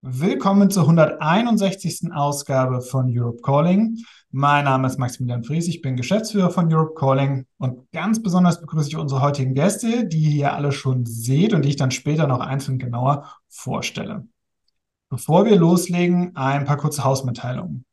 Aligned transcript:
Willkommen 0.00 0.70
zur 0.70 0.84
161. 0.84 2.12
Ausgabe 2.12 2.82
von 2.82 3.06
Europe 3.08 3.42
Calling. 3.42 3.98
Mein 4.30 4.64
Name 4.64 4.86
ist 4.86 4.96
Maximilian 4.96 5.42
Fries, 5.42 5.66
ich 5.66 5.82
bin 5.82 5.96
Geschäftsführer 5.96 6.50
von 6.50 6.72
Europe 6.72 6.94
Calling 6.94 7.46
und 7.56 7.90
ganz 7.90 8.22
besonders 8.22 8.60
begrüße 8.60 8.90
ich 8.90 8.96
unsere 8.96 9.22
heutigen 9.22 9.54
Gäste, 9.54 10.06
die 10.06 10.18
ihr 10.18 10.30
hier 10.30 10.52
alle 10.52 10.70
schon 10.70 11.04
seht 11.04 11.52
und 11.52 11.64
die 11.64 11.70
ich 11.70 11.76
dann 11.76 11.90
später 11.90 12.28
noch 12.28 12.38
einzeln 12.38 12.78
genauer 12.78 13.28
vorstelle. 13.48 14.28
Bevor 15.10 15.46
wir 15.46 15.56
loslegen, 15.56 16.36
ein 16.36 16.64
paar 16.64 16.76
kurze 16.76 17.02
Hausmitteilungen. 17.02 17.84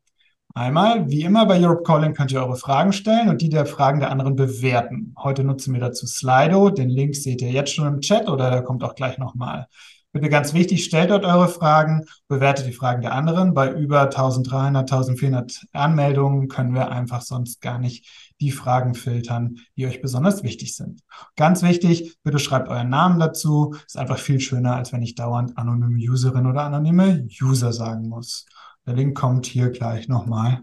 Einmal, 0.53 1.09
wie 1.09 1.23
immer 1.23 1.47
bei 1.47 1.59
Europe 1.59 1.81
Calling 1.81 2.13
könnt 2.13 2.31
ihr 2.31 2.39
eure 2.39 2.55
Fragen 2.55 2.93
stellen 2.93 3.29
und 3.29 3.41
die 3.41 3.49
der 3.49 3.65
Fragen 3.65 3.99
der 3.99 4.11
anderen 4.11 4.35
bewerten. 4.35 5.15
Heute 5.17 5.43
nutzen 5.43 5.73
wir 5.73 5.81
dazu 5.81 6.05
Slido. 6.05 6.69
Den 6.69 6.89
Link 6.89 7.15
seht 7.15 7.41
ihr 7.41 7.51
jetzt 7.51 7.73
schon 7.73 7.87
im 7.87 7.99
Chat 7.99 8.29
oder 8.29 8.51
der 8.51 8.61
kommt 8.61 8.83
auch 8.83 8.93
gleich 8.93 9.17
nochmal. 9.17 9.67
Bitte 10.15 10.29
ganz 10.29 10.53
wichtig, 10.53 10.85
stellt 10.85 11.09
dort 11.09 11.25
eure 11.25 11.49
Fragen, 11.49 12.05
bewertet 12.29 12.65
die 12.67 12.71
Fragen 12.71 13.01
der 13.01 13.11
anderen. 13.11 13.53
Bei 13.53 13.69
über 13.73 14.03
1300, 14.03 14.89
1400 14.89 15.65
Anmeldungen 15.73 16.47
können 16.47 16.73
wir 16.73 16.89
einfach 16.89 17.21
sonst 17.21 17.59
gar 17.59 17.79
nicht 17.79 18.33
die 18.39 18.51
Fragen 18.51 18.95
filtern, 18.95 19.57
die 19.75 19.85
euch 19.85 20.01
besonders 20.01 20.41
wichtig 20.41 20.73
sind. 20.73 21.01
Ganz 21.35 21.63
wichtig, 21.63 22.17
bitte 22.23 22.39
schreibt 22.39 22.69
euren 22.69 22.87
Namen 22.87 23.19
dazu. 23.19 23.75
Ist 23.85 23.97
einfach 23.97 24.17
viel 24.17 24.39
schöner, 24.39 24.77
als 24.77 24.93
wenn 24.93 25.01
ich 25.01 25.15
dauernd 25.15 25.57
anonyme 25.57 25.99
Userin 26.09 26.45
oder 26.45 26.61
anonyme 26.61 27.27
User 27.41 27.73
sagen 27.73 28.07
muss. 28.07 28.45
Der 28.85 28.93
Link 28.93 29.17
kommt 29.17 29.45
hier 29.45 29.69
gleich 29.69 30.07
nochmal 30.07 30.61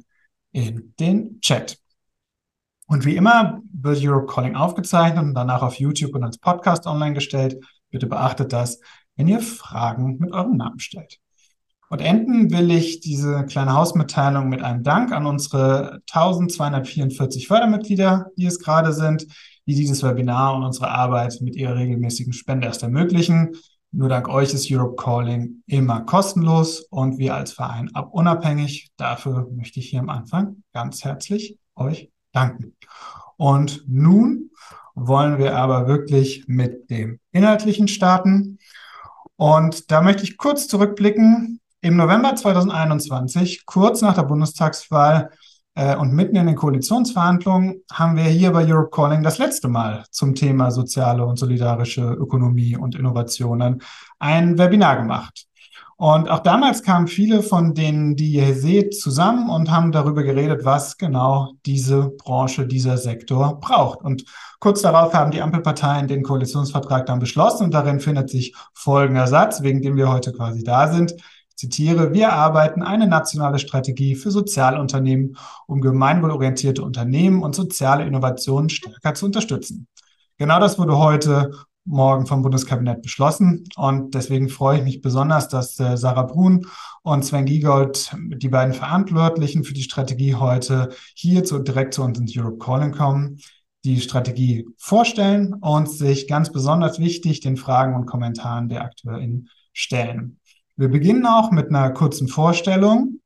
in 0.52 0.94
den 0.98 1.42
Chat. 1.42 1.76
Und 2.86 3.04
wie 3.04 3.16
immer 3.16 3.60
wird 3.70 4.02
Europe 4.02 4.32
Calling 4.32 4.56
aufgezeichnet 4.56 5.22
und 5.22 5.34
danach 5.34 5.60
auf 5.60 5.74
YouTube 5.74 6.14
und 6.14 6.24
als 6.24 6.38
Podcast 6.38 6.86
online 6.86 7.12
gestellt. 7.12 7.62
Bitte 7.90 8.06
beachtet 8.06 8.54
das 8.54 8.80
wenn 9.16 9.28
ihr 9.28 9.40
Fragen 9.40 10.18
mit 10.18 10.32
eurem 10.32 10.56
Namen 10.56 10.80
stellt. 10.80 11.18
Und 11.90 12.00
enden 12.00 12.50
will 12.50 12.70
ich 12.70 13.00
diese 13.00 13.44
kleine 13.44 13.74
Hausmitteilung 13.74 14.48
mit 14.48 14.62
einem 14.62 14.82
Dank 14.82 15.12
an 15.12 15.26
unsere 15.26 16.00
1244 16.10 17.46
Fördermitglieder, 17.46 18.28
die 18.38 18.46
es 18.46 18.58
gerade 18.58 18.94
sind, 18.94 19.26
die 19.66 19.74
dieses 19.74 20.02
Webinar 20.02 20.56
und 20.56 20.62
unsere 20.62 20.88
Arbeit 20.88 21.38
mit 21.42 21.54
ihrer 21.54 21.76
regelmäßigen 21.76 22.32
Spende 22.32 22.66
erst 22.66 22.82
ermöglichen. 22.82 23.56
Nur 23.90 24.08
dank 24.08 24.28
euch 24.28 24.54
ist 24.54 24.70
Europe 24.70 24.96
Calling 24.96 25.62
immer 25.66 26.00
kostenlos 26.00 26.80
und 26.88 27.18
wir 27.18 27.34
als 27.34 27.52
Verein 27.52 27.94
abunabhängig. 27.94 28.90
Dafür 28.96 29.50
möchte 29.54 29.80
ich 29.80 29.90
hier 29.90 30.00
am 30.00 30.08
Anfang 30.08 30.62
ganz 30.72 31.04
herzlich 31.04 31.58
euch 31.74 32.10
danken. 32.32 32.74
Und 33.36 33.84
nun 33.86 34.50
wollen 34.94 35.38
wir 35.38 35.56
aber 35.56 35.88
wirklich 35.88 36.44
mit 36.46 36.88
dem 36.88 37.18
Inhaltlichen 37.32 37.86
starten. 37.86 38.58
Und 39.36 39.90
da 39.90 40.02
möchte 40.02 40.24
ich 40.24 40.36
kurz 40.36 40.68
zurückblicken. 40.68 41.60
Im 41.80 41.96
November 41.96 42.36
2021, 42.36 43.66
kurz 43.66 44.02
nach 44.02 44.14
der 44.14 44.22
Bundestagswahl 44.22 45.30
äh, 45.74 45.96
und 45.96 46.12
mitten 46.12 46.36
in 46.36 46.46
den 46.46 46.54
Koalitionsverhandlungen, 46.54 47.82
haben 47.92 48.16
wir 48.16 48.24
hier 48.24 48.52
bei 48.52 48.64
Europe 48.64 48.90
Calling 48.90 49.22
das 49.22 49.38
letzte 49.38 49.66
Mal 49.68 50.04
zum 50.10 50.34
Thema 50.34 50.70
soziale 50.70 51.24
und 51.24 51.38
solidarische 51.38 52.02
Ökonomie 52.02 52.76
und 52.76 52.94
Innovationen 52.94 53.82
ein 54.20 54.58
Webinar 54.58 54.96
gemacht. 54.96 55.46
Und 56.02 56.28
auch 56.28 56.40
damals 56.40 56.82
kamen 56.82 57.06
viele 57.06 57.44
von 57.44 57.74
denen, 57.74 58.16
die 58.16 58.32
ihr 58.32 58.56
seht, 58.56 58.92
zusammen 58.92 59.48
und 59.48 59.70
haben 59.70 59.92
darüber 59.92 60.24
geredet, 60.24 60.64
was 60.64 60.98
genau 60.98 61.52
diese 61.64 62.08
Branche, 62.18 62.66
dieser 62.66 62.98
Sektor 62.98 63.60
braucht. 63.60 64.02
Und 64.02 64.24
kurz 64.58 64.82
darauf 64.82 65.14
haben 65.14 65.30
die 65.30 65.40
Ampelparteien 65.40 66.08
den 66.08 66.24
Koalitionsvertrag 66.24 67.06
dann 67.06 67.20
beschlossen 67.20 67.66
und 67.66 67.70
darin 67.72 68.00
findet 68.00 68.30
sich 68.30 68.52
folgender 68.74 69.28
Satz, 69.28 69.62
wegen 69.62 69.80
dem 69.80 69.94
wir 69.94 70.10
heute 70.10 70.32
quasi 70.32 70.64
da 70.64 70.92
sind. 70.92 71.12
Ich 71.50 71.56
zitiere, 71.56 72.12
wir 72.12 72.32
arbeiten 72.32 72.82
eine 72.82 73.06
nationale 73.06 73.60
Strategie 73.60 74.16
für 74.16 74.32
Sozialunternehmen, 74.32 75.36
um 75.68 75.80
gemeinwohlorientierte 75.80 76.82
Unternehmen 76.82 77.44
und 77.44 77.54
soziale 77.54 78.04
Innovationen 78.04 78.70
stärker 78.70 79.14
zu 79.14 79.26
unterstützen. 79.26 79.86
Genau 80.36 80.58
das 80.58 80.80
wurde 80.80 80.98
heute 80.98 81.52
morgen 81.84 82.26
vom 82.26 82.42
Bundeskabinett 82.42 83.02
beschlossen. 83.02 83.64
Und 83.76 84.14
deswegen 84.14 84.48
freue 84.48 84.78
ich 84.78 84.84
mich 84.84 85.00
besonders, 85.00 85.48
dass 85.48 85.78
äh, 85.80 85.96
Sarah 85.96 86.22
Brun 86.22 86.66
und 87.02 87.24
Sven 87.24 87.44
Giegold, 87.44 88.14
die 88.36 88.48
beiden 88.48 88.74
Verantwortlichen 88.74 89.64
für 89.64 89.74
die 89.74 89.82
Strategie 89.82 90.34
heute 90.34 90.90
hier 91.14 91.44
zu, 91.44 91.58
direkt 91.58 91.94
zu 91.94 92.02
uns 92.02 92.18
ins 92.18 92.36
Europe 92.36 92.58
Calling 92.58 92.92
kommen, 92.92 93.38
die 93.84 94.00
Strategie 94.00 94.66
vorstellen 94.78 95.54
und 95.54 95.90
sich 95.90 96.28
ganz 96.28 96.52
besonders 96.52 97.00
wichtig 97.00 97.40
den 97.40 97.56
Fragen 97.56 97.96
und 97.96 98.06
Kommentaren 98.06 98.68
der 98.68 98.84
AkteurInnen 98.84 99.48
stellen. 99.72 100.38
Wir 100.76 100.88
beginnen 100.88 101.26
auch 101.26 101.50
mit 101.50 101.68
einer 101.68 101.90
kurzen 101.90 102.28
Vorstellung 102.28 103.20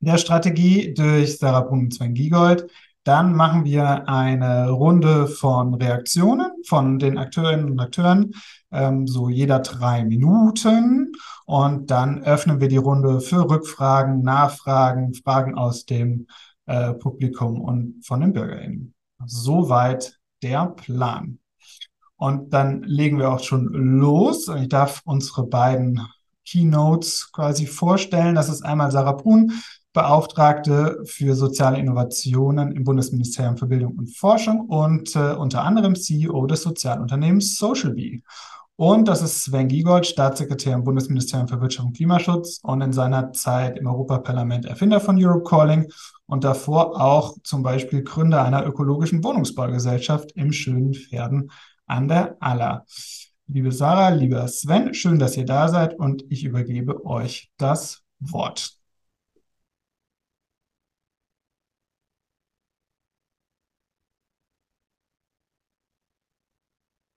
der 0.00 0.18
Strategie 0.18 0.94
durch 0.94 1.38
Sarah 1.38 1.62
Brun 1.62 1.80
und 1.80 1.94
Sven 1.94 2.14
Giegold. 2.14 2.70
Dann 3.08 3.32
machen 3.32 3.64
wir 3.64 4.06
eine 4.06 4.68
Runde 4.68 5.28
von 5.28 5.72
Reaktionen 5.72 6.50
von 6.66 6.98
den 6.98 7.16
Akteurinnen 7.16 7.70
und 7.70 7.80
Akteuren, 7.80 8.34
ähm, 8.70 9.06
so 9.06 9.30
jeder 9.30 9.60
drei 9.60 10.04
Minuten. 10.04 11.12
Und 11.46 11.90
dann 11.90 12.22
öffnen 12.22 12.60
wir 12.60 12.68
die 12.68 12.76
Runde 12.76 13.22
für 13.22 13.48
Rückfragen, 13.48 14.20
Nachfragen, 14.20 15.14
Fragen 15.14 15.54
aus 15.54 15.86
dem 15.86 16.26
äh, 16.66 16.92
Publikum 16.92 17.62
und 17.62 18.04
von 18.04 18.20
den 18.20 18.34
BürgerInnen. 18.34 18.92
Soweit 19.24 20.18
der 20.42 20.66
Plan. 20.66 21.38
Und 22.16 22.52
dann 22.52 22.82
legen 22.82 23.18
wir 23.18 23.30
auch 23.30 23.42
schon 23.42 23.68
los. 23.72 24.48
Ich 24.48 24.68
darf 24.68 25.00
unsere 25.06 25.46
beiden 25.46 26.06
Keynotes 26.46 27.32
quasi 27.32 27.64
vorstellen. 27.64 28.34
Das 28.34 28.50
ist 28.50 28.66
einmal 28.66 28.90
Sarah 28.90 29.12
Brun, 29.12 29.54
Beauftragte 29.92 31.00
für 31.04 31.34
soziale 31.34 31.78
Innovationen 31.78 32.72
im 32.72 32.84
Bundesministerium 32.84 33.56
für 33.56 33.66
Bildung 33.66 33.96
und 33.96 34.14
Forschung 34.16 34.66
und 34.68 35.16
äh, 35.16 35.32
unter 35.32 35.64
anderem 35.64 35.96
CEO 35.96 36.46
des 36.46 36.62
Sozialunternehmens 36.62 37.56
SocialBee. 37.56 38.22
Und 38.76 39.08
das 39.08 39.22
ist 39.22 39.42
Sven 39.42 39.66
Giegold, 39.66 40.06
Staatssekretär 40.06 40.74
im 40.74 40.84
Bundesministerium 40.84 41.48
für 41.48 41.60
Wirtschaft 41.60 41.88
und 41.88 41.96
Klimaschutz 41.96 42.60
und 42.62 42.80
in 42.80 42.92
seiner 42.92 43.32
Zeit 43.32 43.76
im 43.76 43.88
Europaparlament 43.88 44.66
Erfinder 44.66 45.00
von 45.00 45.16
Europe 45.18 45.42
Calling 45.42 45.90
und 46.26 46.44
davor 46.44 47.00
auch 47.00 47.36
zum 47.42 47.64
Beispiel 47.64 48.04
Gründer 48.04 48.44
einer 48.44 48.64
ökologischen 48.64 49.24
Wohnungsbaugesellschaft 49.24 50.30
im 50.36 50.52
schönen 50.52 50.94
Pferden 50.94 51.50
an 51.86 52.06
der 52.06 52.36
Aller. 52.38 52.84
Liebe 53.48 53.72
Sarah, 53.72 54.10
lieber 54.10 54.46
Sven, 54.46 54.94
schön, 54.94 55.18
dass 55.18 55.36
ihr 55.36 55.46
da 55.46 55.66
seid 55.66 55.98
und 55.98 56.24
ich 56.28 56.44
übergebe 56.44 57.04
euch 57.04 57.50
das 57.56 58.04
Wort. 58.20 58.77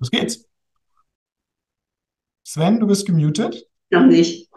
Los 0.02 0.10
geht's. 0.10 0.50
Sven, 2.44 2.80
du 2.80 2.88
bist 2.88 3.06
gemutet. 3.06 3.68
Noch 3.92 4.08
nicht. 4.08 4.50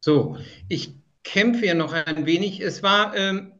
So, 0.00 0.38
ich 0.70 0.94
kämpfe 1.24 1.66
ja 1.66 1.74
noch 1.74 1.92
ein 1.92 2.24
wenig. 2.24 2.60
Es 2.60 2.82
war 2.82 3.14
ähm, 3.14 3.52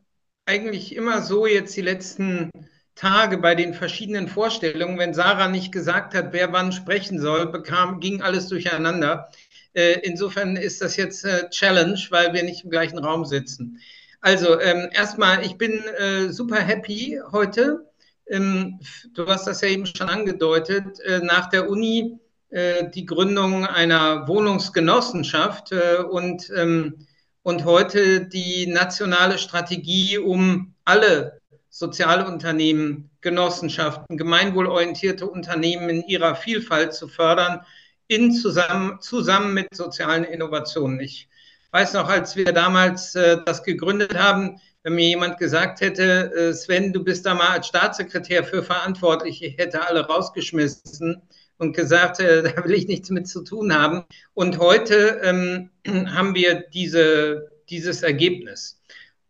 eigentlich 0.46 0.96
immer 0.96 1.20
so 1.20 1.46
jetzt 1.46 1.76
die 1.76 1.82
letzten 1.82 2.50
Tage 2.94 3.36
bei 3.36 3.54
den 3.54 3.74
verschiedenen 3.74 4.28
Vorstellungen, 4.28 4.98
wenn 4.98 5.12
Sarah 5.12 5.48
nicht 5.48 5.70
gesagt 5.70 6.14
hat, 6.14 6.32
wer 6.32 6.50
wann 6.52 6.72
sprechen 6.72 7.20
soll, 7.20 7.52
bekam, 7.52 8.00
ging 8.00 8.22
alles 8.22 8.48
durcheinander. 8.48 9.30
Äh, 9.74 10.00
insofern 10.02 10.56
ist 10.56 10.80
das 10.80 10.96
jetzt 10.96 11.26
äh, 11.26 11.50
Challenge, 11.50 12.00
weil 12.08 12.32
wir 12.32 12.42
nicht 12.42 12.64
im 12.64 12.70
gleichen 12.70 12.98
Raum 12.98 13.26
sitzen. 13.26 13.80
Also 14.20 14.60
ähm, 14.60 14.88
erstmal, 14.92 15.44
ich 15.44 15.56
bin 15.58 15.72
äh, 15.98 16.32
super 16.32 16.56
happy 16.56 17.20
heute. 17.30 17.88
Ähm, 18.26 18.80
du 19.14 19.26
hast 19.26 19.46
das 19.46 19.60
ja 19.60 19.68
eben 19.68 19.86
schon 19.86 20.08
angedeutet, 20.08 21.00
äh, 21.00 21.20
nach 21.20 21.48
der 21.48 21.68
Uni 21.70 22.18
äh, 22.50 22.90
die 22.90 23.06
Gründung 23.06 23.64
einer 23.66 24.26
Wohnungsgenossenschaft 24.26 25.72
äh, 25.72 25.98
und, 25.98 26.50
ähm, 26.56 27.06
und 27.42 27.64
heute 27.64 28.26
die 28.26 28.66
nationale 28.66 29.38
Strategie, 29.38 30.18
um 30.18 30.74
alle 30.84 31.40
Sozialunternehmen, 31.70 33.10
Genossenschaften, 33.20 34.16
gemeinwohlorientierte 34.16 35.26
Unternehmen 35.26 35.88
in 35.90 36.02
ihrer 36.08 36.34
Vielfalt 36.34 36.92
zu 36.92 37.06
fördern, 37.06 37.60
in 38.08 38.32
zusammen, 38.32 39.00
zusammen 39.00 39.54
mit 39.54 39.74
sozialen 39.74 40.24
Innovationen. 40.24 41.00
Ich 41.00 41.28
weiß 41.70 41.94
noch, 41.94 42.08
als 42.08 42.36
wir 42.36 42.52
damals 42.52 43.14
äh, 43.14 43.38
das 43.44 43.62
gegründet 43.62 44.18
haben, 44.18 44.60
wenn 44.82 44.94
mir 44.94 45.08
jemand 45.08 45.38
gesagt 45.38 45.80
hätte, 45.80 46.32
äh, 46.32 46.54
Sven, 46.54 46.92
du 46.92 47.04
bist 47.04 47.26
da 47.26 47.34
mal 47.34 47.48
als 47.48 47.66
Staatssekretär 47.66 48.44
für 48.44 48.62
verantwortlich, 48.62 49.42
ich 49.42 49.58
hätte 49.58 49.86
alle 49.86 50.06
rausgeschmissen 50.06 51.20
und 51.58 51.76
gesagt, 51.76 52.20
äh, 52.20 52.42
da 52.54 52.64
will 52.64 52.74
ich 52.74 52.88
nichts 52.88 53.10
mit 53.10 53.28
zu 53.28 53.42
tun 53.42 53.74
haben. 53.74 54.04
Und 54.34 54.58
heute 54.58 55.20
ähm, 55.22 55.70
haben 55.86 56.34
wir 56.34 56.64
diese, 56.72 57.50
dieses 57.68 58.02
Ergebnis. 58.02 58.80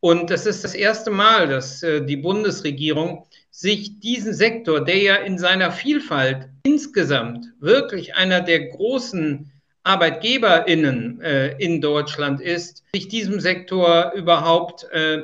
Und 0.01 0.31
das 0.31 0.47
ist 0.47 0.63
das 0.63 0.75
erste 0.75 1.11
Mal, 1.11 1.49
dass 1.49 1.83
äh, 1.83 2.05
die 2.05 2.19
Bundesregierung 2.19 3.27
sich 3.51 3.99
diesen 3.99 4.33
Sektor, 4.33 4.85
der 4.85 4.99
ja 4.99 5.17
in 5.17 5.39
seiner 5.39 5.73
Vielfalt 5.73 6.49
insgesamt 6.63 7.47
wirklich 7.59 8.15
einer 8.15 8.41
der 8.41 8.69
großen 8.69 9.51
ArbeitgeberInnen 9.85 11.21
äh, 11.21 11.57
in 11.59 11.81
Deutschland 11.81 12.41
ist, 12.41 12.85
sich 12.95 13.09
diesem 13.09 13.41
Sektor 13.41 14.13
überhaupt 14.15 14.87
äh, 14.93 15.23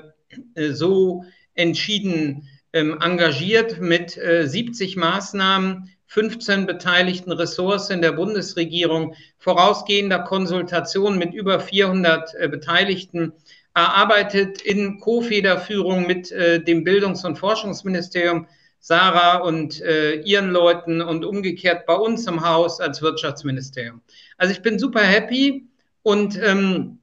äh 0.55 0.73
so 0.73 1.25
entschieden 1.55 2.49
ähm, 2.73 2.99
engagiert 3.01 3.81
mit 3.81 4.17
äh, 4.17 4.47
70 4.47 4.97
Maßnahmen, 4.97 5.91
15 6.06 6.67
beteiligten 6.67 7.33
Ressorts 7.33 7.91
in 7.91 8.03
der 8.03 8.12
Bundesregierung, 8.12 9.15
vorausgehender 9.39 10.21
Konsultation 10.21 11.19
mit 11.19 11.35
über 11.35 11.61
400 11.61 12.35
äh, 12.35 12.49
Beteiligten, 12.49 13.33
erarbeitet 13.75 14.62
in 14.62 15.00
Co-Federführung 15.00 16.07
mit 16.07 16.31
äh, 16.31 16.62
dem 16.62 16.85
Bildungs- 16.85 17.25
und 17.25 17.39
Forschungsministerium, 17.39 18.47
Sarah 18.79 19.39
und 19.39 19.81
äh, 19.81 20.17
ihren 20.21 20.50
Leuten 20.50 21.00
und 21.00 21.25
umgekehrt 21.25 21.87
bei 21.87 21.95
uns 21.95 22.27
im 22.27 22.47
Haus 22.47 22.81
als 22.81 23.03
Wirtschaftsministerium. 23.03 24.03
Also 24.37 24.53
ich 24.53 24.63
bin 24.63 24.79
super 24.79 25.03
happy 25.03 25.69
und 26.03 26.39
ähm, 26.43 26.99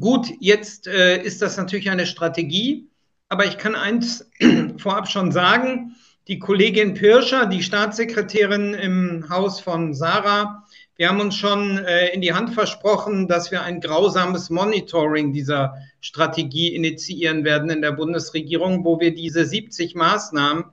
gut, 0.00 0.28
jetzt 0.40 0.86
äh, 0.86 1.22
ist 1.22 1.42
das 1.42 1.56
natürlich 1.56 1.90
eine 1.90 2.06
Strategie, 2.06 2.88
aber 3.28 3.46
ich 3.46 3.58
kann 3.58 3.74
eins 3.74 4.30
vorab 4.78 5.08
schon 5.08 5.32
sagen, 5.32 5.96
die 6.28 6.38
Kollegin 6.38 6.94
Pirscher, 6.94 7.46
die 7.46 7.62
Staatssekretärin 7.62 8.74
im 8.74 9.28
Haus 9.28 9.60
von 9.60 9.92
Sarah, 9.92 10.64
wir 10.96 11.08
haben 11.08 11.20
uns 11.20 11.36
schon 11.36 11.78
äh, 11.78 12.14
in 12.14 12.20
die 12.20 12.34
Hand 12.34 12.54
versprochen, 12.54 13.26
dass 13.26 13.50
wir 13.50 13.62
ein 13.62 13.80
grausames 13.80 14.50
Monitoring 14.50 15.32
dieser 15.32 15.74
Strategie 16.00 16.74
initiieren 16.74 17.44
werden 17.44 17.70
in 17.70 17.82
der 17.82 17.92
Bundesregierung, 17.92 18.84
wo 18.84 19.00
wir 19.00 19.14
diese 19.14 19.44
70 19.44 19.94
Maßnahmen 19.94 20.64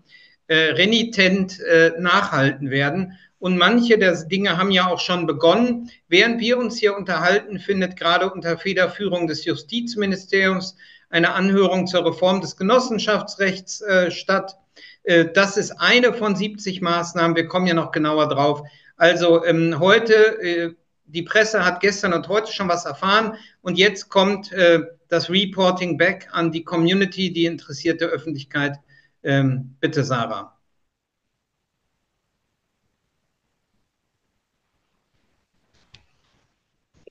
äh, 0.48 0.56
renitent 0.56 1.60
äh, 1.62 1.94
nachhalten 2.00 2.70
werden. 2.70 3.18
Und 3.40 3.58
manche 3.58 3.98
der 3.98 4.16
Dinge 4.26 4.58
haben 4.58 4.72
ja 4.72 4.88
auch 4.88 5.00
schon 5.00 5.26
begonnen. 5.26 5.90
Während 6.10 6.42
wir 6.42 6.58
uns 6.58 6.78
hier 6.78 6.96
unterhalten, 6.96 7.60
findet 7.60 7.96
gerade 7.96 8.30
unter 8.30 8.58
Federführung 8.58 9.28
des 9.28 9.46
Justizministeriums 9.46 10.76
eine 11.10 11.34
Anhörung 11.34 11.88
zur 11.88 12.06
Reform 12.06 12.42
des 12.42 12.58
Genossenschaftsrechts 12.58 13.82
äh, 13.82 14.12
statt. 14.12 14.58
Äh, 15.04 15.26
das 15.34 15.58
ist 15.58 15.72
eine 15.72 16.14
von 16.14 16.36
70 16.36 16.82
Maßnahmen. 16.82 17.36
Wir 17.36 17.48
kommen 17.48 17.68
ja 17.68 17.74
noch 17.74 17.92
genauer 17.92 18.28
drauf. 18.28 18.62
Also 18.98 19.46
ähm, 19.46 19.80
heute, 19.80 20.14
äh, 20.42 20.76
die 21.06 21.24
Presse 21.24 21.66
hat 21.66 21.80
gestern 21.80 22.14
und 22.14 22.28
heute 22.28 22.52
schon 22.52 22.68
was 22.68 22.86
erfahren 22.86 23.36
und 23.62 23.78
jetzt 23.78 24.10
kommt 24.10 24.52
äh, 24.52 24.82
das 25.08 25.30
Reporting 25.30 25.98
back 25.98 26.28
an 26.32 26.52
die 26.52 26.64
Community, 26.64 27.32
die 27.34 27.46
interessierte 27.46 28.06
Öffentlichkeit. 28.06 28.78
Ähm, 29.24 29.76
bitte, 29.80 30.04
Sarah. 30.04 30.59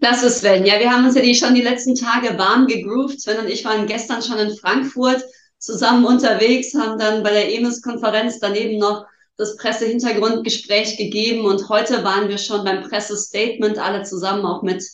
Klasse, 0.01 0.31
Sven. 0.31 0.65
Ja, 0.65 0.79
wir 0.79 0.93
haben 0.93 1.07
uns 1.07 1.17
ja 1.17 1.23
die, 1.23 1.35
schon 1.35 1.55
die 1.55 1.63
letzten 1.63 1.95
Tage 1.95 2.39
warm 2.39 2.67
gegroovt. 2.67 3.21
Sven 3.21 3.39
und 3.39 3.49
ich 3.49 3.65
waren 3.65 3.87
gestern 3.87 4.23
schon 4.23 4.39
in 4.39 4.57
Frankfurt 4.57 5.25
zusammen 5.59 6.05
unterwegs, 6.05 6.73
haben 6.75 6.99
dann 6.99 7.25
bei 7.25 7.31
der 7.31 7.53
EMIS-Konferenz 7.53 8.39
daneben 8.39 8.79
noch 8.79 9.07
das 9.37 9.57
Pressehintergrundgespräch 9.57 10.97
gegeben 10.97 11.47
und 11.47 11.69
heute 11.69 12.05
waren 12.05 12.29
wir 12.29 12.39
schon 12.39 12.65
beim 12.65 12.83
Pressestatement, 12.83 13.79
alle 13.79 14.03
zusammen 14.03 14.45
auch 14.45 14.63
mit 14.63 14.85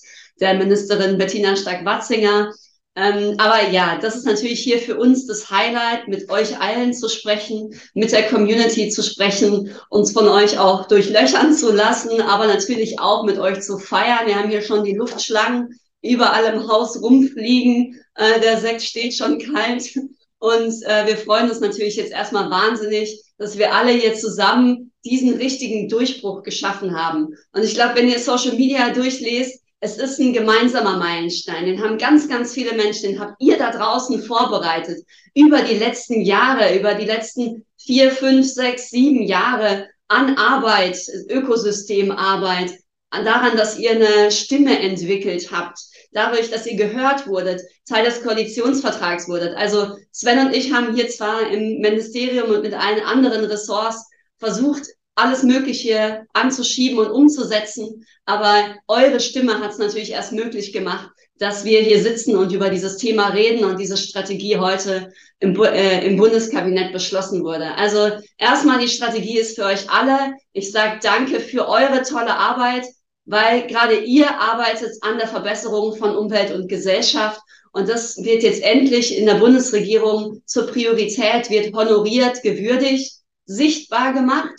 der 0.41 0.55
Ministerin 0.55 1.19
Bettina 1.19 1.57
Stark-Watzinger. 1.57 2.53
Ähm, 2.97 3.35
aber 3.39 3.71
ja, 3.71 3.99
das 4.01 4.15
ist 4.15 4.25
natürlich 4.25 4.61
hier 4.61 4.79
für 4.79 4.97
uns 4.97 5.27
das 5.27 5.51
Highlight, 5.51 6.07
mit 6.07 6.31
euch 6.31 6.61
allen 6.61 6.95
zu 6.95 7.09
sprechen, 7.09 7.75
mit 7.95 8.13
der 8.13 8.29
Community 8.29 8.89
zu 8.89 9.03
sprechen, 9.03 9.75
uns 9.91 10.13
von 10.13 10.29
euch 10.29 10.59
auch 10.59 10.87
durchlöchern 10.87 11.55
zu 11.55 11.73
lassen, 11.73 12.21
aber 12.21 12.47
natürlich 12.47 13.01
auch 13.01 13.25
mit 13.25 13.39
euch 13.39 13.63
zu 13.63 13.79
feiern. 13.79 14.27
Wir 14.27 14.37
haben 14.37 14.51
hier 14.51 14.63
schon 14.63 14.85
die 14.85 14.95
Luftschlangen 14.95 15.77
überall 16.03 16.55
im 16.55 16.69
Haus 16.69 17.01
rumfliegen. 17.03 18.01
Äh, 18.15 18.41
der 18.41 18.59
Sekt 18.59 18.83
steht 18.83 19.15
schon 19.15 19.39
kalt. 19.39 19.99
Und 20.39 20.83
äh, 20.83 21.07
wir 21.07 21.17
freuen 21.17 21.49
uns 21.49 21.61
natürlich 21.61 21.97
jetzt 21.97 22.13
erstmal 22.13 22.51
wahnsinnig, 22.51 23.23
dass 23.39 23.57
wir 23.59 23.75
alle 23.75 23.93
hier 23.93 24.15
zusammen 24.15 24.93
diesen 25.05 25.35
richtigen 25.35 25.89
Durchbruch 25.89 26.43
geschaffen 26.43 26.95
haben. 26.95 27.35
Und 27.53 27.65
ich 27.65 27.75
glaube, 27.75 27.97
wenn 27.97 28.09
ihr 28.09 28.19
Social 28.19 28.53
Media 28.53 28.91
durchlest, 28.91 29.64
es 29.85 29.99
ist 29.99 30.19
ein 30.19 30.33
gemeinsamer 30.33 30.97
Meilenstein. 30.97 31.67
Den 31.67 31.83
haben 31.83 31.99
ganz, 31.99 32.27
ganz 32.27 32.55
viele 32.55 32.73
Menschen, 32.73 33.11
den 33.11 33.21
habt 33.21 33.37
ihr 33.39 33.59
da 33.59 33.71
draußen 33.71 34.23
vorbereitet. 34.23 35.05
Über 35.35 35.61
die 35.61 35.77
letzten 35.77 36.23
Jahre, 36.23 36.77
über 36.77 36.95
die 36.95 37.05
letzten 37.05 37.67
vier, 37.77 38.11
fünf, 38.11 38.47
sechs, 38.47 38.89
sieben 38.89 39.23
Jahre 39.23 39.89
an 40.09 40.39
Arbeit, 40.39 40.99
Ökosystemarbeit, 41.29 42.73
daran, 43.11 43.59
dass 43.59 43.79
ihr 43.79 43.91
eine 43.91 44.31
Stimme 44.33 44.79
entwickelt 44.79 45.53
habt, 45.53 45.79
dadurch, 46.13 46.51
dass 46.51 46.67
ihr 46.67 46.77
gehört 46.77 47.27
wurdet, 47.27 47.61
Teil 47.87 48.07
des 48.07 48.23
Koalitionsvertrags 48.23 49.29
wurdet. 49.29 49.55
Also 49.55 49.97
Sven 50.11 50.47
und 50.47 50.57
ich 50.57 50.73
haben 50.73 50.95
hier 50.95 51.09
zwar 51.09 51.51
im 51.51 51.81
Ministerium 51.81 52.51
und 52.51 52.63
mit 52.63 52.73
allen 52.73 53.05
anderen 53.05 53.45
Ressorts 53.45 54.09
versucht, 54.39 54.87
alles 55.15 55.43
Mögliche 55.43 56.27
anzuschieben 56.33 56.99
und 56.99 57.11
umzusetzen, 57.11 58.05
aber 58.25 58.77
eure 58.89 59.21
Stimme 59.21 59.61
hat 59.61 59.73
es 59.73 59.79
natürlich 59.79 60.11
erst 60.11 60.33
möglich 60.33 60.73
gemacht, 60.73 61.11
dass 61.39 61.65
wir 61.65 61.81
hier 61.81 62.03
sitzen 62.03 62.37
und 62.37 62.53
über 62.53 62.71
dieses 62.71 62.97
Thema 62.97 63.29
reden 63.29 63.65
und 63.65 63.79
diese 63.79 63.97
Strategie 63.97 64.57
heute 64.57 65.13
im, 65.41 65.61
äh, 65.63 66.07
im 66.07 66.17
Bundeskabinett 66.17 66.93
beschlossen 66.93 67.43
wurde. 67.45 67.75
Also 67.75 68.11
erstmal 68.39 68.79
die 68.79 68.89
Strategie 68.89 69.39
ist 69.39 69.57
für 69.57 69.65
euch 69.65 69.91
alle. 69.91 70.35
Ich 70.53 70.71
sage 70.71 71.01
danke 71.03 71.41
für 71.41 71.69
eure 71.69 72.03
tolle 72.03 72.35
Arbeit 72.37 72.85
weil 73.27 73.67
gerade 73.67 73.97
ihr 73.97 74.39
arbeitet 74.39 74.93
an 75.01 75.19
der 75.19 75.29
Verbesserung 75.29 75.97
von 75.97 76.17
Umwelt 76.17 76.53
und 76.53 76.69
Gesellschaft. 76.69 77.41
Und 77.73 77.89
das 77.89 78.23
wird 78.23 78.43
jetzt 78.43 78.63
endlich 78.63 79.17
in 79.17 79.27
der 79.27 79.35
Bundesregierung 79.35 80.43
zur 80.47 80.67
Priorität, 80.67 81.51
wird 81.51 81.75
honoriert, 81.75 82.43
gewürdigt, 82.43 83.21
sichtbar 83.47 84.13
gemacht. 84.13 84.53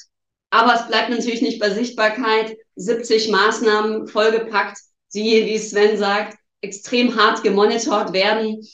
Aber 0.55 0.73
es 0.73 0.87
bleibt 0.87 1.09
natürlich 1.09 1.41
nicht 1.41 1.59
bei 1.59 1.69
Sichtbarkeit. 1.69 2.55
70 2.77 3.29
Maßnahmen 3.29 4.07
vollgepackt, 4.07 4.77
die, 5.13 5.45
wie 5.45 5.57
Sven 5.57 5.97
sagt, 5.97 6.37
extrem 6.61 7.17
hart 7.17 7.43
gemonitort 7.43 8.13
werden, 8.13 8.65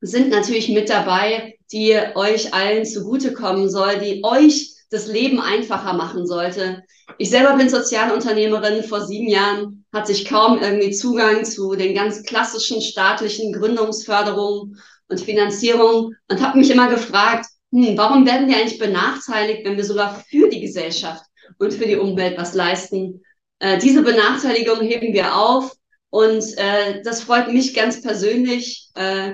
sind 0.00 0.30
natürlich 0.30 0.70
mit 0.70 0.88
dabei, 0.88 1.58
die 1.70 1.98
euch 2.14 2.54
allen 2.54 2.86
zugutekommen 2.86 3.68
soll, 3.68 3.98
die 3.98 4.24
euch 4.24 4.72
das 4.88 5.06
Leben 5.06 5.38
einfacher 5.38 5.92
machen 5.92 6.26
sollte. 6.26 6.82
Ich 7.18 7.28
selber 7.28 7.58
bin 7.58 7.68
Sozialunternehmerin. 7.68 8.82
Vor 8.82 9.04
sieben 9.04 9.28
Jahren 9.28 9.84
hatte 9.92 10.12
ich 10.12 10.24
kaum 10.24 10.62
irgendwie 10.62 10.92
Zugang 10.92 11.44
zu 11.44 11.74
den 11.74 11.94
ganz 11.94 12.22
klassischen 12.22 12.80
staatlichen 12.80 13.52
Gründungsförderungen 13.52 14.80
und 15.08 15.20
Finanzierungen 15.20 16.16
und 16.28 16.40
habe 16.40 16.56
mich 16.56 16.70
immer 16.70 16.88
gefragt, 16.88 17.51
hm, 17.72 17.96
warum 17.96 18.26
werden 18.26 18.48
wir 18.48 18.56
eigentlich 18.56 18.78
benachteiligt, 18.78 19.64
wenn 19.64 19.76
wir 19.76 19.84
sogar 19.84 20.22
für 20.28 20.48
die 20.48 20.60
Gesellschaft 20.60 21.24
und 21.58 21.72
für 21.72 21.86
die 21.86 21.96
Umwelt 21.96 22.38
was 22.38 22.54
leisten? 22.54 23.22
Äh, 23.58 23.78
diese 23.78 24.02
Benachteiligung 24.02 24.80
heben 24.80 25.12
wir 25.12 25.34
auf 25.36 25.72
und 26.10 26.44
äh, 26.58 27.02
das 27.02 27.22
freut 27.22 27.52
mich 27.52 27.74
ganz 27.74 28.02
persönlich 28.02 28.90
äh, 28.94 29.32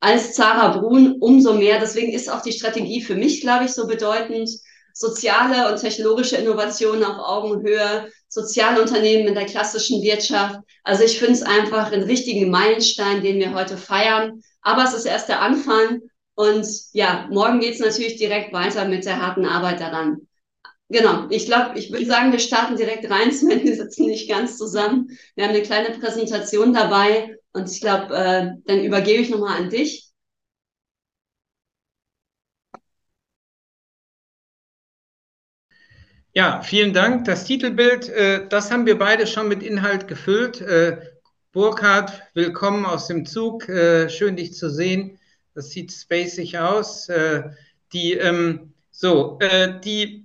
als 0.00 0.34
Zara 0.34 0.76
Brun 0.76 1.16
umso 1.20 1.54
mehr. 1.54 1.80
Deswegen 1.80 2.12
ist 2.12 2.30
auch 2.30 2.42
die 2.42 2.52
Strategie 2.52 3.00
für 3.00 3.14
mich, 3.14 3.40
glaube 3.40 3.64
ich, 3.64 3.72
so 3.72 3.86
bedeutend 3.86 4.50
soziale 4.92 5.70
und 5.70 5.80
technologische 5.80 6.36
Innovationen 6.36 7.04
auf 7.04 7.18
Augenhöhe, 7.18 8.10
Sozialunternehmen 8.28 9.28
in 9.28 9.34
der 9.34 9.46
klassischen 9.46 10.02
Wirtschaft. 10.02 10.58
Also 10.82 11.04
ich 11.04 11.18
finde 11.18 11.34
es 11.34 11.42
einfach 11.42 11.92
einen 11.92 12.02
richtigen 12.02 12.50
Meilenstein, 12.50 13.22
den 13.22 13.38
wir 13.38 13.54
heute 13.54 13.76
feiern. 13.76 14.42
Aber 14.60 14.84
es 14.84 14.94
ist 14.94 15.06
erst 15.06 15.28
der 15.28 15.40
Anfang. 15.40 16.00
Und 16.38 16.68
ja, 16.92 17.26
morgen 17.32 17.58
geht 17.58 17.74
es 17.74 17.80
natürlich 17.80 18.14
direkt 18.14 18.52
weiter 18.52 18.86
mit 18.86 19.04
der 19.04 19.20
harten 19.20 19.44
Arbeit 19.44 19.80
daran. 19.80 20.28
Genau, 20.88 21.26
ich 21.30 21.46
glaube, 21.46 21.76
ich 21.76 21.90
würde 21.90 22.06
sagen, 22.06 22.30
wir 22.30 22.38
starten 22.38 22.76
direkt 22.76 23.10
rein, 23.10 23.32
Sven. 23.32 23.64
Wir 23.64 23.74
sitzen 23.74 24.06
nicht 24.06 24.30
ganz 24.30 24.56
zusammen. 24.56 25.08
Wir 25.34 25.44
haben 25.44 25.50
eine 25.50 25.64
kleine 25.64 25.98
Präsentation 25.98 26.72
dabei 26.72 27.36
und 27.52 27.68
ich 27.68 27.80
glaube, 27.80 28.14
äh, 28.14 28.52
dann 28.66 28.84
übergebe 28.84 29.20
ich 29.20 29.30
nochmal 29.30 29.60
an 29.60 29.68
dich. 29.68 30.12
Ja, 36.34 36.62
vielen 36.62 36.92
Dank. 36.94 37.24
Das 37.24 37.46
Titelbild, 37.46 38.08
äh, 38.10 38.46
das 38.46 38.70
haben 38.70 38.86
wir 38.86 38.96
beide 38.96 39.26
schon 39.26 39.48
mit 39.48 39.64
Inhalt 39.64 40.06
gefüllt. 40.06 40.60
Äh, 40.60 40.98
Burkhard, 41.50 42.12
willkommen 42.34 42.86
aus 42.86 43.08
dem 43.08 43.26
Zug. 43.26 43.68
Äh, 43.68 44.08
schön, 44.08 44.36
dich 44.36 44.54
zu 44.54 44.70
sehen. 44.70 45.18
Das 45.58 45.70
sieht 45.70 45.90
spacig 45.90 46.56
aus. 46.56 47.08
Äh, 47.08 47.50
die, 47.92 48.12
ähm, 48.12 48.74
so, 48.92 49.40
äh, 49.40 49.80
die, 49.80 50.24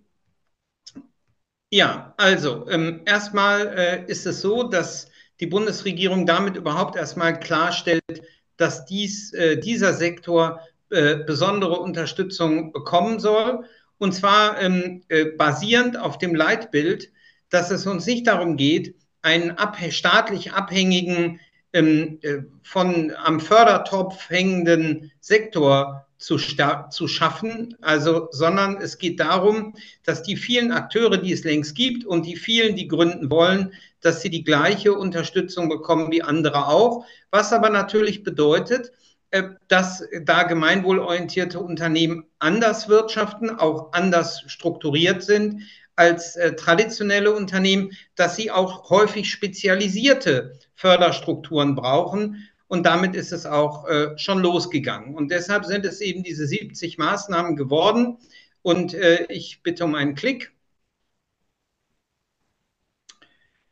ja, 1.72 2.14
also, 2.18 2.70
ähm, 2.70 3.02
erstmal 3.06 3.68
äh, 3.76 4.06
ist 4.06 4.28
es 4.28 4.42
so, 4.42 4.62
dass 4.62 5.10
die 5.40 5.48
Bundesregierung 5.48 6.28
damit 6.28 6.56
überhaupt 6.56 6.96
erstmal 6.96 7.40
klarstellt, 7.40 8.22
dass 8.58 8.86
dies, 8.86 9.32
dieser 9.64 9.94
Sektor 9.94 10.62
äh, 10.92 11.16
besondere 11.16 11.80
Unterstützung 11.80 12.72
bekommen 12.72 13.20
soll. 13.20 13.66
Und 13.98 14.14
zwar 14.14 14.62
ähm, 14.62 15.02
äh, 15.08 15.26
basierend 15.26 15.98
auf 15.98 16.20
dem 16.20 16.36
Leitbild, 16.36 17.12
dass 17.50 17.72
es 17.72 17.88
uns 17.88 18.06
nicht 18.06 18.28
darum 18.28 18.56
geht, 18.56 18.96
einen 19.24 19.50
ab 19.50 19.78
staatlich 19.90 20.54
abhängigen, 20.54 21.40
ähm, 21.74 22.20
äh, 22.22 22.44
von 22.64 23.12
am 23.18 23.40
Fördertopf 23.40 24.30
hängenden 24.30 25.12
Sektor 25.20 26.06
zu, 26.18 26.38
zu 26.38 27.08
schaffen, 27.08 27.76
also, 27.82 28.30
sondern 28.32 28.78
es 28.78 28.98
geht 28.98 29.20
darum, 29.20 29.76
dass 30.04 30.24
die 30.24 30.38
vielen 30.38 30.72
Akteure, 30.72 31.18
die 31.18 31.34
es 31.34 31.44
längst 31.44 31.76
gibt 31.76 32.06
und 32.06 32.26
die 32.26 32.38
vielen, 32.38 32.76
die 32.76 32.88
gründen 32.88 33.30
wollen, 33.30 33.74
dass 34.00 34.22
sie 34.22 34.30
die 34.30 34.44
gleiche 34.44 34.94
Unterstützung 34.94 35.68
bekommen 35.68 36.12
wie 36.12 36.22
andere 36.22 36.68
auch, 36.68 37.06
was 37.30 37.52
aber 37.52 37.70
natürlich 37.70 38.24
bedeutet, 38.24 38.92
äh, 39.32 39.50
dass 39.68 40.08
da 40.22 40.44
gemeinwohlorientierte 40.44 41.60
Unternehmen 41.60 42.26
anders 42.40 42.88
wirtschaften, 42.88 43.50
auch 43.50 43.92
anders 43.92 44.44
strukturiert 44.48 45.24
sind 45.24 45.64
als 45.96 46.36
äh, 46.36 46.56
traditionelle 46.56 47.34
Unternehmen, 47.34 47.92
dass 48.16 48.36
sie 48.36 48.52
auch 48.52 48.90
häufig 48.90 49.30
spezialisierte 49.30 50.60
Förderstrukturen 50.76 51.76
brauchen 51.76 52.48
und 52.74 52.88
damit 52.88 53.14
ist 53.14 53.32
es 53.32 53.46
auch 53.46 53.88
äh, 53.88 54.18
schon 54.18 54.40
losgegangen. 54.40 55.14
Und 55.14 55.30
deshalb 55.30 55.64
sind 55.64 55.86
es 55.86 56.02
eben 56.02 56.24
diese 56.24 56.48
70 56.48 56.98
Maßnahmen 56.98 57.56
geworden. 57.56 58.18
Und 58.64 58.96
äh, 58.96 59.28
ich 59.30 59.62
bitte 59.62 59.86
um 59.86 59.94
einen 59.94 60.16
Klick. 60.16 60.52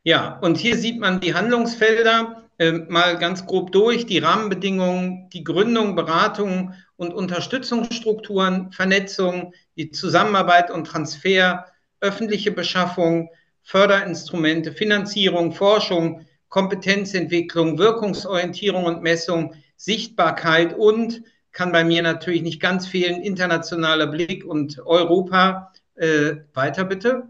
Ja, 0.03 0.37
und 0.41 0.57
hier 0.59 0.77
sieht 0.77 0.99
man 0.99 1.19
die 1.19 1.33
Handlungsfelder 1.33 2.47
äh, 2.59 2.73
mal 2.73 3.17
ganz 3.17 3.47
grob 3.47 3.71
durch, 3.71 4.05
die 4.05 4.19
Rahmenbedingungen, 4.19 5.31
die 5.31 5.43
Gründung, 5.43 5.95
Beratung 5.95 6.75
und 6.95 7.11
Unterstützungsstrukturen, 7.11 8.71
Vernetzung, 8.71 9.55
die 9.77 9.89
Zusammenarbeit 9.89 10.69
und 10.69 10.85
Transfer, 10.85 11.65
öffentliche 12.01 12.51
Beschaffung, 12.51 13.29
Förderinstrumente, 13.63 14.73
Finanzierung, 14.73 15.53
Forschung, 15.53 16.25
Kompetenzentwicklung, 16.49 17.77
Wirkungsorientierung 17.77 18.83
und 18.85 19.01
Messung, 19.01 19.55
Sichtbarkeit 19.77 20.77
und 20.77 21.23
kann 21.51 21.71
bei 21.71 21.83
mir 21.83 22.01
natürlich 22.01 22.41
nicht 22.41 22.61
ganz 22.61 22.87
fehlen, 22.87 23.21
internationaler 23.21 24.07
Blick 24.07 24.45
und 24.45 24.79
Europa. 24.79 25.71
Äh, 25.95 26.37
weiter 26.53 26.85
bitte. 26.85 27.27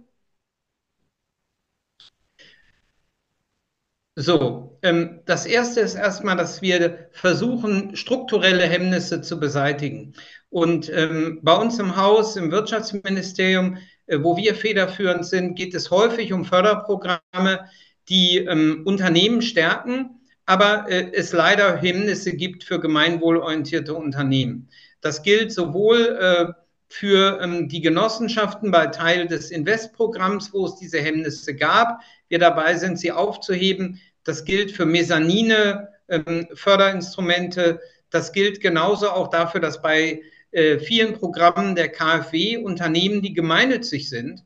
So, 4.16 4.78
ähm, 4.84 5.22
das 5.26 5.46
erste 5.46 5.80
ist 5.80 5.96
erstmal, 5.96 6.36
dass 6.36 6.62
wir 6.62 7.10
versuchen, 7.12 7.96
strukturelle 7.96 8.66
Hemmnisse 8.66 9.22
zu 9.22 9.40
beseitigen. 9.40 10.14
Und 10.50 10.90
ähm, 10.90 11.40
bei 11.44 11.56
uns 11.56 11.80
im 11.80 11.96
Haus, 11.96 12.36
im 12.36 12.52
Wirtschaftsministerium, 12.52 13.78
wo 14.20 14.38
wir 14.38 14.56
federführend 14.56 15.26
sind, 15.26 15.56
geht 15.56 15.74
es 15.74 15.92
häufig 15.92 16.34
um 16.34 16.46
Förderprogramme, 16.46 17.70
die 18.10 18.40
ähm, 18.40 18.84
Unternehmen 18.86 19.42
stärken, 19.42 20.22
aber 20.46 20.90
äh, 20.90 21.12
es 21.14 21.34
leider 21.34 21.78
Hemmnisse 21.78 22.34
gibt 22.36 22.64
für 22.64 22.80
gemeinwohlorientierte 22.80 23.94
Unternehmen. 23.94 24.70
Das 25.02 25.24
gilt 25.24 25.52
sowohl 25.52 26.18
äh, 26.20 26.54
für 26.90 27.40
ähm, 27.42 27.70
die 27.70 27.82
Genossenschaften 27.82 28.70
bei 28.70 28.88
Teil 28.88 29.28
des 29.28 29.50
Investprogramms, 29.50 30.52
wo 30.54 30.66
es 30.66 30.76
diese 30.76 31.00
Hemmnisse 31.00 31.56
gab. 31.56 32.02
Wir 32.28 32.38
dabei 32.38 32.76
sind, 32.76 33.00
sie 33.00 33.12
aufzuheben. 33.12 34.02
Das 34.26 34.44
gilt 34.44 34.72
für 34.72 34.86
Mesanine, 34.86 35.88
ähm, 36.10 36.48
Förderinstrumente. 36.54 37.80
Das 38.10 38.34
gilt 38.34 38.60
genauso 38.60 39.10
auch 39.10 39.30
dafür, 39.30 39.62
dass 39.62 39.82
bei 39.82 40.22
äh, 40.52 40.80
vielen 40.80 41.14
Programmen 41.14 41.76
der 41.76 41.90
KfW 41.90 42.58
Unternehmen, 42.58 43.22
die 43.22 43.34
gemeinnützig 43.34 44.10
sind, 44.10 44.44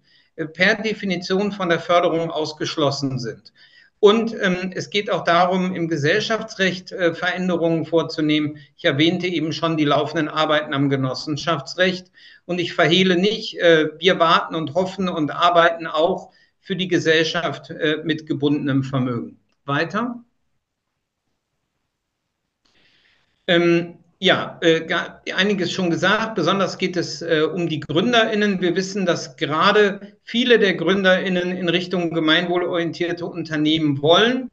per 0.54 0.76
Definition 0.76 1.54
von 1.54 1.70
der 1.70 1.80
Förderung 1.80 2.30
ausgeschlossen 2.30 3.20
sind. 3.20 3.54
Und 4.00 4.36
ähm, 4.40 4.72
es 4.76 4.90
geht 4.90 5.10
auch 5.10 5.24
darum, 5.24 5.74
im 5.74 5.88
Gesellschaftsrecht 5.88 6.92
äh, 6.92 7.16
Veränderungen 7.16 7.86
vorzunehmen. 7.86 8.58
Ich 8.78 8.86
erwähnte 8.86 9.26
eben 9.26 9.52
schon 9.52 9.78
die 9.78 9.86
laufenden 9.86 10.28
Arbeiten 10.28 10.74
am 10.76 10.90
Genossenschaftsrecht. 10.90 12.12
Und 12.46 12.60
ich 12.60 12.74
verhehle 12.74 13.16
nicht, 13.16 13.58
äh, 13.58 13.90
wir 13.98 14.20
warten 14.20 14.54
und 14.54 14.76
hoffen 14.76 15.10
und 15.10 15.32
arbeiten 15.32 15.88
auch 15.88 16.32
für 16.60 16.76
die 16.76 16.88
Gesellschaft 16.88 17.72
äh, 17.72 18.02
mit 18.04 18.28
gebundenem 18.28 18.84
Vermögen. 18.84 19.40
Weiter. 19.66 20.24
Ähm, 23.48 23.98
ja, 24.26 24.58
äh, 24.62 24.88
einiges 25.36 25.72
schon 25.72 25.92
gesagt. 25.92 26.34
Besonders 26.34 26.80
geht 26.80 26.98
es 26.98 27.22
äh, 27.22 27.44
um 27.44 27.70
die 27.70 27.80
GründerInnen. 27.80 28.60
Wir 28.60 28.76
wissen, 28.76 29.06
dass 29.06 29.38
gerade 29.38 30.18
viele 30.24 30.58
der 30.58 30.74
GründerInnen 30.74 31.56
in 31.56 31.70
Richtung 31.70 32.12
gemeinwohlorientierte 32.12 33.24
Unternehmen 33.28 34.02
wollen. 34.02 34.50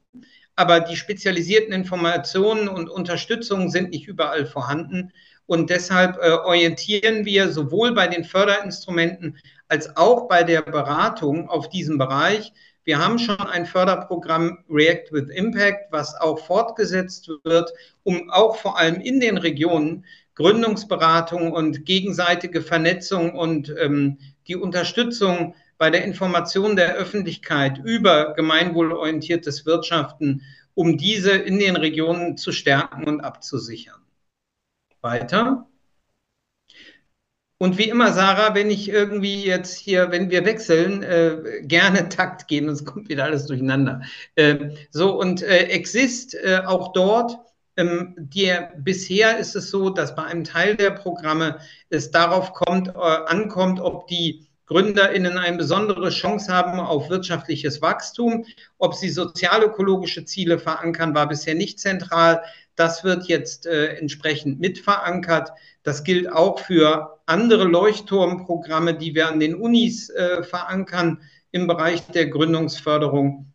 Aber 0.57 0.81
die 0.81 0.97
spezialisierten 0.97 1.73
Informationen 1.73 2.69
und 2.69 2.91
Unterstützung 2.91 3.71
sind 3.71 3.93
nicht 3.93 4.09
überall 4.09 4.45
vorhanden. 4.45 5.11
Und 5.47 5.71
deshalb 5.71 6.19
äh, 6.19 6.33
orientieren 6.33 7.25
wir 7.25 7.51
sowohl 7.51 7.95
bei 7.95 8.09
den 8.09 8.25
Förderinstrumenten 8.25 9.39
als 9.69 9.97
auch 9.97 10.29
bei 10.29 10.43
der 10.45 10.61
Beratung 10.61 11.49
auf 11.49 11.71
diesem 11.71 11.97
Bereich, 11.97 12.53
wir 12.85 12.99
haben 12.99 13.19
schon 13.19 13.41
ein 13.41 13.67
Förderprogramm 13.67 14.65
React 14.69 15.13
with 15.13 15.29
Impact, 15.31 15.93
was 15.93 16.15
auch 16.21 16.39
fortgesetzt 16.45 17.31
wird, 17.45 17.73
um 18.03 18.31
auch 18.31 18.57
vor 18.57 18.79
allem 18.79 19.01
in 19.01 19.21
den 19.21 19.39
Regionen 19.39 20.05
Gründungsberatung 20.35 21.53
und 21.53 21.85
gegenseitige 21.85 22.63
Vernetzung 22.63 23.35
und 23.35 23.73
ähm, 23.79 24.19
die 24.49 24.57
Unterstützung 24.57 25.55
bei 25.79 25.91
der 25.91 26.05
Information 26.05 26.77
der 26.77 26.95
Öffentlichkeit 26.95 27.79
über 27.85 28.35
gemeinwohlorientiertes 28.35 29.67
Wirtschaften, 29.67 30.43
um 30.75 30.97
diese 30.97 31.33
in 31.33 31.59
den 31.59 31.77
Regionen 31.77 32.37
zu 32.37 32.53
stärken 32.53 33.05
und 33.05 33.21
abzusichern. 33.21 34.01
Weiter. 35.01 35.67
Und 37.63 37.79
wie 37.79 37.89
immer, 37.89 38.13
Sarah, 38.13 38.57
wenn 38.57 38.73
ich 38.73 38.89
irgendwie 38.89 39.45
jetzt 39.45 39.77
hier, 39.77 40.11
wenn 40.11 40.31
wir 40.31 40.45
wechseln, 40.45 41.05
äh, 41.05 41.63
gerne 41.63 42.09
Takt 42.09 42.49
gehen, 42.49 42.67
sonst 42.67 42.85
kommt 42.85 43.09
wieder 43.09 43.23
alles 43.23 43.47
durcheinander. 43.47 44.03
Äh, 44.35 44.71
so, 44.91 45.17
und 45.17 45.45
äh, 45.45 45.67
Exist 45.69 46.35
äh, 46.35 46.63
auch 46.67 46.93
dort. 46.93 47.39
Ähm, 47.77 48.17
der, 48.17 48.73
bisher 48.79 49.39
ist 49.39 49.55
es 49.55 49.71
so, 49.71 49.91
dass 49.91 50.17
bei 50.17 50.25
einem 50.25 50.43
Teil 50.43 50.75
der 50.75 50.91
Programme 50.91 51.59
es 51.89 52.11
darauf 52.11 52.53
kommt, 52.53 52.89
äh, 52.89 52.99
ankommt, 52.99 53.79
ob 53.79 54.09
die 54.09 54.49
GründerInnen 54.67 55.39
eine 55.39 55.57
besondere 55.57 56.11
Chance 56.11 56.53
haben 56.53 56.81
auf 56.81 57.11
wirtschaftliches 57.11 57.81
Wachstum. 57.81 58.45
Ob 58.79 58.95
sie 58.97 59.09
sozialökologische 59.09 60.25
Ziele 60.25 60.59
verankern, 60.59 61.15
war 61.15 61.29
bisher 61.29 61.55
nicht 61.55 61.79
zentral. 61.79 62.43
Das 62.75 63.05
wird 63.05 63.27
jetzt 63.27 63.67
äh, 63.67 63.95
entsprechend 63.99 64.59
mit 64.59 64.81
verankert. 64.81 65.53
Das 65.85 66.03
gilt 66.03 66.33
auch 66.33 66.59
für 66.59 67.22
andere 67.33 67.65
Leuchtturmprogramme, 67.65 68.95
die 68.95 69.15
wir 69.15 69.29
an 69.29 69.41
den 69.41 69.55
Unis 69.55 70.11
äh, 70.11 70.43
verankern 70.43 71.23
im 71.51 71.67
Bereich 71.67 72.07
der 72.09 72.29
Gründungsförderung. 72.29 73.53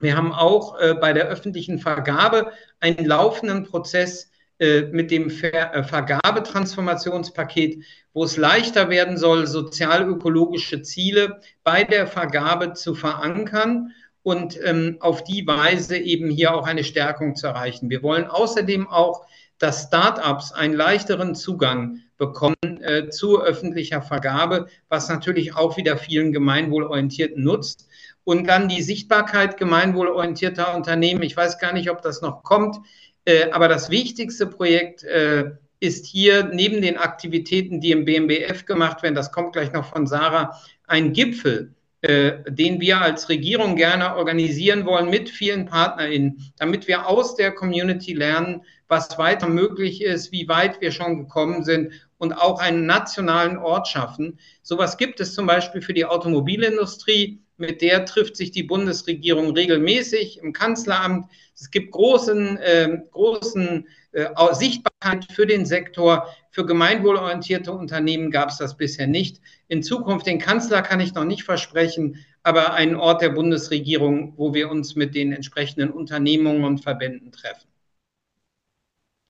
Wir 0.00 0.16
haben 0.16 0.32
auch 0.32 0.78
äh, 0.80 0.94
bei 0.94 1.12
der 1.12 1.28
öffentlichen 1.28 1.78
Vergabe 1.78 2.50
einen 2.80 3.04
laufenden 3.04 3.64
Prozess 3.64 4.30
äh, 4.58 4.82
mit 4.82 5.10
dem 5.10 5.30
Ver 5.30 5.74
äh, 5.74 5.84
Vergabetransformationspaket, 5.84 7.84
wo 8.12 8.24
es 8.24 8.36
leichter 8.36 8.90
werden 8.90 9.16
soll, 9.16 9.46
sozialökologische 9.46 10.82
Ziele 10.82 11.40
bei 11.62 11.84
der 11.84 12.06
Vergabe 12.06 12.72
zu 12.72 12.94
verankern 12.94 13.92
und 14.22 14.58
ähm, 14.62 14.96
auf 15.00 15.24
die 15.24 15.46
Weise 15.46 15.96
eben 15.96 16.30
hier 16.30 16.54
auch 16.54 16.66
eine 16.66 16.84
Stärkung 16.84 17.36
zu 17.36 17.46
erreichen. 17.46 17.90
Wir 17.90 18.02
wollen 18.02 18.26
außerdem 18.26 18.88
auch, 18.88 19.26
dass 19.58 19.84
Startups 19.84 20.52
einen 20.52 20.74
leichteren 20.74 21.34
Zugang 21.34 22.00
bekommen 22.16 22.56
äh, 22.80 23.08
zu 23.08 23.40
öffentlicher 23.40 24.02
Vergabe, 24.02 24.66
was 24.88 25.08
natürlich 25.08 25.56
auch 25.56 25.76
wieder 25.76 25.96
vielen 25.96 26.32
Gemeinwohlorientierten 26.32 27.42
nutzt. 27.42 27.88
Und 28.24 28.46
dann 28.46 28.68
die 28.68 28.82
Sichtbarkeit 28.82 29.56
gemeinwohlorientierter 29.56 30.74
Unternehmen. 30.74 31.22
Ich 31.22 31.36
weiß 31.36 31.58
gar 31.58 31.72
nicht, 31.72 31.90
ob 31.90 32.02
das 32.02 32.22
noch 32.22 32.42
kommt, 32.42 32.76
äh, 33.24 33.50
aber 33.50 33.68
das 33.68 33.90
wichtigste 33.90 34.46
Projekt 34.46 35.04
äh, 35.04 35.52
ist 35.80 36.06
hier 36.06 36.44
neben 36.44 36.80
den 36.80 36.96
Aktivitäten, 36.96 37.80
die 37.80 37.90
im 37.90 38.04
BMBF 38.04 38.64
gemacht 38.64 39.02
werden, 39.02 39.14
das 39.14 39.32
kommt 39.32 39.52
gleich 39.52 39.72
noch 39.72 39.84
von 39.84 40.06
Sarah, 40.06 40.58
ein 40.86 41.12
Gipfel 41.12 41.74
den 42.06 42.80
wir 42.80 43.00
als 43.00 43.28
Regierung 43.28 43.76
gerne 43.76 44.16
organisieren 44.16 44.84
wollen 44.84 45.08
mit 45.08 45.30
vielen 45.30 45.66
PartnerInnen, 45.66 46.52
damit 46.58 46.86
wir 46.86 47.08
aus 47.08 47.34
der 47.34 47.52
Community 47.52 48.12
lernen, 48.12 48.62
was 48.88 49.16
weiter 49.16 49.48
möglich 49.48 50.02
ist, 50.02 50.30
wie 50.30 50.48
weit 50.48 50.80
wir 50.80 50.92
schon 50.92 51.18
gekommen 51.18 51.64
sind 51.64 51.92
und 52.18 52.34
auch 52.34 52.60
einen 52.60 52.86
nationalen 52.86 53.56
Ort 53.56 53.88
schaffen. 53.88 54.38
Sowas 54.62 54.98
gibt 54.98 55.20
es 55.20 55.34
zum 55.34 55.46
Beispiel 55.46 55.80
für 55.80 55.94
die 55.94 56.04
Automobilindustrie 56.04 57.43
Mit 57.56 57.82
der 57.82 58.04
trifft 58.04 58.36
sich 58.36 58.50
die 58.50 58.64
Bundesregierung 58.64 59.52
regelmäßig 59.52 60.38
im 60.38 60.52
Kanzleramt. 60.52 61.26
Es 61.54 61.70
gibt 61.70 61.92
großen, 61.92 62.56
äh, 62.56 62.98
großen 63.12 63.86
äh, 64.12 64.26
Sichtbarkeit 64.52 65.30
für 65.32 65.46
den 65.46 65.64
Sektor. 65.64 66.28
Für 66.50 66.66
gemeinwohlorientierte 66.66 67.72
Unternehmen 67.72 68.30
gab 68.30 68.48
es 68.48 68.58
das 68.58 68.76
bisher 68.76 69.06
nicht. 69.06 69.40
In 69.68 69.82
Zukunft 69.82 70.26
den 70.26 70.40
Kanzler 70.40 70.82
kann 70.82 71.00
ich 71.00 71.14
noch 71.14 71.24
nicht 71.24 71.44
versprechen, 71.44 72.24
aber 72.42 72.74
einen 72.74 72.96
Ort 72.96 73.22
der 73.22 73.30
Bundesregierung, 73.30 74.34
wo 74.36 74.52
wir 74.52 74.70
uns 74.70 74.96
mit 74.96 75.14
den 75.14 75.32
entsprechenden 75.32 75.90
Unternehmungen 75.90 76.64
und 76.64 76.78
Verbänden 76.78 77.30
treffen. 77.32 77.68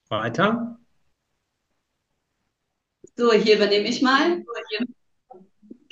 Weiter. 0.08 0.78
So, 3.16 3.32
hier 3.32 3.56
übernehme 3.56 3.88
ich 3.88 4.02
mal. 4.02 4.44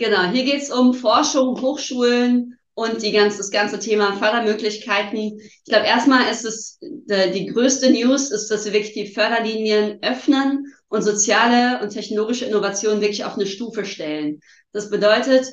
Genau, 0.02 0.32
hier 0.32 0.42
geht 0.42 0.60
es 0.60 0.70
um 0.72 0.94
Forschung, 0.94 1.60
Hochschulen 1.60 2.58
und 2.74 3.02
die 3.02 3.12
ganz, 3.12 3.36
das 3.36 3.52
ganze 3.52 3.78
Thema 3.78 4.14
Fördermöglichkeiten. 4.14 5.38
Ich 5.38 5.64
glaube, 5.64 5.86
erstmal 5.86 6.28
ist 6.28 6.44
es 6.44 6.80
äh, 7.08 7.30
die 7.30 7.46
größte 7.46 7.88
News, 7.88 8.32
ist, 8.32 8.48
dass 8.48 8.64
wir 8.64 8.72
wirklich 8.72 8.94
die 8.94 9.14
Förderlinien 9.14 10.00
öffnen 10.02 10.74
und 10.88 11.02
soziale 11.02 11.80
und 11.80 11.90
technologische 11.90 12.46
Innovationen 12.46 13.00
wirklich 13.00 13.24
auf 13.24 13.34
eine 13.34 13.46
Stufe 13.46 13.84
stellen. 13.84 14.40
Das 14.72 14.90
bedeutet, 14.90 15.46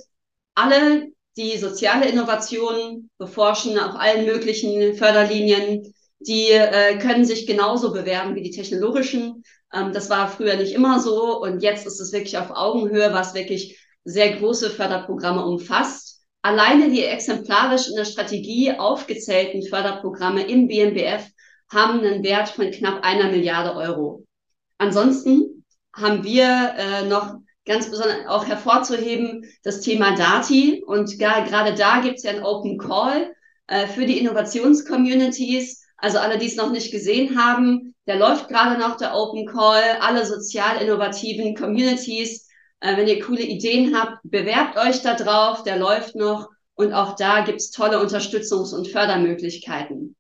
alle, 0.55 1.09
die 1.37 1.55
soziale 1.59 2.09
Innovationen 2.09 3.11
beforschen 3.19 3.77
auf 3.77 3.97
allen 3.97 4.25
möglichen 4.25 4.95
Förderlinien, 4.95 5.93
die 6.21 6.49
äh, 6.49 6.97
können 6.97 7.23
sich 7.23 7.45
genauso 7.45 7.93
bewerben 7.93 8.33
wie 8.33 8.41
die 8.41 8.49
technologischen. 8.49 9.43
Ähm, 9.71 9.93
das 9.93 10.09
war 10.09 10.27
früher 10.27 10.55
nicht 10.55 10.73
immer 10.73 10.99
so 10.99 11.39
und 11.39 11.61
jetzt 11.61 11.85
ist 11.85 11.99
es 11.99 12.11
wirklich 12.11 12.39
auf 12.39 12.49
Augenhöhe, 12.49 13.13
was 13.13 13.35
wirklich 13.35 13.77
sehr 14.09 14.37
große 14.37 14.69
Förderprogramme 14.71 15.45
umfasst. 15.45 16.21
Alleine 16.41 16.89
die 16.89 17.03
exemplarisch 17.03 17.89
in 17.89 17.95
der 17.95 18.05
Strategie 18.05 18.73
aufgezählten 18.77 19.61
Förderprogramme 19.61 20.43
im 20.47 20.67
BMBF 20.67 21.27
haben 21.71 21.99
einen 21.99 22.23
Wert 22.23 22.49
von 22.49 22.71
knapp 22.71 23.03
einer 23.03 23.29
Milliarde 23.29 23.75
Euro. 23.75 24.25
Ansonsten 24.77 25.65
haben 25.93 26.23
wir 26.23 26.73
äh, 26.77 27.05
noch 27.05 27.35
ganz 27.65 27.89
besonders 27.91 28.25
auch 28.27 28.47
hervorzuheben 28.47 29.45
das 29.63 29.81
Thema 29.81 30.15
Dati. 30.15 30.83
Und 30.85 31.19
gerade 31.19 31.75
da 31.75 31.99
gibt 31.99 32.17
es 32.17 32.23
ja 32.23 32.31
einen 32.31 32.43
Open 32.43 32.77
Call 32.77 33.33
äh, 33.67 33.85
für 33.87 34.05
die 34.05 34.17
Innovationscommunities. 34.17 35.85
Also 35.97 36.17
alle, 36.17 36.37
die 36.37 36.47
es 36.47 36.55
noch 36.55 36.71
nicht 36.71 36.91
gesehen 36.91 37.37
haben, 37.37 37.93
der 38.07 38.15
läuft 38.15 38.47
gerade 38.47 38.79
noch 38.79 38.97
der 38.97 39.13
Open 39.13 39.45
Call. 39.45 39.83
Alle 39.99 40.25
sozial 40.25 40.81
innovativen 40.81 41.55
Communities 41.55 42.48
äh, 42.81 42.97
wenn 42.97 43.07
ihr 43.07 43.21
coole 43.21 43.43
Ideen 43.43 43.95
habt, 43.95 44.19
bewerbt 44.23 44.77
euch 44.77 45.01
da 45.01 45.15
drauf, 45.15 45.63
der 45.63 45.77
läuft 45.77 46.15
noch 46.15 46.49
und 46.75 46.93
auch 46.93 47.15
da 47.15 47.41
gibt's 47.41 47.71
tolle 47.71 47.99
Unterstützungs- 47.99 48.73
und 48.73 48.87
Fördermöglichkeiten. 48.87 50.15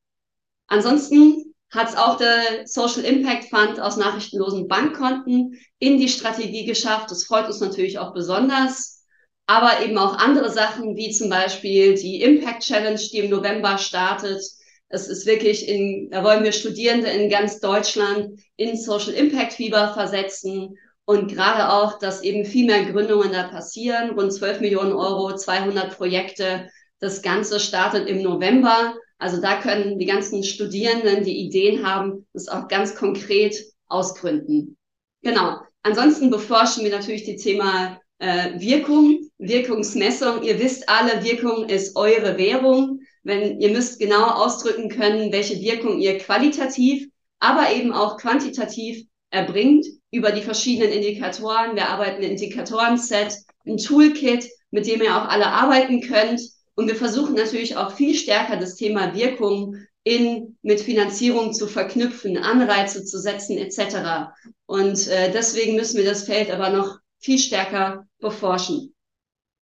Ansonsten 0.67 1.55
hat 1.71 1.89
es 1.89 1.95
auch 1.95 2.17
der 2.17 2.65
Social 2.65 3.03
Impact 3.03 3.45
Fund 3.45 3.79
aus 3.79 3.95
nachrichtenlosen 3.95 4.67
Bankkonten 4.67 5.59
in 5.77 5.97
die 5.97 6.09
Strategie 6.09 6.65
geschafft. 6.65 7.11
Das 7.11 7.25
freut 7.25 7.47
uns 7.47 7.59
natürlich 7.59 7.99
auch 7.99 8.13
besonders. 8.13 9.05
Aber 9.45 9.81
eben 9.83 9.97
auch 9.97 10.17
andere 10.17 10.51
Sachen, 10.51 10.95
wie 10.95 11.11
zum 11.11 11.29
Beispiel 11.29 11.95
die 11.95 12.21
Impact 12.21 12.63
Challenge, 12.63 12.99
die 12.99 13.19
im 13.19 13.29
November 13.29 13.77
startet. 13.77 14.43
Es 14.89 15.07
ist 15.07 15.25
wirklich 15.25 15.67
in, 15.67 16.09
da 16.11 16.23
wollen 16.23 16.43
wir 16.43 16.51
Studierende 16.51 17.07
in 17.07 17.29
ganz 17.29 17.59
Deutschland 17.59 18.39
in 18.57 18.75
Social 18.75 19.13
Impact 19.13 19.53
Fieber 19.53 19.93
versetzen 19.93 20.75
und 21.09 21.33
gerade 21.33 21.73
auch, 21.73 21.97
dass 21.97 22.21
eben 22.21 22.45
viel 22.45 22.67
mehr 22.67 22.85
Gründungen 22.85 23.31
da 23.31 23.47
passieren, 23.47 24.11
rund 24.11 24.31
12 24.31 24.59
Millionen 24.59 24.93
Euro, 24.93 25.35
200 25.35 25.97
Projekte. 25.97 26.69
Das 26.99 27.23
Ganze 27.23 27.59
startet 27.59 28.07
im 28.07 28.21
November. 28.21 28.93
Also 29.17 29.41
da 29.41 29.59
können 29.59 29.97
die 29.97 30.05
ganzen 30.05 30.43
Studierenden, 30.43 31.23
die 31.23 31.47
Ideen 31.47 31.83
haben, 31.83 32.27
das 32.33 32.47
auch 32.47 32.67
ganz 32.67 32.93
konkret 32.93 33.55
ausgründen. 33.87 34.77
Genau. 35.23 35.57
Ansonsten 35.81 36.29
beforschen 36.29 36.83
wir 36.83 36.91
natürlich 36.91 37.23
die 37.23 37.37
Thema 37.37 37.99
äh, 38.19 38.59
Wirkung, 38.59 39.31
Wirkungsmessung. 39.39 40.43
Ihr 40.43 40.59
wisst 40.59 40.87
alle, 40.89 41.23
Wirkung 41.23 41.69
ist 41.69 41.95
eure 41.95 42.37
Währung. 42.37 42.99
Wenn 43.23 43.59
ihr 43.59 43.71
müsst 43.71 43.97
genau 43.99 44.27
ausdrücken 44.27 44.89
können, 44.89 45.31
welche 45.31 45.59
Wirkung 45.59 45.97
ihr 45.97 46.19
qualitativ, 46.19 47.07
aber 47.39 47.73
eben 47.73 47.93
auch 47.93 48.17
quantitativ 48.17 49.07
erbringt 49.31 49.87
über 50.11 50.31
die 50.31 50.41
verschiedenen 50.41 50.91
Indikatoren. 50.91 51.75
Wir 51.75 51.89
arbeiten 51.89 52.23
ein 52.23 52.31
Indikatoren-Set, 52.31 53.35
ein 53.65 53.77
Toolkit, 53.77 54.49
mit 54.71 54.87
dem 54.87 55.01
ihr 55.01 55.15
auch 55.15 55.27
alle 55.27 55.47
arbeiten 55.47 56.01
könnt. 56.01 56.41
Und 56.75 56.87
wir 56.87 56.95
versuchen 56.95 57.35
natürlich 57.35 57.77
auch 57.77 57.93
viel 57.95 58.15
stärker 58.15 58.57
das 58.57 58.75
Thema 58.75 59.13
Wirkung 59.13 59.75
in, 60.03 60.57
mit 60.61 60.79
Finanzierung 60.79 61.53
zu 61.53 61.67
verknüpfen, 61.67 62.37
Anreize 62.37 63.03
zu 63.05 63.19
setzen 63.19 63.57
etc. 63.57 64.31
Und 64.65 65.07
äh, 65.07 65.31
deswegen 65.31 65.75
müssen 65.75 65.97
wir 65.97 66.05
das 66.05 66.23
Feld 66.23 66.49
aber 66.49 66.69
noch 66.69 66.99
viel 67.19 67.37
stärker 67.37 68.07
beforschen. 68.19 68.95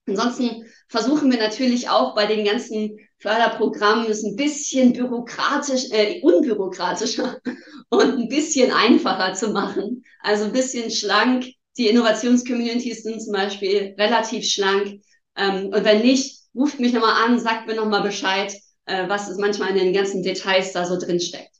Ansonsten 0.08 0.66
versuchen 0.88 1.32
wir 1.32 1.40
natürlich 1.40 1.90
auch 1.90 2.16
bei 2.16 2.28
den 2.28 2.46
ganzen 2.46 2.98
Förderprogrammen 3.20 4.06
es 4.10 4.24
ein 4.24 4.36
bisschen 4.36 4.94
bürokratisch, 4.94 5.92
äh, 5.92 6.22
unbürokratischer 6.22 7.40
und 7.90 8.18
ein 8.20 8.30
bisschen 8.30 8.72
einfacher 8.72 9.34
zu 9.34 9.50
machen. 9.50 10.04
Also 10.22 10.46
ein 10.46 10.52
bisschen 10.52 10.92
schlank. 10.92 11.46
Die 11.78 11.88
Innovationscommunities 11.88 13.04
sind 13.04 13.22
zum 13.22 13.34
Beispiel 13.34 13.96
relativ 13.98 14.46
schlank. 14.46 15.02
Ähm, 15.36 15.68
und 15.68 15.84
wenn 15.84 16.02
nicht, 16.02 16.42
ruft 16.56 16.80
mich 16.80 16.94
nochmal 16.94 17.24
an, 17.24 17.40
sagt 17.40 17.68
mir 17.68 17.76
nochmal 17.76 18.04
Bescheid, 18.04 18.54
äh, 18.86 19.08
was 19.10 19.30
es 19.30 19.38
manchmal 19.38 19.70
in 19.72 19.78
den 19.78 19.94
ganzen 19.94 20.24
Details 20.24 20.74
da 20.74 20.86
so 20.86 20.98
drin 21.00 21.20
steckt. 21.20 21.56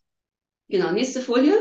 Genau, 0.70 0.92
nächste 0.92 1.22
Folie. 1.22 1.56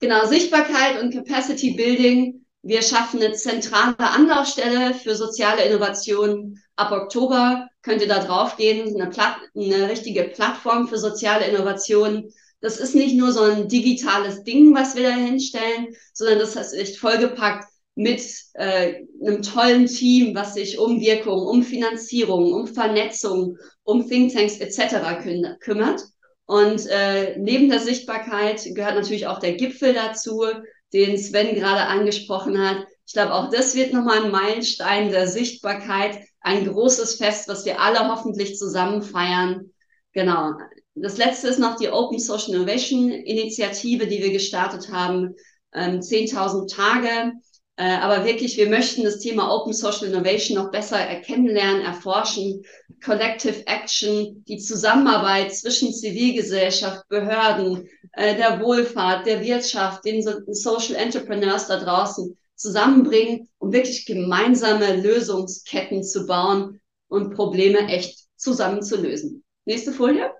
Genau, 0.00 0.26
Sichtbarkeit 0.26 1.00
und 1.00 1.14
Capacity 1.14 1.74
Building. 1.74 2.41
Wir 2.62 2.82
schaffen 2.82 3.20
eine 3.20 3.34
zentrale 3.34 3.98
Anlaufstelle 3.98 4.94
für 4.94 5.16
soziale 5.16 5.64
Innovationen. 5.64 6.62
Ab 6.76 6.92
Oktober 6.92 7.68
könnt 7.82 8.02
ihr 8.02 8.08
da 8.08 8.20
drauf 8.24 8.56
gehen, 8.56 8.94
eine, 8.94 9.10
Platt 9.10 9.36
eine 9.56 9.90
richtige 9.90 10.24
Plattform 10.24 10.86
für 10.86 10.98
soziale 10.98 11.46
Innovationen. 11.46 12.32
Das 12.60 12.78
ist 12.78 12.94
nicht 12.94 13.16
nur 13.16 13.32
so 13.32 13.42
ein 13.42 13.66
digitales 13.66 14.44
Ding, 14.44 14.74
was 14.76 14.94
wir 14.94 15.02
da 15.02 15.14
hinstellen, 15.14 15.88
sondern 16.12 16.38
das 16.38 16.54
ist 16.54 16.72
echt 16.72 16.98
vollgepackt 16.98 17.64
mit 17.96 18.22
äh, 18.54 18.94
einem 19.20 19.42
tollen 19.42 19.86
Team, 19.86 20.34
was 20.36 20.54
sich 20.54 20.78
um 20.78 21.00
Wirkung, 21.00 21.44
um 21.44 21.64
Finanzierung, 21.64 22.52
um 22.52 22.68
Vernetzung, 22.68 23.58
um 23.82 24.08
Thinktanks 24.08 24.58
etc. 24.58 25.20
Kü 25.20 25.42
kümmert. 25.60 26.02
Und 26.46 26.86
äh, 26.86 27.36
neben 27.38 27.68
der 27.70 27.80
Sichtbarkeit 27.80 28.64
gehört 28.74 28.94
natürlich 28.94 29.26
auch 29.26 29.40
der 29.40 29.54
Gipfel 29.54 29.94
dazu, 29.94 30.44
den 30.92 31.18
Sven 31.18 31.54
gerade 31.54 31.86
angesprochen 31.86 32.58
hat. 32.58 32.86
Ich 33.06 33.14
glaube, 33.14 33.34
auch 33.34 33.50
das 33.50 33.74
wird 33.74 33.92
nochmal 33.92 34.24
ein 34.24 34.30
Meilenstein 34.30 35.10
der 35.10 35.26
Sichtbarkeit, 35.26 36.20
ein 36.40 36.66
großes 36.66 37.16
Fest, 37.16 37.48
was 37.48 37.64
wir 37.64 37.80
alle 37.80 38.08
hoffentlich 38.08 38.56
zusammen 38.56 39.02
feiern. 39.02 39.70
Genau. 40.12 40.52
Das 40.94 41.16
letzte 41.16 41.48
ist 41.48 41.58
noch 41.58 41.76
die 41.76 41.88
Open 41.88 42.18
Social 42.18 42.54
Innovation 42.54 43.10
Initiative, 43.10 44.06
die 44.06 44.22
wir 44.22 44.32
gestartet 44.32 44.90
haben. 44.92 45.34
Ähm, 45.74 46.00
10.000 46.00 46.74
Tage. 46.74 47.32
Äh, 47.76 47.96
aber 47.96 48.24
wirklich, 48.24 48.56
wir 48.56 48.68
möchten 48.68 49.02
das 49.02 49.18
Thema 49.18 49.50
Open 49.50 49.72
Social 49.72 50.08
Innovation 50.08 50.56
noch 50.56 50.70
besser 50.70 50.98
kennenlernen, 51.20 51.82
erforschen. 51.82 52.62
Collective 53.02 53.66
Action, 53.66 54.44
die 54.46 54.58
Zusammenarbeit 54.58 55.54
zwischen 55.54 55.92
Zivilgesellschaft, 55.92 57.08
Behörden, 57.08 57.88
äh, 58.12 58.36
der 58.36 58.60
Wohlfahrt, 58.60 59.26
der 59.26 59.40
Wirtschaft, 59.42 60.04
den 60.04 60.22
Social 60.22 60.94
Entrepreneurs 60.96 61.66
da 61.66 61.78
draußen 61.78 62.36
zusammenbringen, 62.54 63.48
um 63.58 63.72
wirklich 63.72 64.06
gemeinsame 64.06 64.96
Lösungsketten 64.96 66.04
zu 66.04 66.26
bauen 66.26 66.80
und 67.08 67.34
Probleme 67.34 67.88
echt 67.88 68.28
zusammen 68.36 68.82
zu 68.82 69.00
lösen. 69.00 69.42
Nächste 69.64 69.92
Folie. 69.92 70.30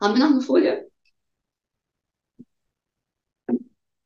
Haben 0.00 0.14
wir 0.14 0.24
noch 0.24 0.32
eine 0.32 0.40
Folie? 0.40 0.89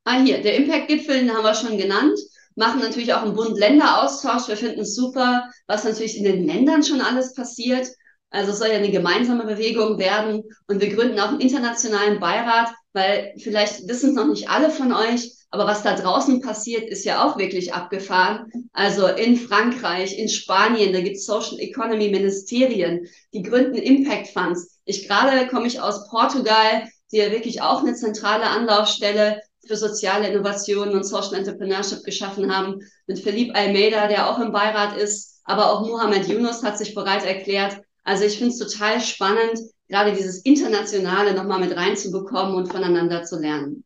Ah, 0.05 0.21
hier, 0.21 0.41
der 0.41 0.55
Impact-Gipfel, 0.55 1.19
den 1.19 1.33
haben 1.33 1.43
wir 1.43 1.55
schon 1.55 1.79
genannt. 1.79 2.17
Machen 2.55 2.79
natürlich 2.79 3.13
auch 3.13 3.23
einen 3.23 3.33
Bund-Länder-Austausch. 3.33 4.47
Wir 4.47 4.55
finden 4.55 4.81
es 4.81 4.95
super, 4.95 5.49
was 5.67 5.83
natürlich 5.83 6.17
in 6.17 6.23
den 6.23 6.45
Ländern 6.45 6.83
schon 6.83 7.01
alles 7.01 7.33
passiert. 7.33 7.87
Also 8.29 8.51
es 8.51 8.59
soll 8.59 8.67
ja 8.67 8.75
eine 8.75 8.91
gemeinsame 8.91 9.45
Bewegung 9.45 9.97
werden. 9.97 10.43
Und 10.67 10.79
wir 10.79 10.93
gründen 10.93 11.19
auch 11.19 11.29
einen 11.29 11.41
internationalen 11.41 12.19
Beirat, 12.19 12.69
weil 12.93 13.33
vielleicht 13.39 13.87
wissen 13.87 14.11
es 14.11 14.15
noch 14.15 14.27
nicht 14.27 14.47
alle 14.47 14.69
von 14.69 14.93
euch, 14.93 15.31
aber 15.49 15.65
was 15.65 15.83
da 15.83 15.95
draußen 15.95 16.39
passiert, 16.41 16.87
ist 16.87 17.05
ja 17.05 17.25
auch 17.25 17.37
wirklich 17.37 17.73
abgefahren. 17.73 18.51
Also 18.73 19.07
in 19.07 19.37
Frankreich, 19.37 20.19
in 20.19 20.29
Spanien, 20.29 20.93
da 20.93 21.01
gibt 21.01 21.15
es 21.15 21.25
Social 21.25 21.59
Economy 21.59 22.09
Ministerien, 22.09 23.07
die 23.33 23.41
gründen 23.41 23.75
Impact 23.75 24.27
Funds. 24.27 24.77
Ich 24.85 25.07
gerade 25.07 25.47
komme 25.47 25.65
ich 25.65 25.79
aus 25.81 26.09
Portugal, 26.09 26.87
die 27.11 27.17
ja 27.17 27.31
wirklich 27.31 27.61
auch 27.61 27.81
eine 27.81 27.95
zentrale 27.95 28.45
Anlaufstelle 28.45 29.41
für 29.67 29.77
soziale 29.77 30.29
Innovationen 30.29 30.95
und 30.95 31.03
Social 31.03 31.35
Entrepreneurship 31.35 32.03
geschaffen 32.03 32.55
haben, 32.55 32.79
mit 33.07 33.19
Philippe 33.19 33.55
Almeida, 33.55 34.07
der 34.07 34.29
auch 34.29 34.39
im 34.39 34.51
Beirat 34.51 34.97
ist, 34.97 35.41
aber 35.43 35.71
auch 35.71 35.87
Mohamed 35.87 36.27
Yunus 36.27 36.63
hat 36.63 36.77
sich 36.77 36.93
bereit 36.95 37.25
erklärt. 37.25 37.81
Also 38.03 38.23
ich 38.25 38.37
finde 38.37 38.53
es 38.53 38.59
total 38.59 39.01
spannend, 39.01 39.59
gerade 39.87 40.13
dieses 40.13 40.39
Internationale 40.39 41.33
nochmal 41.33 41.59
mit 41.59 41.75
reinzubekommen 41.75 42.55
und 42.55 42.67
voneinander 42.67 43.23
zu 43.23 43.39
lernen. 43.39 43.83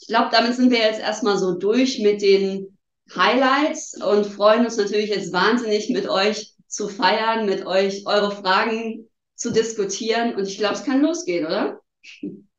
Ich 0.00 0.08
glaube, 0.08 0.28
damit 0.32 0.54
sind 0.54 0.70
wir 0.70 0.78
jetzt 0.78 1.00
erstmal 1.00 1.36
so 1.36 1.52
durch 1.52 1.98
mit 1.98 2.22
den 2.22 2.78
Highlights 3.14 4.00
und 4.02 4.26
freuen 4.26 4.64
uns 4.64 4.76
natürlich 4.76 5.10
jetzt 5.10 5.32
wahnsinnig 5.32 5.90
mit 5.90 6.08
euch 6.08 6.54
zu 6.68 6.88
feiern, 6.88 7.44
mit 7.44 7.66
euch 7.66 8.06
eure 8.06 8.30
Fragen 8.30 9.10
zu 9.34 9.50
diskutieren. 9.50 10.34
Und 10.36 10.46
ich 10.46 10.58
glaube, 10.58 10.74
es 10.74 10.84
kann 10.84 11.02
losgehen, 11.02 11.46
oder? 11.46 11.80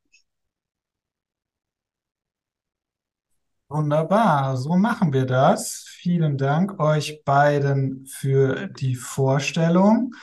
Wunderbar, 3.74 4.58
so 4.58 4.76
machen 4.76 5.14
wir 5.14 5.26
das. 5.26 5.86
Vielen 5.88 6.38
Dank 6.38 6.78
euch 6.82 7.24
beiden 7.24 8.06
für 8.06 8.68
die 8.68 8.96
Vorstellung. 8.96 10.14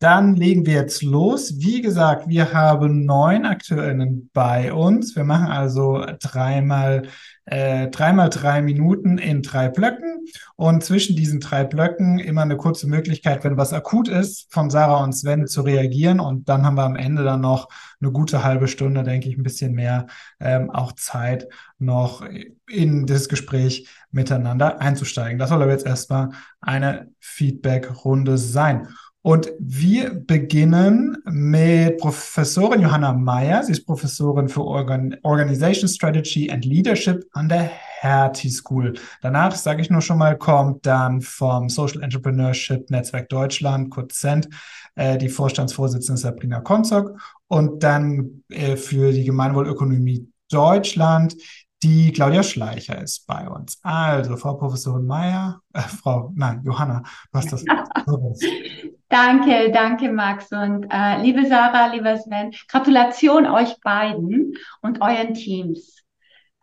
Dann 0.00 0.34
legen 0.34 0.66
wir 0.66 0.74
jetzt 0.74 1.04
los. 1.04 1.60
Wie 1.60 1.80
gesagt, 1.80 2.28
wir 2.28 2.52
haben 2.52 3.04
neun 3.04 3.46
AkteurInnen 3.46 4.30
bei 4.32 4.72
uns. 4.72 5.14
Wir 5.14 5.22
machen 5.22 5.46
also 5.46 6.04
dreimal, 6.20 7.06
äh, 7.50 7.88
dreimal 7.88 8.28
drei 8.28 8.60
Minuten 8.60 9.16
in 9.16 9.42
drei 9.42 9.68
Blöcken 9.68 10.26
und 10.56 10.84
zwischen 10.84 11.16
diesen 11.16 11.40
drei 11.40 11.64
Blöcken 11.64 12.18
immer 12.18 12.42
eine 12.42 12.58
kurze 12.58 12.86
Möglichkeit, 12.86 13.42
wenn 13.42 13.56
was 13.56 13.72
akut 13.72 14.08
ist, 14.08 14.52
von 14.52 14.68
Sarah 14.68 15.02
und 15.02 15.14
Sven 15.14 15.46
zu 15.46 15.62
reagieren. 15.62 16.20
Und 16.20 16.48
dann 16.48 16.66
haben 16.66 16.76
wir 16.76 16.84
am 16.84 16.96
Ende 16.96 17.24
dann 17.24 17.40
noch 17.40 17.68
eine 18.00 18.12
gute 18.12 18.44
halbe 18.44 18.68
Stunde, 18.68 19.02
denke 19.02 19.28
ich, 19.28 19.38
ein 19.38 19.42
bisschen 19.42 19.72
mehr 19.72 20.06
ähm, 20.40 20.70
auch 20.70 20.92
Zeit, 20.92 21.48
noch 21.78 22.22
in 22.68 23.06
das 23.06 23.28
Gespräch 23.28 23.88
miteinander 24.10 24.80
einzusteigen. 24.80 25.38
Das 25.38 25.48
soll 25.48 25.62
aber 25.62 25.72
jetzt 25.72 25.86
erstmal 25.86 26.30
eine 26.60 27.08
Feedback-Runde 27.18 28.36
sein. 28.36 28.88
Und 29.22 29.50
wir 29.58 30.14
beginnen 30.14 31.18
mit 31.24 31.98
Professorin 31.98 32.80
Johanna 32.80 33.12
Meyer. 33.12 33.64
Sie 33.64 33.72
ist 33.72 33.84
Professorin 33.84 34.48
für 34.48 34.64
Organ 34.64 35.16
Organization 35.22 35.88
Strategy 35.88 36.50
and 36.50 36.64
Leadership 36.64 37.24
an 37.32 37.48
der 37.48 37.68
Hertie 38.00 38.50
School. 38.50 38.94
Danach, 39.20 39.56
sage 39.56 39.82
ich 39.82 39.90
nur 39.90 40.02
schon 40.02 40.18
mal, 40.18 40.38
kommt 40.38 40.86
dann 40.86 41.20
vom 41.20 41.68
Social 41.68 42.02
Entrepreneurship 42.02 42.90
Netzwerk 42.90 43.28
Deutschland, 43.28 43.90
kurz 43.90 44.20
CENT, 44.20 44.48
äh, 44.94 45.18
die 45.18 45.28
Vorstandsvorsitzende 45.28 46.20
Sabrina 46.20 46.60
Konzog 46.60 47.20
und 47.48 47.82
dann 47.82 48.44
äh, 48.48 48.76
für 48.76 49.10
die 49.10 49.24
Gemeinwohlökonomie 49.24 50.28
Deutschland 50.48 51.34
die 51.82 52.12
Claudia 52.12 52.42
Schleicher 52.42 53.00
ist 53.00 53.26
bei 53.26 53.48
uns. 53.48 53.78
Also, 53.82 54.36
Frau 54.36 54.54
Professorin 54.54 55.06
Meyer, 55.06 55.60
äh, 55.72 55.80
Frau, 55.80 56.32
nein, 56.34 56.62
Johanna, 56.64 57.02
was 57.32 57.46
das? 57.46 57.64
danke, 59.08 59.70
danke, 59.72 60.10
Max. 60.10 60.50
Und 60.50 60.86
äh, 60.90 61.20
liebe 61.22 61.46
Sarah, 61.46 61.92
lieber 61.92 62.16
Sven, 62.16 62.52
Gratulation 62.68 63.46
euch 63.46 63.80
beiden 63.82 64.54
und 64.82 65.00
euren 65.00 65.34
Teams. 65.34 66.02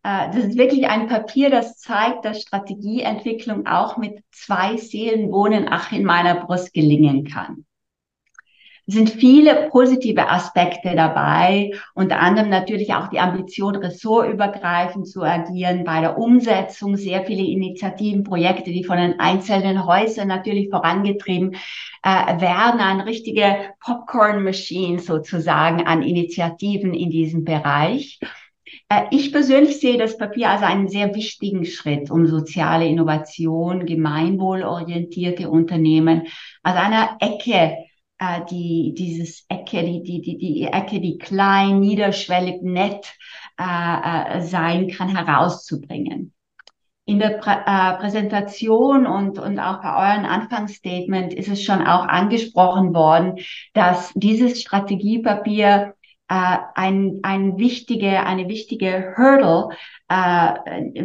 Äh, 0.03 0.31
das 0.31 0.45
ist 0.45 0.57
wirklich 0.57 0.87
ein 0.87 1.07
Papier, 1.07 1.49
das 1.49 1.77
zeigt, 1.77 2.25
dass 2.25 2.41
Strategieentwicklung 2.41 3.67
auch 3.67 3.97
mit 3.97 4.23
zwei 4.31 4.77
Seelenwohnen 4.77 5.67
ach 5.69 5.91
in 5.91 6.03
meiner 6.03 6.45
Brust 6.45 6.73
gelingen 6.73 7.25
kann 7.25 7.65
sind 8.87 9.09
viele 9.09 9.69
positive 9.71 10.29
Aspekte 10.29 10.95
dabei, 10.95 11.71
unter 11.95 12.19
anderem 12.19 12.49
natürlich 12.49 12.93
auch 12.93 13.07
die 13.07 13.19
Ambition, 13.19 13.75
ressortübergreifend 13.75 15.07
zu 15.07 15.23
agieren, 15.23 15.83
bei 15.83 16.01
der 16.01 16.17
Umsetzung 16.19 16.95
sehr 16.95 17.23
viele 17.23 17.41
Initiativen, 17.41 18.23
Projekte, 18.23 18.71
die 18.71 18.83
von 18.83 18.97
den 18.97 19.19
einzelnen 19.19 19.85
Häusern 19.85 20.27
natürlich 20.27 20.69
vorangetrieben 20.69 21.55
äh, 22.03 22.39
werden, 22.39 22.79
eine 22.79 23.05
richtige 23.07 23.73
Popcorn-Machine 23.79 24.99
sozusagen 24.99 25.87
an 25.87 26.03
Initiativen 26.03 26.93
in 26.93 27.09
diesem 27.09 27.43
Bereich. 27.43 28.19
Äh, 28.89 29.05
ich 29.09 29.31
persönlich 29.31 29.79
sehe 29.79 29.97
das 29.97 30.17
Papier 30.17 30.51
als 30.51 30.61
einen 30.61 30.89
sehr 30.89 31.15
wichtigen 31.15 31.65
Schritt, 31.65 32.11
um 32.11 32.27
soziale 32.27 32.87
Innovation, 32.87 33.87
gemeinwohlorientierte 33.87 35.49
Unternehmen 35.49 36.27
als 36.61 36.77
einer 36.77 37.17
Ecke 37.19 37.84
äh, 38.19 38.41
die, 38.49 38.93
dieses 38.97 39.45
Ecke, 39.49 39.83
die, 39.83 40.03
die, 40.03 40.21
die, 40.21 40.37
die 40.37 40.63
Ecke, 40.63 40.99
die 40.99 41.17
klein, 41.17 41.79
niederschwellig, 41.79 42.61
nett 42.61 43.13
äh, 43.59 44.37
äh, 44.37 44.41
sein 44.41 44.89
kann, 44.89 45.15
herauszubringen. 45.15 46.33
In 47.07 47.19
der 47.19 47.37
Prä 47.37 47.51
äh, 47.65 47.97
Präsentation 47.97 49.05
und, 49.05 49.37
und 49.37 49.59
auch 49.59 49.81
bei 49.81 50.13
euren 50.13 50.25
Anfangsstatement 50.25 51.33
ist 51.33 51.49
es 51.49 51.63
schon 51.63 51.85
auch 51.85 52.07
angesprochen 52.07 52.95
worden, 52.95 53.35
dass 53.73 54.11
dieses 54.15 54.61
Strategiepapier 54.61 55.93
äh, 56.27 56.57
ein, 56.73 57.19
ein 57.21 57.57
wichtige, 57.59 58.25
eine 58.25 58.47
wichtige 58.49 59.13
Hurdle 59.15 59.69
äh, 60.07 60.53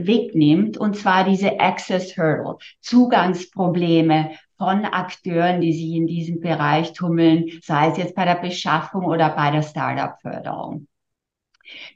wegnimmt, 0.07 0.79
und 0.79 0.96
zwar 0.96 1.25
diese 1.25 1.61
Access 1.61 2.16
Hurdle, 2.16 2.57
Zugangsprobleme 2.81 4.31
von 4.61 4.85
Akteuren, 4.85 5.62
die 5.62 5.73
sich 5.73 5.96
in 5.96 6.07
diesem 6.07 6.40
Bereich 6.42 6.92
tummeln, 6.92 7.46
sei 7.62 7.88
es 7.88 7.96
jetzt 7.96 8.14
bei 8.14 8.27
der 8.27 8.35
Beschaffung 8.35 9.07
oder 9.07 9.31
bei 9.31 9.51
der 9.51 9.62
Startup-Förderung. 9.62 10.87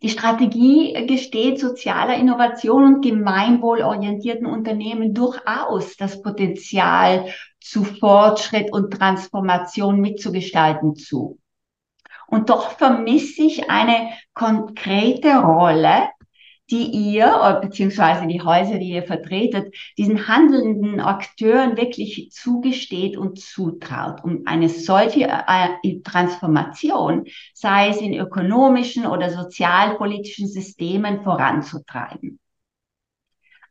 Die 0.02 0.08
Strategie 0.08 0.94
gesteht 1.06 1.60
sozialer 1.60 2.16
Innovation 2.16 2.94
und 2.94 3.04
gemeinwohlorientierten 3.04 4.46
Unternehmen 4.46 5.12
durchaus 5.12 5.98
das 5.98 6.22
Potenzial 6.22 7.26
zu 7.60 7.84
Fortschritt 7.84 8.72
und 8.72 8.94
Transformation 8.94 10.00
mitzugestalten 10.00 10.96
zu. 10.96 11.38
Und 12.26 12.48
doch 12.48 12.70
vermisse 12.78 13.42
ich 13.42 13.68
eine 13.68 14.08
konkrete 14.32 15.36
Rolle 15.36 16.08
die 16.70 16.90
ihr, 16.90 17.58
beziehungsweise 17.60 18.26
die 18.26 18.40
Häuser, 18.40 18.78
die 18.78 18.90
ihr 18.90 19.02
vertretet, 19.02 19.74
diesen 19.98 20.28
handelnden 20.28 21.00
Akteuren 21.00 21.76
wirklich 21.76 22.30
zugesteht 22.32 23.16
und 23.16 23.38
zutraut, 23.38 24.24
um 24.24 24.42
eine 24.46 24.68
solche 24.68 25.28
äh, 25.28 26.00
Transformation, 26.02 27.26
sei 27.52 27.88
es 27.88 28.00
in 28.00 28.14
ökonomischen 28.14 29.06
oder 29.06 29.30
sozialpolitischen 29.30 30.48
Systemen, 30.48 31.22
voranzutreiben. 31.22 32.38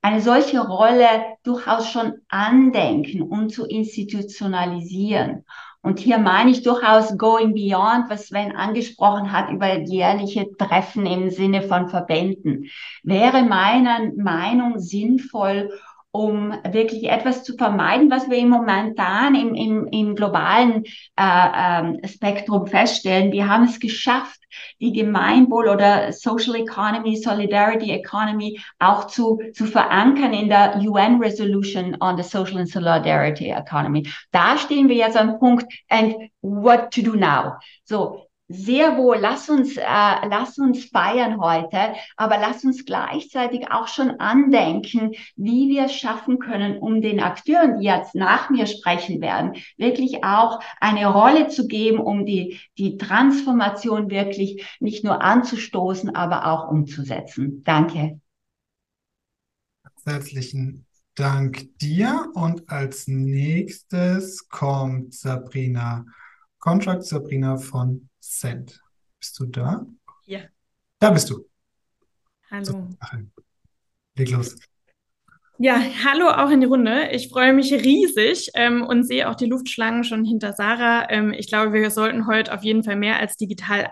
Eine 0.01 0.21
solche 0.21 0.59
Rolle 0.59 1.37
durchaus 1.43 1.89
schon 1.89 2.13
andenken 2.27 3.21
und 3.21 3.49
zu 3.49 3.65
institutionalisieren 3.65 5.45
und 5.83 5.99
hier 5.99 6.17
meine 6.17 6.49
ich 6.49 6.63
durchaus 6.63 7.17
going 7.17 7.53
beyond, 7.53 8.09
was 8.09 8.27
Sven 8.27 8.55
angesprochen 8.55 9.33
hat 9.33 9.51
über 9.51 9.79
jährliche 9.79 10.49
Treffen 10.57 11.05
im 11.05 11.29
Sinne 11.29 11.61
von 11.61 11.89
Verbänden. 11.89 12.69
Wäre 13.03 13.43
meiner 13.43 13.99
Meinung 14.15 14.79
sinnvoll, 14.79 15.69
um 16.13 16.53
wirklich 16.69 17.09
etwas 17.09 17.43
zu 17.43 17.57
vermeiden, 17.57 18.11
was 18.11 18.29
wir 18.29 18.37
im 18.37 18.49
momentan 18.49 19.33
im, 19.33 19.55
im, 19.55 19.87
im 19.87 20.15
globalen 20.15 20.83
äh, 21.17 21.47
ähm, 21.55 21.99
Spektrum 22.05 22.67
feststellen. 22.67 23.31
Wir 23.31 23.49
haben 23.49 23.63
es 23.63 23.79
geschafft, 23.79 24.39
die 24.79 24.93
Gemeinwohl- 24.93 25.69
oder 25.69 26.13
Social 26.13 26.53
Economy, 26.53 27.15
Solidarity 27.15 27.89
Economy 27.89 28.59
auch 28.77 29.07
zu, 29.07 29.41
zu 29.55 29.65
verankern 29.65 30.33
in 30.33 30.49
der 30.49 30.77
UN 30.77 31.17
Resolution 31.19 31.97
on 31.99 32.15
the 32.15 32.23
Social 32.23 32.59
and 32.59 32.69
Solidarity 32.69 33.49
Economy. 33.49 34.07
Da 34.31 34.59
stehen 34.59 34.89
wir 34.89 34.95
jetzt 34.95 35.17
am 35.17 35.39
Punkt, 35.39 35.65
and 35.89 36.13
what 36.41 36.91
to 36.91 37.01
do 37.01 37.15
now? 37.15 37.53
So, 37.85 38.27
sehr 38.47 38.97
wohl, 38.97 39.17
lass 39.19 39.49
uns, 39.49 39.77
äh, 39.77 39.81
lass 39.83 40.57
uns 40.57 40.85
feiern 40.85 41.39
heute, 41.39 41.93
aber 42.17 42.37
lass 42.37 42.63
uns 42.63 42.85
gleichzeitig 42.85 43.71
auch 43.71 43.87
schon 43.87 44.19
andenken, 44.19 45.13
wie 45.35 45.69
wir 45.69 45.85
es 45.85 45.93
schaffen 45.93 46.39
können, 46.39 46.77
um 46.77 47.01
den 47.01 47.19
Akteuren, 47.19 47.79
die 47.79 47.85
jetzt 47.85 48.15
nach 48.15 48.49
mir 48.49 48.67
sprechen 48.67 49.21
werden, 49.21 49.53
wirklich 49.77 50.23
auch 50.23 50.59
eine 50.81 51.07
Rolle 51.07 51.47
zu 51.47 51.67
geben, 51.67 51.99
um 51.99 52.25
die, 52.25 52.59
die 52.77 52.97
Transformation 52.97 54.09
wirklich 54.09 54.65
nicht 54.79 55.03
nur 55.03 55.21
anzustoßen, 55.21 56.15
aber 56.15 56.47
auch 56.47 56.69
umzusetzen. 56.69 57.63
Danke. 57.63 58.19
Herzlichen 60.05 60.85
Dank 61.15 61.77
dir. 61.79 62.27
Und 62.33 62.69
als 62.69 63.07
nächstes 63.07 64.49
kommt 64.49 65.13
Sabrina 65.13 66.05
Contract, 66.59 67.03
Sabrina 67.03 67.57
von 67.57 68.09
Cent. 68.23 68.79
Bist 69.19 69.37
du 69.37 69.45
da? 69.45 69.85
Ja. 70.25 70.39
Da 70.99 71.11
bist 71.11 71.29
du. 71.29 71.45
Hallo. 72.49 72.63
So, 72.63 72.87
leg 74.15 74.29
los. 74.31 74.55
Ja, 75.57 75.81
hallo 76.05 76.29
auch 76.29 76.49
in 76.49 76.61
die 76.61 76.67
Runde. 76.67 77.09
Ich 77.11 77.29
freue 77.29 77.53
mich 77.53 77.71
riesig 77.73 78.49
ähm, 78.55 78.81
und 78.81 79.03
sehe 79.03 79.29
auch 79.29 79.35
die 79.35 79.45
Luftschlangen 79.45 80.03
schon 80.03 80.23
hinter 80.23 80.53
Sarah. 80.53 81.09
Ähm, 81.09 81.33
ich 81.33 81.47
glaube, 81.47 81.73
wir 81.73 81.91
sollten 81.91 82.25
heute 82.25 82.53
auf 82.53 82.63
jeden 82.63 82.83
Fall 82.83 82.95
mehr 82.95 83.19
als 83.19 83.35
digital 83.35 83.91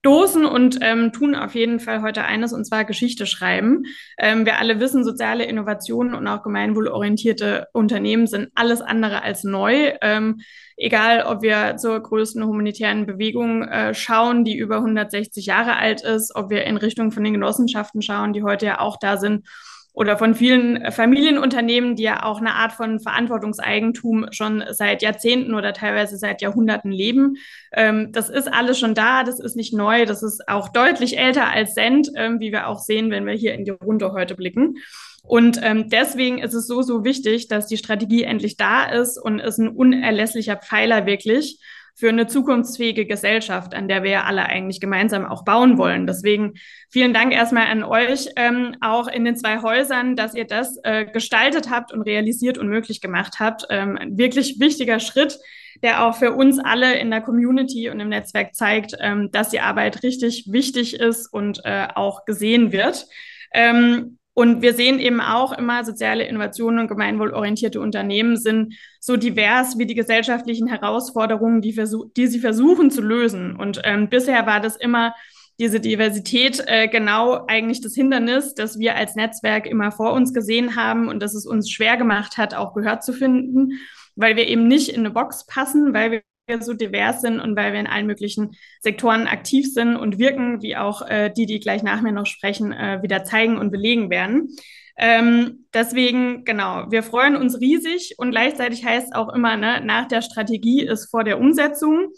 stoßen 0.00 0.46
und 0.46 0.78
ähm, 0.80 1.12
tun 1.12 1.34
auf 1.34 1.54
jeden 1.54 1.78
Fall 1.78 2.00
heute 2.00 2.24
eines, 2.24 2.54
und 2.54 2.64
zwar 2.64 2.86
Geschichte 2.86 3.26
schreiben. 3.26 3.84
Ähm, 4.18 4.46
wir 4.46 4.58
alle 4.58 4.80
wissen, 4.80 5.04
soziale 5.04 5.44
Innovationen 5.44 6.14
und 6.14 6.26
auch 6.26 6.42
gemeinwohlorientierte 6.42 7.68
Unternehmen 7.74 8.26
sind 8.26 8.48
alles 8.54 8.80
andere 8.80 9.22
als 9.22 9.44
neu. 9.44 9.92
Ähm, 10.00 10.40
egal, 10.78 11.24
ob 11.24 11.42
wir 11.42 11.76
zur 11.76 12.00
größten 12.00 12.42
humanitären 12.44 13.04
Bewegung 13.04 13.62
äh, 13.64 13.92
schauen, 13.92 14.44
die 14.44 14.56
über 14.56 14.76
160 14.76 15.44
Jahre 15.44 15.76
alt 15.76 16.00
ist, 16.02 16.34
ob 16.34 16.48
wir 16.48 16.64
in 16.64 16.78
Richtung 16.78 17.12
von 17.12 17.22
den 17.22 17.34
Genossenschaften 17.34 18.00
schauen, 18.00 18.32
die 18.32 18.42
heute 18.42 18.64
ja 18.64 18.80
auch 18.80 18.96
da 18.98 19.18
sind 19.18 19.46
oder 19.92 20.16
von 20.16 20.34
vielen 20.34 20.92
Familienunternehmen, 20.92 21.96
die 21.96 22.04
ja 22.04 22.22
auch 22.22 22.40
eine 22.40 22.54
Art 22.54 22.72
von 22.72 23.00
Verantwortungseigentum 23.00 24.26
schon 24.30 24.64
seit 24.70 25.02
Jahrzehnten 25.02 25.54
oder 25.54 25.72
teilweise 25.72 26.16
seit 26.16 26.42
Jahrhunderten 26.42 26.92
leben. 26.92 27.36
Ähm, 27.72 28.12
das 28.12 28.28
ist 28.28 28.52
alles 28.52 28.78
schon 28.78 28.94
da, 28.94 29.24
das 29.24 29.40
ist 29.40 29.56
nicht 29.56 29.72
neu, 29.72 30.06
das 30.06 30.22
ist 30.22 30.48
auch 30.48 30.68
deutlich 30.68 31.18
älter 31.18 31.48
als 31.48 31.74
Cent, 31.74 32.10
ähm, 32.16 32.40
wie 32.40 32.52
wir 32.52 32.68
auch 32.68 32.78
sehen, 32.78 33.10
wenn 33.10 33.26
wir 33.26 33.34
hier 33.34 33.54
in 33.54 33.64
die 33.64 33.72
Runde 33.72 34.12
heute 34.12 34.34
blicken. 34.34 34.76
Und 35.22 35.60
ähm, 35.62 35.88
deswegen 35.90 36.38
ist 36.38 36.54
es 36.54 36.66
so, 36.66 36.82
so 36.82 37.04
wichtig, 37.04 37.48
dass 37.48 37.66
die 37.66 37.76
Strategie 37.76 38.22
endlich 38.22 38.56
da 38.56 38.84
ist 38.84 39.18
und 39.18 39.38
ist 39.38 39.58
ein 39.58 39.68
unerlässlicher 39.68 40.56
Pfeiler 40.56 41.04
wirklich 41.04 41.60
für 42.00 42.08
eine 42.08 42.26
zukunftsfähige 42.26 43.04
Gesellschaft, 43.04 43.74
an 43.74 43.86
der 43.86 44.02
wir 44.02 44.24
alle 44.24 44.46
eigentlich 44.46 44.80
gemeinsam 44.80 45.26
auch 45.26 45.44
bauen 45.44 45.76
wollen. 45.76 46.06
Deswegen 46.06 46.54
vielen 46.88 47.12
Dank 47.12 47.34
erstmal 47.34 47.66
an 47.66 47.84
euch, 47.84 48.30
ähm, 48.36 48.74
auch 48.80 49.06
in 49.06 49.26
den 49.26 49.36
zwei 49.36 49.60
Häusern, 49.60 50.16
dass 50.16 50.34
ihr 50.34 50.46
das 50.46 50.78
äh, 50.82 51.04
gestaltet 51.04 51.70
habt 51.70 51.92
und 51.92 52.00
realisiert 52.00 52.56
und 52.56 52.68
möglich 52.68 53.02
gemacht 53.02 53.34
habt. 53.38 53.66
Ähm, 53.68 53.98
ein 53.98 54.16
wirklich 54.16 54.58
wichtiger 54.58 54.98
Schritt, 54.98 55.38
der 55.82 56.06
auch 56.06 56.16
für 56.16 56.32
uns 56.32 56.58
alle 56.58 56.98
in 56.98 57.10
der 57.10 57.20
Community 57.20 57.90
und 57.90 58.00
im 58.00 58.08
Netzwerk 58.08 58.54
zeigt, 58.54 58.96
ähm, 58.98 59.30
dass 59.30 59.50
die 59.50 59.60
Arbeit 59.60 60.02
richtig 60.02 60.46
wichtig 60.50 60.94
ist 60.94 61.30
und 61.30 61.60
äh, 61.64 61.88
auch 61.94 62.24
gesehen 62.24 62.72
wird. 62.72 63.06
Ähm, 63.52 64.18
und 64.40 64.62
wir 64.62 64.72
sehen 64.72 65.00
eben 65.00 65.20
auch 65.20 65.52
immer, 65.52 65.84
soziale 65.84 66.24
Innovationen 66.24 66.78
und 66.78 66.88
gemeinwohlorientierte 66.88 67.78
Unternehmen 67.78 68.38
sind 68.38 68.74
so 68.98 69.18
divers 69.18 69.76
wie 69.76 69.84
die 69.84 69.94
gesellschaftlichen 69.94 70.66
Herausforderungen, 70.66 71.60
die, 71.60 71.78
die 72.16 72.26
sie 72.26 72.38
versuchen 72.38 72.90
zu 72.90 73.02
lösen. 73.02 73.54
Und 73.54 73.82
ähm, 73.84 74.08
bisher 74.08 74.46
war 74.46 74.60
das 74.60 74.76
immer 74.76 75.14
diese 75.58 75.78
Diversität 75.78 76.64
äh, 76.66 76.88
genau 76.88 77.44
eigentlich 77.48 77.82
das 77.82 77.94
Hindernis, 77.94 78.54
das 78.54 78.78
wir 78.78 78.96
als 78.96 79.14
Netzwerk 79.14 79.66
immer 79.66 79.92
vor 79.92 80.14
uns 80.14 80.32
gesehen 80.32 80.74
haben 80.74 81.08
und 81.08 81.20
das 81.20 81.34
es 81.34 81.44
uns 81.44 81.70
schwer 81.70 81.98
gemacht 81.98 82.38
hat, 82.38 82.54
auch 82.54 82.72
Gehör 82.72 83.00
zu 83.00 83.12
finden, 83.12 83.78
weil 84.16 84.36
wir 84.36 84.48
eben 84.48 84.66
nicht 84.66 84.88
in 84.88 85.00
eine 85.00 85.10
Box 85.10 85.44
passen, 85.44 85.92
weil 85.92 86.12
wir 86.12 86.22
so 86.60 86.74
divers 86.74 87.20
sind 87.20 87.40
und 87.40 87.56
weil 87.56 87.72
wir 87.72 87.80
in 87.80 87.86
allen 87.86 88.06
möglichen 88.06 88.56
Sektoren 88.80 89.26
aktiv 89.26 89.72
sind 89.72 89.96
und 89.96 90.18
wirken, 90.18 90.62
wie 90.62 90.76
auch 90.76 91.02
äh, 91.02 91.30
die, 91.30 91.46
die 91.46 91.60
gleich 91.60 91.82
nach 91.82 92.02
mir 92.02 92.12
noch 92.12 92.26
sprechen, 92.26 92.72
äh, 92.72 93.00
wieder 93.02 93.24
zeigen 93.24 93.58
und 93.58 93.70
belegen 93.70 94.10
werden. 94.10 94.48
Ähm, 94.96 95.66
deswegen, 95.72 96.44
genau, 96.44 96.84
wir 96.90 97.02
freuen 97.02 97.36
uns 97.36 97.60
riesig 97.60 98.16
und 98.18 98.32
gleichzeitig 98.32 98.84
heißt 98.84 99.14
auch 99.14 99.32
immer, 99.32 99.56
ne, 99.56 99.80
nach 99.82 100.06
der 100.08 100.20
Strategie 100.20 100.82
ist 100.82 101.10
vor 101.10 101.24
der 101.24 101.38
Umsetzung. 101.38 102.08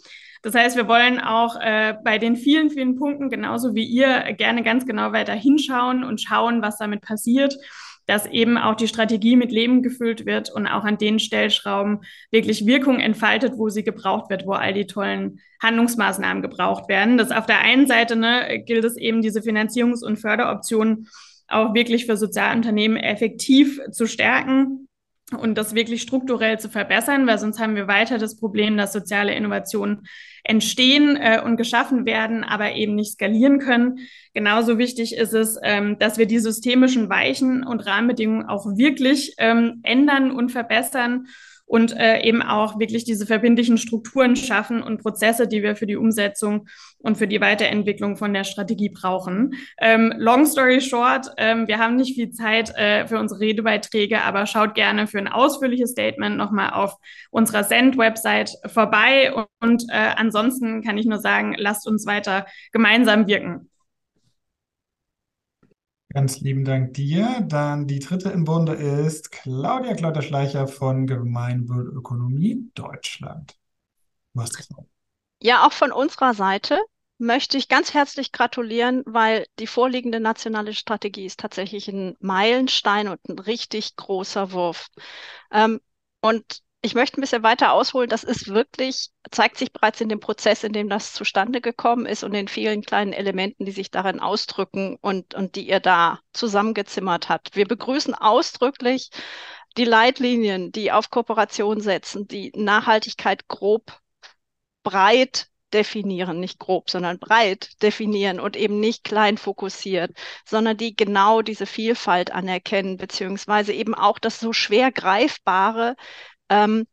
Das 0.41 0.53
heißt, 0.53 0.75
wir 0.75 0.89
wollen 0.89 1.21
auch 1.21 1.55
äh, 1.61 1.95
bei 2.03 2.17
den 2.17 2.35
vielen, 2.35 2.69
vielen 2.69 2.97
Punkten, 2.97 3.29
genauso 3.29 3.73
wie 3.75 3.85
ihr, 3.85 4.33
gerne 4.33 4.63
ganz 4.63 4.85
genau 4.85 5.13
weiter 5.13 5.33
hinschauen 5.33 6.03
und 6.03 6.19
schauen, 6.19 6.61
was 6.61 6.77
damit 6.77 7.01
passiert 7.01 7.55
dass 8.05 8.25
eben 8.25 8.57
auch 8.57 8.75
die 8.75 8.87
Strategie 8.87 9.35
mit 9.35 9.51
Leben 9.51 9.81
gefüllt 9.81 10.25
wird 10.25 10.51
und 10.51 10.67
auch 10.67 10.83
an 10.83 10.97
den 10.97 11.19
Stellschrauben 11.19 12.01
wirklich 12.31 12.65
Wirkung 12.65 12.99
entfaltet, 12.99 13.53
wo 13.57 13.69
sie 13.69 13.83
gebraucht 13.83 14.29
wird, 14.29 14.45
wo 14.45 14.51
all 14.51 14.73
die 14.73 14.87
tollen 14.87 15.39
Handlungsmaßnahmen 15.61 16.41
gebraucht 16.41 16.89
werden. 16.89 17.17
Das 17.17 17.31
auf 17.31 17.45
der 17.45 17.59
einen 17.59 17.87
Seite 17.87 18.15
ne, 18.15 18.63
gilt 18.65 18.83
es 18.83 18.97
eben, 18.97 19.21
diese 19.21 19.39
Finanzierungs- 19.39 20.03
und 20.03 20.17
Förderoptionen 20.17 21.07
auch 21.47 21.73
wirklich 21.73 22.05
für 22.05 22.17
Sozialunternehmen 22.17 22.97
effektiv 22.97 23.79
zu 23.91 24.07
stärken 24.07 24.82
und 25.35 25.57
das 25.57 25.75
wirklich 25.75 26.01
strukturell 26.01 26.59
zu 26.59 26.69
verbessern, 26.69 27.27
weil 27.27 27.37
sonst 27.37 27.59
haben 27.59 27.75
wir 27.75 27.87
weiter 27.87 28.17
das 28.17 28.37
Problem, 28.37 28.77
dass 28.77 28.93
soziale 28.93 29.33
Innovationen 29.33 30.07
entstehen 30.43 31.15
äh, 31.15 31.41
und 31.43 31.57
geschaffen 31.57 32.05
werden, 32.05 32.43
aber 32.43 32.73
eben 32.73 32.95
nicht 32.95 33.13
skalieren 33.13 33.59
können. 33.59 33.99
Genauso 34.33 34.77
wichtig 34.77 35.15
ist 35.15 35.33
es, 35.33 35.57
ähm, 35.63 35.97
dass 35.99 36.17
wir 36.17 36.25
die 36.25 36.39
systemischen 36.39 37.09
Weichen 37.09 37.63
und 37.65 37.85
Rahmenbedingungen 37.85 38.47
auch 38.47 38.65
wirklich 38.77 39.35
ähm, 39.37 39.79
ändern 39.83 40.31
und 40.31 40.51
verbessern 40.51 41.27
und 41.73 41.97
äh, 41.97 42.21
eben 42.21 42.43
auch 42.43 42.77
wirklich 42.77 43.03
diese 43.03 43.25
verbindlichen 43.25 43.79
Strukturen 43.79 44.35
schaffen 44.35 44.83
und 44.83 45.01
Prozesse, 45.01 45.47
die 45.47 45.63
wir 45.63 45.75
für 45.75 45.87
die 45.87 45.95
Umsetzung 45.95 46.67
und 46.99 47.17
für 47.17 47.27
die 47.27 47.41
Weiterentwicklung 47.41 48.15
von 48.15 48.31
der 48.31 48.43
Strategie 48.43 48.89
brauchen. 48.89 49.55
Ähm, 49.81 50.13
long 50.17 50.45
story 50.45 50.81
short, 50.81 51.31
ähm, 51.37 51.67
wir 51.67 51.79
haben 51.79 51.95
nicht 51.95 52.13
viel 52.13 52.29
Zeit 52.29 52.69
äh, 52.77 53.07
für 53.07 53.17
unsere 53.17 53.39
Redebeiträge, 53.39 54.21
aber 54.21 54.45
schaut 54.45 54.75
gerne 54.75 55.07
für 55.07 55.17
ein 55.17 55.27
ausführliches 55.27 55.93
Statement 55.93 56.37
nochmal 56.37 56.73
auf 56.73 56.95
unserer 57.31 57.63
Send-Website 57.63 58.51
vorbei 58.67 59.33
und, 59.33 59.47
und 59.59 59.85
äh, 59.89 60.11
ansonsten 60.15 60.83
kann 60.83 60.99
ich 60.99 61.07
nur 61.07 61.17
sagen, 61.17 61.55
lasst 61.57 61.87
uns 61.87 62.05
weiter 62.05 62.45
gemeinsam 62.71 63.25
wirken. 63.25 63.71
Ganz 66.13 66.41
lieben 66.41 66.63
Dank 66.63 66.93
dir. 66.93 67.43
Dann 67.47 67.87
die 67.87 67.99
dritte 67.99 68.29
im 68.29 68.43
Bunde 68.43 68.73
ist 68.73 69.31
Claudia 69.31 69.95
Klauter-Schleicher 69.95 70.67
von 70.67 71.07
Gemeinwohlökonomie 71.07 72.69
Deutschland. 72.75 73.57
Was 74.33 74.51
das? 74.51 74.69
Ja, 75.41 75.65
auch 75.65 75.73
von 75.73 75.91
unserer 75.91 76.35
Seite 76.35 76.79
möchte 77.17 77.57
ich 77.57 77.67
ganz 77.67 77.93
herzlich 77.93 78.31
gratulieren, 78.31 79.01
weil 79.05 79.45
die 79.59 79.67
vorliegende 79.67 80.19
nationale 80.19 80.73
Strategie 80.73 81.25
ist 81.25 81.39
tatsächlich 81.39 81.87
ein 81.87 82.15
Meilenstein 82.19 83.07
und 83.07 83.19
ein 83.27 83.39
richtig 83.39 83.95
großer 83.95 84.51
Wurf. 84.51 84.89
Ähm, 85.51 85.79
und 86.21 86.61
ich 86.85 86.95
möchte 86.95 87.19
ein 87.19 87.21
bisschen 87.21 87.43
weiter 87.43 87.71
ausholen. 87.71 88.09
Das 88.09 88.25
ist 88.25 88.49
wirklich, 88.49 89.09
zeigt 89.31 89.57
sich 89.57 89.71
bereits 89.71 90.01
in 90.01 90.09
dem 90.09 90.19
Prozess, 90.19 90.65
in 90.65 90.73
dem 90.73 90.89
das 90.89 91.13
zustande 91.13 91.61
gekommen 91.61 92.05
ist 92.05 92.25
und 92.25 92.33
den 92.33 92.49
vielen 92.49 92.81
kleinen 92.81 93.13
Elementen, 93.13 93.63
die 93.65 93.71
sich 93.71 93.89
darin 93.89 94.19
ausdrücken 94.19 94.97
und, 94.99 95.33
und 95.33 95.55
die 95.55 95.67
ihr 95.69 95.79
da 95.79 96.19
zusammengezimmert 96.33 97.29
habt. 97.29 97.55
Wir 97.55 97.65
begrüßen 97.65 98.13
ausdrücklich 98.13 99.11
die 99.77 99.85
Leitlinien, 99.85 100.73
die 100.73 100.91
auf 100.91 101.09
Kooperation 101.09 101.79
setzen, 101.79 102.27
die 102.27 102.51
Nachhaltigkeit 102.53 103.47
grob, 103.47 103.97
breit 104.83 105.47
definieren, 105.73 106.39
nicht 106.39 106.59
grob, 106.59 106.89
sondern 106.89 107.17
breit 107.17 107.81
definieren 107.81 108.39
und 108.39 108.55
eben 108.55 108.79
nicht 108.79 109.05
klein 109.05 109.37
fokussiert, 109.37 110.11
sondern 110.45 110.77
die 110.77 110.95
genau 110.95 111.41
diese 111.41 111.65
Vielfalt 111.65 112.31
anerkennen, 112.31 112.97
beziehungsweise 112.97 113.73
eben 113.73 113.95
auch 113.95 114.19
das 114.19 114.39
so 114.39 114.53
schwer 114.53 114.91
greifbare 114.91 115.95
ähm, 116.53 116.85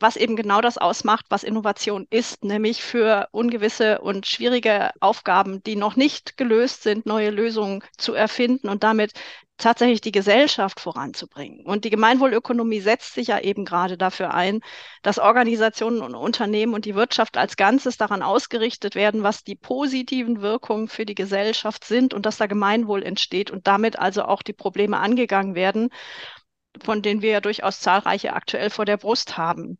was 0.00 0.16
eben 0.16 0.36
genau 0.36 0.60
das 0.60 0.78
ausmacht, 0.78 1.26
was 1.28 1.42
Innovation 1.42 2.06
ist, 2.10 2.44
nämlich 2.44 2.82
für 2.82 3.28
ungewisse 3.32 4.00
und 4.00 4.26
schwierige 4.26 4.90
Aufgaben, 5.00 5.62
die 5.64 5.76
noch 5.76 5.96
nicht 5.96 6.36
gelöst 6.36 6.82
sind, 6.84 7.04
neue 7.06 7.30
Lösungen 7.30 7.82
zu 7.96 8.14
erfinden 8.14 8.68
und 8.68 8.84
damit 8.84 9.12
tatsächlich 9.56 10.00
die 10.00 10.12
Gesellschaft 10.12 10.78
voranzubringen. 10.78 11.66
Und 11.66 11.84
die 11.84 11.90
Gemeinwohlökonomie 11.90 12.78
setzt 12.78 13.14
sich 13.14 13.26
ja 13.26 13.40
eben 13.40 13.64
gerade 13.64 13.98
dafür 13.98 14.32
ein, 14.32 14.60
dass 15.02 15.18
Organisationen 15.18 16.00
und 16.00 16.14
Unternehmen 16.14 16.74
und 16.74 16.84
die 16.84 16.94
Wirtschaft 16.94 17.36
als 17.36 17.56
Ganzes 17.56 17.96
daran 17.96 18.22
ausgerichtet 18.22 18.94
werden, 18.94 19.24
was 19.24 19.42
die 19.42 19.56
positiven 19.56 20.42
Wirkungen 20.42 20.86
für 20.86 21.04
die 21.04 21.16
Gesellschaft 21.16 21.84
sind 21.84 22.14
und 22.14 22.24
dass 22.24 22.36
da 22.36 22.46
Gemeinwohl 22.46 23.02
entsteht 23.02 23.50
und 23.50 23.66
damit 23.66 23.98
also 23.98 24.22
auch 24.22 24.42
die 24.42 24.52
Probleme 24.52 24.98
angegangen 25.00 25.56
werden 25.56 25.90
von 26.84 27.02
denen 27.02 27.22
wir 27.22 27.30
ja 27.30 27.40
durchaus 27.40 27.80
zahlreiche 27.80 28.32
aktuell 28.32 28.70
vor 28.70 28.84
der 28.84 28.96
Brust 28.96 29.36
haben. 29.36 29.78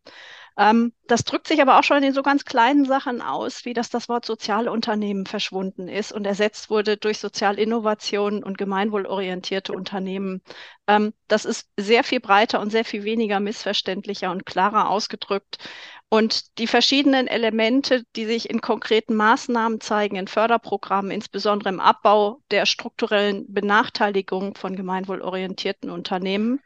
Ähm, 0.58 0.92
das 1.06 1.24
drückt 1.24 1.46
sich 1.48 1.62
aber 1.62 1.78
auch 1.78 1.84
schon 1.84 2.02
in 2.02 2.12
so 2.12 2.22
ganz 2.22 2.44
kleinen 2.44 2.84
Sachen 2.84 3.22
aus, 3.22 3.64
wie 3.64 3.74
dass 3.74 3.90
das 3.90 4.08
Wort 4.08 4.24
Sozialunternehmen 4.24 5.24
verschwunden 5.26 5.88
ist 5.88 6.12
und 6.12 6.26
ersetzt 6.26 6.68
wurde 6.70 6.96
durch 6.96 7.18
Sozialinnovationen 7.20 8.42
und 8.42 8.58
gemeinwohlorientierte 8.58 9.72
Unternehmen. 9.72 10.42
Ähm, 10.88 11.12
das 11.28 11.44
ist 11.44 11.68
sehr 11.76 12.02
viel 12.02 12.18
breiter 12.20 12.60
und 12.60 12.70
sehr 12.70 12.84
viel 12.84 13.04
weniger 13.04 13.40
missverständlicher 13.40 14.30
und 14.30 14.46
klarer 14.46 14.90
ausgedrückt. 14.90 15.58
Und 16.08 16.58
die 16.58 16.66
verschiedenen 16.66 17.26
Elemente, 17.26 18.04
die 18.16 18.24
sich 18.24 18.48
in 18.48 18.62
konkreten 18.62 19.14
Maßnahmen 19.14 19.80
zeigen, 19.82 20.16
in 20.16 20.26
Förderprogrammen, 20.26 21.10
insbesondere 21.10 21.68
im 21.68 21.80
Abbau 21.80 22.40
der 22.50 22.64
strukturellen 22.64 23.44
Benachteiligung 23.52 24.54
von 24.54 24.74
gemeinwohlorientierten 24.74 25.90
Unternehmen, 25.90 26.60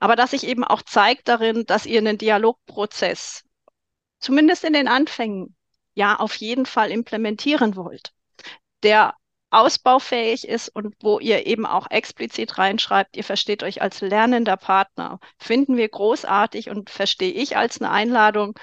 aber 0.00 0.16
dass 0.16 0.30
sich 0.30 0.46
eben 0.46 0.64
auch 0.64 0.80
zeigt 0.82 1.28
darin, 1.28 1.66
dass 1.66 1.84
ihr 1.84 1.98
einen 1.98 2.16
Dialogprozess, 2.16 3.44
zumindest 4.20 4.64
in 4.64 4.72
den 4.72 4.88
Anfängen, 4.88 5.54
ja 5.94 6.16
auf 6.18 6.34
jeden 6.36 6.66
Fall 6.66 6.90
implementieren 6.90 7.76
wollt, 7.76 8.12
der 8.82 9.14
ausbaufähig 9.56 10.46
ist 10.46 10.68
und 10.68 10.94
wo 11.00 11.18
ihr 11.18 11.46
eben 11.46 11.64
auch 11.64 11.90
explizit 11.90 12.58
reinschreibt, 12.58 13.16
ihr 13.16 13.24
versteht 13.24 13.62
euch 13.62 13.80
als 13.80 14.02
lernender 14.02 14.58
Partner, 14.58 15.18
finden 15.38 15.78
wir 15.78 15.88
großartig 15.88 16.68
und 16.68 16.90
verstehe 16.90 17.32
ich 17.32 17.56
als 17.56 17.80
eine 17.80 17.90
Einladung, 17.90 18.58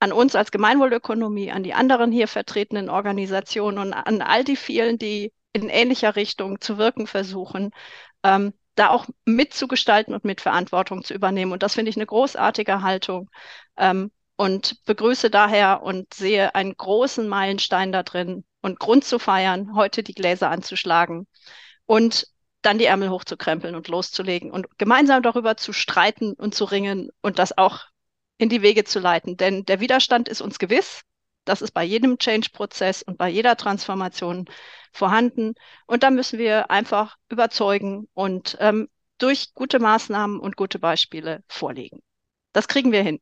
an 0.00 0.12
uns 0.12 0.34
als 0.34 0.50
Gemeinwohlökonomie, 0.50 1.52
an 1.52 1.62
die 1.62 1.74
anderen 1.74 2.10
hier 2.10 2.26
vertretenen 2.26 2.90
Organisationen 2.90 3.78
und 3.78 3.92
an 3.92 4.20
all 4.20 4.42
die 4.42 4.56
vielen, 4.56 4.98
die 4.98 5.32
in 5.52 5.68
ähnlicher 5.68 6.16
Richtung 6.16 6.60
zu 6.60 6.76
wirken 6.76 7.06
versuchen, 7.06 7.70
ähm, 8.24 8.52
da 8.74 8.90
auch 8.90 9.06
mitzugestalten 9.26 10.12
und 10.12 10.24
mit 10.24 10.40
Verantwortung 10.40 11.04
zu 11.04 11.14
übernehmen. 11.14 11.52
Und 11.52 11.62
das 11.62 11.74
finde 11.74 11.90
ich 11.90 11.96
eine 11.96 12.04
großartige 12.04 12.82
Haltung 12.82 13.30
ähm, 13.76 14.10
und 14.36 14.84
begrüße 14.86 15.30
daher 15.30 15.82
und 15.82 16.12
sehe 16.12 16.54
einen 16.56 16.76
großen 16.76 17.28
Meilenstein 17.28 17.92
da 17.92 18.02
drin 18.02 18.44
und 18.66 18.80
Grund 18.80 19.04
zu 19.04 19.20
feiern, 19.20 19.76
heute 19.76 20.02
die 20.02 20.12
Gläser 20.12 20.50
anzuschlagen 20.50 21.28
und 21.86 22.26
dann 22.62 22.78
die 22.78 22.86
Ärmel 22.86 23.10
hochzukrempeln 23.10 23.76
und 23.76 23.86
loszulegen 23.86 24.50
und 24.50 24.66
gemeinsam 24.76 25.22
darüber 25.22 25.56
zu 25.56 25.72
streiten 25.72 26.32
und 26.32 26.52
zu 26.52 26.64
ringen 26.64 27.10
und 27.22 27.38
das 27.38 27.56
auch 27.56 27.84
in 28.38 28.48
die 28.48 28.62
Wege 28.62 28.82
zu 28.82 28.98
leiten. 28.98 29.36
Denn 29.36 29.64
der 29.64 29.78
Widerstand 29.78 30.28
ist 30.28 30.40
uns 30.40 30.58
gewiss. 30.58 31.02
Das 31.44 31.62
ist 31.62 31.70
bei 31.70 31.84
jedem 31.84 32.18
Change-Prozess 32.18 33.04
und 33.04 33.18
bei 33.18 33.28
jeder 33.28 33.56
Transformation 33.56 34.46
vorhanden. 34.92 35.54
Und 35.86 36.02
da 36.02 36.10
müssen 36.10 36.40
wir 36.40 36.68
einfach 36.68 37.16
überzeugen 37.28 38.08
und 38.14 38.56
ähm, 38.58 38.88
durch 39.18 39.54
gute 39.54 39.78
Maßnahmen 39.78 40.40
und 40.40 40.56
gute 40.56 40.80
Beispiele 40.80 41.44
vorlegen. 41.46 42.02
Das 42.52 42.66
kriegen 42.66 42.90
wir 42.90 43.04
hin. 43.04 43.20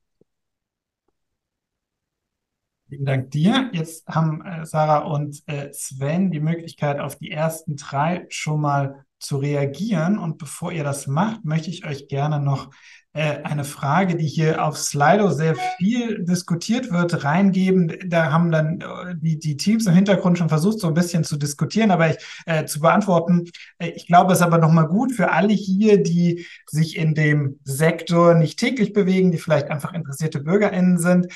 Vielen 2.95 3.07
Dank 3.07 3.33
dir. 3.33 3.71
Jetzt 3.73 4.07
haben 4.07 4.41
äh, 4.47 4.65
Sarah 4.65 4.99
und 4.99 5.43
äh, 5.47 5.73
Sven 5.73 6.31
die 6.31 6.39
Möglichkeit, 6.39 7.01
auf 7.01 7.17
die 7.17 7.33
ersten 7.33 7.75
drei 7.75 8.25
schon 8.29 8.61
mal 8.61 9.05
zu 9.19 9.39
reagieren. 9.39 10.17
Und 10.17 10.39
bevor 10.39 10.71
ihr 10.71 10.85
das 10.85 11.09
macht, 11.09 11.45
möchte 11.45 11.71
ich 11.71 11.85
euch 11.85 12.07
gerne 12.07 12.39
noch 12.39 12.71
äh, 13.13 13.43
eine 13.43 13.65
Frage, 13.65 14.15
die 14.15 14.29
hier 14.29 14.65
auf 14.65 14.79
Slido 14.79 15.31
sehr 15.31 15.57
viel 15.77 16.25
diskutiert 16.25 16.93
wird, 16.93 17.25
reingeben. 17.25 17.93
Da 18.07 18.31
haben 18.31 18.53
dann 18.53 18.81
äh, 18.81 19.17
die, 19.17 19.41
die 19.41 19.57
Teams 19.57 19.87
im 19.87 19.95
Hintergrund 19.95 20.39
schon 20.39 20.49
versucht, 20.49 20.79
so 20.79 20.87
ein 20.87 20.95
bisschen 20.95 21.25
zu 21.25 21.37
diskutieren, 21.37 21.91
aber 21.91 22.11
ich, 22.11 22.17
äh, 22.47 22.65
zu 22.65 22.79
beantworten. 22.79 23.51
Äh, 23.79 23.89
ich 23.89 24.07
glaube, 24.07 24.35
es 24.35 24.39
ist 24.39 24.45
aber 24.45 24.59
nochmal 24.59 24.87
gut 24.87 25.11
für 25.11 25.33
alle 25.33 25.53
hier, 25.53 26.01
die 26.01 26.47
sich 26.69 26.97
in 26.97 27.17
dem 27.17 27.59
Sektor 27.65 28.35
nicht 28.35 28.61
täglich 28.61 28.93
bewegen, 28.93 29.33
die 29.33 29.39
vielleicht 29.39 29.69
einfach 29.69 29.95
interessierte 29.95 30.39
BürgerInnen 30.39 30.99
sind, 30.99 31.27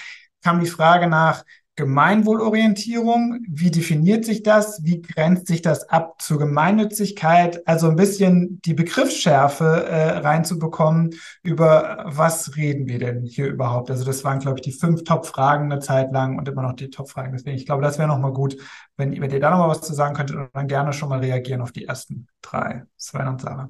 kam 0.49 0.61
die 0.61 0.67
Frage 0.67 1.09
nach, 1.09 1.45
Gemeinwohlorientierung. 1.77 3.39
Wie 3.47 3.71
definiert 3.71 4.25
sich 4.25 4.43
das? 4.43 4.83
Wie 4.83 5.03
grenzt 5.03 5.47
sich 5.47 5.61
das 5.61 5.91
ab 5.91 6.21
zur 6.23 6.39
Gemeinnützigkeit? 6.39 7.65
Also 7.69 7.89
ein 7.89 7.97
bisschen 7.97 8.61
die 8.65 8.73
Begriffsschärfe 8.73 9.85
äh, 9.85 10.19
reinzubekommen, 10.19 11.15
über 11.43 12.03
was 12.07 12.57
reden 12.57 12.89
wir 12.89 12.99
denn 12.99 13.25
hier 13.25 13.47
überhaupt? 13.47 13.91
Also 13.91 14.05
das 14.05 14.25
waren, 14.25 14.39
glaube 14.39 14.59
ich, 14.59 14.63
die 14.63 14.73
fünf 14.73 15.05
Top-Fragen 15.05 15.71
eine 15.71 15.81
Zeit 15.81 16.13
lang 16.13 16.39
und 16.39 16.49
immer 16.49 16.63
noch 16.63 16.73
die 16.73 16.89
Top-Fragen. 16.89 17.33
Deswegen, 17.33 17.57
ich 17.57 17.67
glaube, 17.67 17.83
das 17.83 17.99
wäre 17.99 18.09
nochmal 18.09 18.33
gut, 18.33 18.57
wenn, 18.97 19.13
wenn 19.21 19.31
ihr 19.31 19.39
da 19.39 19.51
nochmal 19.51 19.69
was 19.69 19.83
zu 19.83 19.93
sagen 19.93 20.17
könntet 20.17 20.37
und 20.37 20.49
dann 20.55 20.67
gerne 20.67 20.95
schon 20.95 21.11
mal 21.11 21.21
reagieren 21.21 21.61
auf 21.61 21.73
die 21.73 21.85
ersten 21.85 22.27
drei. 22.41 22.85
Sven 22.97 23.29
und 23.29 23.43
Sarah. 23.43 23.69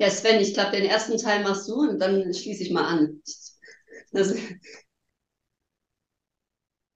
Ja, 0.00 0.10
Sven, 0.10 0.40
ich 0.40 0.52
glaube, 0.52 0.72
den 0.72 0.84
ersten 0.84 1.16
Teil 1.16 1.44
machst 1.44 1.68
du 1.68 1.76
und 1.76 2.00
dann 2.00 2.34
schließe 2.34 2.64
ich 2.64 2.72
mal 2.72 2.84
an. 2.84 3.22
Also, 4.12 4.34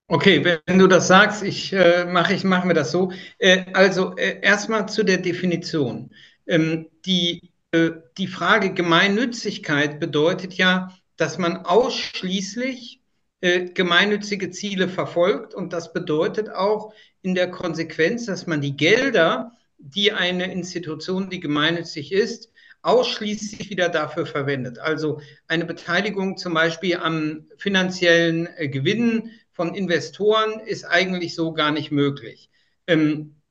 Okay, 0.09 0.59
wenn 0.65 0.79
du 0.79 0.87
das 0.87 1.07
sagst, 1.07 1.43
ich 1.43 1.73
äh, 1.73 2.05
mache 2.05 2.33
ich 2.33 2.45
mache 2.45 2.65
mir 2.65 2.73
das 2.73 2.91
so. 2.91 3.11
Äh, 3.39 3.65
also 3.73 4.15
äh, 4.15 4.39
erstmal 4.41 4.87
zu 4.87 5.03
der 5.03 5.17
Definition. 5.17 6.11
Ähm, 6.47 6.87
die, 7.05 7.51
äh, 7.71 7.91
die 8.17 8.27
Frage 8.27 8.73
Gemeinnützigkeit 8.73 9.99
bedeutet 9.99 10.53
ja, 10.53 10.97
dass 11.17 11.37
man 11.37 11.57
ausschließlich 11.57 13.01
äh, 13.41 13.65
gemeinnützige 13.65 14.49
Ziele 14.49 14.87
verfolgt 14.87 15.53
und 15.53 15.73
das 15.73 15.91
bedeutet 15.91 16.49
auch 16.49 16.93
in 17.21 17.35
der 17.35 17.51
Konsequenz, 17.51 18.27
dass 18.27 18.47
man 18.47 18.61
die 18.61 18.77
Gelder, 18.77 19.51
die 19.77 20.13
eine 20.13 20.49
Institution, 20.53 21.29
die 21.29 21.41
gemeinnützig 21.41 22.13
ist, 22.13 22.53
ausschließlich 22.81 23.69
wieder 23.69 23.89
dafür 23.89 24.25
verwendet. 24.25 24.79
Also 24.79 25.19
eine 25.49 25.65
Beteiligung 25.65 26.37
zum 26.37 26.53
Beispiel 26.53 26.95
am 26.95 27.45
finanziellen 27.57 28.47
äh, 28.55 28.69
Gewinn 28.69 29.31
von 29.57 29.73
Investoren 29.73 30.59
ist 30.59 30.85
eigentlich 30.85 31.33
so 31.33 31.51
gar 31.51 31.71
nicht 31.71 31.91
möglich. 31.91 32.51
Ähm, 32.85 33.41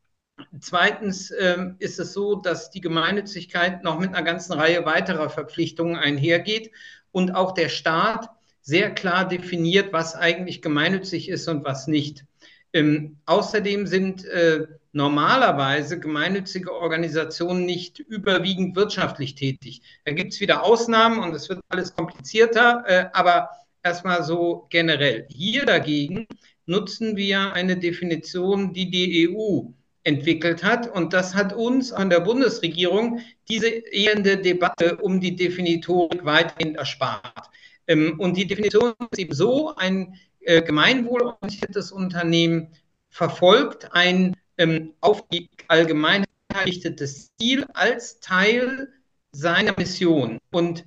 zweitens 0.61 1.33
ähm, 1.37 1.75
ist 1.81 1.99
es 1.99 2.13
so, 2.13 2.37
dass 2.37 2.71
die 2.71 2.81
Gemeinnützigkeit 2.81 3.83
noch 3.83 3.99
mit 3.99 4.15
einer 4.15 4.23
ganzen 4.23 4.53
Reihe 4.53 4.87
weiterer 4.87 5.31
Verpflichtungen 5.31 5.97
einhergeht 5.97 6.71
und 7.11 7.33
auch 7.33 7.55
der 7.55 7.69
Staat 7.69 8.31
sehr 8.63 8.95
klar 8.95 9.27
definiert, 9.27 9.93
was 9.93 10.15
eigentlich 10.15 10.63
gemeinnützig 10.63 11.29
ist 11.29 11.49
und 11.49 11.65
was 11.65 11.89
nicht. 11.89 12.25
Ähm, 12.73 13.19
außerdem 13.27 13.89
sind 13.89 14.25
äh, 14.27 14.65
normalerweise 14.93 15.99
gemeinnützige 15.99 16.73
Organisationen 16.73 17.67
nicht 17.67 17.99
überwiegend 17.99 18.77
wirtschaftlich 18.77 19.35
tätig. 19.35 19.83
Da 20.05 20.13
gibt 20.13 20.35
es 20.35 20.41
wieder 20.41 20.63
Ausnahmen 20.63 21.19
und 21.19 21.35
es 21.35 21.49
wird 21.49 21.63
alles 21.69 21.97
komplizierter, 21.97 22.85
äh, 22.87 23.07
aber 23.13 23.51
erstmal 23.87 24.25
so 24.25 24.67
generell. 24.69 25.27
Hier 25.31 25.65
dagegen 25.65 26.27
nutzen 26.67 27.17
wir 27.17 27.53
eine 27.53 27.77
Definition, 27.77 28.73
die 28.73 28.91
die 28.91 29.29
EU 29.29 29.69
entwickelt 30.03 30.65
hat. 30.65 30.89
Und 30.89 31.13
das 31.13 31.35
hat 31.35 31.53
uns 31.53 31.93
an 31.93 32.11
der 32.11 32.21
Bundesregierung 32.21 33.21
diese 33.49 33.69
ehende 33.69 34.39
Debatte 34.39 34.97
um 34.97 35.21
die 35.21 35.37
Definitorik 35.37 36.25
weitgehend 36.25 36.77
erspart. 36.77 37.49
Ähm, 37.87 38.19
und 38.19 38.37
die 38.37 38.47
Definition 38.47 38.95
ist 39.11 39.19
eben 39.19 39.35
so, 39.35 39.75
ein 39.77 40.15
äh, 40.41 40.63
gemeinwohlorientiertes 40.63 41.93
Unternehmen 41.93 42.69
verfolgt 43.09 43.89
ein 43.93 44.37
ähm, 44.59 44.95
auf 45.01 45.29
die 45.29 45.49
Allgemeinheit 45.69 46.29
gerichtetes 46.49 47.31
Ziel 47.37 47.65
als 47.75 48.19
Teil 48.21 48.89
seiner 49.33 49.75
Mission. 49.77 50.39
Und 50.51 50.85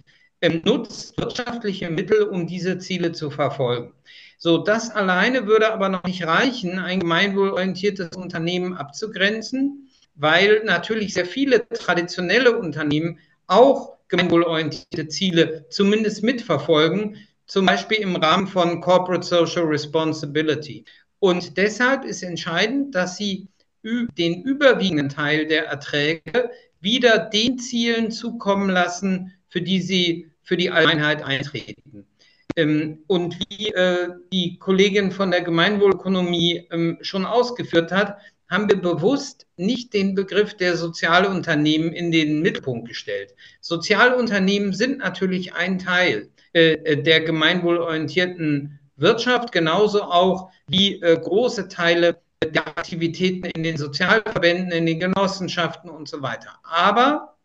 nutzt 0.47 1.17
wirtschaftliche 1.17 1.89
Mittel, 1.89 2.23
um 2.23 2.47
diese 2.47 2.77
Ziele 2.77 3.11
zu 3.11 3.29
verfolgen. 3.29 3.93
So, 4.37 4.59
das 4.59 4.89
alleine 4.89 5.47
würde 5.47 5.73
aber 5.73 5.89
noch 5.89 6.03
nicht 6.03 6.25
reichen, 6.25 6.79
ein 6.79 7.01
gemeinwohlorientiertes 7.01 8.15
Unternehmen 8.15 8.73
abzugrenzen, 8.73 9.89
weil 10.15 10.63
natürlich 10.63 11.13
sehr 11.13 11.25
viele 11.25 11.67
traditionelle 11.67 12.57
Unternehmen 12.57 13.19
auch 13.47 13.97
gemeinwohlorientierte 14.07 15.09
Ziele 15.09 15.65
zumindest 15.69 16.23
mitverfolgen, 16.23 17.17
zum 17.47 17.65
Beispiel 17.65 17.97
im 17.97 18.15
Rahmen 18.15 18.47
von 18.47 18.79
Corporate 18.79 19.25
Social 19.25 19.65
Responsibility. 19.65 20.85
Und 21.19 21.57
deshalb 21.57 22.05
ist 22.05 22.23
entscheidend, 22.23 22.95
dass 22.95 23.17
sie 23.17 23.47
den 23.83 24.43
überwiegenden 24.43 25.09
Teil 25.09 25.47
der 25.47 25.65
Erträge 25.65 26.49
wieder 26.79 27.17
den 27.17 27.59
Zielen 27.59 28.11
zukommen 28.11 28.69
lassen, 28.69 29.33
für 29.49 29.61
die 29.61 29.81
sie 29.81 30.28
für 30.49 30.57
die 30.57 30.71
Allgemeinheit 30.71 31.21
eintreten. 31.21 32.07
Ähm, 32.55 33.03
und 33.05 33.37
wie 33.39 33.67
äh, 33.67 34.09
die 34.33 34.57
Kollegin 34.57 35.11
von 35.11 35.29
der 35.29 35.41
Gemeinwohlökonomie 35.41 36.67
ähm, 36.71 36.97
schon 37.01 37.27
ausgeführt 37.27 37.91
hat, 37.91 38.17
haben 38.49 38.67
wir 38.67 38.81
bewusst 38.81 39.45
nicht 39.57 39.93
den 39.93 40.15
Begriff 40.15 40.57
der 40.57 40.75
Sozialunternehmen 40.75 41.93
in 41.93 42.11
den 42.11 42.41
Mittelpunkt 42.41 42.87
gestellt. 42.87 43.35
Sozialunternehmen 43.61 44.73
sind 44.73 44.97
natürlich 44.97 45.53
ein 45.53 45.77
Teil 45.77 46.29
äh, 46.53 46.71
äh 46.71 47.03
der 47.03 47.21
gemeinwohlorientierten 47.21 48.79
Wirtschaft, 48.95 49.51
genauso 49.51 50.01
auch 50.01 50.49
wie 50.67 50.99
große 50.99 51.67
Teile 51.67 52.19
der 52.43 52.67
Aktivitäten 52.67 53.45
in 53.45 53.63
den 53.63 53.77
Sozialverbänden, 53.77 54.71
in 54.71 54.87
den 54.87 54.99
Genossenschaften 54.99 55.91
und 55.91 56.09
so 56.09 56.23
weiter. 56.23 56.59
Aber 56.63 57.37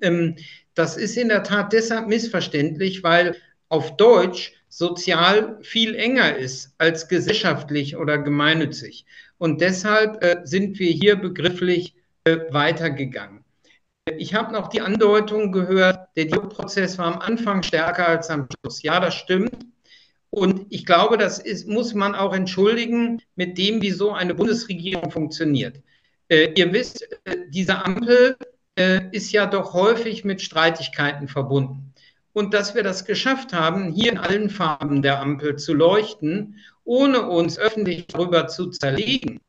ähm, 0.00 0.36
das 0.78 0.96
ist 0.96 1.16
in 1.16 1.28
der 1.28 1.42
Tat 1.42 1.72
deshalb 1.72 2.06
missverständlich, 2.06 3.02
weil 3.02 3.36
auf 3.68 3.96
Deutsch 3.96 4.52
sozial 4.68 5.58
viel 5.62 5.96
enger 5.96 6.36
ist 6.36 6.72
als 6.78 7.08
gesellschaftlich 7.08 7.96
oder 7.96 8.18
gemeinnützig. 8.18 9.04
Und 9.38 9.60
deshalb 9.60 10.22
äh, 10.22 10.40
sind 10.44 10.78
wir 10.78 10.92
hier 10.92 11.16
begrifflich 11.16 11.96
äh, 12.24 12.38
weitergegangen. 12.50 13.44
Ich 14.16 14.34
habe 14.34 14.52
noch 14.52 14.68
die 14.68 14.80
Andeutung 14.80 15.50
gehört, 15.52 16.08
der 16.16 16.26
Dialogprozess 16.26 16.96
war 16.96 17.06
am 17.06 17.18
Anfang 17.18 17.62
stärker 17.62 18.06
als 18.06 18.30
am 18.30 18.46
Schluss. 18.48 18.82
Ja, 18.82 19.00
das 19.00 19.14
stimmt. 19.14 19.66
Und 20.30 20.66
ich 20.70 20.86
glaube, 20.86 21.18
das 21.18 21.38
ist, 21.38 21.66
muss 21.66 21.92
man 21.92 22.14
auch 22.14 22.34
entschuldigen 22.34 23.20
mit 23.34 23.58
dem, 23.58 23.82
wie 23.82 23.90
so 23.90 24.12
eine 24.12 24.34
Bundesregierung 24.34 25.10
funktioniert. 25.10 25.82
Äh, 26.28 26.52
ihr 26.54 26.72
wisst, 26.72 27.02
äh, 27.24 27.36
diese 27.48 27.84
Ampel 27.84 28.36
ist 29.12 29.32
ja 29.32 29.46
doch 29.46 29.72
häufig 29.74 30.24
mit 30.24 30.40
Streitigkeiten 30.40 31.28
verbunden. 31.28 31.92
Und 32.32 32.54
dass 32.54 32.74
wir 32.74 32.82
das 32.84 33.04
geschafft 33.04 33.52
haben, 33.52 33.92
hier 33.92 34.12
in 34.12 34.18
allen 34.18 34.50
Farben 34.50 35.02
der 35.02 35.20
Ampel 35.20 35.56
zu 35.56 35.74
leuchten, 35.74 36.56
ohne 36.84 37.28
uns 37.28 37.58
öffentlich 37.58 38.06
darüber 38.06 38.46
zu 38.46 38.70
zerlegen, 38.70 39.40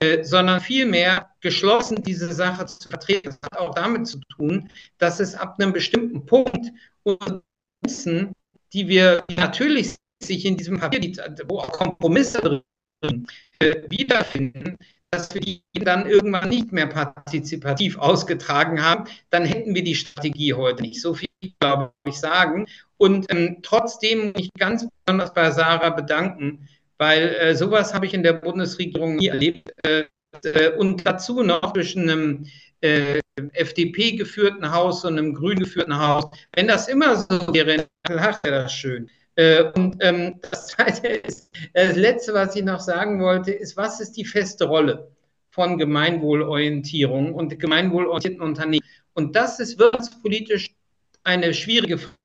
äh, 0.00 0.24
sondern 0.24 0.60
vielmehr 0.60 1.30
geschlossen 1.40 2.02
diese 2.02 2.32
Sache 2.32 2.66
zu 2.66 2.88
vertreten. 2.88 3.28
Das 3.28 3.38
hat 3.44 3.58
auch 3.58 3.74
damit 3.74 4.06
zu 4.06 4.18
tun, 4.36 4.68
dass 4.98 5.20
es 5.20 5.34
ab 5.34 5.56
einem 5.58 5.72
bestimmten 5.72 6.26
Punkt 6.26 6.72
unsere 7.04 7.42
Grenzen, 7.80 8.32
die 8.72 8.88
wir 8.88 9.24
natürlich 9.36 9.94
sich 10.20 10.44
in 10.44 10.56
diesem 10.56 10.80
Papier, 10.80 11.00
wo 11.46 11.60
auch 11.60 11.70
Kompromisse 11.70 12.62
drin 13.00 13.26
äh, 13.60 13.88
wiederfinden, 13.88 14.76
dass 15.14 15.32
wir 15.34 15.40
die 15.40 15.62
dann 15.74 16.06
irgendwann 16.06 16.48
nicht 16.48 16.72
mehr 16.72 16.86
partizipativ 16.86 17.98
ausgetragen 17.98 18.82
haben, 18.82 19.04
dann 19.30 19.44
hätten 19.44 19.74
wir 19.74 19.84
die 19.84 19.94
Strategie 19.94 20.54
heute 20.54 20.82
nicht. 20.82 21.00
So 21.00 21.14
viel, 21.14 21.28
glaube 21.60 21.92
ich, 22.08 22.18
sagen. 22.18 22.66
Und 22.96 23.30
ähm, 23.30 23.58
trotzdem 23.62 24.32
muss 24.32 24.42
ich 24.42 24.50
ganz 24.58 24.86
besonders 25.04 25.32
bei 25.32 25.50
Sarah 25.50 25.90
bedanken, 25.90 26.68
weil 26.98 27.28
äh, 27.40 27.54
sowas 27.54 27.94
habe 27.94 28.06
ich 28.06 28.14
in 28.14 28.22
der 28.22 28.34
Bundesregierung 28.34 29.16
nie 29.16 29.28
erlebt. 29.28 29.72
Äh, 29.86 30.04
äh 30.42 30.76
und 30.76 31.06
dazu 31.06 31.42
noch 31.42 31.72
zwischen 31.72 32.10
einem 32.10 32.46
äh, 32.80 33.20
FDP 33.52 34.12
geführten 34.12 34.72
Haus 34.72 35.04
und 35.04 35.18
einem 35.18 35.34
grün 35.34 35.58
geführten 35.58 35.96
Haus. 35.96 36.26
Wenn 36.54 36.68
das 36.68 36.88
immer 36.88 37.16
so 37.16 37.54
wäre, 37.54 37.86
dann 38.02 38.18
wäre 38.18 38.38
das 38.42 38.72
schön. 38.72 39.10
Äh, 39.36 39.72
und 39.72 39.96
ähm, 40.00 40.40
das 40.50 40.66
Zweite 40.68 41.08
ist, 41.08 41.50
äh, 41.72 41.88
das 41.88 41.96
Letzte, 41.96 42.34
was 42.34 42.54
ich 42.56 42.64
noch 42.64 42.80
sagen 42.80 43.20
wollte, 43.20 43.52
ist, 43.52 43.76
was 43.76 44.00
ist 44.00 44.12
die 44.12 44.24
feste 44.24 44.66
Rolle 44.66 45.10
von 45.50 45.78
Gemeinwohlorientierung 45.78 47.34
und 47.34 47.58
gemeinwohlorientierten 47.58 48.42
Unternehmen? 48.42 48.86
Und 49.14 49.36
das 49.36 49.60
ist 49.60 49.78
wirtschaftspolitisch 49.78 50.74
eine 51.22 51.54
schwierige 51.54 51.98
Frage. 51.98 52.18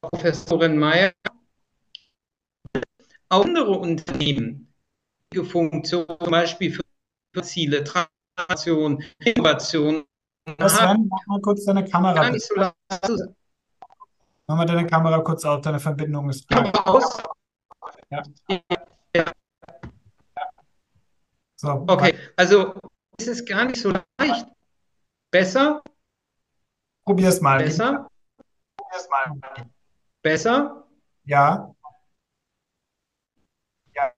Professorin 0.00 0.78
Mayer, 0.78 1.12
auch 3.28 3.44
andere 3.44 3.72
Unternehmen, 3.72 4.72
Funktion, 5.34 5.84
zum 5.84 6.30
Beispiel 6.30 6.72
für 6.72 7.42
Ziele, 7.42 7.84
Transformation, 7.84 9.02
Innovation. 9.24 10.04
Sven, 10.46 11.08
mach 11.08 11.26
mal 11.26 11.40
kurz 11.42 11.64
deine 11.64 11.84
Kamera. 11.84 12.14
Gar 12.14 12.30
nicht 12.30 12.46
so 12.46 12.54
Mach 14.48 14.56
mal 14.56 14.64
deine 14.64 14.86
Kamera 14.86 15.18
kurz 15.20 15.44
auf, 15.44 15.60
deine 15.60 15.78
Verbindung 15.78 16.30
ist 16.30 16.46
aus. 16.86 17.22
Ja. 18.08 18.22
ja. 19.14 19.32
So, 21.56 21.84
okay, 21.86 22.16
also 22.34 22.72
ist 23.18 23.28
es 23.28 23.44
gar 23.44 23.66
nicht 23.66 23.78
so 23.78 23.92
leicht. 24.18 24.46
Besser? 25.30 25.82
Probier 27.04 27.28
es 27.28 27.42
mal. 27.42 27.58
Besser? 27.58 28.08
Probier 28.78 28.98
es 28.98 29.08
mal. 29.10 29.70
Besser? 30.22 30.88
Ja. 31.24 31.74
Ja. 33.94 34.12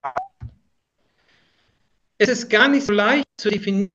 Es 2.19 2.29
ist 2.29 2.49
gar 2.49 2.69
nicht 2.69 2.85
so 2.85 2.93
leicht 2.93 3.25
zu 3.37 3.49
definieren, 3.49 3.91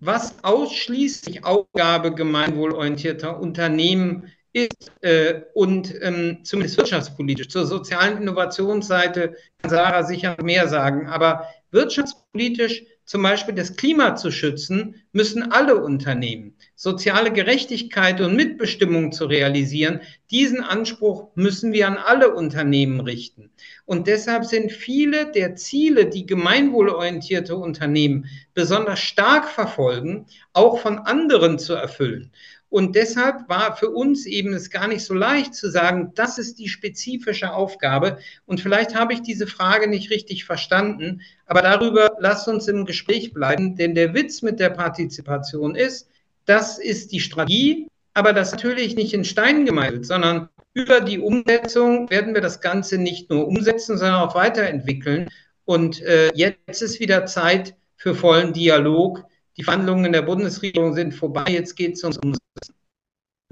was 0.00 0.42
ausschließlich 0.42 1.44
Aufgabe 1.44 2.14
gemeinwohlorientierter 2.14 3.38
Unternehmen 3.38 4.32
ist 4.54 4.92
äh, 5.02 5.42
und 5.52 5.94
ähm, 6.00 6.38
zumindest 6.44 6.78
wirtschaftspolitisch. 6.78 7.48
Zur 7.48 7.66
sozialen 7.66 8.22
Innovationsseite 8.22 9.36
kann 9.60 9.70
Sarah 9.70 10.04
sicher 10.04 10.36
mehr 10.42 10.68
sagen, 10.68 11.08
aber 11.08 11.48
wirtschaftspolitisch 11.72 12.84
zum 13.04 13.22
Beispiel 13.22 13.54
das 13.54 13.76
Klima 13.76 14.16
zu 14.16 14.30
schützen, 14.30 14.94
müssen 15.12 15.52
alle 15.52 15.82
Unternehmen. 15.82 16.56
Soziale 16.74 17.30
Gerechtigkeit 17.32 18.20
und 18.20 18.34
Mitbestimmung 18.34 19.12
zu 19.12 19.26
realisieren, 19.26 20.00
diesen 20.30 20.62
Anspruch 20.62 21.28
müssen 21.34 21.72
wir 21.72 21.86
an 21.86 21.98
alle 21.98 22.34
Unternehmen 22.34 23.00
richten. 23.00 23.50
Und 23.84 24.06
deshalb 24.06 24.46
sind 24.46 24.72
viele 24.72 25.30
der 25.30 25.54
Ziele, 25.54 26.06
die 26.06 26.24
gemeinwohlorientierte 26.24 27.56
Unternehmen 27.56 28.26
besonders 28.54 29.00
stark 29.00 29.50
verfolgen, 29.50 30.26
auch 30.54 30.78
von 30.78 30.98
anderen 30.98 31.58
zu 31.58 31.74
erfüllen. 31.74 32.32
Und 32.74 32.96
deshalb 32.96 33.48
war 33.48 33.76
für 33.76 33.90
uns 33.90 34.26
eben 34.26 34.52
es 34.52 34.68
gar 34.68 34.88
nicht 34.88 35.04
so 35.04 35.14
leicht 35.14 35.54
zu 35.54 35.70
sagen, 35.70 36.10
das 36.16 36.38
ist 36.38 36.58
die 36.58 36.68
spezifische 36.68 37.54
Aufgabe. 37.54 38.18
Und 38.46 38.60
vielleicht 38.60 38.96
habe 38.96 39.12
ich 39.12 39.22
diese 39.22 39.46
Frage 39.46 39.86
nicht 39.86 40.10
richtig 40.10 40.44
verstanden, 40.44 41.20
aber 41.46 41.62
darüber 41.62 42.16
lasst 42.18 42.48
uns 42.48 42.66
im 42.66 42.84
Gespräch 42.84 43.32
bleiben, 43.32 43.76
denn 43.76 43.94
der 43.94 44.12
Witz 44.12 44.42
mit 44.42 44.58
der 44.58 44.70
Partizipation 44.70 45.76
ist, 45.76 46.08
das 46.46 46.80
ist 46.80 47.12
die 47.12 47.20
Strategie, 47.20 47.86
aber 48.12 48.32
das 48.32 48.50
natürlich 48.50 48.96
nicht 48.96 49.14
in 49.14 49.24
Stein 49.24 49.66
gemeißelt, 49.66 50.04
sondern 50.04 50.48
über 50.72 51.00
die 51.00 51.20
Umsetzung 51.20 52.10
werden 52.10 52.34
wir 52.34 52.40
das 52.40 52.60
Ganze 52.60 52.98
nicht 52.98 53.30
nur 53.30 53.46
umsetzen, 53.46 53.98
sondern 53.98 54.20
auch 54.20 54.34
weiterentwickeln. 54.34 55.28
Und 55.64 56.02
äh, 56.02 56.32
jetzt 56.34 56.82
ist 56.82 56.98
wieder 56.98 57.24
Zeit 57.26 57.76
für 57.94 58.16
vollen 58.16 58.52
Dialog 58.52 59.24
die 59.56 59.62
Verhandlungen 59.62 60.06
in 60.06 60.12
der 60.12 60.22
Bundesregierung 60.22 60.94
sind 60.94 61.14
vorbei, 61.14 61.44
jetzt 61.48 61.76
geht 61.76 61.94
es 61.94 62.02
ums 62.02 62.18
Umsetzen. 62.18 62.43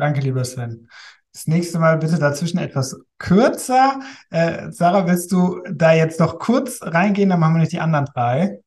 Danke, 0.03 0.21
lieber 0.21 0.45
Sven. 0.45 0.89
Das 1.33 1.47
nächste 1.47 1.79
Mal 1.79 1.97
bitte 1.97 2.19
dazwischen 2.19 2.59
etwas 2.59 2.97
kürzer. 3.19 4.01
Äh, 4.31 4.73
Sarah, 4.73 5.07
willst 5.07 5.31
du 5.31 5.61
da 5.73 5.93
jetzt 5.93 6.19
noch 6.19 6.41
kurz 6.41 6.81
reingehen, 6.83 7.29
dann 7.29 7.39
machen 7.39 7.55
wir 7.55 7.61
nicht 7.61 7.71
die 7.71 7.79
anderen 7.79 8.07
drei? 8.07 8.59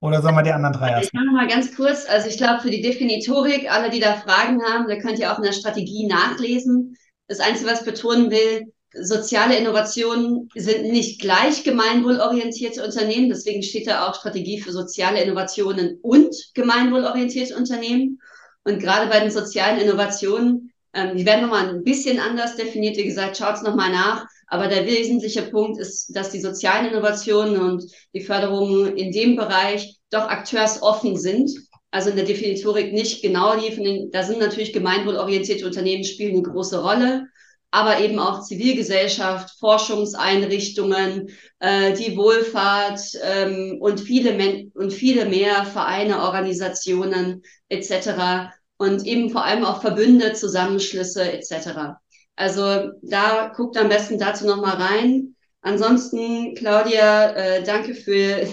Oder 0.00 0.22
sollen 0.22 0.34
wir 0.34 0.42
die 0.42 0.52
anderen 0.52 0.72
drei 0.72 0.92
erst? 0.92 1.08
Ich 1.08 1.12
mache 1.12 1.26
mal 1.26 1.46
ganz 1.46 1.76
kurz. 1.76 2.06
Also 2.08 2.26
ich 2.26 2.38
glaube, 2.38 2.62
für 2.62 2.70
die 2.70 2.80
Definitorik, 2.80 3.70
alle, 3.70 3.90
die 3.90 4.00
da 4.00 4.14
Fragen 4.14 4.62
haben, 4.62 4.88
da 4.88 4.96
könnt 4.96 5.18
ihr 5.18 5.30
auch 5.30 5.36
in 5.36 5.44
der 5.44 5.52
Strategie 5.52 6.06
nachlesen. 6.06 6.96
Das 7.28 7.40
Einzige, 7.40 7.70
was 7.70 7.80
ich 7.80 7.86
betonen 7.86 8.30
will, 8.30 8.72
soziale 8.94 9.58
Innovationen 9.58 10.48
sind 10.54 10.84
nicht 10.84 11.20
gleich 11.20 11.64
gemeinwohlorientierte 11.64 12.82
Unternehmen. 12.82 13.28
Deswegen 13.28 13.62
steht 13.62 13.88
da 13.88 14.08
auch 14.08 14.14
Strategie 14.14 14.58
für 14.58 14.72
soziale 14.72 15.22
Innovationen 15.22 15.98
und 16.00 16.34
gemeinwohlorientierte 16.54 17.56
Unternehmen. 17.56 18.22
Und 18.64 18.80
gerade 18.80 19.10
bei 19.10 19.20
den 19.20 19.30
sozialen 19.30 19.80
Innovationen, 19.80 20.72
ähm, 20.94 21.16
die 21.16 21.26
werden 21.26 21.42
nochmal 21.42 21.68
ein 21.68 21.82
bisschen 21.82 22.20
anders 22.20 22.56
definiert. 22.56 22.96
Wie 22.96 23.04
gesagt, 23.04 23.36
schaut 23.36 23.56
es 23.56 23.62
nochmal 23.62 23.90
nach. 23.90 24.26
Aber 24.46 24.68
der 24.68 24.86
wesentliche 24.86 25.42
Punkt 25.42 25.80
ist, 25.80 26.14
dass 26.14 26.30
die 26.30 26.40
sozialen 26.40 26.90
Innovationen 26.90 27.56
und 27.56 27.84
die 28.12 28.20
Förderungen 28.20 28.96
in 28.96 29.10
dem 29.10 29.36
Bereich 29.36 29.98
doch 30.10 30.28
akteursoffen 30.28 31.16
sind. 31.16 31.50
Also 31.90 32.10
in 32.10 32.16
der 32.16 32.24
Definitorik 32.24 32.92
nicht 32.92 33.22
genau 33.22 33.54
liefen. 33.54 34.10
Da 34.12 34.22
sind 34.22 34.40
natürlich 34.40 34.72
gemeinwohlorientierte 34.72 35.66
Unternehmen 35.66 36.04
spielen 36.04 36.34
eine 36.34 36.42
große 36.42 36.82
Rolle 36.82 37.26
aber 37.72 38.00
eben 38.00 38.18
auch 38.18 38.42
Zivilgesellschaft, 38.42 39.58
Forschungseinrichtungen, 39.58 41.30
äh, 41.58 41.94
die 41.94 42.16
Wohlfahrt 42.16 43.00
ähm, 43.22 43.78
und 43.80 43.98
viele 43.98 44.68
und 44.74 44.92
viele 44.92 45.24
mehr 45.24 45.64
Vereine, 45.64 46.20
Organisationen 46.20 47.42
etc. 47.70 48.52
und 48.76 49.06
eben 49.06 49.30
vor 49.30 49.44
allem 49.44 49.64
auch 49.64 49.80
Verbünde, 49.80 50.34
Zusammenschlüsse 50.34 51.32
etc. 51.32 51.96
Also 52.36 52.90
da 53.00 53.50
guckt 53.56 53.78
am 53.78 53.88
besten 53.88 54.18
dazu 54.18 54.46
noch 54.46 54.60
mal 54.60 54.76
rein. 54.76 55.34
Ansonsten, 55.62 56.54
Claudia, 56.54 57.30
äh, 57.30 57.62
danke 57.62 57.94
für 57.94 58.46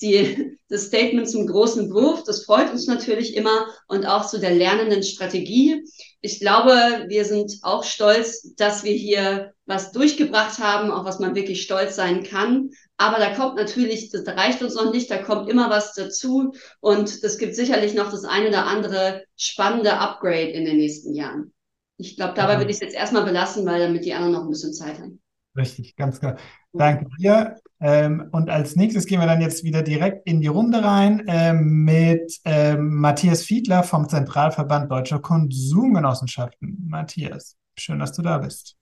die, 0.00 0.58
das 0.68 0.86
Statement 0.86 1.28
zum 1.28 1.46
großen 1.46 1.92
Wurf. 1.92 2.24
Das 2.24 2.44
freut 2.44 2.70
uns 2.70 2.86
natürlich 2.86 3.34
immer 3.36 3.66
und 3.86 4.06
auch 4.06 4.26
zu 4.26 4.38
der 4.38 4.54
lernenden 4.54 5.02
Strategie. 5.02 5.84
Ich 6.20 6.40
glaube, 6.40 7.06
wir 7.08 7.24
sind 7.24 7.58
auch 7.62 7.84
stolz, 7.84 8.54
dass 8.56 8.84
wir 8.84 8.92
hier 8.92 9.52
was 9.66 9.92
durchgebracht 9.92 10.58
haben, 10.58 10.90
auch 10.90 11.04
was 11.04 11.20
man 11.20 11.34
wirklich 11.34 11.62
stolz 11.62 11.96
sein 11.96 12.22
kann. 12.22 12.70
Aber 12.96 13.18
da 13.18 13.34
kommt 13.34 13.56
natürlich, 13.56 14.10
das 14.10 14.26
reicht 14.26 14.62
uns 14.62 14.74
noch 14.74 14.92
nicht, 14.92 15.10
da 15.10 15.18
kommt 15.18 15.48
immer 15.48 15.70
was 15.70 15.94
dazu. 15.94 16.52
Und 16.80 17.22
es 17.22 17.38
gibt 17.38 17.54
sicherlich 17.54 17.94
noch 17.94 18.10
das 18.10 18.24
eine 18.24 18.48
oder 18.48 18.66
andere 18.66 19.24
spannende 19.36 19.98
Upgrade 19.98 20.50
in 20.50 20.64
den 20.64 20.78
nächsten 20.78 21.14
Jahren. 21.14 21.52
Ich 21.96 22.16
glaube, 22.16 22.34
dabei 22.34 22.54
ja. 22.54 22.58
würde 22.58 22.70
ich 22.70 22.76
es 22.76 22.82
jetzt 22.82 22.94
erstmal 22.94 23.24
belassen, 23.24 23.66
weil 23.66 23.80
damit 23.80 24.04
die 24.04 24.14
anderen 24.14 24.32
noch 24.32 24.42
ein 24.42 24.50
bisschen 24.50 24.72
Zeit 24.72 24.98
haben. 24.98 25.20
Richtig, 25.56 25.96
ganz 25.96 26.20
klar. 26.20 26.38
Danke 26.72 27.06
dir. 27.18 27.58
Ähm, 27.80 28.28
und 28.32 28.50
als 28.50 28.76
nächstes 28.76 29.06
gehen 29.06 29.20
wir 29.20 29.26
dann 29.26 29.40
jetzt 29.40 29.62
wieder 29.64 29.82
direkt 29.82 30.26
in 30.26 30.40
die 30.40 30.48
Runde 30.48 30.82
rein 30.82 31.24
ähm, 31.28 31.84
mit 31.84 32.38
ähm, 32.44 32.96
Matthias 32.96 33.44
Fiedler 33.44 33.82
vom 33.82 34.08
Zentralverband 34.08 34.90
Deutscher 34.90 35.20
Konsumgenossenschaften. 35.20 36.86
Matthias, 36.88 37.56
schön, 37.78 37.98
dass 37.98 38.12
du 38.12 38.22
da 38.22 38.38
bist. 38.38 38.76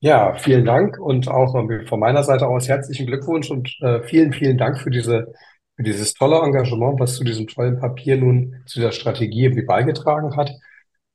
Ja, 0.00 0.34
vielen 0.36 0.64
Dank 0.64 0.98
und 0.98 1.28
auch 1.28 1.52
von 1.52 2.00
meiner 2.00 2.22
Seite 2.22 2.46
aus 2.46 2.68
herzlichen 2.68 3.06
Glückwunsch 3.06 3.50
und 3.50 3.76
äh, 3.80 4.02
vielen, 4.04 4.32
vielen 4.32 4.56
Dank 4.56 4.78
für 4.78 4.90
diese 4.90 5.26
für 5.78 5.84
dieses 5.84 6.12
tolle 6.14 6.40
Engagement, 6.40 6.98
was 6.98 7.14
zu 7.14 7.22
diesem 7.22 7.46
tollen 7.46 7.78
Papier 7.78 8.16
nun 8.16 8.62
zu 8.66 8.80
der 8.80 8.90
Strategie 8.90 9.44
irgendwie 9.44 9.64
beigetragen 9.64 10.36
hat. 10.36 10.50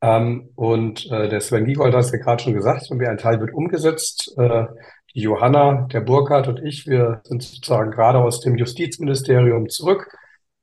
Ähm, 0.02 0.52
und 0.56 1.06
äh, 1.12 1.28
der 1.28 1.42
Sven 1.42 1.66
Giegold 1.66 1.94
hat 1.94 2.06
es 2.06 2.12
ja 2.12 2.18
gerade 2.20 2.42
schon 2.42 2.54
gesagt, 2.54 2.90
und 2.90 3.06
ein 3.06 3.18
Teil 3.18 3.42
wird 3.42 3.54
umgesetzt. 3.54 4.34
Äh, 4.38 4.66
Johanna, 5.14 5.88
der 5.94 6.02
Burkhardt 6.02 6.48
und 6.48 6.64
ich, 6.64 6.88
wir 6.88 7.22
sind 7.24 7.44
sozusagen 7.44 7.92
gerade 7.92 8.20
aus 8.20 8.40
dem 8.42 8.58
Justizministerium 8.58 9.70
zurück. 9.70 10.10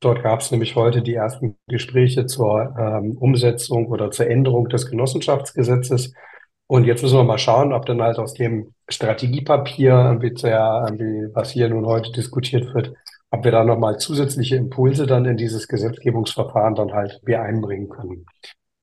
Dort 0.01 0.23
gab 0.23 0.41
es 0.41 0.51
nämlich 0.51 0.75
heute 0.77 1.03
die 1.03 1.15
ersten 1.15 1.57
Gespräche 1.69 2.27
zur 2.27 2.75
ähm, 2.79 3.17
Umsetzung 3.19 3.87
oder 3.87 4.11
zur 4.11 4.27
Änderung 4.29 4.69
des 4.69 4.87
Genossenschaftsgesetzes. 4.87 6.15
Und 6.67 6.85
jetzt 6.85 7.03
müssen 7.03 7.19
wir 7.19 7.25
mal 7.25 7.39
schauen, 7.39 7.73
ob 7.73 7.87
dann 7.87 8.01
halt 8.03 8.19
aus 8.19 8.35
dem 8.35 8.75
Strategiepapier, 8.89 10.19
was 11.35 11.51
hier 11.51 11.69
nun 11.69 11.87
heute 11.87 12.13
diskutiert 12.13 12.75
wird, 12.75 12.93
ob 13.31 13.45
wir 13.45 13.53
da 13.53 13.65
nochmal 13.65 13.99
zusätzliche 13.99 14.57
Impulse 14.57 15.07
dann 15.07 15.27
in 15.27 15.37
dieses 15.37 15.69
Gesetzgebungsverfahren 15.69 16.75
dann 16.75 16.93
halt 16.93 17.21
wir 17.25 17.43
einbringen 17.43 17.89
können. 17.89 18.27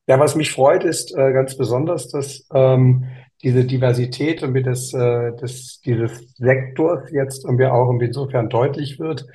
Ja, 0.08 0.20
was 0.20 0.36
mich 0.36 0.52
freut, 0.52 0.86
ist 0.86 1.14
äh, 1.18 1.34
ganz 1.34 1.58
besonders, 1.58 2.10
dass 2.10 2.48
ähm, 2.54 3.06
diese 3.44 3.66
Diversität 3.66 4.44
und 4.44 4.54
wie 4.54 4.64
das, 4.64 4.94
äh, 4.94 5.32
das, 5.40 5.80
dieses 5.86 6.34
Sektors 6.36 7.12
jetzt 7.12 7.46
irgendwie 7.46 7.66
auch 7.68 7.90
insofern 8.00 8.50
deutlich 8.50 9.00
wird. 9.00 9.26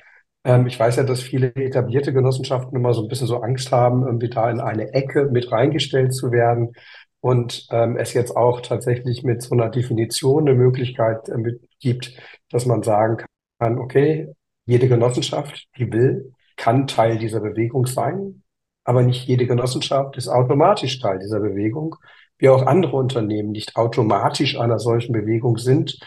Ähm, 0.43 0.67
ich 0.67 0.79
weiß 0.79 0.97
ja, 0.97 1.03
dass 1.03 1.21
viele 1.21 1.55
etablierte 1.55 2.13
Genossenschaften 2.13 2.75
immer 2.77 2.93
so 2.93 3.03
ein 3.03 3.07
bisschen 3.07 3.27
so 3.27 3.41
Angst 3.41 3.71
haben, 3.71 4.05
irgendwie 4.05 4.29
da 4.29 4.49
in 4.49 4.59
eine 4.59 4.93
Ecke 4.93 5.29
mit 5.31 5.51
reingestellt 5.51 6.13
zu 6.13 6.31
werden. 6.31 6.73
Und 7.21 7.67
ähm, 7.71 7.95
es 7.95 8.13
jetzt 8.13 8.35
auch 8.35 8.59
tatsächlich 8.59 9.23
mit 9.23 9.41
so 9.41 9.55
einer 9.55 9.69
Definition 9.69 10.47
eine 10.47 10.57
Möglichkeit 10.57 11.29
äh, 11.29 11.57
gibt, 11.79 12.17
dass 12.49 12.65
man 12.65 12.83
sagen 12.83 13.23
kann, 13.59 13.79
okay, 13.79 14.33
jede 14.65 14.89
Genossenschaft, 14.89 15.67
die 15.77 15.91
will, 15.91 16.33
kann 16.57 16.87
Teil 16.87 17.17
dieser 17.17 17.39
Bewegung 17.39 17.85
sein, 17.85 18.43
aber 18.83 19.03
nicht 19.03 19.27
jede 19.27 19.47
Genossenschaft 19.47 20.17
ist 20.17 20.27
automatisch 20.27 20.99
Teil 20.99 21.19
dieser 21.19 21.39
Bewegung, 21.39 21.95
wie 22.43 22.49
auch 22.49 22.65
andere 22.65 22.97
Unternehmen 22.97 23.51
nicht 23.51 23.77
automatisch 23.77 24.59
einer 24.59 24.77
solchen 24.77 25.13
Bewegung 25.13 25.57
sind, 25.57 25.97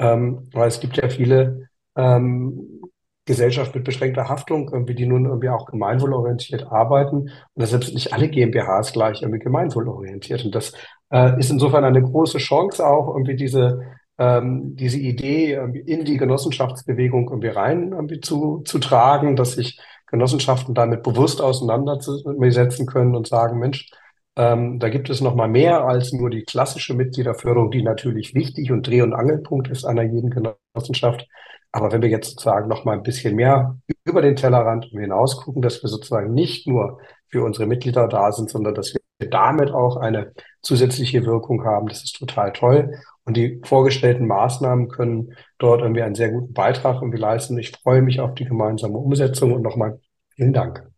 ähm, 0.00 0.48
weil 0.52 0.66
es 0.66 0.80
gibt 0.80 0.96
ja 0.96 1.08
viele 1.08 1.68
ähm, 1.94 2.80
Gesellschaft 3.26 3.76
mit 3.76 3.84
beschränkter 3.84 4.28
Haftung, 4.28 4.68
irgendwie, 4.72 4.96
die 4.96 5.06
nun 5.06 5.26
irgendwie 5.26 5.50
auch 5.50 5.66
gemeinwohlorientiert 5.66 6.66
arbeiten. 6.66 7.30
Und 7.54 7.66
sind 7.66 7.94
nicht 7.94 8.12
alle 8.12 8.28
GmbHs 8.28 8.92
gleich 8.92 9.22
irgendwie 9.22 9.38
gemeinwohlorientiert. 9.38 10.44
Und 10.44 10.56
das 10.56 10.72
äh, 11.12 11.38
ist 11.38 11.52
insofern 11.52 11.84
eine 11.84 12.02
große 12.02 12.38
Chance 12.38 12.84
auch, 12.84 13.14
irgendwie 13.14 13.36
diese, 13.36 13.80
ähm, 14.18 14.74
diese 14.74 14.98
Idee 14.98 15.52
in 15.86 16.04
die 16.04 16.16
Genossenschaftsbewegung 16.16 17.28
irgendwie 17.30 17.48
rein 17.48 17.92
irgendwie 17.92 18.18
zu, 18.18 18.62
zu 18.64 18.80
tragen, 18.80 19.36
dass 19.36 19.52
sich 19.52 19.80
Genossenschaften 20.08 20.74
damit 20.74 21.04
bewusst 21.04 21.40
auseinandersetzen 21.40 22.86
können 22.86 23.14
und 23.14 23.28
sagen, 23.28 23.60
Mensch, 23.60 23.88
ähm, 24.36 24.78
da 24.80 24.88
gibt 24.88 25.10
es 25.10 25.20
noch 25.20 25.34
mal 25.34 25.48
mehr 25.48 25.84
als 25.84 26.12
nur 26.12 26.30
die 26.30 26.42
klassische 26.42 26.94
Mitgliederförderung, 26.94 27.70
die 27.70 27.82
natürlich 27.82 28.34
wichtig 28.34 28.72
und 28.72 28.86
Dreh- 28.86 29.02
und 29.02 29.14
Angelpunkt 29.14 29.68
ist 29.68 29.84
einer 29.84 30.02
jeden 30.02 30.30
Genossenschaft. 30.30 31.26
Aber 31.72 31.92
wenn 31.92 32.02
wir 32.02 32.08
jetzt 32.08 32.30
sozusagen 32.30 32.68
noch 32.68 32.84
mal 32.84 32.92
ein 32.92 33.02
bisschen 33.02 33.34
mehr 33.36 33.76
über 34.04 34.22
den 34.22 34.36
Tellerrand 34.36 34.86
hinaus 34.86 35.36
gucken, 35.42 35.62
dass 35.62 35.82
wir 35.82 35.88
sozusagen 35.88 36.32
nicht 36.32 36.66
nur 36.68 37.00
für 37.28 37.42
unsere 37.42 37.66
Mitglieder 37.66 38.08
da 38.08 38.30
sind, 38.32 38.50
sondern 38.50 38.74
dass 38.74 38.94
wir 38.94 39.00
damit 39.30 39.70
auch 39.72 39.96
eine 39.96 40.32
zusätzliche 40.62 41.24
Wirkung 41.26 41.64
haben, 41.64 41.88
das 41.88 42.04
ist 42.04 42.16
total 42.16 42.52
toll. 42.52 42.94
Und 43.24 43.36
die 43.36 43.60
vorgestellten 43.64 44.26
Maßnahmen 44.26 44.88
können 44.88 45.34
dort 45.58 45.80
irgendwie 45.80 46.02
einen 46.02 46.14
sehr 46.14 46.30
guten 46.30 46.52
Beitrag 46.52 46.96
irgendwie 47.02 47.18
leisten. 47.18 47.58
Ich 47.58 47.72
freue 47.72 48.02
mich 48.02 48.20
auf 48.20 48.34
die 48.34 48.44
gemeinsame 48.44 48.98
Umsetzung 48.98 49.52
und 49.52 49.62
nochmal 49.62 50.00
vielen 50.36 50.52
Dank. 50.52 50.93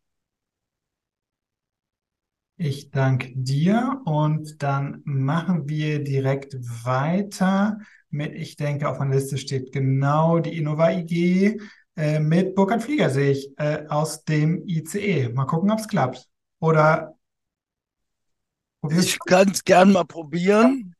Ich 2.58 2.90
danke 2.90 3.32
dir 3.34 4.00
und 4.06 4.62
dann 4.62 5.02
machen 5.04 5.68
wir 5.68 6.02
direkt 6.02 6.56
weiter 6.84 7.78
mit, 8.08 8.34
ich 8.34 8.56
denke, 8.56 8.88
auf 8.88 8.98
meiner 8.98 9.14
Liste 9.14 9.36
steht 9.36 9.72
genau 9.72 10.38
die 10.38 10.56
Innova 10.56 10.90
IG 10.90 11.60
äh, 11.96 12.18
mit 12.18 12.54
Burkhard 12.54 12.82
Flieger, 12.82 13.10
sehe 13.10 13.32
ich, 13.32 13.50
äh, 13.58 13.84
aus 13.88 14.24
dem 14.24 14.66
ICE. 14.66 15.28
Mal 15.30 15.44
gucken, 15.44 15.70
ob 15.70 15.80
es 15.80 15.88
klappt. 15.88 16.28
Oder 16.58 17.14
ich 18.90 19.18
kann 19.18 19.50
es 19.50 19.64
gern 19.64 19.92
mal 19.92 20.04
probieren. 20.04 20.94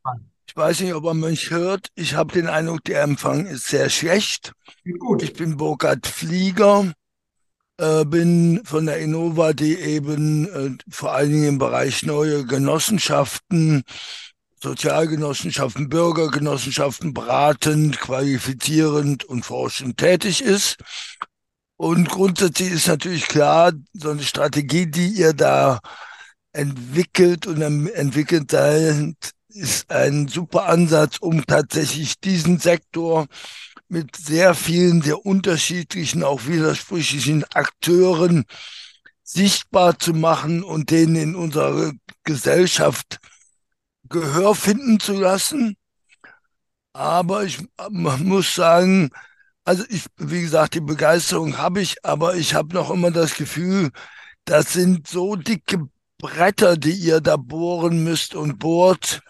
Ich 0.46 0.57
weiß 0.57 0.80
nicht, 0.80 0.94
ob 0.94 1.04
man 1.04 1.20
mich 1.20 1.50
hört. 1.50 1.88
Ich 1.94 2.14
habe 2.14 2.32
den 2.32 2.48
Eindruck, 2.48 2.84
der 2.84 3.02
Empfang 3.02 3.46
ist 3.46 3.68
sehr 3.68 3.90
schlecht. 3.90 4.52
Gut. 4.98 5.22
Ich 5.22 5.32
bin 5.32 5.57
Burkhard 5.57 6.07
Flieger, 6.07 6.92
äh, 7.78 8.04
bin 8.04 8.62
von 8.64 8.86
der 8.86 8.98
Innova, 8.98 9.52
die 9.52 9.78
eben 9.78 10.48
äh, 10.48 10.70
vor 10.88 11.12
allen 11.12 11.30
Dingen 11.30 11.48
im 11.48 11.58
Bereich 11.58 12.04
neue 12.04 12.44
Genossenschaften 12.44 13.84
Sozialgenossenschaften, 14.62 15.88
Bürgergenossenschaften 15.88 17.12
beratend, 17.12 18.00
qualifizierend 18.00 19.24
und 19.24 19.44
forschend 19.44 19.98
tätig 19.98 20.42
ist. 20.42 20.78
Und 21.76 22.08
grundsätzlich 22.08 22.72
ist 22.72 22.88
natürlich 22.88 23.28
klar, 23.28 23.72
so 23.92 24.10
eine 24.10 24.22
Strategie, 24.22 24.86
die 24.86 25.08
ihr 25.08 25.34
da 25.34 25.78
entwickelt 26.52 27.46
und 27.46 27.60
entwickelt 27.60 28.50
seid, 28.50 29.14
ist 29.48 29.90
ein 29.90 30.26
super 30.26 30.66
Ansatz, 30.66 31.18
um 31.18 31.44
tatsächlich 31.46 32.18
diesen 32.18 32.58
Sektor 32.58 33.26
mit 33.89 34.16
sehr 34.16 34.55
vielen 34.55 35.03
sehr 35.03 35.24
unterschiedlichen, 35.24 36.22
auch 36.22 36.47
widersprüchlichen 36.47 37.45
Akteuren 37.55 38.45
sichtbar 39.22 39.99
zu 39.99 40.12
machen 40.12 40.62
und 40.62 40.91
denen 40.91 41.16
in 41.16 41.34
unserer 41.34 41.93
Gesellschaft 42.24 43.18
Gehör 44.09 44.55
finden 44.55 45.01
zu 45.01 45.14
lassen. 45.14 45.76
Aber 46.93 47.45
ich 47.45 47.59
muss 47.91 48.55
sagen, 48.55 49.11
also 49.64 49.84
ich, 49.89 50.05
wie 50.16 50.43
gesagt, 50.43 50.74
die 50.74 50.80
Begeisterung 50.80 51.59
habe 51.59 51.80
ich, 51.80 52.05
aber 52.05 52.37
ich 52.37 52.55
habe 52.55 52.74
noch 52.74 52.91
immer 52.91 53.11
das 53.11 53.34
Gefühl, 53.34 53.91
das 54.45 54.72
sind 54.72 55.09
so 55.09 55.34
dicke 55.34 55.89
Bretter, 56.18 56.76
die 56.76 56.93
ihr 56.93 57.20
da 57.20 57.37
bohren 57.37 58.05
müsst 58.05 58.34
und 58.34 58.59
bohrt, 58.59 59.22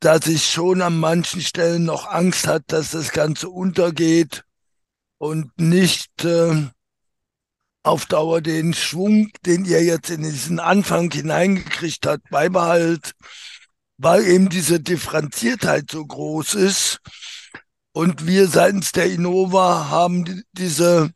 dass 0.00 0.26
ich 0.26 0.44
schon 0.46 0.82
an 0.82 0.98
manchen 0.98 1.40
Stellen 1.40 1.84
noch 1.84 2.06
Angst 2.06 2.46
hat, 2.46 2.64
dass 2.68 2.90
das 2.90 3.12
Ganze 3.12 3.48
untergeht 3.48 4.44
und 5.18 5.50
nicht 5.58 6.24
äh, 6.24 6.66
auf 7.82 8.06
Dauer 8.06 8.40
den 8.40 8.74
Schwung, 8.74 9.30
den 9.46 9.64
ihr 9.64 9.82
jetzt 9.82 10.10
in 10.10 10.22
diesen 10.22 10.60
Anfang 10.60 11.10
hineingekriegt 11.10 12.06
habt, 12.06 12.28
beibehalt 12.30 13.14
weil 13.98 14.26
eben 14.26 14.48
diese 14.48 14.80
Differenziertheit 14.80 15.90
so 15.90 16.04
groß 16.04 16.54
ist. 16.54 17.00
Und 17.92 18.26
wir 18.26 18.48
seitens 18.48 18.92
der 18.92 19.10
Innova 19.10 19.88
haben 19.88 20.42
diese 20.52 21.10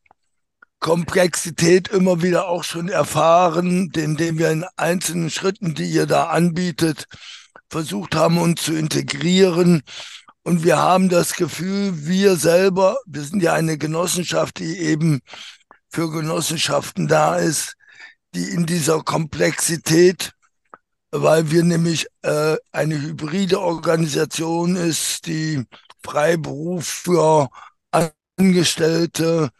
Komplexität 0.78 1.88
immer 1.88 2.22
wieder 2.22 2.48
auch 2.48 2.64
schon 2.64 2.88
erfahren, 2.88 3.90
indem 3.94 4.38
wir 4.38 4.50
in 4.50 4.64
einzelnen 4.76 5.30
Schritten, 5.30 5.74
die 5.74 5.84
ihr 5.84 6.06
da 6.06 6.28
anbietet, 6.28 7.06
versucht 7.70 8.14
haben, 8.14 8.38
uns 8.38 8.62
zu 8.62 8.74
integrieren. 8.74 9.82
Und 10.42 10.64
wir 10.64 10.78
haben 10.78 11.08
das 11.08 11.34
Gefühl, 11.34 12.06
wir 12.06 12.36
selber, 12.36 12.98
wir 13.06 13.22
sind 13.22 13.42
ja 13.42 13.54
eine 13.54 13.78
Genossenschaft, 13.78 14.58
die 14.58 14.78
eben 14.78 15.20
für 15.88 16.10
Genossenschaften 16.10 17.08
da 17.08 17.36
ist, 17.36 17.74
die 18.34 18.44
in 18.44 18.66
dieser 18.66 19.02
Komplexität 19.02 20.32
weil 21.10 21.50
wir 21.50 21.64
nämlich 21.64 22.06
äh, 22.22 22.56
eine 22.72 23.00
hybride 23.00 23.60
Organisation 23.60 24.76
ist, 24.76 25.26
die 25.26 25.64
Freiberuf 26.02 26.86
für 26.86 27.48
Angestellte, 28.38 29.50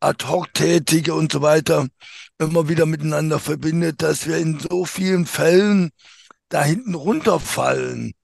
Ad-hoc-Tätige 0.00 1.14
und 1.14 1.32
so 1.32 1.42
weiter 1.42 1.86
immer 2.38 2.68
wieder 2.68 2.84
miteinander 2.86 3.38
verbindet, 3.38 4.02
dass 4.02 4.26
wir 4.26 4.38
in 4.38 4.58
so 4.58 4.84
vielen 4.84 5.24
Fällen 5.24 5.90
da 6.48 6.62
hinten 6.62 6.94
runterfallen. 6.94 8.14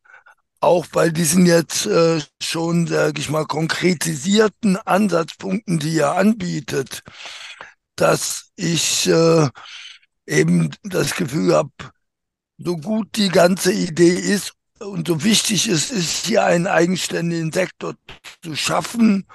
Auch 0.60 0.86
bei 0.86 1.08
diesen 1.08 1.46
jetzt 1.46 1.86
äh, 1.86 2.20
schon, 2.42 2.86
sage 2.86 3.20
ich 3.20 3.30
mal, 3.30 3.46
konkretisierten 3.46 4.76
Ansatzpunkten, 4.76 5.78
die 5.78 5.94
ihr 5.94 6.12
anbietet, 6.12 7.02
dass 7.96 8.50
ich 8.56 9.08
äh, 9.08 9.48
eben 10.26 10.70
das 10.82 11.14
Gefühl 11.14 11.54
habe, 11.54 11.70
so 12.58 12.76
gut 12.76 13.16
die 13.16 13.30
ganze 13.30 13.72
Idee 13.72 14.14
ist 14.14 14.52
und 14.80 15.08
so 15.08 15.24
wichtig 15.24 15.66
es 15.66 15.90
ist, 15.90 16.26
hier 16.26 16.44
einen 16.44 16.66
eigenständigen 16.66 17.52
Sektor 17.52 17.94
zu 18.42 18.54
schaffen, 18.54 19.26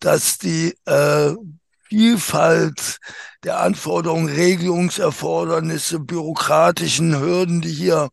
dass 0.00 0.38
die 0.38 0.74
äh, 0.84 1.34
Vielfalt 1.88 2.98
der 3.44 3.60
Anforderungen, 3.60 4.28
Regelungserfordernisse, 4.28 6.00
bürokratischen 6.00 7.18
Hürden, 7.20 7.60
die 7.60 7.72
hier 7.72 8.10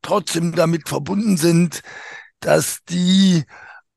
trotzdem 0.00 0.54
damit 0.54 0.88
verbunden 0.88 1.36
sind, 1.36 1.82
dass 2.40 2.78
die 2.88 3.44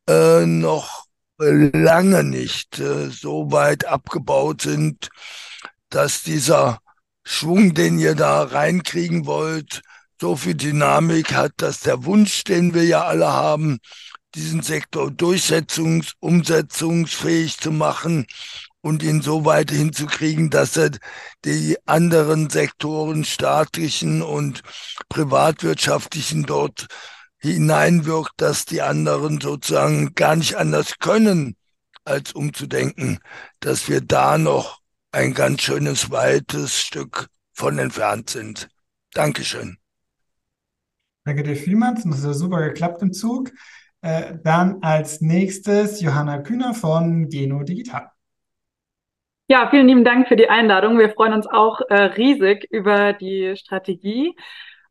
äh, 0.08 0.46
noch 0.46 1.06
lange 1.38 2.24
nicht 2.24 2.80
äh, 2.80 3.10
so 3.10 3.52
weit 3.52 3.86
abgebaut 3.86 4.62
sind, 4.62 5.10
dass 5.90 6.24
dieser 6.24 6.80
Schwung, 7.24 7.74
den 7.74 7.98
ihr 7.98 8.16
da 8.16 8.44
reinkriegen 8.44 9.26
wollt, 9.26 9.82
so 10.20 10.36
viel 10.36 10.56
Dynamik 10.56 11.34
hat, 11.34 11.54
dass 11.58 11.80
der 11.82 12.06
Wunsch, 12.06 12.44
den 12.44 12.74
wir 12.74 12.86
ja 12.86 13.04
alle 13.04 13.32
haben, 13.34 13.80
diesen 14.36 14.62
Sektor 14.62 15.08
durchsetzungs-, 15.08 16.14
umsetzungsfähig 16.20 17.58
zu 17.58 17.72
machen 17.72 18.28
und 18.86 19.02
ihn 19.02 19.24
so 19.24 19.46
weit 19.46 19.72
hinzukriegen, 19.72 20.52
dass 20.52 20.78
er 20.78 20.92
die 21.44 21.76
anderen 21.88 22.52
Sektoren, 22.52 23.26
staatlichen 23.26 24.22
und 24.22 24.62
privatwirtschaftlichen 25.10 26.44
dort 26.44 26.86
hineinwirkt, 27.40 28.34
dass 28.38 28.66
die 28.66 28.84
anderen 28.84 29.42
sozusagen 29.42 30.14
gar 30.14 30.36
nicht 30.36 30.54
anders 30.58 31.00
können, 31.00 31.56
als 32.04 32.34
umzudenken, 32.34 33.18
dass 33.60 33.90
wir 33.90 34.02
da 34.02 34.38
noch 34.38 34.82
ein 35.12 35.34
ganz 35.34 35.64
schönes 35.64 36.12
weites 36.12 36.80
Stück 36.80 37.26
von 37.54 37.80
entfernt 37.80 38.30
sind. 38.30 38.70
Dankeschön. 39.16 39.80
Danke 41.24 41.42
dir 41.42 41.56
vielmals. 41.56 42.04
Das 42.04 42.24
hat 42.24 42.36
super 42.36 42.62
geklappt 42.62 43.02
im 43.02 43.14
Zug. 43.14 43.52
Äh, 44.02 44.38
dann 44.44 44.84
als 44.84 45.22
nächstes 45.22 46.02
Johanna 46.02 46.38
Kühner 46.44 46.76
von 46.76 47.30
Geno 47.30 47.64
Digital. 47.64 48.12
Ja, 49.48 49.70
vielen 49.70 49.88
lieben 49.88 50.04
Dank 50.04 50.28
für 50.28 50.36
die 50.36 50.50
Einladung. 50.50 50.98
Wir 50.98 51.12
freuen 51.12 51.34
uns 51.34 51.46
auch 51.46 51.80
äh, 51.90 51.94
riesig 51.94 52.68
über 52.72 53.14
die 53.14 53.56
Strategie 53.56 54.36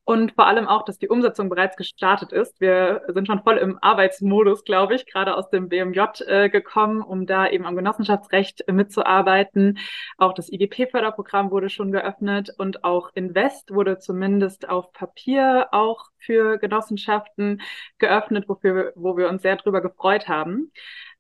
und 0.05 0.33
vor 0.35 0.47
allem 0.47 0.69
auch, 0.69 0.85
dass 0.85 0.99
die 0.99 1.09
Umsetzung 1.09 1.49
bereits 1.49 1.77
gestartet 1.77 2.31
ist. 2.31 2.61
Wir 2.61 3.03
sind 3.09 3.27
schon 3.27 3.43
voll 3.43 3.57
im 3.57 3.79
Arbeitsmodus, 3.81 4.65
glaube 4.65 4.95
ich, 4.95 5.07
gerade 5.07 5.35
aus 5.35 5.51
dem 5.51 5.69
BMJ 5.69 6.01
äh, 6.27 6.49
gekommen, 6.51 7.03
um 7.03 7.27
da 7.27 7.49
eben 7.49 7.67
am 7.67 7.75
Genossenschaftsrecht 7.75 8.69
äh, 8.69 8.73
mitzuarbeiten. 8.73 9.79
Auch 10.19 10.35
das 10.35 10.53
IGP-Förderprogramm 10.53 11.51
wurde 11.51 11.71
schon 11.71 11.91
geöffnet 11.91 12.51
und 12.57 12.85
auch 12.85 13.11
Invest 13.15 13.75
wurde 13.75 13.99
zumindest 13.99 14.69
auf 14.69 14.93
Papier 14.93 15.69
auch 15.73 16.05
für 16.19 16.59
Genossenschaften 16.59 17.61
geöffnet, 17.99 18.49
wofür, 18.49 18.93
wo 18.95 19.17
wir 19.17 19.29
uns 19.29 19.43
sehr 19.43 19.57
drüber 19.57 19.81
gefreut 19.81 20.29
haben. 20.29 20.71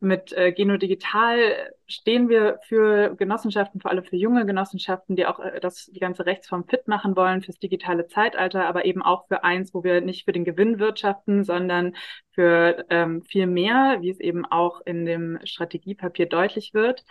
Mit 0.05 0.33
äh, 0.35 0.53
Geno 0.53 0.77
Digital 0.77 1.73
stehen 1.87 2.29
wir 2.29 2.59
für 2.69 3.17
Genossenschaften, 3.17 3.81
vor 3.81 3.91
allem 3.91 4.05
für 4.05 4.17
junge 4.17 4.45
Genossenschaften, 4.45 5.17
die 5.17 5.27
auch 5.27 5.41
äh, 5.41 5.61
das, 5.61 5.87
die 5.87 5.99
ganze 5.99 6.27
Rechtsform 6.27 6.67
fit 6.69 6.87
machen 6.89 7.17
wollen 7.17 7.43
fürs 7.43 7.59
digitale 7.59 8.07
Zeitalter, 8.07 8.67
aber 8.67 8.85
eben 8.85 9.03
auch 9.03 9.27
für 9.27 9.45
eins, 9.45 9.73
wo 9.73 9.83
wir 9.83 10.03
nicht 10.03 10.27
für 10.27 10.33
den 10.33 10.45
Gewinn 10.45 10.79
wirtschaften, 10.79 11.43
sondern 11.43 11.97
für 12.33 12.85
ähm, 12.91 13.23
viel 13.23 13.47
mehr, 13.47 13.99
wie 14.01 14.11
es 14.11 14.21
eben 14.21 14.45
auch 14.45 14.83
in 14.85 15.07
dem 15.07 15.39
Strategiepapier 15.45 16.27
deutlich 16.27 16.75
wird. 16.75 17.05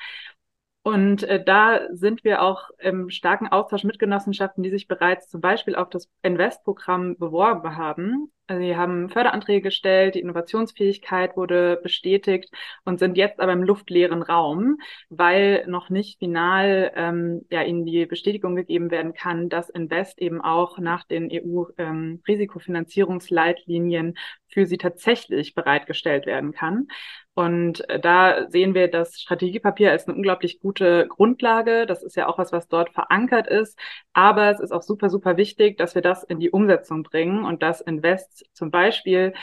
Und 0.84 1.24
äh, 1.24 1.44
da 1.44 1.80
sind 1.94 2.24
wir 2.26 2.42
auch 2.42 2.70
im 2.78 3.10
starken 3.10 3.48
Austausch 3.48 3.86
mit 3.86 4.00
Genossenschaften, 4.00 4.64
die 4.64 4.70
sich 4.70 4.88
bereits 4.88 5.30
zum 5.30 5.40
Beispiel 5.40 5.76
auf 5.76 5.90
das 5.90 6.10
Invest-Programm 6.22 7.18
beworben 7.18 7.78
haben. 7.78 8.32
Also 8.48 8.62
sie 8.62 8.76
haben 8.76 9.10
Förderanträge 9.10 9.62
gestellt, 9.62 10.16
die 10.16 10.20
Innovationsfähigkeit 10.20 11.38
wurde 11.38 11.80
bestätigt 11.82 12.50
und 12.84 13.00
sind 13.00 13.16
jetzt 13.18 13.40
aber 13.40 13.54
im 13.54 13.64
luftleeren 13.64 14.22
Raum, 14.22 14.80
weil 15.10 15.66
noch 15.68 15.90
nicht 15.90 16.20
final 16.20 16.92
ähm, 16.96 17.46
ja, 17.50 17.64
ihnen 17.64 17.86
die 17.86 18.06
Bestätigung 18.06 18.58
gegeben 18.58 18.92
werden 18.92 19.14
kann, 19.14 19.48
dass 19.48 19.70
Invest 19.70 20.20
eben 20.20 20.42
auch 20.42 20.78
nach 20.78 21.06
den 21.06 21.30
EU-Risikofinanzierungsleitlinien 21.32 24.08
ähm, 24.08 24.16
für 24.48 24.66
sie 24.66 24.78
tatsächlich 24.78 25.56
bereitgestellt 25.56 26.26
werden 26.26 26.52
kann. 26.52 26.88
Und 27.36 27.88
äh, 27.90 28.00
da 28.00 28.50
sehen 28.50 28.76
wir 28.76 28.90
das 28.90 29.20
Strategiepapier 29.20 29.92
als 29.92 30.08
eine 30.08 30.16
unglaublich 30.16 30.60
gute 30.60 31.08
Grundlage. 31.08 31.86
Das 31.88 32.04
ist 32.04 32.16
ja 32.16 32.28
auch 32.28 32.38
was, 32.38 32.52
was 32.52 32.68
dort 32.68 32.92
verankert 32.92 33.48
ist. 33.48 33.78
Aber 34.14 34.52
es 34.52 34.60
ist 34.60 34.72
auch 34.72 34.84
super, 34.84 35.10
super 35.10 35.36
wichtig, 35.38 35.78
dass 35.78 35.96
wir 35.96 36.04
das 36.04 36.24
in 36.24 36.40
die 36.40 36.52
Umsetzung 36.52 37.04
bringen 37.04 37.46
und 37.46 37.64
dass 37.64 37.82
Invest 37.82 38.33
zum 38.54 38.72
Beispiel 38.72 39.34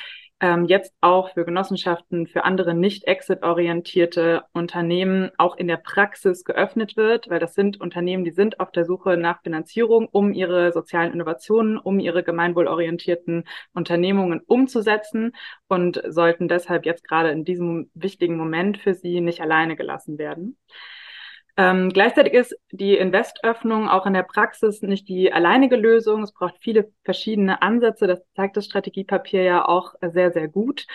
ähm, 0.41 0.65
jetzt 0.65 0.95
auch 1.03 1.33
für 1.35 1.45
Genossenschaften, 1.45 2.27
für 2.27 2.45
andere 2.45 2.75
nicht 2.75 3.05
exit-orientierte 3.05 4.45
Unternehmen 4.53 5.31
auch 5.37 5.57
in 5.57 5.69
der 5.69 5.77
Praxis 5.77 6.45
geöffnet 6.45 6.97
wird, 6.97 7.29
weil 7.29 7.39
das 7.39 7.55
sind 7.55 7.79
Unternehmen, 7.81 8.25
die 8.25 8.31
sind 8.31 8.59
auf 8.59 8.73
der 8.73 8.87
Suche 8.87 9.19
nach 9.19 9.43
Finanzierung, 9.43 10.09
um 10.11 10.33
ihre 10.33 10.73
sozialen 10.73 11.13
Innovationen, 11.13 11.79
um 11.79 12.01
ihre 12.01 12.23
gemeinwohlorientierten 12.23 13.45
Unternehmungen 13.75 14.41
umzusetzen 14.47 15.33
und 15.69 16.03
sollten 16.09 16.49
deshalb 16.49 16.87
jetzt 16.87 17.07
gerade 17.07 17.31
in 17.31 17.45
diesem 17.45 17.91
wichtigen 17.95 18.37
Moment 18.37 18.79
für 18.79 18.95
sie 18.95 19.21
nicht 19.21 19.43
alleine 19.43 19.77
gelassen 19.77 20.17
werden. 20.17 20.57
Ähm, 21.57 21.91
gleichzeitig 21.91 22.33
ist 22.33 22.57
die 22.71 22.97
Investöffnung 22.97 23.89
auch 23.89 24.07
in 24.07 24.15
der 24.15 24.23
Praxis 24.23 24.83
nicht 24.83 25.09
die 25.09 25.33
alleinige 25.33 25.77
Lösung. 25.77 26.23
Es 26.23 26.33
braucht 26.33 26.57
viele 26.61 26.93
verschiedene 27.05 27.63
Ansätze. 27.63 28.07
Das 28.07 28.23
zeigt 28.35 28.57
das 28.57 28.67
Strategiepapier 28.67 29.43
ja 29.43 29.65
auch 29.67 29.95
sehr, 30.01 30.33
sehr 30.33 30.49
gut. 30.49 30.87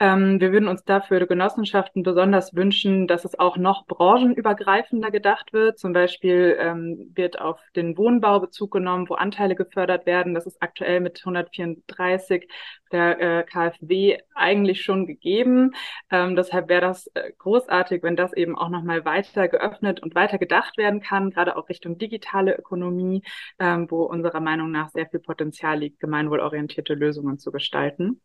Ähm, 0.00 0.40
wir 0.40 0.50
würden 0.50 0.68
uns 0.68 0.82
dafür 0.84 1.26
Genossenschaften 1.26 2.02
besonders 2.02 2.54
wünschen, 2.54 3.06
dass 3.06 3.26
es 3.26 3.38
auch 3.38 3.58
noch 3.58 3.86
branchenübergreifender 3.86 5.10
gedacht 5.10 5.52
wird. 5.52 5.78
Zum 5.78 5.92
Beispiel 5.92 6.56
ähm, 6.58 7.12
wird 7.14 7.38
auf 7.38 7.60
den 7.76 7.98
Wohnbau 7.98 8.40
Bezug 8.40 8.72
genommen, 8.72 9.10
wo 9.10 9.14
Anteile 9.14 9.54
gefördert 9.54 10.06
werden. 10.06 10.32
Das 10.32 10.46
ist 10.46 10.62
aktuell 10.62 11.00
mit 11.00 11.18
134 11.20 12.48
der 12.92 13.20
äh, 13.20 13.44
KfW 13.44 14.18
eigentlich 14.34 14.82
schon 14.82 15.06
gegeben. 15.06 15.72
Ähm, 16.10 16.34
deshalb 16.34 16.70
wäre 16.70 16.80
das 16.80 17.06
äh, 17.08 17.32
großartig, 17.36 18.02
wenn 18.02 18.16
das 18.16 18.32
eben 18.32 18.56
auch 18.56 18.70
nochmal 18.70 19.04
weiter 19.04 19.48
geöffnet 19.48 20.00
und 20.00 20.14
weiter 20.14 20.38
gedacht 20.38 20.78
werden 20.78 21.00
kann, 21.00 21.30
gerade 21.30 21.56
auch 21.56 21.68
Richtung 21.68 21.98
digitale 21.98 22.56
Ökonomie, 22.56 23.22
ähm, 23.58 23.90
wo 23.90 24.04
unserer 24.04 24.40
Meinung 24.40 24.70
nach 24.70 24.88
sehr 24.90 25.06
viel 25.08 25.20
Potenzial 25.20 25.78
liegt, 25.78 26.00
gemeinwohlorientierte 26.00 26.94
Lösungen 26.94 27.38
zu 27.38 27.52
gestalten. 27.52 28.20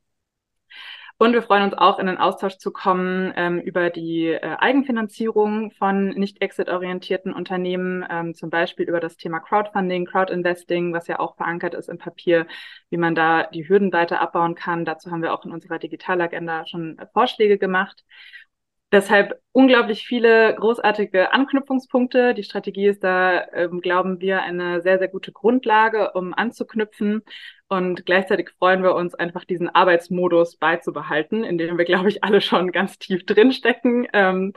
Und 1.17 1.31
wir 1.31 1.41
freuen 1.41 1.63
uns 1.63 1.73
auch, 1.73 1.97
in 1.97 2.07
den 2.07 2.17
Austausch 2.17 2.57
zu 2.57 2.71
kommen 2.71 3.31
ähm, 3.37 3.59
über 3.61 3.89
die 3.89 4.27
äh, 4.27 4.57
Eigenfinanzierung 4.59 5.71
von 5.71 6.09
nicht 6.09 6.41
exit-orientierten 6.41 7.31
Unternehmen, 7.31 8.05
ähm, 8.09 8.33
zum 8.33 8.49
Beispiel 8.49 8.85
über 8.85 8.99
das 8.99 9.15
Thema 9.15 9.39
Crowdfunding, 9.39 10.05
Crowdinvesting, 10.07 10.91
was 10.93 11.07
ja 11.07 11.19
auch 11.19 11.37
verankert 11.37 11.73
ist 11.73 11.87
im 11.87 11.97
Papier, 11.97 12.47
wie 12.89 12.97
man 12.97 13.15
da 13.15 13.43
die 13.43 13.67
Hürden 13.67 13.93
weiter 13.93 14.19
abbauen 14.19 14.55
kann. 14.55 14.83
Dazu 14.83 15.09
haben 15.09 15.21
wir 15.21 15.33
auch 15.33 15.45
in 15.45 15.53
unserer 15.53 15.79
Digitalagenda 15.79 16.65
schon 16.67 16.99
äh, 16.99 17.07
Vorschläge 17.13 17.57
gemacht. 17.57 18.03
Deshalb 18.95 19.41
unglaublich 19.51 20.07
viele 20.07 20.55
großartige 20.55 21.33
Anknüpfungspunkte. 21.33 22.33
Die 22.33 22.43
Strategie 22.43 22.87
ist 22.87 23.03
da, 23.03 23.45
ähm, 23.51 23.81
glauben 23.81 24.21
wir, 24.21 24.41
eine 24.41 24.79
sehr, 24.79 24.99
sehr 24.99 25.09
gute 25.09 25.33
Grundlage, 25.33 26.13
um 26.13 26.33
anzuknüpfen. 26.33 27.21
Und 27.67 28.05
gleichzeitig 28.05 28.51
freuen 28.57 28.83
wir 28.83 28.95
uns 28.95 29.13
einfach, 29.13 29.43
diesen 29.43 29.67
Arbeitsmodus 29.67 30.55
beizubehalten, 30.55 31.43
in 31.43 31.57
dem 31.57 31.77
wir, 31.77 31.83
glaube 31.83 32.07
ich, 32.07 32.23
alle 32.23 32.39
schon 32.39 32.71
ganz 32.71 32.97
tief 32.97 33.25
drinstecken. 33.25 34.07
Ähm, 34.13 34.53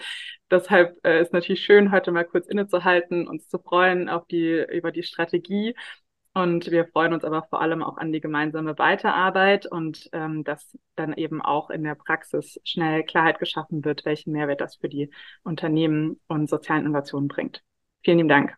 deshalb 0.52 1.04
äh, 1.04 1.20
ist 1.20 1.32
natürlich 1.32 1.64
schön, 1.64 1.90
heute 1.90 2.12
mal 2.12 2.24
kurz 2.24 2.46
innezuhalten, 2.46 3.26
uns 3.26 3.48
zu 3.48 3.58
freuen 3.58 4.08
auf 4.08 4.24
die, 4.28 4.64
über 4.70 4.92
die 4.92 5.02
Strategie 5.02 5.74
und 6.34 6.70
wir 6.70 6.86
freuen 6.86 7.12
uns 7.12 7.24
aber 7.24 7.44
vor 7.44 7.60
allem 7.60 7.82
auch 7.82 7.96
an 7.96 8.12
die 8.12 8.20
gemeinsame 8.20 8.78
Weiterarbeit 8.78 9.66
und 9.66 10.08
ähm, 10.12 10.44
dass 10.44 10.76
dann 10.94 11.12
eben 11.14 11.42
auch 11.42 11.70
in 11.70 11.82
der 11.82 11.94
Praxis 11.94 12.60
schnell 12.64 13.02
Klarheit 13.04 13.38
geschaffen 13.38 13.84
wird, 13.84 14.04
welchen 14.04 14.32
Mehrwert 14.32 14.60
das 14.60 14.76
für 14.76 14.88
die 14.88 15.10
Unternehmen 15.42 16.20
und 16.28 16.48
sozialen 16.48 16.84
Innovationen 16.86 17.28
bringt. 17.28 17.62
Vielen 18.02 18.18
lieben 18.18 18.28
Dank. 18.28 18.56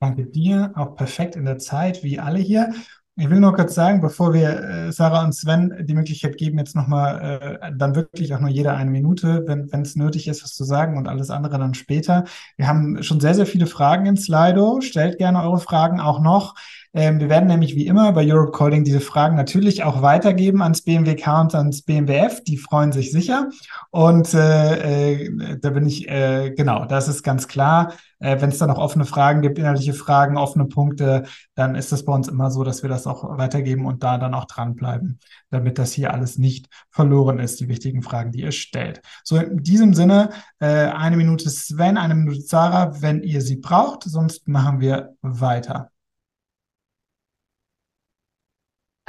Danke 0.00 0.24
dir, 0.24 0.72
auch 0.76 0.96
perfekt 0.96 1.36
in 1.36 1.44
der 1.44 1.58
Zeit, 1.58 2.02
wie 2.02 2.18
alle 2.18 2.38
hier. 2.38 2.72
Ich 3.16 3.28
will 3.28 3.40
nur 3.40 3.54
kurz 3.54 3.74
sagen, 3.74 4.00
bevor 4.00 4.32
wir 4.32 4.48
äh, 4.48 4.92
Sarah 4.92 5.24
und 5.24 5.34
Sven 5.34 5.84
die 5.86 5.94
Möglichkeit 5.94 6.38
geben, 6.38 6.58
jetzt 6.58 6.74
nochmal 6.74 7.60
äh, 7.60 7.72
dann 7.76 7.94
wirklich 7.94 8.32
auch 8.34 8.40
nur 8.40 8.48
jeder 8.48 8.76
eine 8.76 8.90
Minute, 8.90 9.44
wenn 9.46 9.82
es 9.82 9.94
nötig 9.94 10.26
ist, 10.26 10.42
was 10.42 10.54
zu 10.54 10.64
sagen 10.64 10.96
und 10.96 11.06
alles 11.06 11.28
andere 11.28 11.58
dann 11.58 11.74
später. 11.74 12.24
Wir 12.56 12.66
haben 12.66 13.02
schon 13.02 13.20
sehr, 13.20 13.34
sehr 13.34 13.46
viele 13.46 13.66
Fragen 13.66 14.06
in 14.06 14.16
Slido. 14.16 14.80
Stellt 14.80 15.18
gerne 15.18 15.42
eure 15.42 15.58
Fragen 15.58 16.00
auch 16.00 16.20
noch. 16.20 16.54
Ähm, 16.92 17.20
wir 17.20 17.28
werden 17.28 17.46
nämlich 17.46 17.76
wie 17.76 17.86
immer 17.86 18.12
bei 18.12 18.26
Europe 18.26 18.50
Calling 18.50 18.82
diese 18.82 19.00
Fragen 19.00 19.36
natürlich 19.36 19.84
auch 19.84 20.02
weitergeben 20.02 20.60
ans 20.60 20.82
BMWK 20.82 21.40
und 21.40 21.54
ans 21.54 21.82
BMWF. 21.82 22.42
Die 22.42 22.56
freuen 22.56 22.90
sich 22.90 23.12
sicher. 23.12 23.48
Und 23.90 24.34
äh, 24.34 25.22
äh, 25.22 25.58
da 25.60 25.70
bin 25.70 25.86
ich, 25.86 26.08
äh, 26.08 26.50
genau, 26.50 26.86
das 26.86 27.06
ist 27.06 27.22
ganz 27.22 27.46
klar. 27.46 27.92
Äh, 28.18 28.40
Wenn 28.40 28.50
es 28.50 28.58
da 28.58 28.66
noch 28.66 28.78
offene 28.78 29.04
Fragen 29.04 29.40
gibt, 29.40 29.58
inhaltliche 29.58 29.94
Fragen, 29.94 30.36
offene 30.36 30.66
Punkte, 30.66 31.24
dann 31.54 31.76
ist 31.76 31.92
das 31.92 32.04
bei 32.04 32.12
uns 32.12 32.26
immer 32.26 32.50
so, 32.50 32.64
dass 32.64 32.82
wir 32.82 32.90
das 32.90 33.06
auch 33.06 33.38
weitergeben 33.38 33.86
und 33.86 34.02
da 34.02 34.18
dann 34.18 34.34
auch 34.34 34.46
dranbleiben, 34.46 35.20
damit 35.50 35.78
das 35.78 35.92
hier 35.92 36.12
alles 36.12 36.38
nicht 36.38 36.68
verloren 36.90 37.38
ist, 37.38 37.60
die 37.60 37.68
wichtigen 37.68 38.02
Fragen, 38.02 38.32
die 38.32 38.40
ihr 38.40 38.52
stellt. 38.52 39.00
So, 39.22 39.36
in 39.36 39.62
diesem 39.62 39.94
Sinne, 39.94 40.30
äh, 40.58 40.66
eine 40.66 41.16
Minute 41.16 41.50
Sven, 41.50 41.96
eine 41.96 42.16
Minute 42.16 42.40
Sarah, 42.40 43.00
wenn 43.00 43.22
ihr 43.22 43.42
sie 43.42 43.56
braucht, 43.56 44.02
sonst 44.04 44.48
machen 44.48 44.80
wir 44.80 45.14
weiter. 45.22 45.90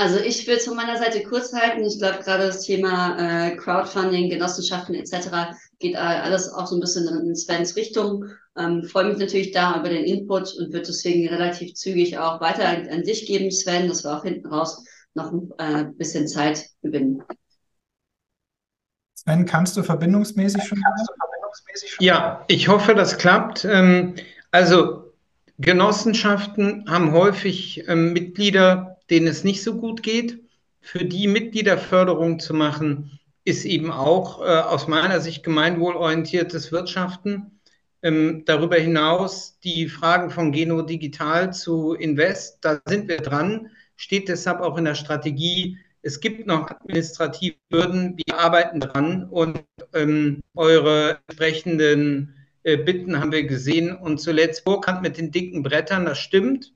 Also 0.02 0.18
ich 0.18 0.48
will 0.48 0.56
es 0.56 0.66
von 0.66 0.76
meiner 0.76 0.98
Seite 0.98 1.22
kurz 1.22 1.54
halten. 1.54 1.86
Ich 1.86 2.00
glaube, 2.00 2.24
gerade 2.24 2.48
das 2.48 2.64
Thema 2.64 3.20
äh, 3.20 3.56
Crowdfunding, 3.56 4.32
Genossenschaften 4.32 4.96
etc. 4.96 5.54
geht 5.78 5.96
alles 5.96 6.52
auch 6.52 6.66
so 6.66 6.76
ein 6.76 6.80
bisschen 6.80 7.08
in 7.08 7.36
Svens 7.36 7.76
Richtung. 7.76 8.26
Ähm, 8.58 8.84
Freue 8.86 9.10
mich 9.10 9.20
natürlich 9.20 9.52
da 9.52 9.80
über 9.80 9.90
den 9.90 10.04
Input 10.04 10.56
und 10.56 10.74
wird 10.74 10.88
deswegen 10.88 11.30
relativ 11.30 11.76
zügig 11.76 12.18
auch 12.18 12.42
weiter 12.42 12.68
an, 12.68 12.90
an 12.90 13.04
dich 13.04 13.28
geben, 13.28 13.52
Sven, 13.52 13.88
dass 13.88 14.04
wir 14.04 14.18
auch 14.18 14.24
hinten 14.24 14.48
raus 14.48 14.84
noch 15.14 15.32
ein 15.32 15.52
äh, 15.60 15.86
bisschen 15.96 16.28
Zeit 16.28 16.66
gewinnen. 16.82 17.22
Sven, 19.14 19.46
kannst 19.46 19.78
du 19.78 19.84
verbindungsmäßig 19.84 20.64
schon? 20.64 20.82
Ja, 22.00 22.44
ich 22.48 22.70
hoffe, 22.70 22.96
das 22.96 23.20
klappt. 23.20 23.66
Ähm, 23.66 24.16
also 24.50 25.14
Genossenschaften 25.60 26.90
haben 26.90 27.12
häufig 27.12 27.88
ähm, 27.88 28.14
Mitglieder, 28.14 28.91
denen 29.12 29.28
es 29.28 29.44
nicht 29.44 29.62
so 29.62 29.76
gut 29.76 30.02
geht. 30.02 30.40
Für 30.80 31.06
die 31.06 31.28
Mitgliederförderung 31.28 32.40
zu 32.40 32.56
machen, 32.56 33.20
ist 33.44 33.66
eben 33.66 33.92
auch 33.92 34.42
äh, 34.42 34.46
aus 34.46 34.88
meiner 34.88 35.20
Sicht 35.20 35.44
gemeinwohlorientiertes 35.44 36.72
Wirtschaften. 36.72 37.60
Ähm, 38.02 38.44
darüber 38.46 38.78
hinaus 38.78 39.60
die 39.60 39.88
Fragen 39.88 40.32
von 40.32 40.52
Geno 40.52 40.82
Digital 40.82 41.54
zu 41.54 41.94
Invest, 41.94 42.60
da 42.62 42.82
sind 42.86 43.08
wir 43.08 43.18
dran. 43.18 43.70
steht 43.96 44.28
deshalb 44.28 44.62
auch 44.62 44.78
in 44.78 44.86
der 44.86 44.96
Strategie, 44.96 45.78
es 46.02 46.20
gibt 46.20 46.48
noch 46.48 46.72
administrative 46.72 47.58
Hürden, 47.72 48.18
wir 48.18 48.40
arbeiten 48.40 48.80
dran 48.80 49.26
und 49.30 49.64
ähm, 49.94 50.42
eure 50.56 51.20
entsprechenden 51.28 52.34
äh, 52.64 52.78
Bitten 52.78 53.20
haben 53.20 53.32
wir 53.32 53.44
gesehen. 53.44 53.96
Und 53.96 54.20
zuletzt 54.20 54.66
Burkhardt 54.66 55.04
mit 55.04 55.18
den 55.18 55.32
dicken 55.32 55.62
Brettern, 55.62 56.06
das 56.06 56.18
stimmt. 56.18 56.74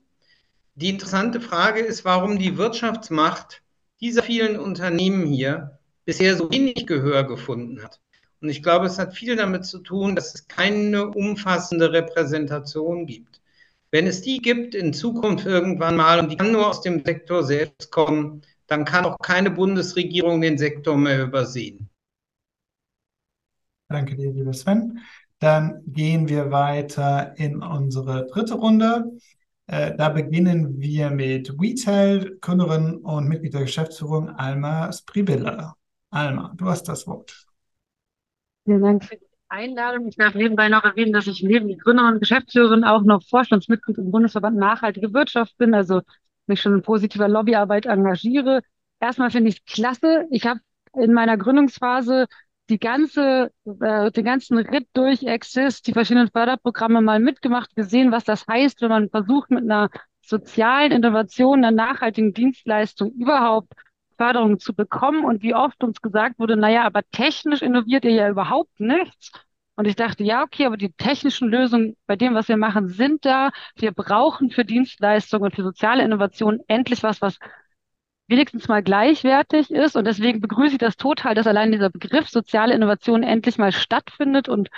Die 0.76 0.90
interessante 0.90 1.40
Frage 1.40 1.80
ist, 1.80 2.04
warum 2.04 2.38
die 2.38 2.58
Wirtschaftsmacht 2.58 3.62
dieser 4.00 4.22
vielen 4.22 4.58
Unternehmen 4.58 5.26
hier 5.26 5.78
bisher 6.04 6.36
so 6.36 6.50
wenig 6.50 6.86
Gehör 6.86 7.24
gefunden 7.24 7.82
hat. 7.82 7.98
Und 8.42 8.50
ich 8.50 8.62
glaube, 8.62 8.84
es 8.84 8.98
hat 8.98 9.14
viel 9.14 9.36
damit 9.36 9.64
zu 9.64 9.78
tun, 9.78 10.14
dass 10.14 10.34
es 10.34 10.48
keine 10.48 11.08
umfassende 11.08 11.92
Repräsentation 11.92 13.06
gibt. 13.06 13.40
Wenn 13.90 14.06
es 14.06 14.20
die 14.20 14.38
gibt 14.38 14.74
in 14.74 14.92
Zukunft 14.92 15.46
irgendwann 15.46 15.96
mal 15.96 16.18
und 16.18 16.30
die 16.30 16.36
kann 16.36 16.52
nur 16.52 16.68
aus 16.68 16.82
dem 16.82 17.02
Sektor 17.02 17.42
selbst 17.42 17.90
kommen, 17.90 18.42
dann 18.66 18.84
kann 18.84 19.06
auch 19.06 19.16
keine 19.18 19.50
Bundesregierung 19.50 20.42
den 20.42 20.58
Sektor 20.58 20.98
mehr 20.98 21.22
übersehen. 21.22 21.88
Danke 23.88 24.14
dir, 24.14 24.30
lieber 24.30 24.52
Sven. 24.52 25.00
Dann 25.38 25.82
gehen 25.86 26.28
wir 26.28 26.50
weiter 26.50 27.34
in 27.38 27.62
unsere 27.62 28.26
dritte 28.26 28.54
Runde. 28.54 29.12
Äh, 29.66 29.96
da 29.96 30.10
beginnen 30.10 30.80
wir 30.80 31.10
mit 31.10 31.52
Retail, 31.60 32.38
Gründerin 32.40 32.96
und 32.98 33.28
Mitglied 33.28 33.54
der 33.54 33.62
Geschäftsführung 33.62 34.28
Alma 34.30 34.92
Spribilla. 34.92 35.74
Alma, 36.10 36.54
du 36.56 36.66
hast 36.66 36.84
das 36.84 37.06
Wort. 37.06 37.46
Vielen 38.64 38.82
Dank 38.82 39.04
für 39.04 39.16
die 39.16 39.26
Einladung. 39.48 40.06
Ich 40.08 40.16
darf 40.16 40.34
nebenbei 40.34 40.68
noch 40.68 40.84
erwähnen, 40.84 41.12
dass 41.12 41.26
ich 41.26 41.42
neben 41.42 41.76
Gründerin 41.78 42.14
und 42.14 42.20
Geschäftsführerin 42.20 42.84
auch 42.84 43.02
noch 43.02 43.22
Vorstandsmitglied 43.28 43.98
im 43.98 44.10
Bundesverband 44.10 44.56
Nachhaltige 44.56 45.12
Wirtschaft 45.12 45.56
bin, 45.58 45.74
also 45.74 46.02
mich 46.46 46.60
schon 46.60 46.74
in 46.74 46.82
positiver 46.82 47.28
Lobbyarbeit 47.28 47.86
engagiere. 47.86 48.60
Erstmal 49.00 49.30
finde 49.30 49.50
ich 49.50 49.62
es 49.64 49.74
klasse. 49.74 50.26
Ich 50.30 50.46
habe 50.46 50.60
in 50.94 51.12
meiner 51.12 51.36
Gründungsphase 51.36 52.26
die 52.68 52.78
ganze, 52.78 53.52
äh, 53.64 54.10
den 54.10 54.24
ganzen 54.24 54.58
Ritt 54.58 54.88
durch 54.92 55.22
Exist, 55.22 55.86
die 55.86 55.92
verschiedenen 55.92 56.30
Förderprogramme 56.30 57.00
mal 57.00 57.20
mitgemacht, 57.20 57.74
gesehen, 57.76 58.12
was 58.12 58.24
das 58.24 58.46
heißt, 58.46 58.80
wenn 58.82 58.88
man 58.88 59.10
versucht, 59.10 59.50
mit 59.50 59.64
einer 59.64 59.90
sozialen 60.22 60.92
Innovation, 60.92 61.64
einer 61.64 61.70
nachhaltigen 61.70 62.32
Dienstleistung 62.32 63.12
überhaupt 63.12 63.72
Förderung 64.16 64.58
zu 64.58 64.74
bekommen 64.74 65.24
und 65.24 65.42
wie 65.42 65.54
oft 65.54 65.82
uns 65.84 66.00
gesagt 66.00 66.38
wurde, 66.38 66.56
naja, 66.56 66.84
aber 66.84 67.02
technisch 67.10 67.62
innoviert 67.62 68.04
ihr 68.04 68.12
ja 68.12 68.28
überhaupt 68.28 68.80
nichts. 68.80 69.30
Und 69.76 69.86
ich 69.86 69.94
dachte, 69.94 70.24
ja, 70.24 70.42
okay, 70.42 70.64
aber 70.64 70.78
die 70.78 70.92
technischen 70.92 71.48
Lösungen 71.48 71.96
bei 72.06 72.16
dem, 72.16 72.34
was 72.34 72.48
wir 72.48 72.56
machen, 72.56 72.88
sind 72.88 73.26
da. 73.26 73.50
Wir 73.76 73.92
brauchen 73.92 74.50
für 74.50 74.64
Dienstleistungen 74.64 75.44
und 75.44 75.54
für 75.54 75.62
soziale 75.62 76.02
Innovation 76.02 76.60
endlich 76.66 77.02
was, 77.02 77.20
was 77.20 77.38
wenigstens 78.28 78.68
mal 78.68 78.82
gleichwertig 78.82 79.70
ist. 79.70 79.96
Und 79.96 80.06
deswegen 80.06 80.40
begrüße 80.40 80.72
ich 80.72 80.78
das 80.78 80.96
total, 80.96 81.34
dass 81.34 81.46
allein 81.46 81.72
dieser 81.72 81.90
Begriff 81.90 82.28
soziale 82.28 82.74
Innovation 82.74 83.22
endlich 83.22 83.58
mal 83.58 83.72
stattfindet 83.72 84.48
und 84.48 84.68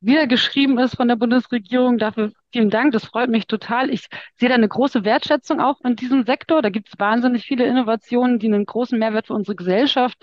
wieder 0.00 0.26
geschrieben 0.26 0.78
ist 0.78 0.96
von 0.96 1.08
der 1.08 1.16
Bundesregierung. 1.16 1.96
Dafür 1.98 2.32
vielen 2.50 2.70
Dank. 2.70 2.92
Das 2.92 3.04
freut 3.04 3.30
mich 3.30 3.46
total. 3.46 3.88
Ich 3.90 4.08
sehe 4.36 4.48
da 4.48 4.56
eine 4.56 4.68
große 4.68 5.04
Wertschätzung 5.04 5.60
auch 5.60 5.80
in 5.84 5.96
diesem 5.96 6.24
Sektor. 6.24 6.60
Da 6.60 6.70
gibt 6.70 6.88
es 6.88 6.98
wahnsinnig 6.98 7.44
viele 7.44 7.64
Innovationen, 7.64 8.38
die 8.38 8.48
einen 8.48 8.66
großen 8.66 8.98
Mehrwert 8.98 9.28
für 9.28 9.34
unsere 9.34 9.54
Gesellschaft 9.54 10.18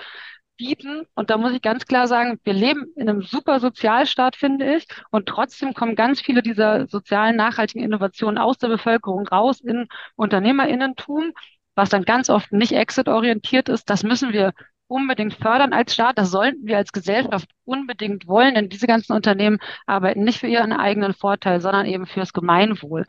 bieten. 0.57 1.05
Und 1.15 1.29
da 1.29 1.37
muss 1.37 1.53
ich 1.53 1.61
ganz 1.61 1.85
klar 1.85 2.07
sagen, 2.07 2.39
wir 2.43 2.53
leben 2.53 2.87
in 2.97 3.09
einem 3.09 3.21
super 3.21 3.61
Sozialstaat, 3.61 4.35
finde 4.35 4.75
ich. 4.75 4.85
Und 5.09 5.27
trotzdem 5.27 5.73
kommen 5.73 5.95
ganz 5.95 6.19
viele 6.19 6.43
dieser 6.43 6.87
sozialen, 6.87 7.37
nachhaltigen 7.37 7.83
Innovationen 7.83 8.37
aus 8.37 8.57
der 8.57 8.67
Bevölkerung 8.67 9.25
raus 9.27 9.61
in 9.61 9.87
Unternehmerinnentum, 10.17 11.31
was 11.79 11.89
dann 11.89 12.03
ganz 12.03 12.29
oft 12.29 12.51
nicht 12.51 12.73
exit-orientiert 12.73 13.69
ist. 13.69 13.89
Das 13.89 14.03
müssen 14.03 14.33
wir 14.33 14.53
unbedingt 14.87 15.35
fördern 15.35 15.71
als 15.71 15.93
Staat. 15.93 16.17
Das 16.17 16.29
sollten 16.29 16.67
wir 16.67 16.77
als 16.77 16.91
Gesellschaft 16.91 17.47
unbedingt 17.63 18.27
wollen, 18.27 18.55
denn 18.55 18.69
diese 18.69 18.87
ganzen 18.87 19.13
Unternehmen 19.13 19.59
arbeiten 19.85 20.23
nicht 20.23 20.39
für 20.39 20.47
ihren 20.47 20.73
eigenen 20.73 21.13
Vorteil, 21.13 21.61
sondern 21.61 21.85
eben 21.85 22.05
fürs 22.05 22.33
Gemeinwohl. 22.33 23.05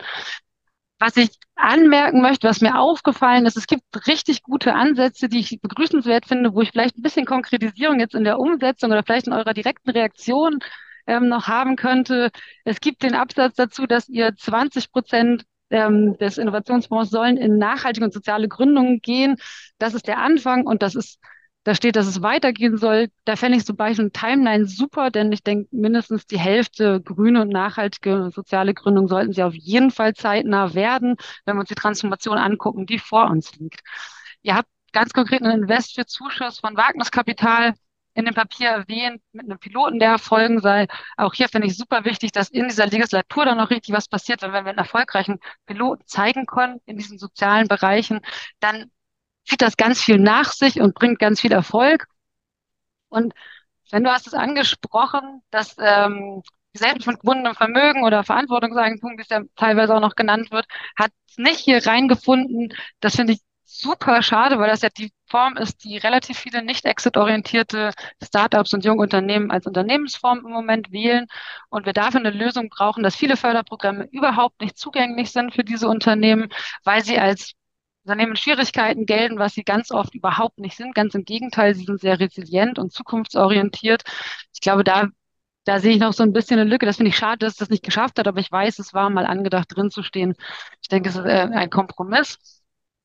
Was 1.00 1.16
ich 1.16 1.30
anmerken 1.56 2.20
möchte, 2.20 2.46
was 2.46 2.60
mir 2.60 2.78
aufgefallen 2.78 3.46
ist, 3.46 3.56
es 3.56 3.66
gibt 3.66 4.06
richtig 4.06 4.42
gute 4.42 4.74
Ansätze, 4.74 5.28
die 5.28 5.40
ich 5.40 5.58
begrüßenswert 5.60 6.26
finde, 6.26 6.54
wo 6.54 6.60
ich 6.60 6.70
vielleicht 6.70 6.98
ein 6.98 7.02
bisschen 7.02 7.26
Konkretisierung 7.26 7.98
jetzt 7.98 8.14
in 8.14 8.24
der 8.24 8.38
Umsetzung 8.38 8.90
oder 8.92 9.02
vielleicht 9.02 9.26
in 9.26 9.32
eurer 9.32 9.54
direkten 9.54 9.90
Reaktion 9.90 10.58
ähm, 11.06 11.28
noch 11.28 11.48
haben 11.48 11.76
könnte. 11.76 12.30
Es 12.64 12.80
gibt 12.80 13.02
den 13.02 13.14
Absatz 13.14 13.56
dazu, 13.56 13.86
dass 13.86 14.08
ihr 14.08 14.36
20 14.36 14.92
Prozent 14.92 15.44
ähm, 15.70 16.16
des 16.18 16.38
Innovationsfonds 16.38 17.10
sollen 17.10 17.36
in 17.36 17.58
nachhaltige 17.58 18.04
und 18.04 18.12
soziale 18.12 18.48
Gründungen 18.48 19.00
gehen. 19.00 19.36
Das 19.78 19.94
ist 19.94 20.06
der 20.06 20.18
Anfang 20.18 20.66
und 20.66 20.82
das 20.82 20.94
ist 20.94 21.20
da 21.64 21.74
steht, 21.74 21.96
dass 21.96 22.06
es 22.06 22.22
weitergehen 22.22 22.78
soll. 22.78 23.08
Da 23.26 23.36
fände 23.36 23.58
ich 23.58 23.66
zum 23.66 23.76
Beispiel 23.76 24.04
eine 24.04 24.12
Timeline 24.12 24.66
super, 24.66 25.10
denn 25.10 25.30
ich 25.30 25.42
denke, 25.42 25.68
mindestens 25.72 26.26
die 26.26 26.38
Hälfte 26.38 27.02
grüne 27.02 27.42
und 27.42 27.48
nachhaltige 27.50 28.30
soziale 28.34 28.72
Gründung 28.72 29.08
sollten 29.08 29.32
sie 29.34 29.42
auf 29.42 29.54
jeden 29.54 29.90
Fall 29.90 30.14
zeitnah 30.14 30.74
werden, 30.74 31.16
wenn 31.44 31.56
wir 31.56 31.60
uns 31.60 31.68
die 31.68 31.74
Transformation 31.74 32.38
angucken, 32.38 32.86
die 32.86 32.98
vor 32.98 33.28
uns 33.30 33.54
liegt. 33.58 33.80
Ihr 34.42 34.54
habt 34.56 34.68
ganz 34.92 35.12
konkret 35.12 35.42
einen 35.42 35.62
Invest 35.62 35.94
für 35.94 36.06
Zuschuss 36.06 36.60
von 36.60 36.76
Wagniskapital 36.76 37.74
in 38.14 38.24
dem 38.24 38.34
Papier 38.34 38.68
erwähnt, 38.70 39.22
mit 39.32 39.44
einem 39.44 39.58
Piloten, 39.58 39.98
der 39.98 40.10
erfolgen 40.10 40.60
sei. 40.60 40.86
Auch 41.16 41.34
hier 41.34 41.48
finde 41.48 41.68
ich 41.68 41.76
super 41.76 42.04
wichtig, 42.04 42.32
dass 42.32 42.48
in 42.50 42.68
dieser 42.68 42.86
Legislatur 42.86 43.44
dann 43.44 43.58
noch 43.58 43.70
richtig 43.70 43.94
was 43.94 44.08
passiert, 44.08 44.42
weil 44.42 44.52
wenn 44.52 44.64
wir 44.64 44.70
einen 44.70 44.78
erfolgreichen 44.78 45.38
Piloten 45.66 46.06
zeigen 46.06 46.46
können 46.46 46.80
in 46.86 46.96
diesen 46.96 47.18
sozialen 47.18 47.68
Bereichen, 47.68 48.20
dann 48.60 48.90
zieht 49.44 49.62
das 49.62 49.76
ganz 49.76 50.02
viel 50.02 50.18
nach 50.18 50.52
sich 50.52 50.80
und 50.80 50.94
bringt 50.94 51.18
ganz 51.18 51.40
viel 51.40 51.52
Erfolg. 51.52 52.06
Und 53.08 53.34
wenn 53.90 54.04
du 54.04 54.10
hast 54.10 54.26
es 54.26 54.34
angesprochen, 54.34 55.42
dass 55.50 55.76
ähm, 55.78 56.42
Gesellschaft 56.72 57.04
von 57.04 57.14
gebundenem 57.16 57.54
Vermögen 57.54 58.04
oder 58.04 58.24
Verantwortungseigentum, 58.24 59.18
wie 59.18 59.22
es 59.22 59.28
ja 59.28 59.42
teilweise 59.56 59.94
auch 59.94 60.00
noch 60.00 60.14
genannt 60.14 60.52
wird, 60.52 60.66
hat 60.96 61.10
nicht 61.36 61.60
hier 61.60 61.84
reingefunden. 61.84 62.72
Das 63.00 63.16
finde 63.16 63.34
ich 63.34 63.40
super 63.72 64.22
schade, 64.22 64.58
weil 64.58 64.68
das 64.68 64.82
ja 64.82 64.88
die 64.90 65.12
Form 65.26 65.56
ist, 65.56 65.84
die 65.84 65.96
relativ 65.98 66.38
viele 66.38 66.62
nicht 66.62 66.84
exit-orientierte 66.84 67.92
Startups 68.22 68.74
und 68.74 68.84
junge 68.84 69.02
Unternehmen 69.02 69.50
als 69.50 69.66
Unternehmensform 69.66 70.38
im 70.44 70.52
Moment 70.52 70.90
wählen 70.92 71.26
und 71.68 71.86
wir 71.86 71.92
dafür 71.92 72.20
eine 72.20 72.30
Lösung 72.30 72.68
brauchen, 72.68 73.02
dass 73.02 73.16
viele 73.16 73.36
Förderprogramme 73.36 74.08
überhaupt 74.10 74.60
nicht 74.60 74.76
zugänglich 74.78 75.30
sind 75.32 75.54
für 75.54 75.64
diese 75.64 75.88
Unternehmen, 75.88 76.48
weil 76.84 77.04
sie 77.04 77.18
als 77.18 77.52
Unternehmen 78.04 78.36
Schwierigkeiten 78.36 79.06
gelten, 79.06 79.38
was 79.38 79.54
sie 79.54 79.62
ganz 79.64 79.90
oft 79.92 80.14
überhaupt 80.14 80.58
nicht 80.58 80.76
sind. 80.76 80.94
Ganz 80.94 81.14
im 81.14 81.24
Gegenteil, 81.24 81.74
sie 81.74 81.84
sind 81.84 82.00
sehr 82.00 82.18
resilient 82.18 82.78
und 82.78 82.92
zukunftsorientiert. 82.92 84.02
Ich 84.54 84.60
glaube, 84.60 84.84
da, 84.84 85.08
da 85.64 85.80
sehe 85.80 85.92
ich 85.92 86.00
noch 86.00 86.12
so 86.14 86.22
ein 86.22 86.32
bisschen 86.32 86.58
eine 86.58 86.68
Lücke. 86.68 86.86
Das 86.86 86.96
finde 86.96 87.10
ich 87.10 87.16
schade, 87.16 87.38
dass 87.38 87.52
es 87.52 87.58
das 87.58 87.68
nicht 87.70 87.84
geschafft 87.84 88.18
hat, 88.18 88.26
aber 88.26 88.40
ich 88.40 88.50
weiß, 88.50 88.78
es 88.78 88.94
war 88.94 89.10
mal 89.10 89.26
angedacht, 89.26 89.68
drin 89.76 89.90
zu 89.90 90.02
stehen. 90.02 90.34
Ich 90.82 90.88
denke, 90.88 91.10
es 91.10 91.16
ist 91.16 91.24
äh, 91.26 91.48
ein 91.52 91.70
Kompromiss. 91.70 92.38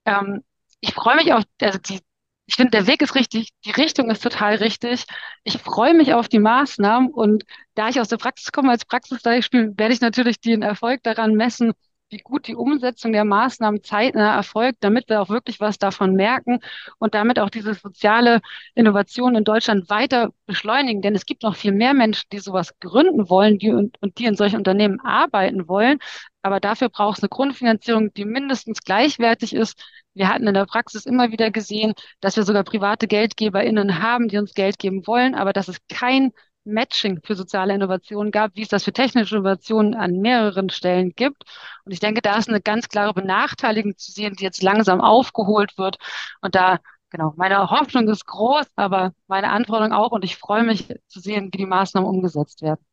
Ähm, 0.05 0.43
ich 0.81 0.93
freue 0.93 1.15
mich 1.15 1.33
auf, 1.33 1.43
also 1.61 1.79
die, 1.79 1.99
ich 2.47 2.55
finde, 2.55 2.71
der 2.71 2.87
Weg 2.87 3.01
ist 3.01 3.15
richtig, 3.15 3.49
die 3.65 3.71
Richtung 3.71 4.09
ist 4.11 4.21
total 4.21 4.55
richtig. 4.55 5.05
Ich 5.43 5.57
freue 5.57 5.93
mich 5.95 6.13
auf 6.13 6.27
die 6.29 6.39
Maßnahmen 6.39 7.09
und 7.09 7.43
da 7.73 7.89
ich 7.89 7.99
aus 7.99 8.07
der 8.09 8.17
Praxis 8.17 8.51
komme 8.51 8.71
als 8.71 8.85
Praxisbeispiel, 8.85 9.73
werde 9.77 9.93
ich 9.93 10.01
natürlich 10.01 10.39
den 10.39 10.61
Erfolg 10.61 11.01
daran 11.03 11.33
messen, 11.33 11.73
wie 12.11 12.19
gut 12.19 12.47
die 12.47 12.55
Umsetzung 12.55 13.13
der 13.13 13.25
Maßnahmen 13.25 13.83
zeitnah 13.83 14.35
erfolgt, 14.35 14.77
damit 14.81 15.09
wir 15.09 15.21
auch 15.21 15.29
wirklich 15.29 15.59
was 15.59 15.79
davon 15.79 16.13
merken 16.13 16.59
und 16.99 17.15
damit 17.15 17.39
auch 17.39 17.49
diese 17.49 17.73
soziale 17.73 18.41
Innovation 18.75 19.35
in 19.35 19.43
Deutschland 19.43 19.89
weiter 19.89 20.29
beschleunigen. 20.45 21.01
Denn 21.01 21.15
es 21.15 21.25
gibt 21.25 21.41
noch 21.43 21.55
viel 21.55 21.71
mehr 21.71 21.93
Menschen, 21.95 22.27
die 22.31 22.39
sowas 22.39 22.77
gründen 22.79 23.29
wollen 23.29 23.57
die 23.57 23.71
und, 23.71 23.97
und 24.01 24.19
die 24.19 24.25
in 24.25 24.35
solchen 24.35 24.57
Unternehmen 24.57 24.99
arbeiten 25.01 25.67
wollen. 25.67 25.97
Aber 26.45 26.59
dafür 26.59 26.89
braucht 26.89 27.17
es 27.17 27.23
eine 27.23 27.29
Grundfinanzierung, 27.29 28.13
die 28.13 28.23
mindestens 28.23 28.83
gleichwertig 28.83 29.55
ist. 29.55 29.83
Wir 30.13 30.29
hatten 30.29 30.45
in 30.45 30.53
der 30.53 30.67
Praxis 30.67 31.07
immer 31.07 31.31
wieder 31.31 31.49
gesehen, 31.49 31.95
dass 32.21 32.35
wir 32.35 32.43
sogar 32.43 32.63
private 32.63 33.07
GeldgeberInnen 33.07 33.99
haben, 34.03 34.27
die 34.27 34.37
uns 34.37 34.53
Geld 34.53 34.77
geben 34.77 35.07
wollen, 35.07 35.33
aber 35.33 35.53
dass 35.53 35.69
es 35.69 35.79
kein 35.89 36.33
Matching 36.63 37.19
für 37.23 37.33
soziale 37.33 37.73
Innovationen 37.73 38.31
gab, 38.31 38.51
wie 38.55 38.61
es 38.61 38.67
das 38.67 38.83
für 38.83 38.93
technische 38.93 39.37
Innovationen 39.37 39.95
an 39.95 40.21
mehreren 40.21 40.69
Stellen 40.69 41.13
gibt. 41.15 41.45
Und 41.83 41.93
ich 41.93 41.99
denke, 41.99 42.21
da 42.21 42.37
ist 42.37 42.47
eine 42.47 42.61
ganz 42.61 42.89
klare 42.89 43.15
Benachteiligung 43.15 43.97
zu 43.97 44.11
sehen, 44.11 44.35
die 44.35 44.43
jetzt 44.43 44.61
langsam 44.61 45.01
aufgeholt 45.01 45.75
wird. 45.79 45.97
Und 46.41 46.53
da, 46.53 46.77
genau, 47.09 47.33
meine 47.37 47.71
Hoffnung 47.71 48.07
ist 48.07 48.27
groß, 48.27 48.67
aber 48.75 49.13
meine 49.25 49.49
Anforderung 49.49 49.93
auch. 49.93 50.11
Und 50.11 50.23
ich 50.23 50.37
freue 50.37 50.63
mich 50.63 50.93
zu 51.07 51.19
sehen, 51.19 51.49
wie 51.51 51.57
die 51.57 51.65
Maßnahmen 51.65 52.07
umgesetzt 52.07 52.61
werden. 52.61 52.85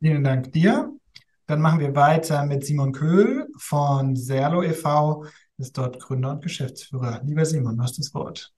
Vielen 0.00 0.22
Dank 0.22 0.52
dir. 0.52 0.92
Dann 1.46 1.60
machen 1.60 1.80
wir 1.80 1.96
weiter 1.96 2.44
mit 2.44 2.64
Simon 2.64 2.92
Köhl 2.92 3.48
von 3.56 4.14
Serlo 4.14 4.62
e.V., 4.62 5.24
ist 5.56 5.76
dort 5.76 5.98
Gründer 5.98 6.32
und 6.32 6.42
Geschäftsführer. 6.42 7.20
Lieber 7.24 7.44
Simon, 7.44 7.76
du 7.76 7.82
hast 7.82 7.98
das 7.98 8.14
Wort. 8.14 8.52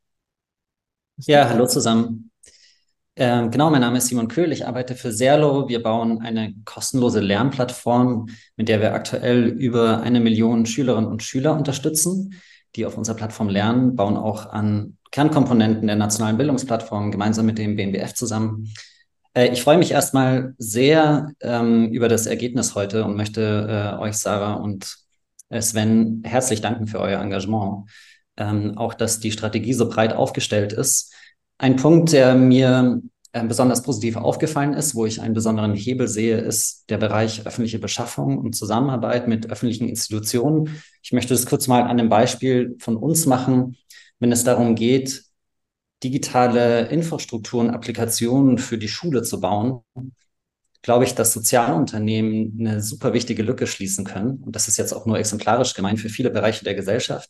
Ja, 1.16 1.48
hallo 1.48 1.66
zusammen. 1.66 2.30
Ähm, 3.16 3.50
genau, 3.50 3.70
mein 3.70 3.80
Name 3.80 3.98
ist 3.98 4.08
Simon 4.08 4.28
Köhl, 4.28 4.52
ich 4.52 4.66
arbeite 4.66 4.94
für 4.94 5.12
Serlo. 5.12 5.68
Wir 5.68 5.82
bauen 5.82 6.20
eine 6.20 6.54
kostenlose 6.64 7.20
Lernplattform, 7.20 8.28
mit 8.56 8.68
der 8.68 8.80
wir 8.80 8.92
aktuell 8.92 9.48
über 9.48 10.02
eine 10.02 10.20
Million 10.20 10.66
Schülerinnen 10.66 11.10
und 11.10 11.22
Schüler 11.22 11.56
unterstützen, 11.56 12.34
die 12.76 12.84
auf 12.84 12.98
unserer 12.98 13.16
Plattform 13.16 13.48
lernen, 13.48 13.96
bauen 13.96 14.16
auch 14.16 14.46
an 14.46 14.98
Kernkomponenten 15.10 15.86
der 15.86 15.96
nationalen 15.96 16.36
Bildungsplattform 16.36 17.10
gemeinsam 17.10 17.46
mit 17.46 17.58
dem 17.58 17.76
BMBF 17.76 18.14
zusammen. 18.14 18.72
Äh, 19.34 19.52
ich 19.52 19.62
freue 19.62 19.78
mich 19.78 19.92
erstmal 19.92 20.54
sehr 20.58 21.32
ähm, 21.40 21.88
über 21.90 22.08
das 22.08 22.26
Ergebnis 22.26 22.74
heute 22.74 23.04
und 23.04 23.16
möchte 23.16 23.96
äh, 23.98 24.00
euch, 24.00 24.16
Sarah 24.16 24.54
und 24.54 24.96
äh, 25.48 25.60
Sven, 25.60 26.22
herzlich 26.24 26.60
danken 26.60 26.86
für 26.86 27.00
euer 27.00 27.20
Engagement. 27.20 27.88
Ähm, 28.36 28.78
auch, 28.78 28.94
dass 28.94 29.20
die 29.20 29.32
Strategie 29.32 29.74
so 29.74 29.88
breit 29.88 30.14
aufgestellt 30.14 30.72
ist. 30.72 31.12
Ein 31.58 31.76
Punkt, 31.76 32.12
der 32.12 32.34
mir 32.34 33.02
äh, 33.32 33.44
besonders 33.44 33.82
positiv 33.82 34.16
aufgefallen 34.16 34.72
ist, 34.72 34.94
wo 34.94 35.04
ich 35.06 35.20
einen 35.20 35.34
besonderen 35.34 35.74
Hebel 35.74 36.08
sehe, 36.08 36.38
ist 36.38 36.88
der 36.88 36.98
Bereich 36.98 37.46
öffentliche 37.46 37.78
Beschaffung 37.78 38.38
und 38.38 38.54
Zusammenarbeit 38.54 39.28
mit 39.28 39.50
öffentlichen 39.50 39.88
Institutionen. 39.88 40.82
Ich 41.02 41.12
möchte 41.12 41.34
das 41.34 41.46
kurz 41.46 41.68
mal 41.68 41.82
an 41.82 41.90
einem 41.90 42.08
Beispiel 42.08 42.76
von 42.78 42.96
uns 42.96 43.26
machen, 43.26 43.76
wenn 44.20 44.32
es 44.32 44.44
darum 44.44 44.74
geht, 44.74 45.24
digitale 46.02 46.88
Infrastrukturen, 46.88 47.70
Applikationen 47.70 48.58
für 48.58 48.78
die 48.78 48.88
Schule 48.88 49.22
zu 49.22 49.40
bauen, 49.40 49.80
glaube 50.82 51.04
ich, 51.04 51.14
dass 51.14 51.32
Sozialunternehmen 51.32 52.56
eine 52.58 52.82
super 52.82 53.12
wichtige 53.12 53.42
Lücke 53.42 53.66
schließen 53.66 54.04
können. 54.04 54.42
Und 54.42 54.56
das 54.56 54.68
ist 54.68 54.78
jetzt 54.78 54.92
auch 54.92 55.06
nur 55.06 55.18
exemplarisch 55.18 55.74
gemeint 55.74 56.00
für 56.00 56.08
viele 56.08 56.30
Bereiche 56.30 56.64
der 56.64 56.74
Gesellschaft, 56.74 57.28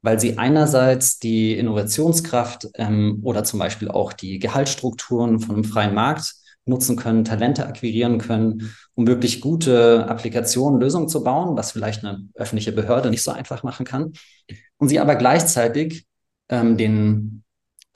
weil 0.00 0.18
sie 0.18 0.38
einerseits 0.38 1.18
die 1.18 1.56
Innovationskraft 1.58 2.68
ähm, 2.74 3.20
oder 3.22 3.44
zum 3.44 3.58
Beispiel 3.58 3.88
auch 3.88 4.12
die 4.12 4.38
Gehaltsstrukturen 4.38 5.40
von 5.40 5.56
einem 5.56 5.64
freien 5.64 5.94
Markt 5.94 6.34
nutzen 6.64 6.96
können, 6.96 7.24
Talente 7.24 7.66
akquirieren 7.66 8.18
können, 8.18 8.74
um 8.94 9.06
wirklich 9.06 9.40
gute 9.40 10.06
Applikationen, 10.06 10.80
Lösungen 10.80 11.08
zu 11.08 11.24
bauen, 11.24 11.56
was 11.56 11.72
vielleicht 11.72 12.04
eine 12.04 12.28
öffentliche 12.34 12.72
Behörde 12.72 13.10
nicht 13.10 13.22
so 13.22 13.30
einfach 13.32 13.62
machen 13.62 13.86
kann. 13.86 14.12
Und 14.76 14.88
sie 14.88 15.00
aber 15.00 15.16
gleichzeitig 15.16 16.06
ähm, 16.48 16.76
den 16.76 17.42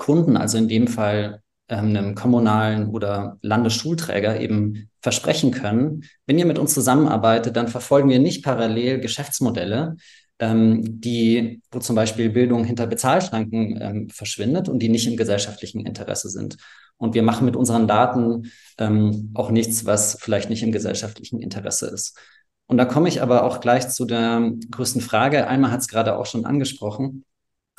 Kunden, 0.03 0.36
also 0.36 0.59
in 0.59 0.68
dem 0.68 0.88
Fall 0.88 1.42
ähm, 1.68 1.96
einem 1.96 2.14
kommunalen 2.16 2.88
oder 2.88 3.38
Landesschulträger 3.40 4.40
eben 4.40 4.90
versprechen 5.00 5.53
können, 5.53 6.03
wenn 6.26 6.38
ihr 6.38 6.46
mit 6.46 6.59
uns 6.59 6.74
zusammenarbeitet, 6.74 7.57
dann 7.57 7.68
verfolgen 7.68 8.11
wir 8.11 8.18
nicht 8.18 8.44
parallel 8.44 8.98
Geschäftsmodelle, 8.98 9.96
ähm, 10.40 11.00
die, 11.00 11.62
wo 11.70 11.78
zum 11.78 11.94
Beispiel 11.94 12.30
Bildung 12.30 12.64
hinter 12.64 12.88
Bezahlschranken 12.88 13.78
ähm, 13.80 14.09
verschwindet 14.11 14.68
und 14.68 14.80
die 14.80 14.88
nicht 14.88 15.07
im 15.07 15.16
gesellschaftlichen 15.16 15.86
Interesse 15.86 16.28
sind. 16.30 16.57
Und 16.96 17.14
wir 17.14 17.22
machen 17.22 17.44
mit 17.44 17.55
unseren 17.55 17.86
Daten 17.86 18.50
ähm, 18.78 19.30
auch 19.34 19.50
nichts, 19.50 19.86
was 19.86 20.18
vielleicht 20.20 20.50
nicht 20.50 20.64
im 20.64 20.72
gesellschaftlichen 20.72 21.40
Interesse 21.40 21.86
ist. 21.86 22.18
Und 22.66 22.76
da 22.76 22.86
komme 22.86 23.09
ich 23.09 23.22
aber 23.22 23.44
auch 23.44 23.61
gleich 23.61 23.88
zu 23.88 24.05
der 24.05 24.50
größten 24.70 25.00
Frage. 25.00 25.46
Einmal 25.46 25.70
hat 25.70 25.80
es 25.80 25.88
gerade 25.88 26.16
auch 26.16 26.26
schon 26.26 26.44
angesprochen. 26.44 27.24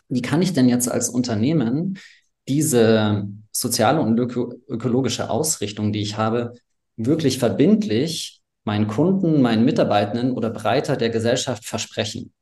Wie 0.09 0.21
kann 0.21 0.41
ich 0.41 0.53
denn 0.53 0.69
jetzt 0.69 0.89
als 0.89 1.09
Unternehmen 1.09 1.97
diese 2.47 3.27
soziale 3.51 4.01
und 4.01 4.17
öko 4.19 4.53
ökologische 4.67 5.29
Ausrichtung, 5.29 5.93
die 5.93 6.01
ich 6.01 6.17
habe, 6.17 6.53
wirklich 6.97 7.39
verbindlich 7.39 8.41
meinen 8.65 8.87
Kunden, 8.87 9.41
meinen 9.41 9.65
Mitarbeitenden 9.65 10.31
oder 10.31 10.49
breiter 10.49 10.95
der 10.97 11.09
Gesellschaft 11.09 11.65
versprechen? 11.65 12.33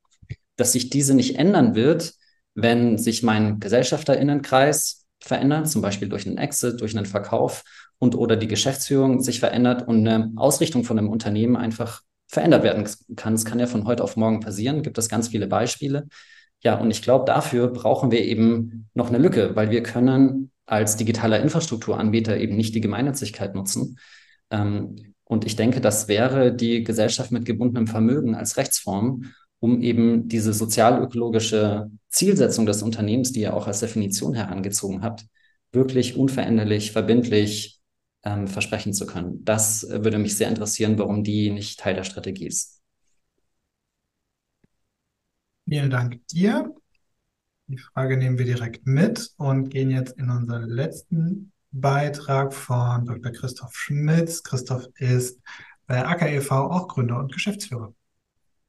dass 0.56 0.72
sich 0.72 0.90
diese 0.90 1.14
nicht 1.14 1.38
ändern 1.38 1.74
wird, 1.74 2.14
wenn 2.54 2.98
sich 2.98 3.22
mein 3.22 3.60
Gesellschafterinnenkreis 3.60 5.06
verändert, 5.20 5.68
zum 5.68 5.82
Beispiel 5.82 6.08
durch 6.08 6.26
einen 6.26 6.38
Exit, 6.38 6.80
durch 6.80 6.96
einen 6.96 7.06
Verkauf 7.06 7.64
und 7.98 8.14
oder 8.14 8.36
die 8.36 8.48
Geschäftsführung 8.48 9.22
sich 9.22 9.40
verändert 9.40 9.86
und 9.86 10.06
eine 10.06 10.32
Ausrichtung 10.36 10.84
von 10.84 10.98
einem 10.98 11.08
Unternehmen 11.08 11.56
einfach 11.56 12.02
verändert 12.28 12.62
werden 12.64 12.88
kann. 13.16 13.34
Es 13.34 13.44
kann 13.44 13.60
ja 13.60 13.66
von 13.66 13.86
heute 13.86 14.02
auf 14.02 14.16
morgen 14.16 14.40
passieren, 14.40 14.82
gibt 14.82 14.98
es 14.98 15.08
ganz 15.08 15.28
viele 15.28 15.46
Beispiele. 15.46 16.08
Ja, 16.62 16.78
und 16.78 16.90
ich 16.90 17.02
glaube, 17.02 17.24
dafür 17.24 17.68
brauchen 17.68 18.10
wir 18.10 18.24
eben 18.24 18.88
noch 18.94 19.08
eine 19.08 19.18
Lücke, 19.18 19.56
weil 19.56 19.70
wir 19.70 19.82
können 19.82 20.50
als 20.66 20.96
digitaler 20.96 21.40
Infrastrukturanbieter 21.40 22.36
eben 22.38 22.56
nicht 22.56 22.74
die 22.74 22.80
Gemeinnützigkeit 22.80 23.54
nutzen. 23.54 23.98
Ähm, 24.50 25.14
und 25.24 25.44
ich 25.44 25.56
denke, 25.56 25.80
das 25.80 26.08
wäre 26.08 26.54
die 26.54 26.84
Gesellschaft 26.84 27.32
mit 27.32 27.44
gebundenem 27.44 27.86
Vermögen 27.86 28.34
als 28.34 28.56
Rechtsform 28.56 29.24
um 29.62 29.80
eben 29.80 30.26
diese 30.26 30.52
sozialökologische 30.52 31.88
Zielsetzung 32.08 32.66
des 32.66 32.82
Unternehmens, 32.82 33.30
die 33.30 33.42
ihr 33.42 33.54
auch 33.54 33.68
als 33.68 33.78
Definition 33.78 34.34
herangezogen 34.34 35.02
habt, 35.02 35.24
wirklich 35.70 36.16
unveränderlich, 36.16 36.90
verbindlich 36.90 37.80
ähm, 38.24 38.48
versprechen 38.48 38.92
zu 38.92 39.06
können. 39.06 39.44
Das 39.44 39.84
äh, 39.84 40.02
würde 40.02 40.18
mich 40.18 40.36
sehr 40.36 40.48
interessieren, 40.48 40.98
warum 40.98 41.22
die 41.22 41.50
nicht 41.50 41.78
Teil 41.78 41.94
der 41.94 42.02
Strategie 42.02 42.48
ist. 42.48 42.81
Vielen 45.72 45.88
Dank 45.88 46.20
dir. 46.26 46.70
Die 47.66 47.78
Frage 47.78 48.18
nehmen 48.18 48.36
wir 48.36 48.44
direkt 48.44 48.86
mit 48.86 49.30
und 49.38 49.70
gehen 49.70 49.90
jetzt 49.90 50.18
in 50.18 50.28
unseren 50.28 50.68
letzten 50.68 51.50
Beitrag 51.70 52.52
von 52.52 53.06
Dr. 53.06 53.32
Christoph 53.32 53.74
Schmitz. 53.74 54.42
Christoph 54.42 54.84
ist 54.96 55.40
bei 55.86 56.06
AKEV 56.06 56.50
auch 56.50 56.88
Gründer 56.88 57.18
und 57.18 57.32
Geschäftsführer. 57.32 57.94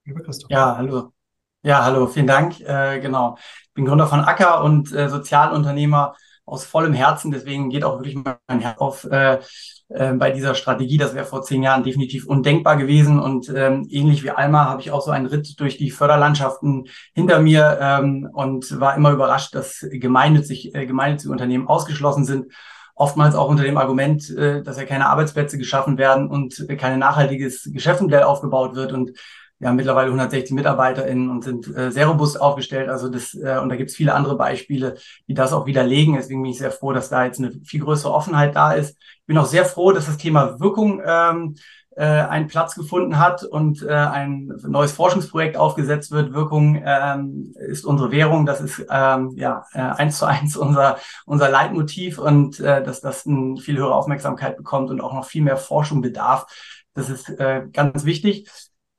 Lieber 0.06 0.22
Christoph. 0.22 0.50
Ja, 0.50 0.78
hallo. 0.78 1.12
Ja, 1.62 1.84
hallo, 1.84 2.08
vielen 2.08 2.28
Dank. 2.28 2.62
Äh, 2.62 3.02
genau. 3.02 3.38
Ich 3.64 3.74
bin 3.74 3.84
Gründer 3.84 4.08
von 4.08 4.22
Acker 4.22 4.64
und 4.64 4.94
äh, 4.94 5.10
Sozialunternehmer 5.10 6.16
aus 6.46 6.66
vollem 6.66 6.94
Herzen. 6.94 7.32
Deswegen 7.32 7.70
geht 7.70 7.84
auch 7.84 8.00
wirklich 8.00 8.16
mein 8.16 8.60
Herz 8.60 8.80
auf 8.80 9.06
äh, 9.06 9.40
äh, 9.90 10.14
bei 10.14 10.32
dieser 10.32 10.56
Strategie. 10.56 10.98
Das 10.98 11.14
wäre 11.14 11.26
vor 11.26 11.44
zehn 11.44 11.64
Jahren 11.64 11.84
definitiv 11.84 12.26
undenkbar 12.26 12.78
gewesen. 12.78 13.20
Und 13.20 13.50
ähm, 13.56 13.86
ähnlich 13.90 14.24
wie 14.24 14.32
Alma 14.32 14.66
habe 14.66 14.82
ich 14.82 14.92
auch 14.92 15.02
so 15.02 15.12
einen 15.12 15.28
Ritt 15.28 15.60
durch 15.60 15.78
die 15.78 15.92
Förderlandschaften 15.92 16.86
hinter 17.14 17.40
mir 17.40 17.78
ähm, 17.82 18.30
und 18.34 18.80
war 18.80 18.96
immer 18.96 19.12
überrascht, 19.12 19.56
dass 19.56 19.86
gemeinnützig, 19.92 20.74
äh, 20.76 20.86
gemeinnützige 20.86 21.32
Unternehmen 21.32 21.68
ausgeschlossen 21.68 22.26
sind 22.26 22.48
oftmals 22.96 23.34
auch 23.34 23.50
unter 23.50 23.64
dem 23.64 23.78
Argument, 23.78 24.30
äh, 24.30 24.62
dass 24.62 24.78
ja 24.78 24.86
keine 24.86 25.08
Arbeitsplätze 25.08 25.58
geschaffen 25.58 25.98
werden 25.98 26.28
und 26.28 26.68
kein 26.78 27.00
nachhaltiges 27.00 27.70
Geschäftsmodell 27.74 28.24
aufgebaut 28.24 28.76
wird. 28.76 28.94
Und 28.94 29.12
wir 29.60 29.70
haben 29.70 29.76
mittlerweile 29.76 30.08
160 30.08 30.54
MitarbeiterInnen 30.56 31.30
und 31.30 31.44
sind 31.44 31.74
äh, 31.76 31.92
sehr 31.92 32.08
robust 32.08 32.40
aufgestellt. 32.42 32.90
Also 32.90 33.08
das, 33.10 33.34
äh, 33.34 33.60
und 33.62 33.70
da 33.70 33.76
gibt 33.76 33.92
es 33.92 33.96
viele 33.96 34.14
andere 34.14 34.36
Beispiele, 34.36 34.96
die 35.28 35.34
das 35.34 35.54
auch 35.54 35.66
widerlegen. 35.66 36.16
Deswegen 36.16 36.42
bin 36.42 36.52
ich 36.52 36.58
sehr 36.58 36.72
froh, 36.72 36.92
dass 36.92 37.10
da 37.10 37.24
jetzt 37.26 37.40
eine 37.40 37.52
viel 37.64 37.80
größere 37.80 38.14
Offenheit 38.14 38.56
da 38.56 38.74
ist. 38.74 38.98
Ich 39.00 39.26
bin 39.26 39.38
auch 39.38 39.46
sehr 39.46 39.66
froh, 39.66 39.92
dass 39.92 40.08
das 40.08 40.18
Thema 40.18 40.60
Wirkung 40.60 41.02
ähm, 41.06 41.56
äh, 41.96 42.04
einen 42.04 42.48
Platz 42.48 42.76
gefunden 42.76 43.20
hat 43.20 43.44
und 43.44 43.84
äh, 43.84 43.94
ein 43.94 44.52
neues 44.68 44.92
Forschungsprojekt 44.92 45.58
aufgesetzt 45.58 46.12
wird. 46.12 46.34
Wirkung 46.34 46.82
ähm, 46.84 47.54
ist 47.56 47.86
unsere 47.86 48.12
Währung. 48.12 48.46
Das 48.46 48.62
ist 48.62 48.86
ähm, 48.90 49.32
ja 49.36 49.66
äh, 49.74 49.80
eins 49.80 50.18
zu 50.18 50.26
eins 50.26 50.58
unser 50.58 50.98
unser 51.26 51.50
Leitmotiv 51.50 52.18
und 52.18 52.60
äh, 52.60 52.84
dass 52.84 53.02
das 53.02 53.26
eine 53.26 53.58
viel 53.58 53.78
höhere 53.78 53.96
Aufmerksamkeit 53.96 54.58
bekommt 54.58 54.90
und 54.90 55.02
auch 55.02 55.14
noch 55.14 55.26
viel 55.26 55.44
mehr 55.44 55.58
Forschung 55.58 56.02
bedarf. 56.02 56.48
Das 56.96 57.10
ist 57.10 57.30
äh, 57.30 57.64
ganz 57.72 58.06
wichtig. 58.06 58.50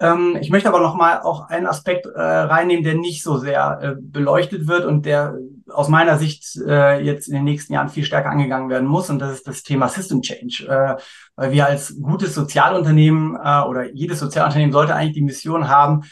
Ähm, 0.05 0.37
ich 0.41 0.51
möchte 0.51 0.69
aber 0.69 0.81
noch 0.81 0.95
mal 0.95 1.23
auch 1.23 1.49
einen 1.49 1.67
Aspekt 1.67 2.07
äh, 2.07 2.21
reinnehmen, 2.21 2.85
der 2.85 2.95
nicht 2.95 3.23
so 3.23 3.39
sehr 3.39 3.79
äh, 3.81 3.95
beleuchtet 3.99 4.67
wird 4.67 4.85
und 4.85 5.07
der 5.07 5.39
aus 5.71 5.89
meiner 5.89 6.19
Sicht 6.19 6.57
äh, 6.67 7.01
jetzt 7.01 7.29
in 7.29 7.35
den 7.35 7.45
nächsten 7.45 7.73
Jahren 7.73 7.89
viel 7.89 8.05
stärker 8.05 8.31
angegangen 8.31 8.69
werden 8.69 8.87
muss. 8.87 9.09
Und 9.09 9.19
das 9.19 9.33
ist 9.33 9.49
das 9.49 9.63
Thema 9.63 9.89
System 9.89 10.21
Change. 10.21 10.67
Äh, 10.69 11.01
weil 11.37 11.53
wir 11.53 11.67
als 11.67 11.99
gutes 12.01 12.35
Sozialunternehmen 12.35 13.35
äh, 13.43 13.63
oder 13.63 13.91
jedes 13.95 14.19
Sozialunternehmen 14.21 14.73
sollte 14.73 14.95
eigentlich 14.95 15.15
die 15.15 15.23
Mission 15.23 15.69
haben, 15.69 16.03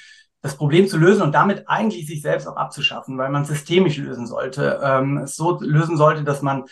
das 0.40 0.56
Problem 0.56 0.88
zu 0.88 0.96
lösen 0.96 1.22
und 1.22 1.34
damit 1.34 1.68
eigentlich 1.68 2.06
sich 2.06 2.22
selbst 2.22 2.48
auch 2.48 2.56
abzuschaffen, 2.56 3.18
weil 3.18 3.30
man 3.30 3.44
systemisch 3.44 3.98
lösen 3.98 4.26
sollte. 4.26 4.80
Ähm, 4.82 5.18
es 5.18 5.36
so 5.36 5.60
lösen 5.60 5.96
sollte, 5.96 6.24
dass 6.24 6.40
man 6.40 6.64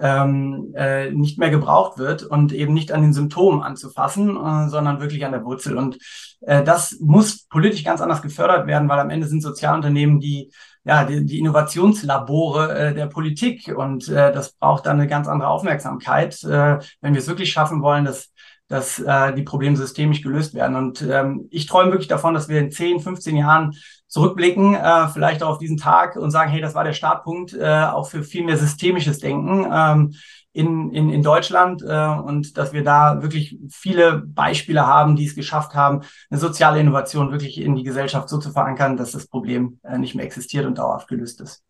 ähm, 0.00 0.72
äh, 0.76 1.10
nicht 1.10 1.38
mehr 1.38 1.50
gebraucht 1.50 1.98
wird 1.98 2.22
und 2.22 2.52
eben 2.52 2.74
nicht 2.74 2.92
an 2.92 3.02
den 3.02 3.12
Symptomen 3.12 3.62
anzufassen, 3.62 4.36
äh, 4.36 4.68
sondern 4.68 5.00
wirklich 5.00 5.24
an 5.24 5.32
der 5.32 5.44
Wurzel. 5.44 5.76
Und 5.76 5.98
äh, 6.40 6.62
das 6.62 6.98
muss 7.00 7.46
politisch 7.48 7.84
ganz 7.84 8.00
anders 8.00 8.22
gefördert 8.22 8.66
werden, 8.66 8.88
weil 8.88 9.00
am 9.00 9.10
Ende 9.10 9.26
sind 9.26 9.42
Sozialunternehmen 9.42 10.20
die 10.20 10.50
ja 10.84 11.04
die, 11.04 11.24
die 11.24 11.38
Innovationslabore 11.38 12.78
äh, 12.78 12.94
der 12.94 13.06
Politik 13.06 13.74
und 13.76 14.08
äh, 14.08 14.32
das 14.32 14.52
braucht 14.52 14.86
dann 14.86 14.98
eine 14.98 15.08
ganz 15.08 15.28
andere 15.28 15.50
Aufmerksamkeit, 15.50 16.42
äh, 16.44 16.78
wenn 17.00 17.12
wir 17.12 17.20
es 17.20 17.28
wirklich 17.28 17.52
schaffen 17.52 17.82
wollen, 17.82 18.04
dass 18.04 18.32
dass 18.68 18.98
äh, 18.98 19.32
die 19.32 19.42
Probleme 19.42 19.76
systemisch 19.76 20.22
gelöst 20.22 20.54
werden. 20.54 20.76
Und 20.76 21.00
ähm, 21.00 21.48
ich 21.50 21.64
träume 21.64 21.90
wirklich 21.92 22.08
davon, 22.08 22.34
dass 22.34 22.48
wir 22.48 22.60
in 22.60 22.70
10, 22.70 23.00
15 23.00 23.36
Jahren 23.36 23.74
zurückblicken, 24.08 24.74
äh, 24.74 25.08
vielleicht 25.08 25.42
auf 25.42 25.58
diesen 25.58 25.76
Tag 25.76 26.16
und 26.16 26.30
sagen, 26.30 26.50
hey, 26.50 26.60
das 26.60 26.74
war 26.74 26.84
der 26.84 26.94
Startpunkt 26.94 27.52
äh, 27.52 27.84
auch 27.84 28.08
für 28.08 28.24
viel 28.24 28.44
mehr 28.44 28.56
systemisches 28.56 29.18
Denken 29.18 29.66
ähm, 29.72 30.14
in, 30.52 30.90
in, 30.92 31.10
in 31.10 31.22
Deutschland 31.22 31.82
äh, 31.82 32.08
und 32.08 32.56
dass 32.56 32.72
wir 32.72 32.82
da 32.82 33.22
wirklich 33.22 33.58
viele 33.70 34.18
Beispiele 34.18 34.86
haben, 34.86 35.14
die 35.14 35.26
es 35.26 35.34
geschafft 35.34 35.74
haben, 35.74 36.02
eine 36.30 36.40
soziale 36.40 36.80
Innovation 36.80 37.30
wirklich 37.30 37.60
in 37.60 37.76
die 37.76 37.84
Gesellschaft 37.84 38.28
so 38.28 38.38
zu 38.38 38.50
verankern, 38.50 38.96
dass 38.96 39.12
das 39.12 39.26
Problem 39.26 39.78
äh, 39.84 39.98
nicht 39.98 40.14
mehr 40.14 40.24
existiert 40.24 40.66
und 40.66 40.78
dauerhaft 40.78 41.08
gelöst 41.08 41.40
ist. 41.40 41.62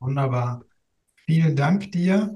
Wunderbar. 0.00 0.62
Vielen 1.26 1.56
Dank 1.56 1.92
dir. 1.92 2.34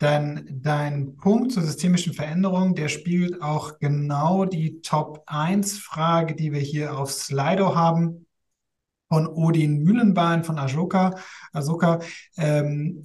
Denn 0.00 0.60
dein 0.62 1.16
Punkt 1.16 1.52
zur 1.52 1.62
systemischen 1.62 2.14
Veränderung, 2.14 2.74
der 2.74 2.88
spiegelt 2.88 3.42
auch 3.42 3.78
genau 3.78 4.46
die 4.46 4.80
Top 4.80 5.22
1 5.26 5.78
Frage, 5.78 6.34
die 6.34 6.52
wir 6.52 6.60
hier 6.60 6.96
auf 6.96 7.12
Slido 7.12 7.74
haben 7.74 8.26
von 9.08 9.26
Odin 9.26 9.82
Mühlenbein 9.82 10.44
von 10.44 10.58
Ashoka. 10.58 11.16
Ashoka 11.52 12.00
ähm, 12.36 13.02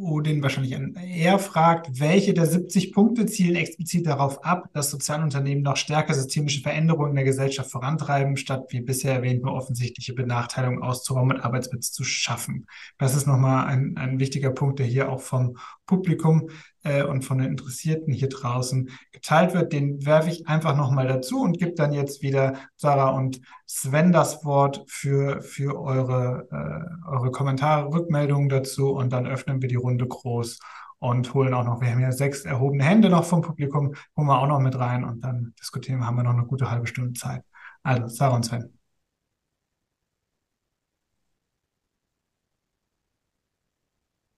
Odin 0.00 0.42
wahrscheinlich 0.42 0.76
eher 1.16 1.38
fragt, 1.38 2.00
welche 2.00 2.34
der 2.34 2.46
70 2.46 2.92
Punkte 2.92 3.26
zielen 3.26 3.56
explizit 3.56 4.06
darauf 4.06 4.44
ab, 4.44 4.68
dass 4.72 4.90
Sozialunternehmen 4.90 5.62
noch 5.62 5.76
stärker 5.76 6.14
systemische 6.14 6.60
Veränderungen 6.60 7.10
in 7.10 7.16
der 7.16 7.24
Gesellschaft 7.24 7.70
vorantreiben, 7.70 8.36
statt 8.36 8.66
wie 8.70 8.80
bisher 8.80 9.14
erwähnt 9.14 9.42
nur 9.42 9.54
offensichtliche 9.54 10.14
Benachteiligungen 10.14 10.82
auszuräumen 10.82 11.36
und 11.36 11.42
Arbeitsplätze 11.42 11.92
zu 11.92 12.04
schaffen. 12.04 12.66
Das 12.98 13.14
ist 13.14 13.26
nochmal 13.26 13.66
ein, 13.66 13.96
ein 13.96 14.18
wichtiger 14.18 14.50
Punkt, 14.50 14.78
der 14.78 14.86
hier 14.86 15.10
auch 15.10 15.20
vom 15.20 15.56
Publikum 15.86 16.48
äh, 16.84 17.02
und 17.02 17.24
von 17.24 17.38
den 17.38 17.48
Interessierten 17.48 18.12
hier 18.12 18.28
draußen 18.28 18.90
geteilt 19.12 19.54
wird. 19.54 19.72
Den 19.72 20.06
werfe 20.06 20.30
ich 20.30 20.46
einfach 20.46 20.76
nochmal 20.76 21.08
dazu 21.08 21.40
und 21.42 21.58
gebe 21.58 21.74
dann 21.74 21.92
jetzt 21.92 22.22
wieder 22.22 22.54
Sarah 22.76 23.10
und 23.10 23.40
Sven 23.66 24.12
das 24.12 24.44
Wort 24.44 24.84
für, 24.86 25.42
für 25.42 25.80
eure, 25.80 26.48
äh, 26.52 27.08
eure 27.10 27.30
Kommentare, 27.30 27.92
Rückmeldungen 27.92 28.48
dazu 28.48 28.92
und 28.92 29.12
dann 29.12 29.26
öffnen 29.26 29.60
wir 29.60 29.68
die 29.68 29.74
Runde 29.76 30.06
groß 30.06 30.60
und 30.98 31.34
holen 31.34 31.54
auch 31.54 31.64
noch, 31.64 31.80
wir 31.80 31.90
haben 31.90 32.00
ja 32.00 32.12
sechs 32.12 32.44
erhobene 32.44 32.84
Hände 32.84 33.10
noch 33.10 33.24
vom 33.24 33.42
Publikum, 33.42 33.94
holen 34.16 34.26
wir 34.28 34.38
auch 34.40 34.46
noch 34.46 34.60
mit 34.60 34.78
rein 34.78 35.04
und 35.04 35.20
dann 35.22 35.54
diskutieren 35.60 35.98
wir, 36.00 36.06
haben 36.06 36.16
wir 36.16 36.22
noch 36.24 36.32
eine 36.32 36.46
gute 36.46 36.70
halbe 36.70 36.86
Stunde 36.86 37.12
Zeit. 37.18 37.42
Also, 37.82 38.06
Sarah 38.08 38.36
und 38.36 38.44
Sven. 38.44 38.78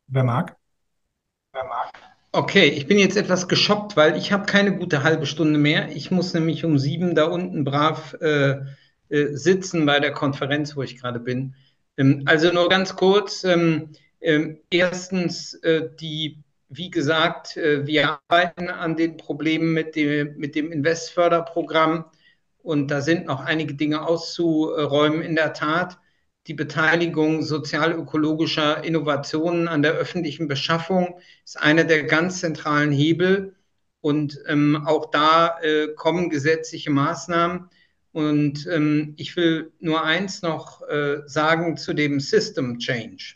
Wer 0.09 0.25
mag? 0.25 0.57
Wer 1.53 1.65
mag? 1.65 2.06
Okay, 2.37 2.67
ich 2.67 2.87
bin 2.87 2.99
jetzt 2.99 3.17
etwas 3.17 3.49
geschockt, 3.49 3.97
weil 3.97 4.15
ich 4.19 4.31
habe 4.31 4.45
keine 4.45 4.77
gute 4.77 5.03
halbe 5.03 5.25
Stunde 5.25 5.59
mehr. 5.59 5.97
Ich 5.97 6.11
muss 6.11 6.35
nämlich 6.35 6.67
um 6.67 6.77
sieben 6.77 7.15
da 7.15 7.25
unten 7.25 7.65
brav 7.65 8.15
äh, 8.21 8.57
äh, 9.09 9.33
sitzen 9.33 9.87
bei 9.87 10.01
der 10.01 10.13
Konferenz, 10.13 10.77
wo 10.77 10.83
ich 10.83 11.01
gerade 11.01 11.19
bin. 11.19 11.55
Ähm, 11.97 12.25
also 12.27 12.53
nur 12.53 12.69
ganz 12.69 12.95
kurz. 12.95 13.43
Ähm, 13.45 13.93
ähm, 14.21 14.59
erstens, 14.69 15.55
äh, 15.55 15.89
die, 15.99 16.43
wie 16.69 16.91
gesagt, 16.91 17.57
äh, 17.57 17.87
wir 17.87 18.19
arbeiten 18.29 18.69
an 18.69 18.97
den 18.97 19.17
Problemen 19.17 19.73
mit 19.73 19.97
dem, 19.97 20.37
mit 20.37 20.55
dem 20.57 20.71
Investförderprogramm 20.73 22.05
und 22.63 22.91
da 22.91 23.01
sind 23.01 23.25
noch 23.25 23.41
einige 23.41 23.73
Dinge 23.73 24.07
auszuräumen 24.07 25.23
in 25.23 25.37
der 25.37 25.55
Tat 25.55 25.97
die 26.47 26.55
Beteiligung 26.55 27.43
sozialökologischer 27.43 28.85
Innovationen 28.85 29.69
an 29.69 29.83
der 29.83 29.93
öffentlichen 29.93 30.47
Beschaffung 30.47 31.19
ist 31.45 31.61
einer 31.61 31.85
der 31.85 32.05
ganz 32.05 32.41
zentralen 32.41 32.93
Hebel. 32.93 33.55
Und 34.01 34.39
ähm, 34.47 34.85
auch 34.87 35.11
da 35.11 35.59
äh, 35.61 35.89
kommen 35.97 36.31
gesetzliche 36.31 36.91
Maßnahmen. 36.91 37.69
Und 38.13 38.67
ähm, 38.71 39.15
ich 39.17 39.37
will 39.37 39.73
nur 39.81 40.05
eins 40.05 40.43
noch 40.43 40.83
äh, 40.89 41.23
sagen 41.27 41.77
zu 41.77 41.93
dem 41.93 42.21
System 42.21 42.79
Change. 42.79 43.35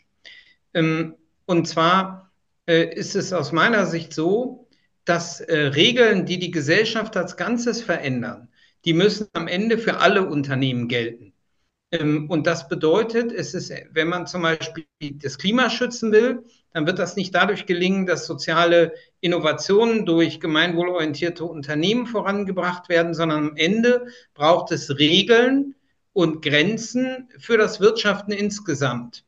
Ähm, 0.73 1.15
und 1.45 1.67
zwar 1.67 2.31
äh, 2.67 2.95
ist 2.95 3.15
es 3.15 3.33
aus 3.33 3.51
meiner 3.51 3.85
Sicht 3.85 4.13
so, 4.13 4.69
dass 5.03 5.41
äh, 5.41 5.57
Regeln, 5.57 6.25
die 6.25 6.39
die 6.39 6.51
Gesellschaft 6.51 7.17
als 7.17 7.35
Ganzes 7.35 7.81
verändern, 7.81 8.47
die 8.85 8.93
müssen 8.93 9.27
am 9.33 9.47
Ende 9.47 9.77
für 9.77 9.97
alle 9.97 10.27
Unternehmen 10.27 10.87
gelten. 10.87 11.30
Ähm, 11.91 12.29
und 12.29 12.47
das 12.47 12.67
bedeutet, 12.67 13.31
es 13.31 13.53
ist, 13.53 13.71
wenn 13.91 14.07
man 14.07 14.25
zum 14.25 14.41
Beispiel 14.41 14.85
das 15.15 15.37
Klima 15.37 15.69
schützen 15.69 16.11
will, 16.11 16.43
dann 16.73 16.87
wird 16.87 16.99
das 16.99 17.17
nicht 17.17 17.35
dadurch 17.35 17.65
gelingen, 17.65 18.05
dass 18.05 18.25
soziale 18.25 18.93
Innovationen 19.19 20.05
durch 20.05 20.39
gemeinwohlorientierte 20.39 21.43
Unternehmen 21.43 22.07
vorangebracht 22.07 22.87
werden, 22.87 23.13
sondern 23.13 23.49
am 23.49 23.57
Ende 23.57 24.07
braucht 24.33 24.71
es 24.71 24.97
Regeln 24.97 25.75
und 26.13 26.41
Grenzen 26.41 27.29
für 27.37 27.57
das 27.57 27.81
Wirtschaften 27.81 28.31
insgesamt. 28.31 29.25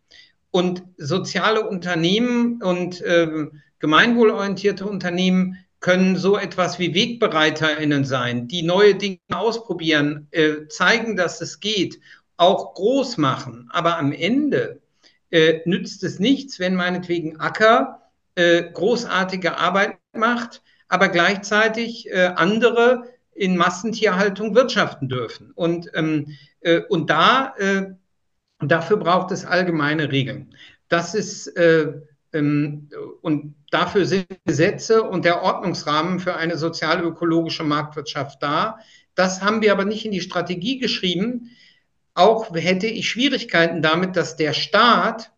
Und 0.52 0.84
soziale 0.98 1.68
Unternehmen 1.68 2.62
und 2.62 3.02
äh, 3.02 3.48
gemeinwohlorientierte 3.80 4.86
Unternehmen 4.86 5.58
können 5.80 6.16
so 6.16 6.38
etwas 6.38 6.80
wie 6.80 6.94
WegbereiterInnen 6.94 8.06
sein, 8.06 8.48
die 8.48 8.64
neue 8.64 8.96
Dinge 8.96 9.20
ausprobieren, 9.30 10.28
äh, 10.32 10.68
zeigen, 10.70 11.18
dass 11.18 11.42
es 11.42 11.60
geht 11.60 12.00
auch 12.44 12.74
groß 12.76 13.18
machen. 13.18 13.70
Aber 13.72 13.98
am 13.98 14.12
Ende 14.12 14.82
äh, 15.32 15.62
nützt 15.66 16.04
es 16.04 16.20
nichts, 16.20 16.60
wenn 16.60 16.76
meinetwegen 16.76 17.40
Acker 17.40 18.12
äh, 18.36 18.64
großartige 18.64 19.58
Arbeit 19.58 19.98
macht, 20.14 20.62
aber 20.88 21.10
gleichzeitig 21.10 22.10
äh, 22.12 22.34
andere 22.36 23.04
in 23.34 23.58
Massentierhaltung 23.58 24.56
wirtschaften 24.56 25.10
dürfen. 25.10 25.52
Und, 25.56 25.90
ähm, 25.96 26.36
äh, 26.62 26.82
und 26.90 27.10
da, 27.10 27.56
äh, 27.58 27.92
dafür 28.60 28.98
braucht 28.98 29.32
es 29.32 29.46
allgemeine 29.46 30.12
Regeln. 30.12 30.56
Das 30.88 31.16
ist, 31.16 31.48
äh, 31.58 31.94
ähm, 32.32 32.90
und 33.22 33.56
dafür 33.72 34.06
sind 34.06 34.28
Gesetze 34.46 35.04
und 35.04 35.26
der 35.26 35.42
Ordnungsrahmen 35.42 36.20
für 36.20 36.36
eine 36.36 36.58
sozial-ökologische 36.58 37.64
Marktwirtschaft 37.64 38.42
da. 38.44 38.78
Das 39.16 39.42
haben 39.42 39.62
wir 39.62 39.72
aber 39.72 39.86
nicht 39.86 40.06
in 40.06 40.12
die 40.12 40.22
Strategie 40.22 40.78
geschrieben, 40.78 41.50
auch 42.14 42.54
hätte 42.56 42.88
ich 42.88 43.10
Schwierigkeiten 43.10 43.82
damit, 43.82 44.16
dass 44.16 44.36
der 44.36 44.54
Staat 44.54 45.32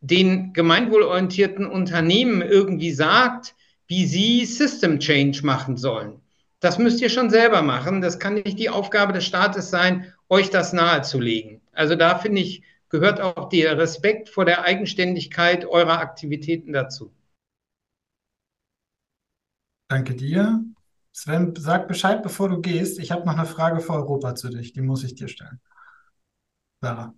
den 0.00 0.52
gemeinwohlorientierten 0.52 1.66
Unternehmen 1.66 2.42
irgendwie 2.42 2.92
sagt, 2.92 3.54
wie 3.86 4.06
sie 4.06 4.44
System 4.44 5.00
Change 5.00 5.40
machen 5.44 5.76
sollen. 5.76 6.20
Das 6.60 6.78
müsst 6.78 7.00
ihr 7.00 7.08
schon 7.08 7.30
selber 7.30 7.62
machen. 7.62 8.00
Das 8.00 8.18
kann 8.18 8.34
nicht 8.34 8.58
die 8.58 8.70
Aufgabe 8.70 9.12
des 9.12 9.24
Staates 9.24 9.70
sein, 9.70 10.12
euch 10.28 10.50
das 10.50 10.72
nahezulegen. 10.72 11.60
Also 11.72 11.94
da 11.94 12.18
finde 12.18 12.42
ich, 12.42 12.62
gehört 12.88 13.20
auch 13.20 13.48
der 13.48 13.78
Respekt 13.78 14.28
vor 14.28 14.44
der 14.44 14.64
Eigenständigkeit 14.64 15.64
eurer 15.64 15.98
Aktivitäten 16.00 16.72
dazu. 16.72 17.12
Danke 19.88 20.14
dir. 20.14 20.64
Sven, 21.12 21.54
sag 21.56 21.88
Bescheid, 21.88 22.22
bevor 22.22 22.48
du 22.48 22.60
gehst. 22.60 22.98
Ich 22.98 23.10
habe 23.10 23.24
noch 23.24 23.36
eine 23.36 23.46
Frage 23.46 23.80
für 23.80 23.94
Europa 23.94 24.34
zu 24.34 24.50
dich. 24.50 24.72
Die 24.72 24.82
muss 24.82 25.02
ich 25.02 25.14
dir 25.14 25.28
stellen. 25.28 25.60
Sarah. 26.80 27.14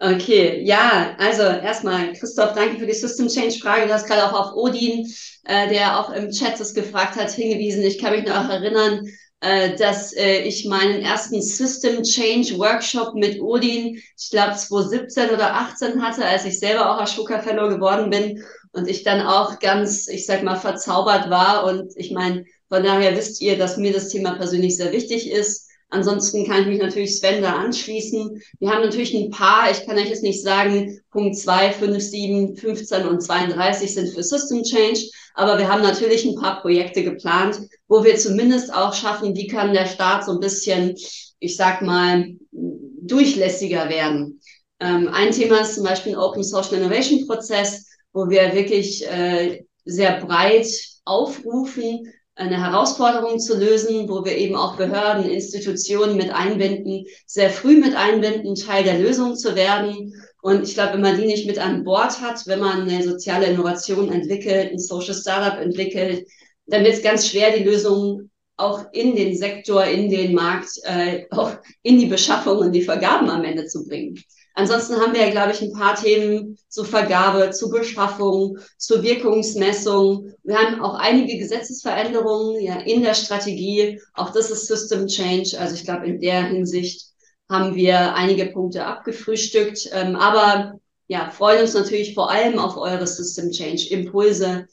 Okay, 0.00 0.64
ja, 0.64 1.14
also 1.18 1.42
erstmal, 1.42 2.12
Christoph, 2.14 2.54
danke 2.54 2.78
für 2.78 2.86
die 2.86 2.92
System 2.92 3.28
Change 3.28 3.60
Frage. 3.60 3.86
Du 3.86 3.92
hast 3.92 4.08
gerade 4.08 4.24
auch 4.26 4.32
auf 4.32 4.56
Odin, 4.56 5.06
äh, 5.44 5.68
der 5.68 6.00
auch 6.00 6.10
im 6.10 6.30
Chat 6.30 6.58
das 6.58 6.74
gefragt 6.74 7.14
hat, 7.14 7.30
hingewiesen. 7.30 7.84
Ich 7.84 7.98
kann 7.98 8.12
mich 8.12 8.26
noch 8.26 8.48
erinnern, 8.48 9.06
äh, 9.38 9.76
dass 9.76 10.12
äh, 10.14 10.38
ich 10.38 10.66
meinen 10.66 11.02
ersten 11.02 11.40
System 11.40 12.02
Change 12.02 12.58
Workshop 12.58 13.14
mit 13.14 13.40
Odin, 13.40 13.94
ich 13.96 14.30
glaube 14.30 14.56
2017 14.56 15.30
oder 15.30 15.54
18 15.54 16.02
hatte, 16.02 16.24
als 16.24 16.44
ich 16.46 16.58
selber 16.58 16.90
auch 16.90 17.00
Ashoka 17.00 17.40
Fellow 17.40 17.68
geworden 17.68 18.10
bin 18.10 18.42
und 18.72 18.88
ich 18.88 19.04
dann 19.04 19.20
auch 19.20 19.60
ganz, 19.60 20.08
ich 20.08 20.26
sag 20.26 20.42
mal, 20.42 20.56
verzaubert 20.56 21.30
war. 21.30 21.64
Und 21.64 21.92
ich 21.96 22.10
meine, 22.10 22.44
von 22.68 22.82
daher 22.82 23.16
wisst 23.16 23.40
ihr, 23.40 23.56
dass 23.56 23.76
mir 23.76 23.92
das 23.92 24.08
Thema 24.08 24.34
persönlich 24.34 24.76
sehr 24.76 24.90
wichtig 24.90 25.30
ist. 25.30 25.61
Ansonsten 25.92 26.46
kann 26.46 26.62
ich 26.62 26.68
mich 26.68 26.80
natürlich 26.80 27.18
Sven 27.18 27.42
da 27.42 27.52
anschließen. 27.52 28.42
Wir 28.58 28.70
haben 28.70 28.80
natürlich 28.80 29.12
ein 29.14 29.30
paar, 29.30 29.70
ich 29.70 29.84
kann 29.84 29.98
euch 29.98 30.08
jetzt 30.08 30.22
nicht 30.22 30.42
sagen, 30.42 30.98
Punkt 31.10 31.36
2, 31.36 31.70
5, 31.72 32.02
7, 32.02 32.56
15 32.56 33.06
und 33.06 33.20
32 33.20 33.92
sind 33.92 34.08
für 34.08 34.22
System 34.22 34.62
Change, 34.62 35.00
aber 35.34 35.58
wir 35.58 35.70
haben 35.70 35.82
natürlich 35.82 36.24
ein 36.24 36.34
paar 36.34 36.62
Projekte 36.62 37.04
geplant, 37.04 37.60
wo 37.88 38.02
wir 38.02 38.16
zumindest 38.16 38.72
auch 38.72 38.94
schaffen, 38.94 39.36
wie 39.36 39.46
kann 39.46 39.74
der 39.74 39.84
Staat 39.84 40.24
so 40.24 40.32
ein 40.32 40.40
bisschen, 40.40 40.94
ich 41.40 41.56
sag 41.56 41.82
mal, 41.82 42.24
durchlässiger 42.50 43.90
werden. 43.90 44.40
Ähm, 44.80 45.10
ein 45.12 45.30
Thema 45.32 45.60
ist 45.60 45.74
zum 45.74 45.84
Beispiel 45.84 46.12
ein 46.12 46.18
Open 46.18 46.42
Social 46.42 46.80
Innovation 46.80 47.26
Prozess, 47.26 47.86
wo 48.14 48.30
wir 48.30 48.54
wirklich 48.54 49.06
äh, 49.06 49.62
sehr 49.84 50.24
breit 50.24 50.68
aufrufen, 51.04 52.10
eine 52.34 52.62
Herausforderung 52.62 53.38
zu 53.38 53.58
lösen, 53.58 54.08
wo 54.08 54.24
wir 54.24 54.36
eben 54.36 54.56
auch 54.56 54.76
Behörden, 54.76 55.28
Institutionen 55.28 56.16
mit 56.16 56.30
einbinden, 56.30 57.04
sehr 57.26 57.50
früh 57.50 57.76
mit 57.76 57.94
einbinden, 57.94 58.54
Teil 58.54 58.84
der 58.84 58.98
Lösung 58.98 59.36
zu 59.36 59.54
werden. 59.54 60.14
Und 60.40 60.66
ich 60.66 60.74
glaube, 60.74 60.94
wenn 60.94 61.02
man 61.02 61.20
die 61.20 61.26
nicht 61.26 61.46
mit 61.46 61.58
an 61.58 61.84
Bord 61.84 62.20
hat, 62.20 62.46
wenn 62.46 62.60
man 62.60 62.82
eine 62.82 63.02
soziale 63.02 63.46
Innovation 63.46 64.10
entwickelt, 64.10 64.72
ein 64.72 64.78
Social 64.78 65.14
Startup 65.14 65.60
entwickelt, 65.60 66.26
dann 66.66 66.84
wird 66.84 66.94
es 66.94 67.02
ganz 67.02 67.28
schwer, 67.28 67.56
die 67.56 67.64
Lösung 67.64 68.30
auch 68.56 68.84
in 68.92 69.14
den 69.14 69.36
Sektor, 69.36 69.84
in 69.84 70.08
den 70.08 70.34
Markt, 70.34 70.70
äh, 70.84 71.24
auch 71.30 71.52
in 71.82 71.98
die 71.98 72.06
Beschaffung 72.06 72.58
und 72.58 72.72
die 72.72 72.82
Vergaben 72.82 73.28
am 73.28 73.44
Ende 73.44 73.66
zu 73.66 73.84
bringen. 73.84 74.18
Ansonsten 74.54 74.96
haben 74.96 75.14
wir 75.14 75.26
ja, 75.26 75.30
glaube 75.30 75.52
ich, 75.52 75.62
ein 75.62 75.72
paar 75.72 75.94
Themen 75.94 76.58
zur 76.68 76.84
Vergabe, 76.84 77.50
zur 77.50 77.70
Beschaffung, 77.70 78.58
zur 78.76 79.02
Wirkungsmessung. 79.02 80.32
Wir 80.42 80.58
haben 80.58 80.82
auch 80.82 80.94
einige 80.94 81.38
Gesetzesveränderungen 81.38 82.60
ja, 82.60 82.80
in 82.80 83.02
der 83.02 83.14
Strategie. 83.14 84.00
Auch 84.14 84.30
das 84.30 84.50
ist 84.50 84.66
System 84.66 85.06
Change. 85.06 85.58
Also 85.58 85.74
ich 85.74 85.84
glaube, 85.84 86.06
in 86.06 86.20
der 86.20 86.44
Hinsicht 86.44 87.12
haben 87.48 87.74
wir 87.74 88.14
einige 88.14 88.46
Punkte 88.46 88.84
abgefrühstückt. 88.84 89.88
Ähm, 89.92 90.16
aber 90.16 90.74
ja, 91.08 91.30
freuen 91.30 91.62
uns 91.62 91.74
natürlich 91.74 92.14
vor 92.14 92.30
allem 92.30 92.58
auf 92.58 92.76
eure 92.76 93.06
System 93.06 93.50
Change 93.50 93.88
Impulse. 93.90 94.66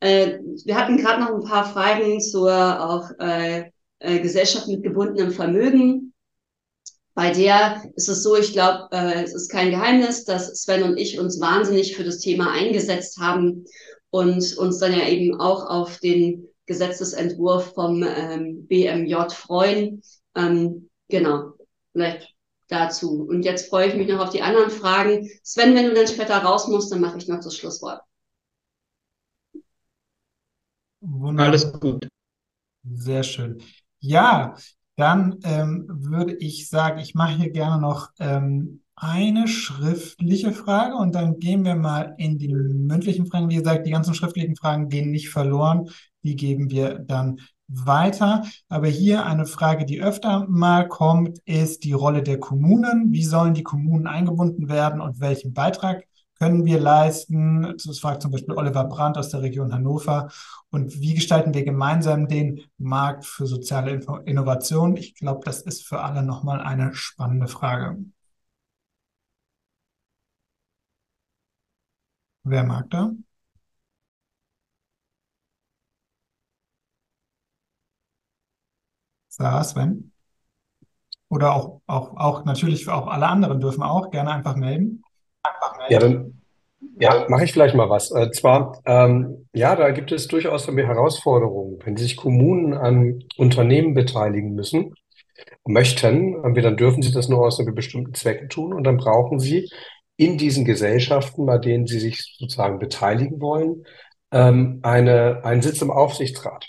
Äh, 0.00 0.38
wir 0.64 0.76
hatten 0.76 0.96
gerade 0.96 1.20
noch 1.20 1.34
ein 1.34 1.44
paar 1.44 1.70
Fragen 1.70 2.20
zur 2.20 2.50
auch 2.50 3.10
äh, 3.18 3.70
äh, 4.00 4.20
Gesellschaft 4.20 4.68
mit 4.68 4.82
gebundenem 4.82 5.32
Vermögen. 5.32 6.12
Bei 7.18 7.32
der 7.32 7.82
ist 7.96 8.08
es 8.08 8.22
so, 8.22 8.36
ich 8.36 8.52
glaube, 8.52 8.90
äh, 8.92 9.24
es 9.24 9.34
ist 9.34 9.50
kein 9.50 9.72
Geheimnis, 9.72 10.24
dass 10.24 10.62
Sven 10.62 10.84
und 10.84 10.96
ich 10.96 11.18
uns 11.18 11.40
wahnsinnig 11.40 11.96
für 11.96 12.04
das 12.04 12.20
Thema 12.20 12.52
eingesetzt 12.52 13.18
haben 13.18 13.64
und 14.10 14.56
uns 14.56 14.78
dann 14.78 14.92
ja 14.92 15.04
eben 15.08 15.40
auch 15.40 15.66
auf 15.66 15.98
den 15.98 16.46
Gesetzesentwurf 16.66 17.74
vom 17.74 18.04
ähm, 18.04 18.68
BMJ 18.68 19.30
freuen. 19.30 20.00
Ähm, 20.36 20.90
genau, 21.08 21.54
vielleicht 21.90 22.36
dazu. 22.68 23.24
Und 23.24 23.42
jetzt 23.42 23.68
freue 23.68 23.88
ich 23.88 23.96
mich 23.96 24.06
noch 24.06 24.20
auf 24.20 24.30
die 24.30 24.42
anderen 24.42 24.70
Fragen. 24.70 25.28
Sven, 25.42 25.74
wenn 25.74 25.86
du 25.86 25.94
dann 25.94 26.06
später 26.06 26.36
raus 26.36 26.68
musst, 26.68 26.92
dann 26.92 27.00
mache 27.00 27.18
ich 27.18 27.26
noch 27.26 27.40
das 27.40 27.56
Schlusswort. 27.56 28.00
Wunderbar. 31.00 31.46
Alles 31.46 31.72
gut. 31.80 32.06
Sehr 32.84 33.24
schön. 33.24 33.60
Ja, 33.98 34.54
dann 34.98 35.36
ähm, 35.44 35.86
würde 35.88 36.34
ich 36.34 36.68
sagen, 36.68 36.98
ich 36.98 37.14
mache 37.14 37.36
hier 37.36 37.50
gerne 37.50 37.80
noch 37.80 38.10
ähm, 38.18 38.80
eine 38.96 39.46
schriftliche 39.46 40.52
Frage 40.52 40.96
und 40.96 41.14
dann 41.14 41.38
gehen 41.38 41.64
wir 41.64 41.76
mal 41.76 42.16
in 42.18 42.36
die 42.36 42.48
mündlichen 42.48 43.26
Fragen. 43.26 43.48
Wie 43.48 43.54
gesagt, 43.54 43.86
die 43.86 43.92
ganzen 43.92 44.14
schriftlichen 44.14 44.56
Fragen 44.56 44.88
gehen 44.88 45.12
nicht 45.12 45.30
verloren. 45.30 45.88
Die 46.24 46.34
geben 46.34 46.68
wir 46.70 46.98
dann 46.98 47.38
weiter. 47.68 48.42
Aber 48.68 48.88
hier 48.88 49.24
eine 49.24 49.46
Frage, 49.46 49.84
die 49.84 50.02
öfter 50.02 50.46
mal 50.48 50.88
kommt, 50.88 51.38
ist 51.44 51.84
die 51.84 51.92
Rolle 51.92 52.24
der 52.24 52.40
Kommunen. 52.40 53.12
Wie 53.12 53.24
sollen 53.24 53.54
die 53.54 53.62
Kommunen 53.62 54.08
eingebunden 54.08 54.68
werden 54.68 55.00
und 55.00 55.20
welchen 55.20 55.52
Beitrag 55.52 56.02
können 56.40 56.64
wir 56.64 56.80
leisten? 56.80 57.76
Das 57.86 58.00
fragt 58.00 58.22
zum 58.22 58.32
Beispiel 58.32 58.56
Oliver 58.56 58.82
Brandt 58.82 59.16
aus 59.16 59.28
der 59.28 59.42
Region 59.42 59.72
Hannover. 59.72 60.28
Und 60.70 61.00
wie 61.00 61.14
gestalten 61.14 61.54
wir 61.54 61.64
gemeinsam 61.64 62.28
den 62.28 62.60
Markt 62.76 63.24
für 63.24 63.46
soziale 63.46 64.00
Innovation? 64.26 64.96
Ich 64.96 65.14
glaube, 65.14 65.40
das 65.44 65.62
ist 65.62 65.86
für 65.86 66.00
alle 66.00 66.22
nochmal 66.22 66.60
eine 66.60 66.94
spannende 66.94 67.48
Frage. 67.48 67.96
Wer 72.44 72.64
mag 72.64 72.90
da? 72.90 73.12
Sarah, 79.28 79.64
Sven? 79.64 80.12
Oder 81.28 81.54
auch, 81.54 81.82
auch, 81.86 82.16
auch 82.16 82.44
natürlich 82.44 82.88
auch 82.88 83.06
alle 83.06 83.28
anderen 83.28 83.60
dürfen 83.60 83.82
auch 83.82 84.10
gerne 84.10 84.32
einfach 84.32 84.56
melden. 84.56 85.02
Ja, 85.88 85.98
dann 85.98 86.37
ja, 87.00 87.26
mache 87.28 87.44
ich 87.44 87.52
vielleicht 87.52 87.74
mal 87.74 87.90
was. 87.90 88.10
Äh, 88.10 88.30
zwar, 88.30 88.80
ähm, 88.84 89.48
ja, 89.52 89.76
da 89.76 89.90
gibt 89.90 90.12
es 90.12 90.28
durchaus 90.28 90.66
irgendwie 90.66 90.86
Herausforderungen. 90.86 91.78
Wenn 91.84 91.96
sich 91.96 92.16
Kommunen 92.16 92.74
an 92.74 93.24
Unternehmen 93.36 93.94
beteiligen 93.94 94.54
müssen, 94.54 94.94
möchten, 95.66 96.42
dann 96.42 96.76
dürfen 96.76 97.02
sie 97.02 97.12
das 97.12 97.28
nur 97.28 97.46
aus 97.46 97.58
bestimmten 97.74 98.14
Zwecken 98.14 98.48
tun 98.48 98.72
und 98.72 98.84
dann 98.84 98.96
brauchen 98.96 99.38
sie 99.38 99.70
in 100.16 100.38
diesen 100.38 100.64
Gesellschaften, 100.64 101.46
bei 101.46 101.58
denen 101.58 101.86
sie 101.86 102.00
sich 102.00 102.36
sozusagen 102.38 102.78
beteiligen 102.78 103.40
wollen, 103.40 103.84
ähm, 104.32 104.80
eine, 104.82 105.44
einen 105.44 105.62
Sitz 105.62 105.80
im 105.82 105.90
Aufsichtsrat. 105.90 106.66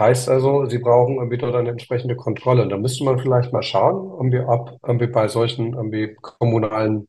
Heißt 0.00 0.30
also, 0.30 0.64
sie 0.66 0.78
brauchen 0.78 1.16
irgendwie 1.16 1.36
dort 1.36 1.54
eine 1.54 1.70
entsprechende 1.70 2.16
Kontrolle. 2.16 2.62
Und 2.62 2.70
da 2.70 2.78
müsste 2.78 3.04
man 3.04 3.18
vielleicht 3.18 3.52
mal 3.52 3.62
schauen, 3.62 4.10
ob 4.46 4.78
irgendwie 4.86 5.06
bei 5.06 5.28
solchen 5.28 5.76
kommunalen 6.22 7.06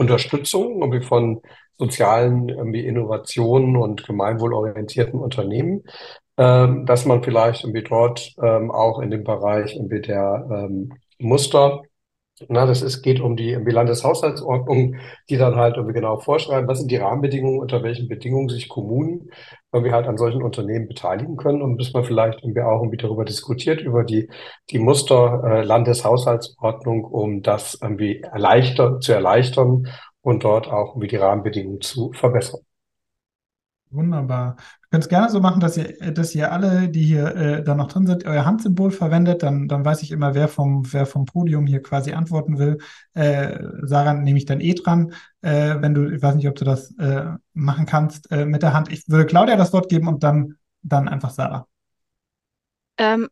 Unterstützung 0.00 0.80
irgendwie 0.80 1.02
von 1.02 1.42
sozialen 1.78 2.48
irgendwie 2.48 2.86
Innovationen 2.86 3.76
und 3.76 4.06
gemeinwohlorientierten 4.06 5.20
Unternehmen, 5.20 5.84
ähm, 6.38 6.86
dass 6.86 7.04
man 7.06 7.22
vielleicht 7.22 7.64
irgendwie 7.64 7.84
dort 7.84 8.34
ähm, 8.42 8.70
auch 8.70 9.00
in 9.00 9.10
dem 9.10 9.24
Bereich 9.24 9.76
irgendwie 9.76 10.00
der 10.00 10.46
ähm, 10.50 10.94
Muster 11.18 11.82
na, 12.48 12.64
das 12.64 12.82
ist, 12.82 13.02
geht 13.02 13.20
um 13.20 13.36
die, 13.36 13.58
die 13.62 13.70
Landeshaushaltsordnung, 13.70 14.96
die 15.28 15.36
dann 15.36 15.56
halt 15.56 15.76
irgendwie 15.76 15.94
genau 15.94 16.18
vorschreiben, 16.18 16.68
was 16.68 16.78
sind 16.78 16.90
die 16.90 16.96
Rahmenbedingungen, 16.96 17.60
unter 17.60 17.82
welchen 17.82 18.08
Bedingungen 18.08 18.48
sich 18.48 18.68
Kommunen 18.68 19.30
irgendwie 19.72 19.92
halt 19.92 20.06
an 20.06 20.18
solchen 20.18 20.42
Unternehmen 20.42 20.88
beteiligen 20.88 21.36
können 21.36 21.62
und 21.62 21.76
bis 21.76 21.92
man 21.92 22.04
vielleicht 22.04 22.42
irgendwie 22.42 22.62
auch 22.62 22.80
irgendwie 22.80 22.96
darüber 22.96 23.24
diskutiert, 23.24 23.80
über 23.80 24.04
die, 24.04 24.28
die 24.70 24.78
Muster 24.78 25.42
äh, 25.44 25.62
Landeshaushaltsordnung, 25.62 27.04
um 27.04 27.42
das 27.42 27.78
irgendwie 27.80 28.20
erleichtern, 28.20 29.00
zu 29.00 29.12
erleichtern 29.12 29.88
und 30.22 30.44
dort 30.44 30.68
auch 30.68 30.90
irgendwie 30.90 31.08
die 31.08 31.16
Rahmenbedingungen 31.16 31.80
zu 31.80 32.12
verbessern. 32.12 32.60
Wunderbar. 33.92 34.54
Wir 34.56 34.88
können 34.90 35.02
es 35.02 35.08
gerne 35.08 35.28
so 35.30 35.40
machen, 35.40 35.58
dass 35.58 35.76
ihr, 35.76 36.12
dass 36.12 36.32
ihr 36.34 36.52
alle, 36.52 36.88
die 36.88 37.02
hier 37.02 37.34
äh, 37.34 37.64
da 37.64 37.74
noch 37.74 37.88
drin 37.88 38.06
sind, 38.06 38.24
euer 38.24 38.44
Handsymbol 38.44 38.92
verwendet. 38.92 39.42
Dann, 39.42 39.66
dann 39.66 39.84
weiß 39.84 40.02
ich 40.02 40.12
immer, 40.12 40.34
wer 40.34 40.46
vom, 40.46 40.84
wer 40.92 41.06
vom 41.06 41.24
Podium 41.24 41.66
hier 41.66 41.82
quasi 41.82 42.12
antworten 42.12 42.58
will. 42.58 42.78
Äh, 43.14 43.58
Sarah 43.82 44.14
nehme 44.14 44.38
ich 44.38 44.44
dann 44.44 44.60
eh 44.60 44.74
dran. 44.74 45.12
Äh, 45.40 45.76
wenn 45.80 45.94
du, 45.94 46.08
ich 46.08 46.22
weiß 46.22 46.36
nicht, 46.36 46.46
ob 46.48 46.54
du 46.54 46.64
das 46.64 46.96
äh, 46.98 47.32
machen 47.52 47.86
kannst 47.86 48.30
äh, 48.30 48.44
mit 48.44 48.62
der 48.62 48.74
Hand. 48.74 48.92
Ich 48.92 49.08
würde 49.08 49.26
Claudia 49.26 49.56
das 49.56 49.72
Wort 49.72 49.88
geben 49.88 50.06
und 50.06 50.22
dann, 50.22 50.54
dann 50.82 51.08
einfach 51.08 51.30
Sarah. 51.30 51.66
Ähm, 52.96 53.28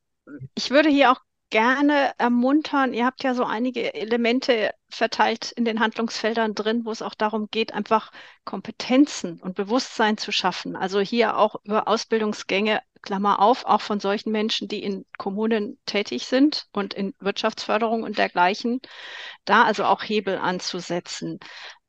ich 0.56 0.70
würde 0.70 0.88
hier 0.88 1.12
auch 1.12 1.20
gerne 1.50 2.12
ermuntern. 2.18 2.92
Ihr 2.92 3.06
habt 3.06 3.22
ja 3.22 3.34
so 3.34 3.44
einige 3.44 3.94
Elemente 3.94 4.72
verteilt 4.90 5.52
in 5.52 5.64
den 5.64 5.80
Handlungsfeldern 5.80 6.54
drin, 6.54 6.84
wo 6.84 6.90
es 6.90 7.02
auch 7.02 7.14
darum 7.14 7.48
geht, 7.50 7.72
einfach 7.72 8.12
Kompetenzen 8.44 9.40
und 9.40 9.54
Bewusstsein 9.54 10.18
zu 10.18 10.32
schaffen. 10.32 10.76
Also 10.76 11.00
hier 11.00 11.36
auch 11.36 11.56
über 11.64 11.88
Ausbildungsgänge, 11.88 12.80
Klammer 13.02 13.40
auf, 13.40 13.64
auch 13.64 13.80
von 13.80 14.00
solchen 14.00 14.32
Menschen, 14.32 14.68
die 14.68 14.82
in 14.82 15.06
Kommunen 15.16 15.78
tätig 15.86 16.26
sind 16.26 16.66
und 16.72 16.94
in 16.94 17.14
Wirtschaftsförderung 17.20 18.02
und 18.02 18.18
dergleichen, 18.18 18.80
da 19.44 19.64
also 19.64 19.84
auch 19.84 20.02
Hebel 20.02 20.38
anzusetzen. 20.38 21.38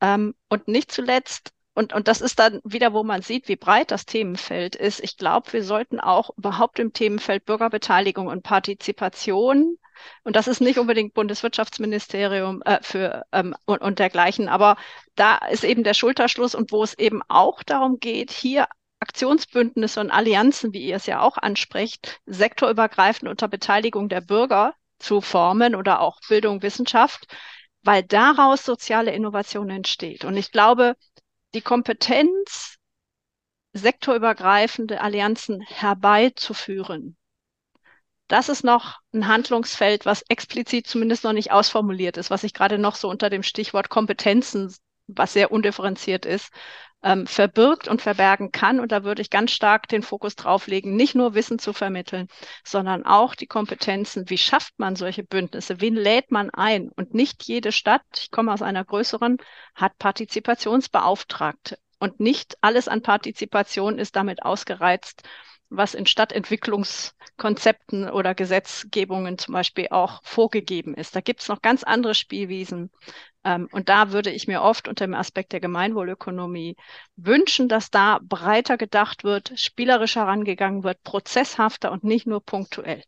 Ähm, 0.01 0.35
und 0.49 0.67
nicht 0.67 0.91
zuletzt 0.91 1.51
und, 1.79 1.93
und 1.93 2.09
das 2.09 2.19
ist 2.19 2.39
dann 2.39 2.59
wieder, 2.65 2.93
wo 2.93 3.03
man 3.03 3.21
sieht, 3.21 3.47
wie 3.47 3.55
breit 3.55 3.91
das 3.91 4.05
Themenfeld 4.05 4.75
ist. 4.75 4.99
Ich 4.99 5.15
glaube, 5.15 5.53
wir 5.53 5.63
sollten 5.63 6.01
auch 6.01 6.29
überhaupt 6.37 6.77
im 6.77 6.91
Themenfeld 6.91 7.45
Bürgerbeteiligung 7.45 8.27
und 8.27 8.43
Partizipation 8.43 9.77
und 10.23 10.35
das 10.35 10.47
ist 10.47 10.59
nicht 10.59 10.77
unbedingt 10.77 11.13
Bundeswirtschaftsministerium 11.13 12.61
äh, 12.63 12.79
für 12.81 13.25
ähm, 13.31 13.55
und, 13.65 13.81
und 13.81 13.99
dergleichen, 13.99 14.49
aber 14.49 14.75
da 15.15 15.37
ist 15.37 15.63
eben 15.63 15.83
der 15.83 15.93
Schulterschluss 15.93 16.53
und 16.53 16.71
wo 16.73 16.83
es 16.83 16.97
eben 16.97 17.21
auch 17.29 17.63
darum 17.63 17.99
geht, 17.99 18.31
hier 18.31 18.67
Aktionsbündnisse 18.99 20.01
und 20.01 20.11
Allianzen, 20.11 20.73
wie 20.73 20.85
ihr 20.85 20.97
es 20.97 21.05
ja 21.05 21.21
auch 21.21 21.37
ansprecht, 21.37 22.19
sektorübergreifend 22.25 23.29
unter 23.29 23.47
Beteiligung 23.47 24.09
der 24.09 24.21
Bürger 24.21 24.73
zu 24.99 25.21
formen 25.21 25.75
oder 25.75 26.01
auch 26.01 26.19
Bildung, 26.27 26.61
Wissenschaft, 26.61 27.25
weil 27.83 28.03
daraus 28.03 28.65
soziale 28.65 29.11
Innovation 29.11 29.69
entsteht. 29.69 30.25
Und 30.25 30.35
ich 30.35 30.51
glaube, 30.51 30.95
die 31.53 31.61
Kompetenz, 31.61 32.77
sektorübergreifende 33.73 35.01
Allianzen 35.01 35.61
herbeizuführen. 35.61 37.17
Das 38.27 38.49
ist 38.49 38.63
noch 38.63 38.99
ein 39.13 39.27
Handlungsfeld, 39.27 40.05
was 40.05 40.23
explizit 40.29 40.85
zumindest 40.87 41.23
noch 41.23 41.33
nicht 41.33 41.51
ausformuliert 41.51 42.17
ist, 42.17 42.29
was 42.29 42.43
ich 42.43 42.53
gerade 42.53 42.77
noch 42.77 42.95
so 42.95 43.09
unter 43.09 43.29
dem 43.29 43.43
Stichwort 43.43 43.89
Kompetenzen, 43.89 44.73
was 45.15 45.33
sehr 45.33 45.51
undifferenziert 45.51 46.25
ist, 46.25 46.51
ähm, 47.03 47.27
verbirgt 47.27 47.87
und 47.87 48.01
verbergen 48.01 48.51
kann. 48.51 48.79
Und 48.79 48.91
da 48.91 49.03
würde 49.03 49.21
ich 49.21 49.29
ganz 49.29 49.51
stark 49.51 49.87
den 49.87 50.03
Fokus 50.03 50.35
drauf 50.35 50.67
legen, 50.67 50.95
nicht 50.95 51.15
nur 51.15 51.33
Wissen 51.33 51.59
zu 51.59 51.73
vermitteln, 51.73 52.27
sondern 52.63 53.05
auch 53.05 53.35
die 53.35 53.47
Kompetenzen. 53.47 54.29
Wie 54.29 54.37
schafft 54.37 54.77
man 54.77 54.95
solche 54.95 55.23
Bündnisse? 55.23 55.81
Wen 55.81 55.95
lädt 55.95 56.31
man 56.31 56.49
ein? 56.49 56.89
Und 56.89 57.13
nicht 57.13 57.43
jede 57.43 57.71
Stadt, 57.71 58.03
ich 58.17 58.31
komme 58.31 58.53
aus 58.53 58.61
einer 58.61 58.83
größeren, 58.83 59.37
hat 59.75 59.97
Partizipationsbeauftragte. 59.97 61.77
Und 61.99 62.19
nicht 62.19 62.57
alles 62.61 62.87
an 62.87 63.01
Partizipation 63.01 63.99
ist 63.99 64.15
damit 64.15 64.43
ausgereizt, 64.43 65.23
was 65.69 65.93
in 65.93 66.05
Stadtentwicklungskonzepten 66.05 68.09
oder 68.09 68.33
Gesetzgebungen 68.33 69.37
zum 69.37 69.53
Beispiel 69.53 69.87
auch 69.91 70.21
vorgegeben 70.23 70.95
ist. 70.95 71.15
Da 71.15 71.21
gibt 71.21 71.41
es 71.41 71.47
noch 71.47 71.61
ganz 71.61 71.83
andere 71.83 72.15
Spielwiesen. 72.15 72.89
Ähm, 73.43 73.69
und 73.71 73.89
da 73.89 74.11
würde 74.11 74.31
ich 74.31 74.47
mir 74.47 74.61
oft 74.61 74.87
unter 74.87 75.05
dem 75.05 75.13
Aspekt 75.13 75.53
der 75.53 75.59
Gemeinwohlökonomie 75.59 76.75
wünschen, 77.15 77.69
dass 77.69 77.89
da 77.89 78.19
breiter 78.21 78.77
gedacht 78.77 79.23
wird, 79.23 79.53
spielerischer 79.55 80.23
rangegangen 80.23 80.83
wird, 80.83 81.01
prozesshafter 81.03 81.91
und 81.91 82.03
nicht 82.03 82.27
nur 82.27 82.41
punktuell. 82.43 83.03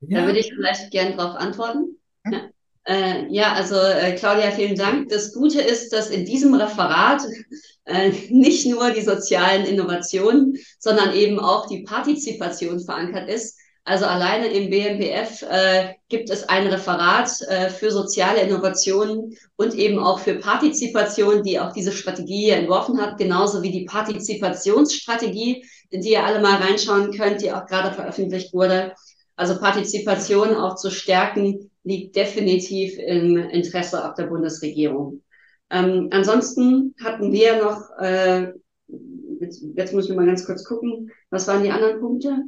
Ja. 0.00 0.20
Da 0.20 0.26
würde 0.26 0.38
ich 0.38 0.52
vielleicht 0.54 0.90
gerne 0.90 1.16
darauf 1.16 1.36
antworten. 1.36 1.98
Ja. 2.30 2.50
Äh, 2.84 3.26
ja, 3.30 3.52
also 3.54 3.74
äh, 3.76 4.14
Claudia, 4.14 4.52
vielen 4.52 4.76
Dank. 4.76 5.08
Das 5.08 5.32
Gute 5.32 5.60
ist, 5.60 5.92
dass 5.92 6.08
in 6.08 6.24
diesem 6.24 6.54
Referat 6.54 7.22
äh, 7.84 8.10
nicht 8.30 8.66
nur 8.66 8.90
die 8.90 9.00
sozialen 9.00 9.64
Innovationen, 9.64 10.56
sondern 10.78 11.12
eben 11.12 11.40
auch 11.40 11.66
die 11.66 11.82
Partizipation 11.82 12.78
verankert 12.80 13.28
ist. 13.28 13.58
Also 13.88 14.04
alleine 14.04 14.48
im 14.48 14.68
BMBF 14.68 15.42
äh, 15.42 15.94
gibt 16.08 16.28
es 16.28 16.48
ein 16.48 16.66
Referat 16.66 17.30
äh, 17.42 17.70
für 17.70 17.92
soziale 17.92 18.40
Innovationen 18.40 19.36
und 19.54 19.74
eben 19.74 20.00
auch 20.00 20.18
für 20.18 20.34
Partizipation, 20.34 21.44
die 21.44 21.60
auch 21.60 21.72
diese 21.72 21.92
Strategie 21.92 22.50
entworfen 22.50 23.00
hat, 23.00 23.16
genauso 23.16 23.62
wie 23.62 23.70
die 23.70 23.84
Partizipationsstrategie, 23.84 25.64
in 25.90 26.00
die 26.00 26.10
ihr 26.10 26.24
alle 26.24 26.40
mal 26.40 26.56
reinschauen 26.56 27.12
könnt, 27.12 27.42
die 27.42 27.52
auch 27.52 27.64
gerade 27.66 27.94
veröffentlicht 27.94 28.52
wurde. 28.52 28.92
Also 29.36 29.56
Partizipation 29.60 30.56
auch 30.56 30.74
zu 30.74 30.90
stärken, 30.90 31.70
liegt 31.84 32.16
definitiv 32.16 32.98
im 32.98 33.36
Interesse 33.36 34.04
auch 34.04 34.14
der 34.14 34.26
Bundesregierung. 34.26 35.22
Ähm, 35.70 36.08
ansonsten 36.10 36.96
hatten 37.04 37.30
wir 37.30 37.62
noch, 37.62 37.88
äh, 38.00 38.52
jetzt, 39.38 39.64
jetzt 39.76 39.94
muss 39.94 40.10
ich 40.10 40.16
mal 40.16 40.26
ganz 40.26 40.44
kurz 40.44 40.64
gucken, 40.64 41.12
was 41.30 41.46
waren 41.46 41.62
die 41.62 41.70
anderen 41.70 42.00
Punkte? 42.00 42.46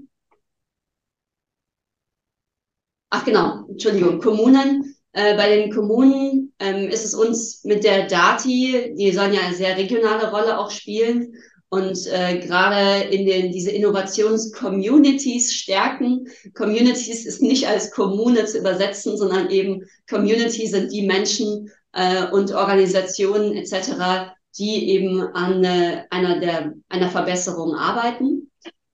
Ach 3.10 3.24
genau, 3.24 3.64
Entschuldigung, 3.68 4.20
Kommunen. 4.20 4.94
Äh, 5.12 5.36
bei 5.36 5.56
den 5.56 5.72
Kommunen 5.72 6.52
ähm, 6.58 6.88
ist 6.88 7.04
es 7.04 7.14
uns 7.14 7.64
mit 7.64 7.82
der 7.82 8.06
Dati, 8.06 8.94
die 8.96 9.12
sollen 9.12 9.32
ja 9.32 9.40
eine 9.40 9.54
sehr 9.54 9.76
regionale 9.76 10.30
Rolle 10.30 10.58
auch 10.58 10.70
spielen 10.70 11.34
und 11.70 12.06
äh, 12.06 12.38
gerade 12.38 13.04
in 13.08 13.26
den 13.26 13.52
diese 13.52 13.70
Innovations-Communities 13.70 15.54
stärken. 15.54 16.28
Communities 16.54 17.26
ist 17.26 17.42
nicht 17.42 17.66
als 17.66 17.90
Kommune 17.90 18.44
zu 18.46 18.58
übersetzen, 18.58 19.16
sondern 19.16 19.50
eben 19.50 19.84
Community 20.08 20.66
sind 20.66 20.92
die 20.92 21.06
Menschen 21.06 21.70
äh, 21.92 22.26
und 22.30 22.52
Organisationen 22.52 23.54
etc., 23.54 24.32
die 24.58 24.90
eben 24.90 25.20
an 25.20 25.64
äh, 25.64 26.04
einer 26.10 26.40
der 26.40 26.74
einer 26.88 27.10
Verbesserung 27.10 27.74
arbeiten. 27.74 28.37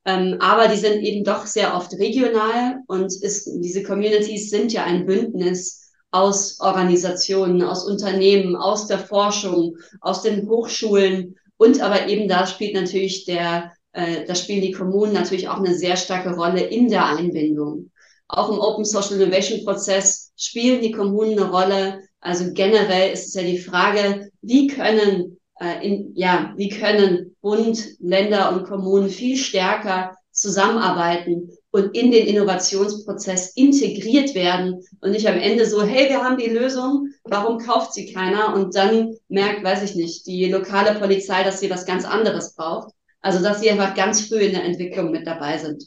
Ähm, 0.06 0.36
aber 0.40 0.68
die 0.68 0.76
sind 0.76 1.02
eben 1.02 1.24
doch 1.24 1.46
sehr 1.46 1.74
oft 1.74 1.92
regional 1.94 2.80
und 2.86 3.06
ist, 3.22 3.48
diese 3.56 3.82
Communities 3.82 4.50
sind 4.50 4.72
ja 4.72 4.84
ein 4.84 5.06
Bündnis 5.06 5.92
aus 6.10 6.60
Organisationen, 6.60 7.62
aus 7.62 7.86
Unternehmen, 7.86 8.54
aus 8.54 8.86
der 8.86 8.98
Forschung, 8.98 9.76
aus 10.00 10.22
den 10.22 10.48
Hochschulen 10.48 11.36
und 11.56 11.80
aber 11.80 12.08
eben 12.08 12.28
da 12.28 12.46
spielt 12.46 12.74
natürlich 12.74 13.24
der, 13.24 13.72
äh, 13.92 14.24
da 14.26 14.34
spielen 14.34 14.62
die 14.62 14.72
Kommunen 14.72 15.12
natürlich 15.12 15.48
auch 15.48 15.58
eine 15.58 15.74
sehr 15.74 15.96
starke 15.96 16.34
Rolle 16.34 16.60
in 16.60 16.88
der 16.88 17.06
Einbindung. 17.06 17.90
Auch 18.28 18.50
im 18.50 18.58
Open 18.58 18.84
Social 18.84 19.20
Innovation 19.20 19.64
Prozess 19.64 20.32
spielen 20.36 20.82
die 20.82 20.92
Kommunen 20.92 21.38
eine 21.38 21.50
Rolle. 21.50 22.00
Also 22.20 22.52
generell 22.52 23.12
ist 23.12 23.28
es 23.28 23.34
ja 23.34 23.42
die 23.42 23.58
Frage, 23.58 24.30
wie 24.42 24.66
können 24.66 25.33
äh, 25.64 25.86
in, 25.86 26.12
ja, 26.14 26.52
wie 26.56 26.68
können 26.68 27.34
Bund, 27.40 27.82
Länder 28.00 28.52
und 28.52 28.64
Kommunen 28.64 29.08
viel 29.08 29.36
stärker 29.36 30.16
zusammenarbeiten 30.30 31.50
und 31.70 31.96
in 31.96 32.10
den 32.10 32.26
Innovationsprozess 32.26 33.54
integriert 33.56 34.34
werden 34.34 34.82
und 35.00 35.12
nicht 35.12 35.26
am 35.26 35.38
Ende 35.38 35.64
so, 35.64 35.82
hey, 35.82 36.08
wir 36.08 36.22
haben 36.22 36.36
die 36.36 36.50
Lösung, 36.50 37.08
warum 37.24 37.58
kauft 37.58 37.94
sie 37.94 38.12
keiner? 38.12 38.54
Und 38.54 38.74
dann 38.74 39.14
merkt, 39.28 39.64
weiß 39.64 39.82
ich 39.82 39.94
nicht, 39.94 40.26
die 40.26 40.50
lokale 40.50 40.98
Polizei, 40.98 41.42
dass 41.44 41.60
sie 41.60 41.70
was 41.70 41.86
ganz 41.86 42.04
anderes 42.04 42.54
braucht. 42.54 42.92
Also, 43.20 43.42
dass 43.42 43.60
sie 43.60 43.70
einfach 43.70 43.94
ganz 43.94 44.28
früh 44.28 44.40
in 44.40 44.52
der 44.52 44.64
Entwicklung 44.64 45.10
mit 45.10 45.26
dabei 45.26 45.56
sind. 45.56 45.84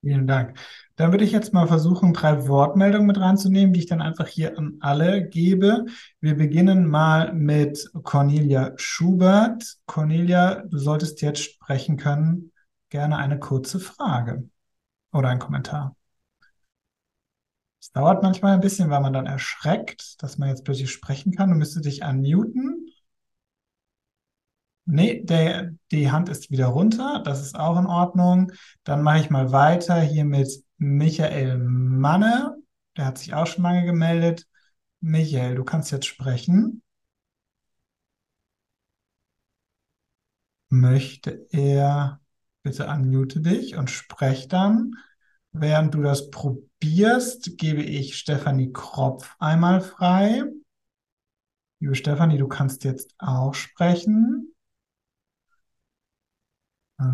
Vielen 0.00 0.26
Dank. 0.26 0.56
Dann 0.96 1.10
würde 1.10 1.24
ich 1.24 1.32
jetzt 1.32 1.52
mal 1.52 1.66
versuchen, 1.66 2.12
drei 2.12 2.46
Wortmeldungen 2.46 3.06
mit 3.08 3.18
reinzunehmen, 3.18 3.72
die 3.72 3.80
ich 3.80 3.86
dann 3.86 4.00
einfach 4.00 4.28
hier 4.28 4.56
an 4.56 4.76
alle 4.80 5.28
gebe. 5.28 5.86
Wir 6.20 6.36
beginnen 6.36 6.86
mal 6.86 7.32
mit 7.32 7.90
Cornelia 8.04 8.72
Schubert. 8.76 9.78
Cornelia, 9.86 10.62
du 10.66 10.78
solltest 10.78 11.20
jetzt 11.20 11.42
sprechen 11.42 11.96
können. 11.96 12.52
Gerne 12.90 13.16
eine 13.16 13.40
kurze 13.40 13.80
Frage 13.80 14.48
oder 15.12 15.30
ein 15.30 15.40
Kommentar. 15.40 15.96
Es 17.80 17.90
dauert 17.92 18.22
manchmal 18.22 18.54
ein 18.54 18.60
bisschen, 18.60 18.88
weil 18.88 19.00
man 19.00 19.12
dann 19.12 19.26
erschreckt, 19.26 20.22
dass 20.22 20.38
man 20.38 20.48
jetzt 20.48 20.64
plötzlich 20.64 20.90
sprechen 20.90 21.32
kann. 21.32 21.50
Du 21.50 21.56
müsstest 21.56 21.84
dich 21.84 22.04
unmuten. 22.04 22.88
Nee, 24.86 25.22
der, 25.24 25.72
die 25.90 26.10
Hand 26.10 26.28
ist 26.28 26.50
wieder 26.50 26.66
runter. 26.66 27.20
Das 27.24 27.40
ist 27.42 27.58
auch 27.58 27.78
in 27.78 27.86
Ordnung. 27.86 28.52
Dann 28.84 29.02
mache 29.02 29.18
ich 29.18 29.30
mal 29.30 29.50
weiter 29.52 30.00
hier 30.00 30.24
mit 30.24 30.63
Michael 30.78 31.58
Manne, 31.58 32.56
der 32.96 33.06
hat 33.06 33.18
sich 33.18 33.34
auch 33.34 33.46
schon 33.46 33.64
lange 33.64 33.84
gemeldet. 33.84 34.46
Michael, 35.00 35.54
du 35.56 35.64
kannst 35.64 35.92
jetzt 35.92 36.06
sprechen. 36.06 36.82
Möchte 40.68 41.46
er, 41.50 42.20
bitte 42.62 42.86
unmute 42.88 43.40
dich 43.40 43.76
und 43.76 43.90
sprech 43.90 44.48
dann. 44.48 44.92
Während 45.52 45.94
du 45.94 46.02
das 46.02 46.30
probierst, 46.30 47.58
gebe 47.58 47.82
ich 47.82 48.18
Stefanie 48.18 48.72
Kropf 48.72 49.36
einmal 49.38 49.80
frei. 49.80 50.42
Liebe 51.78 51.94
Stefanie, 51.94 52.38
du 52.38 52.48
kannst 52.48 52.82
jetzt 52.84 53.14
auch 53.18 53.54
sprechen. 53.54 54.53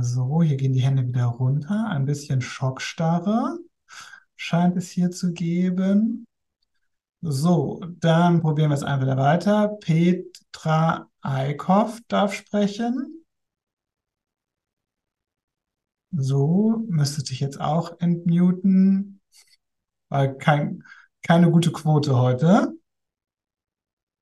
So, 0.03 0.43
hier 0.43 0.57
gehen 0.57 0.73
die 0.73 0.81
Hände 0.83 1.07
wieder 1.07 1.27
runter. 1.27 1.87
Ein 1.89 2.05
bisschen 2.05 2.41
Schockstarre 2.41 3.59
scheint 4.37 4.77
es 4.77 4.91
hier 4.91 5.11
zu 5.11 5.33
geben. 5.33 6.27
So, 7.23 7.81
dann 8.01 8.41
probieren 8.41 8.71
wir 8.71 8.75
es 8.75 8.83
einfach 8.83 9.17
weiter. 9.17 9.69
Petra 9.81 11.09
Eickhoff 11.21 12.01
darf 12.09 12.35
sprechen. 12.35 13.25
So, 16.13 16.85
müsste 16.89 17.21
sich 17.23 17.41
jetzt 17.41 17.61
auch 17.61 18.01
entmuten, 18.01 19.21
weil 20.09 20.37
kein, 20.39 20.83
keine 21.23 21.51
gute 21.51 21.73
Quote 21.73 22.17
heute. 22.17 22.75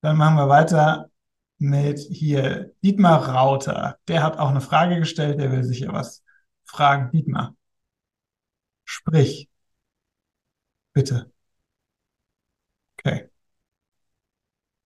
Dann 0.03 0.17
machen 0.17 0.37
wir 0.37 0.49
weiter 0.49 1.11
mit 1.59 1.99
hier 1.99 2.73
Dietmar 2.83 3.29
Rauter. 3.29 3.99
Der 4.09 4.23
hat 4.23 4.39
auch 4.39 4.51
eine 4.51 4.61
Frage 4.61 4.99
gestellt, 4.99 5.39
der 5.41 5.53
will 5.53 5.65
sicher 5.65 5.93
was 5.93 6.23
fragen. 6.65 7.11
Dietmar, 7.13 7.55
sprich. 8.85 9.49
Bitte. 10.93 11.31
Okay. 12.99 13.29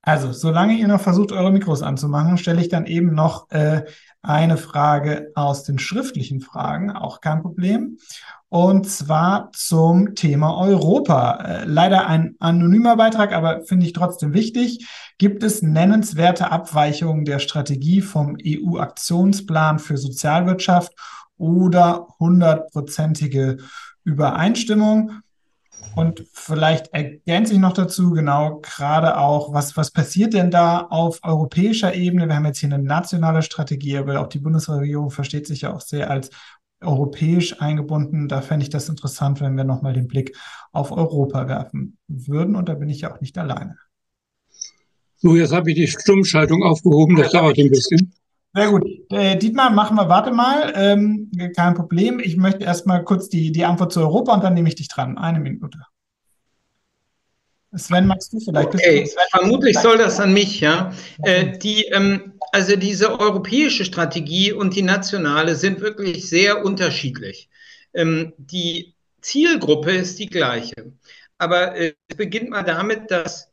Also, 0.02 0.32
solange 0.32 0.74
ihr 0.74 0.88
noch 0.88 1.00
versucht, 1.00 1.30
eure 1.32 1.52
Mikros 1.52 1.82
anzumachen, 1.82 2.36
stelle 2.36 2.60
ich 2.60 2.68
dann 2.68 2.86
eben 2.86 3.14
noch 3.14 3.48
äh, 3.50 3.84
eine 4.22 4.56
Frage 4.56 5.32
aus 5.34 5.64
den 5.64 5.78
schriftlichen 5.78 6.40
Fragen, 6.40 6.90
auch 6.90 7.20
kein 7.20 7.42
Problem. 7.42 7.98
Und 8.48 8.88
zwar 8.88 9.50
zum 9.52 10.14
Thema 10.14 10.56
Europa. 10.58 11.36
Äh, 11.42 11.64
leider 11.64 12.06
ein 12.06 12.36
anonymer 12.38 12.96
Beitrag, 12.96 13.32
aber 13.32 13.62
finde 13.62 13.86
ich 13.86 13.94
trotzdem 13.94 14.34
wichtig. 14.34 14.86
Gibt 15.18 15.42
es 15.42 15.62
nennenswerte 15.62 16.52
Abweichungen 16.52 17.24
der 17.24 17.38
Strategie 17.38 18.02
vom 18.02 18.36
EU-Aktionsplan 18.44 19.78
für 19.78 19.96
Sozialwirtschaft 19.96 20.92
oder 21.36 22.08
hundertprozentige 22.20 23.56
Übereinstimmung? 24.04 25.22
Und 25.94 26.24
vielleicht 26.32 26.88
ergänze 26.92 27.52
ich 27.52 27.58
noch 27.58 27.72
dazu, 27.72 28.10
genau, 28.12 28.60
gerade 28.60 29.18
auch, 29.18 29.52
was, 29.52 29.76
was 29.76 29.90
passiert 29.90 30.32
denn 30.32 30.50
da 30.50 30.80
auf 30.80 31.20
europäischer 31.22 31.94
Ebene? 31.94 32.28
Wir 32.28 32.36
haben 32.36 32.46
jetzt 32.46 32.58
hier 32.58 32.72
eine 32.72 32.82
nationale 32.82 33.42
Strategie, 33.42 33.98
aber 33.98 34.20
auch 34.20 34.28
die 34.28 34.38
Bundesregierung 34.38 35.10
versteht 35.10 35.46
sich 35.46 35.62
ja 35.62 35.74
auch 35.74 35.80
sehr 35.80 36.10
als 36.10 36.30
europäisch 36.80 37.60
eingebunden. 37.60 38.28
Da 38.28 38.40
fände 38.40 38.64
ich 38.64 38.70
das 38.70 38.88
interessant, 38.88 39.40
wenn 39.40 39.56
wir 39.56 39.64
nochmal 39.64 39.92
den 39.92 40.08
Blick 40.08 40.36
auf 40.72 40.92
Europa 40.92 41.48
werfen 41.48 41.98
würden. 42.08 42.56
Und 42.56 42.68
da 42.68 42.74
bin 42.74 42.88
ich 42.88 43.02
ja 43.02 43.14
auch 43.14 43.20
nicht 43.20 43.36
alleine. 43.38 43.76
So, 45.18 45.36
jetzt 45.36 45.52
habe 45.52 45.70
ich 45.70 45.76
die 45.76 45.86
Stummschaltung 45.86 46.62
aufgehoben. 46.62 47.16
Das 47.16 47.30
dauert 47.30 47.58
ein 47.58 47.70
bisschen. 47.70 48.12
Sehr 48.54 48.70
gut. 48.70 48.84
Äh, 49.10 49.36
Dietmar, 49.38 49.70
machen 49.70 49.96
wir, 49.96 50.08
warte 50.08 50.30
mal. 50.30 50.72
Ähm, 50.76 51.30
kein 51.56 51.74
Problem. 51.74 52.20
Ich 52.20 52.36
möchte 52.36 52.64
erstmal 52.64 53.02
kurz 53.02 53.28
die, 53.28 53.50
die 53.50 53.64
Antwort 53.64 53.92
zu 53.92 54.00
Europa 54.00 54.34
und 54.34 54.44
dann 54.44 54.54
nehme 54.54 54.68
ich 54.68 54.74
dich 54.74 54.88
dran. 54.88 55.16
Eine 55.16 55.40
Minute. 55.40 55.78
Sven, 57.74 58.06
magst 58.06 58.30
du 58.34 58.40
vielleicht? 58.40 58.74
Okay, 58.74 59.10
vermutlich 59.30 59.78
soll 59.78 59.96
das 59.96 60.20
an 60.20 60.34
mich, 60.34 60.60
ja. 60.60 60.92
Äh, 61.22 61.56
die, 61.56 61.84
ähm, 61.86 62.34
also 62.52 62.76
diese 62.76 63.18
europäische 63.18 63.86
Strategie 63.86 64.52
und 64.52 64.76
die 64.76 64.82
nationale 64.82 65.54
sind 65.54 65.80
wirklich 65.80 66.28
sehr 66.28 66.62
unterschiedlich. 66.62 67.48
Ähm, 67.94 68.34
die 68.36 68.94
Zielgruppe 69.22 69.92
ist 69.92 70.18
die 70.18 70.28
gleiche. 70.28 70.92
Aber 71.38 71.74
äh, 71.74 71.94
es 72.08 72.16
beginnt 72.18 72.50
mal 72.50 72.62
damit, 72.62 73.10
dass 73.10 73.50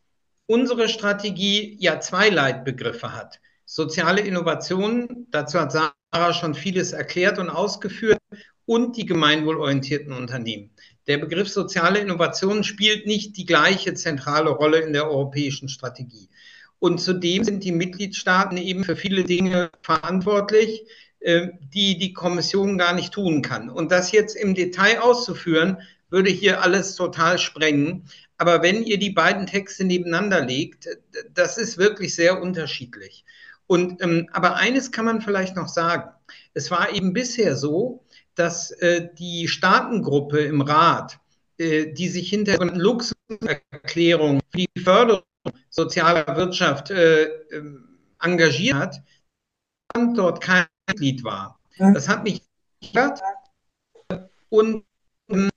unsere 0.48 0.90
Strategie 0.90 1.78
ja 1.80 2.02
zwei 2.02 2.28
Leitbegriffe 2.28 3.16
hat 3.16 3.40
soziale 3.70 4.22
Innovationen, 4.22 5.28
dazu 5.30 5.60
hat 5.60 5.72
Sarah 5.72 6.34
schon 6.34 6.56
vieles 6.56 6.92
erklärt 6.92 7.38
und 7.38 7.50
ausgeführt, 7.50 8.18
und 8.66 8.98
die 8.98 9.06
gemeinwohlorientierten 9.08 10.14
Unternehmen. 10.14 10.70
Der 11.08 11.18
Begriff 11.18 11.50
soziale 11.50 12.00
Innovation 12.00 12.64
spielt 12.64 13.08
nicht 13.08 13.36
die 13.38 13.48
gleiche 13.48 13.96
zentrale 13.96 14.52
Rolle 14.52 14.80
in 14.82 14.94
der 14.94 15.10
europäischen 15.10 15.70
Strategie. 15.70 16.30
Und 16.78 17.00
zudem 17.00 17.44
sind 17.44 17.64
die 17.64 17.72
Mitgliedstaaten 17.72 18.58
eben 18.58 18.84
für 18.84 18.96
viele 18.96 19.24
Dinge 19.24 19.72
verantwortlich, 19.82 20.84
äh, 21.20 21.48
die 21.74 21.98
die 21.98 22.14
Kommission 22.14 22.78
gar 22.78 22.94
nicht 22.94 23.12
tun 23.12 23.42
kann. 23.42 23.72
Und 23.72 23.92
das 23.92 24.12
jetzt 24.12 24.36
im 24.36 24.54
Detail 24.54 25.00
auszuführen, 25.02 25.78
würde 26.12 26.30
hier 26.30 26.62
alles 26.62 26.96
total 26.96 27.40
sprengen. 27.40 28.04
Aber 28.38 28.62
wenn 28.62 28.84
ihr 28.84 29.00
die 29.00 29.12
beiden 29.12 29.48
Texte 29.48 29.84
nebeneinander 29.84 30.46
legt, 30.46 30.88
das 31.34 31.58
ist 31.58 31.80
wirklich 31.80 32.14
sehr 32.14 32.40
unterschiedlich. 32.40 33.26
Und 33.70 34.02
ähm, 34.02 34.28
aber 34.34 34.56
eines 34.56 34.92
kann 34.92 35.06
man 35.06 35.22
vielleicht 35.22 35.56
noch 35.56 35.68
sagen: 35.68 36.10
Es 36.56 36.72
war 36.72 36.92
eben 36.92 37.14
bisher 37.14 37.56
so, 37.56 38.04
dass 38.34 38.72
äh, 38.72 39.10
die 39.14 39.48
Staatengruppe 39.48 40.40
im 40.40 40.62
Rat, 40.62 41.20
äh, 41.60 41.94
die 41.94 42.10
sich 42.10 42.32
hinter 42.32 42.58
der 42.58 42.76
Luxemburg-Erklärung 42.76 44.40
für 44.50 44.58
die 44.58 44.82
Förderung 44.84 45.22
sozialer 45.70 46.36
Wirtschaft 46.36 46.90
äh, 46.90 47.26
ähm, 47.52 48.00
engagiert 48.20 48.76
hat, 48.76 49.04
dort 50.16 50.42
kein 50.42 50.66
Mitglied 50.90 51.24
war. 51.24 51.60
Das 51.78 52.10
hat 52.10 52.24
mich 52.24 52.42
gehört 52.82 53.22
und 54.50 54.84
ähm, 55.30 55.52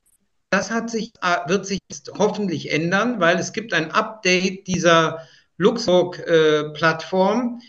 das 0.51 0.71
hat 0.71 0.91
sich, 0.91 1.15
äh, 1.23 1.49
wird 1.49 1.65
sich 1.65 1.81
hoffentlich 2.19 2.73
ändern, 2.73 3.21
weil 3.21 3.39
es 3.39 3.55
gibt 3.55 3.73
ein 3.73 3.91
Update 3.91 4.67
dieser 4.67 5.27
Luxemburg-Plattform 5.57 7.59
äh, 7.59 7.63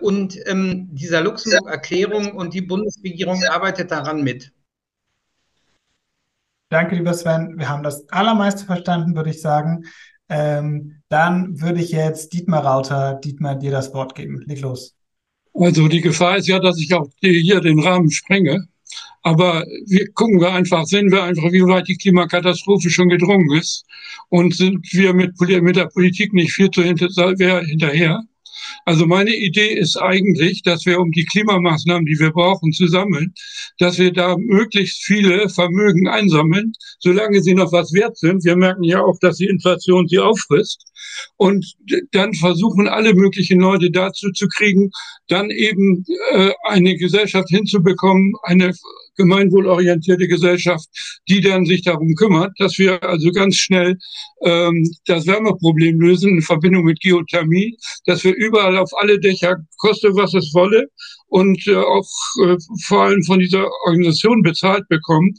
und 0.00 0.38
ähm, 0.46 0.88
dieser 0.92 1.22
Luxemburg-Erklärung 1.22 2.32
und 2.32 2.52
die 2.54 2.62
Bundesregierung 2.62 3.42
arbeitet 3.44 3.90
daran 3.90 4.22
mit. 4.22 4.52
Danke, 6.68 6.96
lieber 6.96 7.12
Sven. 7.12 7.58
Wir 7.58 7.68
haben 7.68 7.82
das 7.82 8.08
allermeiste 8.08 8.64
verstanden, 8.64 9.14
würde 9.14 9.30
ich 9.30 9.42
sagen. 9.42 9.84
Ähm, 10.30 11.02
dann 11.10 11.60
würde 11.60 11.82
ich 11.82 11.90
jetzt 11.90 12.32
Dietmar 12.32 12.64
Rauter, 12.64 13.20
Dietmar, 13.22 13.56
dir 13.56 13.70
das 13.70 13.92
Wort 13.92 14.14
geben. 14.14 14.42
Leg 14.46 14.62
los. 14.62 14.96
Also 15.52 15.86
die 15.88 16.00
Gefahr 16.00 16.38
ist 16.38 16.48
ja, 16.48 16.58
dass 16.58 16.78
ich 16.78 16.94
auch 16.94 17.10
hier 17.20 17.60
den 17.60 17.80
Rahmen 17.80 18.10
sprenge. 18.10 18.66
Aber 19.22 19.64
wir 19.86 20.10
gucken 20.12 20.40
wir 20.40 20.52
einfach, 20.52 20.84
sehen 20.86 21.12
wir 21.12 21.22
einfach, 21.22 21.52
wie 21.52 21.62
weit 21.62 21.88
die 21.88 21.96
Klimakatastrophe 21.96 22.88
schon 22.88 23.10
gedrungen 23.10 23.52
ist. 23.52 23.84
Und 24.30 24.54
sind 24.54 24.80
wir 24.92 25.12
mit, 25.12 25.38
mit 25.40 25.76
der 25.76 25.86
Politik 25.86 26.32
nicht 26.32 26.52
viel 26.52 26.70
zu 26.70 26.82
hinter, 26.82 27.08
hinterher. 27.60 28.22
Also 28.84 29.06
meine 29.06 29.34
Idee 29.34 29.74
ist 29.74 29.96
eigentlich, 29.96 30.62
dass 30.62 30.86
wir 30.86 31.00
um 31.00 31.10
die 31.12 31.24
Klimamaßnahmen, 31.24 32.06
die 32.06 32.18
wir 32.18 32.30
brauchen, 32.30 32.72
zu 32.72 32.86
sammeln, 32.86 33.34
dass 33.78 33.98
wir 33.98 34.12
da 34.12 34.36
möglichst 34.38 35.04
viele 35.04 35.48
Vermögen 35.48 36.08
einsammeln, 36.08 36.72
solange 36.98 37.42
sie 37.42 37.54
noch 37.54 37.72
was 37.72 37.92
wert 37.92 38.16
sind. 38.18 38.44
Wir 38.44 38.56
merken 38.56 38.84
ja 38.84 39.00
auch, 39.02 39.18
dass 39.20 39.36
die 39.36 39.46
Inflation 39.46 40.08
sie 40.08 40.18
auffrisst. 40.18 40.84
Und 41.36 41.74
dann 42.12 42.32
versuchen 42.34 42.88
alle 42.88 43.14
möglichen 43.14 43.60
Leute 43.60 43.90
dazu 43.90 44.30
zu 44.32 44.48
kriegen, 44.48 44.90
dann 45.28 45.50
eben 45.50 46.04
äh, 46.32 46.52
eine 46.64 46.96
Gesellschaft 46.96 47.48
hinzubekommen, 47.48 48.32
eine 48.42 48.72
gemeinwohlorientierte 49.16 50.28
Gesellschaft, 50.28 50.88
die 51.28 51.40
dann 51.40 51.66
sich 51.66 51.82
darum 51.82 52.14
kümmert, 52.14 52.52
dass 52.58 52.78
wir 52.78 53.02
also 53.02 53.30
ganz 53.32 53.56
schnell 53.56 53.98
ähm, 54.44 54.90
das 55.06 55.26
Wärmeproblem 55.26 56.00
lösen 56.00 56.36
in 56.36 56.42
Verbindung 56.42 56.84
mit 56.84 57.00
Geothermie, 57.00 57.76
dass 58.06 58.24
wir 58.24 58.34
überall 58.34 58.76
auf 58.76 58.90
alle 58.98 59.18
Dächer, 59.20 59.56
koste 59.78 60.14
was 60.14 60.34
es 60.34 60.52
wolle, 60.54 60.88
und 61.32 61.66
äh, 61.66 61.76
auch 61.76 62.08
äh, 62.44 62.56
vor 62.84 63.04
allem 63.04 63.22
von 63.22 63.38
dieser 63.38 63.66
Organisation 63.86 64.42
bezahlt 64.42 64.86
bekommen, 64.88 65.34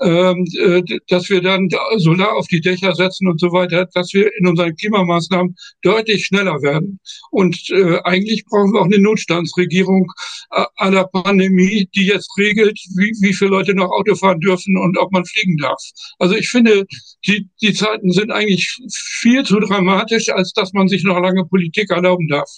ähm, 0.00 0.46
äh, 0.56 0.82
dass 1.08 1.28
wir 1.30 1.42
dann 1.42 1.68
Solar 1.96 2.36
auf 2.36 2.46
die 2.46 2.60
Dächer 2.60 2.94
setzen 2.94 3.26
und 3.26 3.40
so 3.40 3.50
weiter, 3.50 3.88
dass 3.92 4.12
wir 4.14 4.30
in 4.38 4.46
unseren 4.46 4.76
Klimamaßnahmen 4.76 5.56
deutlich 5.82 6.26
schneller 6.26 6.62
werden. 6.62 7.00
Und 7.32 7.58
äh, 7.70 7.98
eigentlich 8.04 8.44
brauchen 8.44 8.72
wir 8.72 8.80
auch 8.80 8.84
eine 8.84 9.00
Notstandsregierung 9.00 10.06
äh, 10.52 10.64
aller 10.76 11.08
Pandemie, 11.08 11.88
die 11.92 12.06
jetzt 12.06 12.30
regelt, 12.38 12.78
wie, 12.96 13.12
wie 13.20 13.34
viele 13.34 13.50
Leute 13.50 13.74
noch 13.74 13.90
Auto 13.90 14.14
fahren 14.14 14.38
dürfen 14.38 14.76
und 14.76 14.96
ob 14.96 15.10
man 15.10 15.24
fliegen 15.24 15.56
darf. 15.56 15.82
Also 16.20 16.36
ich 16.36 16.50
finde, 16.50 16.84
die, 17.26 17.48
die 17.60 17.72
Zeiten 17.72 18.12
sind 18.12 18.30
eigentlich 18.30 18.78
viel 18.94 19.42
zu 19.42 19.58
dramatisch, 19.58 20.28
als 20.28 20.52
dass 20.52 20.72
man 20.72 20.86
sich 20.86 21.02
noch 21.02 21.20
lange 21.20 21.44
Politik 21.46 21.90
erlauben 21.90 22.28
darf. 22.28 22.48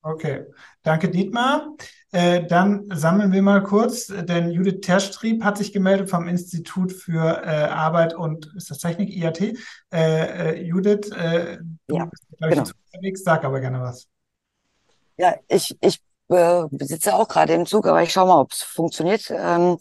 Okay, 0.00 0.46
danke 0.82 1.10
Dietmar. 1.10 1.76
Äh, 2.14 2.46
dann 2.46 2.88
sammeln 2.92 3.32
wir 3.32 3.40
mal 3.40 3.62
kurz, 3.62 4.08
denn 4.08 4.50
Judith 4.50 4.82
Terstrieb 4.82 5.42
hat 5.42 5.56
sich 5.56 5.72
gemeldet 5.72 6.10
vom 6.10 6.28
Institut 6.28 6.92
für 6.92 7.42
äh, 7.42 7.64
Arbeit 7.64 8.14
und 8.14 8.52
ist 8.54 8.70
das 8.70 8.78
Technik, 8.78 9.08
IAT. 9.08 9.40
Äh, 9.40 9.56
äh, 9.90 10.62
Judith, 10.62 11.10
äh, 11.10 11.56
du 11.86 11.96
ja, 11.96 12.04
bist, 12.04 12.24
glaube 12.36 12.54
genau. 12.54 12.68
unterwegs, 12.92 13.24
sag 13.24 13.44
aber 13.44 13.60
gerne 13.60 13.80
was. 13.80 14.06
Ja, 15.16 15.36
ich, 15.48 15.74
ich 15.80 16.00
sitze 16.80 17.14
auch 17.14 17.28
gerade 17.28 17.54
im 17.54 17.66
Zug, 17.66 17.86
aber 17.86 18.02
ich 18.02 18.12
schaue 18.12 18.28
mal, 18.28 18.40
ob 18.40 18.52
es 18.52 18.62
funktioniert. 18.62 19.30
Ähm, 19.30 19.78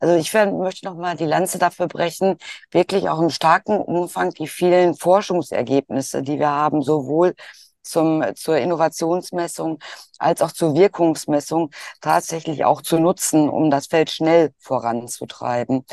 also 0.00 0.16
ich 0.16 0.32
möchte 0.32 0.86
noch 0.86 0.96
mal 0.96 1.16
die 1.16 1.26
Lanze 1.26 1.58
dafür 1.58 1.86
brechen, 1.86 2.38
wirklich 2.72 3.08
auch 3.08 3.20
im 3.20 3.30
starken 3.30 3.78
Umfang 3.80 4.30
die 4.30 4.48
vielen 4.48 4.94
Forschungsergebnisse, 4.94 6.22
die 6.22 6.38
wir 6.38 6.50
haben, 6.50 6.82
sowohl 6.82 7.34
zum, 7.82 8.24
zur 8.34 8.58
Innovationsmessung 8.58 9.78
als 10.18 10.42
auch 10.42 10.52
zur 10.52 10.74
Wirkungsmessung 10.74 11.70
tatsächlich 12.00 12.64
auch 12.64 12.82
zu 12.82 12.98
nutzen, 12.98 13.48
um 13.48 13.70
das 13.70 13.86
Feld 13.86 14.10
schnell 14.10 14.52
voranzutreiben. 14.58 15.84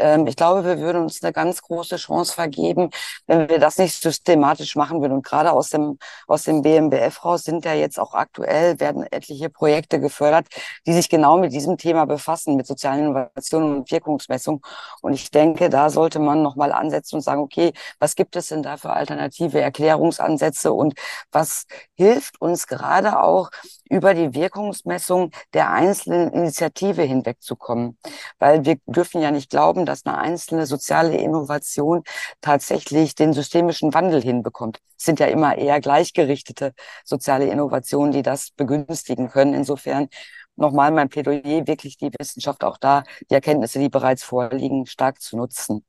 Ähm, 0.00 0.26
ich 0.26 0.36
glaube, 0.36 0.64
wir 0.64 0.78
würden 0.78 1.02
uns 1.02 1.22
eine 1.22 1.32
ganz 1.32 1.62
große 1.62 1.96
Chance 1.96 2.32
vergeben, 2.34 2.90
wenn 3.26 3.48
wir 3.48 3.58
das 3.58 3.78
nicht 3.78 4.00
systematisch 4.00 4.76
machen 4.76 5.00
würden. 5.00 5.12
Und 5.14 5.24
gerade 5.24 5.52
aus 5.52 5.70
dem, 5.70 5.98
aus 6.26 6.44
dem 6.44 6.62
BMBF 6.62 7.24
raus 7.24 7.44
sind 7.44 7.64
ja 7.64 7.74
jetzt 7.74 7.98
auch 8.00 8.14
aktuell, 8.14 8.80
werden 8.80 9.04
etliche 9.10 9.50
Projekte 9.50 10.00
gefördert, 10.00 10.46
die 10.86 10.92
sich 10.94 11.08
genau 11.08 11.38
mit 11.38 11.52
diesem 11.52 11.76
Thema 11.76 12.06
befassen, 12.06 12.56
mit 12.56 12.66
sozialen 12.66 13.00
Innovationen 13.00 13.76
und 13.76 13.90
Wirkungsmessung. 13.90 14.64
Und 15.02 15.12
ich 15.12 15.30
denke, 15.30 15.68
da 15.68 15.90
sollte 15.90 16.18
man 16.18 16.42
nochmal 16.42 16.72
ansetzen 16.72 17.16
und 17.16 17.22
sagen, 17.22 17.42
okay, 17.42 17.72
was 17.98 18.14
gibt 18.14 18.36
es 18.36 18.48
denn 18.48 18.62
da 18.62 18.76
für 18.76 18.90
alternative 18.90 19.60
Erklärungsansätze 19.60 20.72
und 20.72 20.94
was 21.32 21.66
hilft 21.94 22.40
uns 22.40 22.66
gerade 22.66 23.22
auch, 23.22 23.50
über 23.90 24.14
die 24.14 24.34
Wirkungsmessung 24.34 25.32
der 25.52 25.70
einzelnen 25.70 26.32
Initiative 26.32 27.02
hinwegzukommen. 27.02 27.98
Weil 28.38 28.64
wir 28.64 28.76
dürfen 28.86 29.20
ja 29.20 29.30
nicht 29.30 29.50
glauben, 29.50 29.84
dass 29.90 30.06
eine 30.06 30.16
einzelne 30.16 30.66
soziale 30.66 31.16
Innovation 31.16 32.02
tatsächlich 32.40 33.14
den 33.14 33.32
systemischen 33.32 33.92
Wandel 33.92 34.22
hinbekommt. 34.22 34.78
Es 34.96 35.04
sind 35.04 35.18
ja 35.20 35.26
immer 35.26 35.58
eher 35.58 35.80
gleichgerichtete 35.80 36.72
soziale 37.04 37.46
Innovationen, 37.46 38.12
die 38.12 38.22
das 38.22 38.52
begünstigen 38.52 39.28
können. 39.28 39.52
Insofern 39.52 40.08
nochmal 40.56 40.92
mein 40.92 41.08
Plädoyer, 41.08 41.66
wirklich 41.66 41.96
die 41.96 42.10
Wissenschaft 42.18 42.62
auch 42.62 42.78
da, 42.78 43.02
die 43.30 43.34
Erkenntnisse, 43.34 43.80
die 43.80 43.88
bereits 43.88 44.22
vorliegen, 44.22 44.86
stark 44.86 45.20
zu 45.20 45.36
nutzen. 45.36 45.84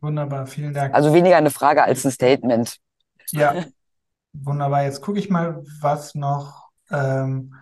Wunderbar, 0.00 0.46
vielen 0.46 0.74
Dank. 0.74 0.94
Also 0.94 1.14
weniger 1.14 1.36
eine 1.36 1.50
Frage 1.50 1.82
als 1.84 2.04
ein 2.04 2.10
Statement. 2.10 2.76
Ja, 3.30 3.64
wunderbar. 4.32 4.84
Jetzt 4.84 5.00
gucke 5.00 5.18
ich 5.18 5.30
mal, 5.30 5.62
was 5.80 6.14
noch 6.14 6.68
ähm, 6.90 7.54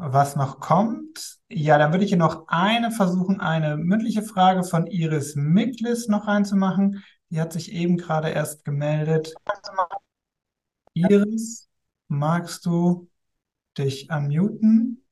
was 0.00 0.34
noch 0.34 0.60
kommt. 0.60 1.38
Ja, 1.48 1.76
dann 1.76 1.92
würde 1.92 2.04
ich 2.04 2.10
hier 2.10 2.18
noch 2.18 2.48
eine 2.48 2.90
versuchen, 2.90 3.40
eine 3.40 3.76
mündliche 3.76 4.22
Frage 4.22 4.64
von 4.64 4.86
Iris 4.86 5.36
Miklis 5.36 6.08
noch 6.08 6.26
reinzumachen. 6.26 7.04
Die 7.28 7.40
hat 7.40 7.52
sich 7.52 7.72
eben 7.72 7.96
gerade 7.98 8.30
erst 8.30 8.64
gemeldet. 8.64 9.34
Iris, 10.94 11.68
magst 12.08 12.64
du 12.66 13.08
dich 13.76 14.10
unmuten? 14.10 15.04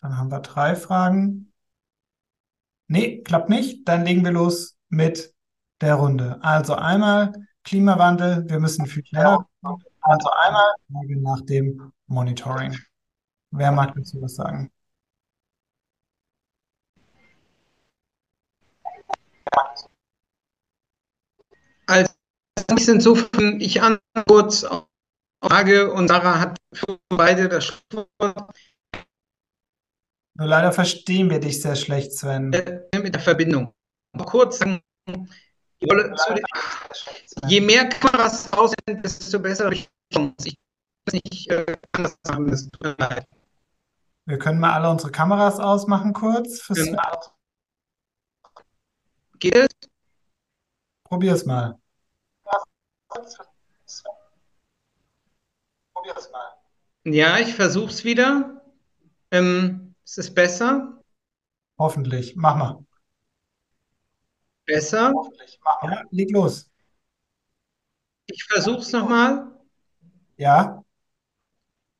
Dann 0.00 0.18
haben 0.18 0.30
wir 0.30 0.40
drei 0.40 0.76
Fragen. 0.76 1.52
Nee, 2.86 3.22
klappt 3.22 3.48
nicht. 3.48 3.88
Dann 3.88 4.04
legen 4.04 4.24
wir 4.24 4.32
los 4.32 4.76
mit 4.88 5.34
der 5.80 5.96
Runde. 5.96 6.38
Also 6.42 6.74
einmal 6.74 7.32
Klimawandel, 7.64 8.48
wir 8.48 8.60
müssen 8.60 8.86
viel 8.86 9.04
schneller. 9.04 9.48
Also 10.02 10.30
einmal 10.30 10.74
nach 10.88 11.40
dem 11.42 11.92
Monitoring. 12.06 12.76
Wer 13.56 13.70
mag 13.70 13.94
dazu 13.94 14.20
was 14.20 14.34
sagen? 14.34 14.68
Also, 21.86 22.12
ich 22.76 22.88
insofern, 22.88 23.60
ich 23.60 23.80
antworte 23.80 24.24
kurz 24.26 24.64
auf 24.64 24.88
die 25.42 25.48
Frage 25.48 25.92
und 25.92 26.08
Sarah 26.08 26.40
hat 26.40 26.58
für 26.72 26.98
beide 27.08 27.48
das 27.48 27.66
Stichwort. 27.66 28.56
Nur 30.36 30.48
leider 30.48 30.72
verstehen 30.72 31.30
wir 31.30 31.38
dich 31.38 31.62
sehr 31.62 31.76
schlecht, 31.76 32.12
Sven. 32.12 32.50
Mit 32.50 33.14
der 33.14 33.20
Verbindung. 33.20 33.72
Kurz 34.18 34.58
sagen, 34.58 34.82
je 37.46 37.60
mehr 37.60 37.88
Kameras 37.88 38.52
aus 38.52 38.72
sind, 38.88 39.04
desto 39.04 39.38
besser. 39.38 39.70
Ich 39.70 39.88
nicht 41.12 41.50
äh, 41.50 41.76
anders 41.92 42.16
machen. 42.26 42.50
Das 42.50 42.68
tut 42.68 42.82
mir 42.82 42.96
leid. 42.98 43.28
Wir 44.26 44.38
können 44.38 44.58
mal 44.58 44.72
alle 44.72 44.90
unsere 44.90 45.12
Kameras 45.12 45.60
ausmachen 45.60 46.12
kurz. 46.14 46.60
Fürs 46.62 46.78
ähm, 46.78 46.98
geht 49.38 49.54
es? 49.54 49.68
Probier 51.04 51.34
es 51.34 51.44
mal. 51.44 51.78
Probier 55.92 56.16
es 56.16 56.30
mal. 56.30 56.54
Ja, 57.04 57.38
ich 57.38 57.54
versuche 57.54 57.90
es 57.90 58.04
wieder. 58.04 58.62
Ähm, 59.30 59.94
Ist 60.04 60.18
es 60.18 60.32
besser? 60.32 61.02
Hoffentlich. 61.78 62.34
Mach 62.36 62.56
mal. 62.56 62.84
Besser? 64.64 65.12
Hoffentlich. 65.14 65.60
Mach 65.62 65.82
mal. 65.82 65.92
Ja, 65.92 66.02
leg 66.10 66.30
los. 66.30 66.70
Ich 68.26 68.42
versuche 68.44 68.78
es 68.78 68.90
nochmal. 68.92 69.52
Ja. 70.38 70.82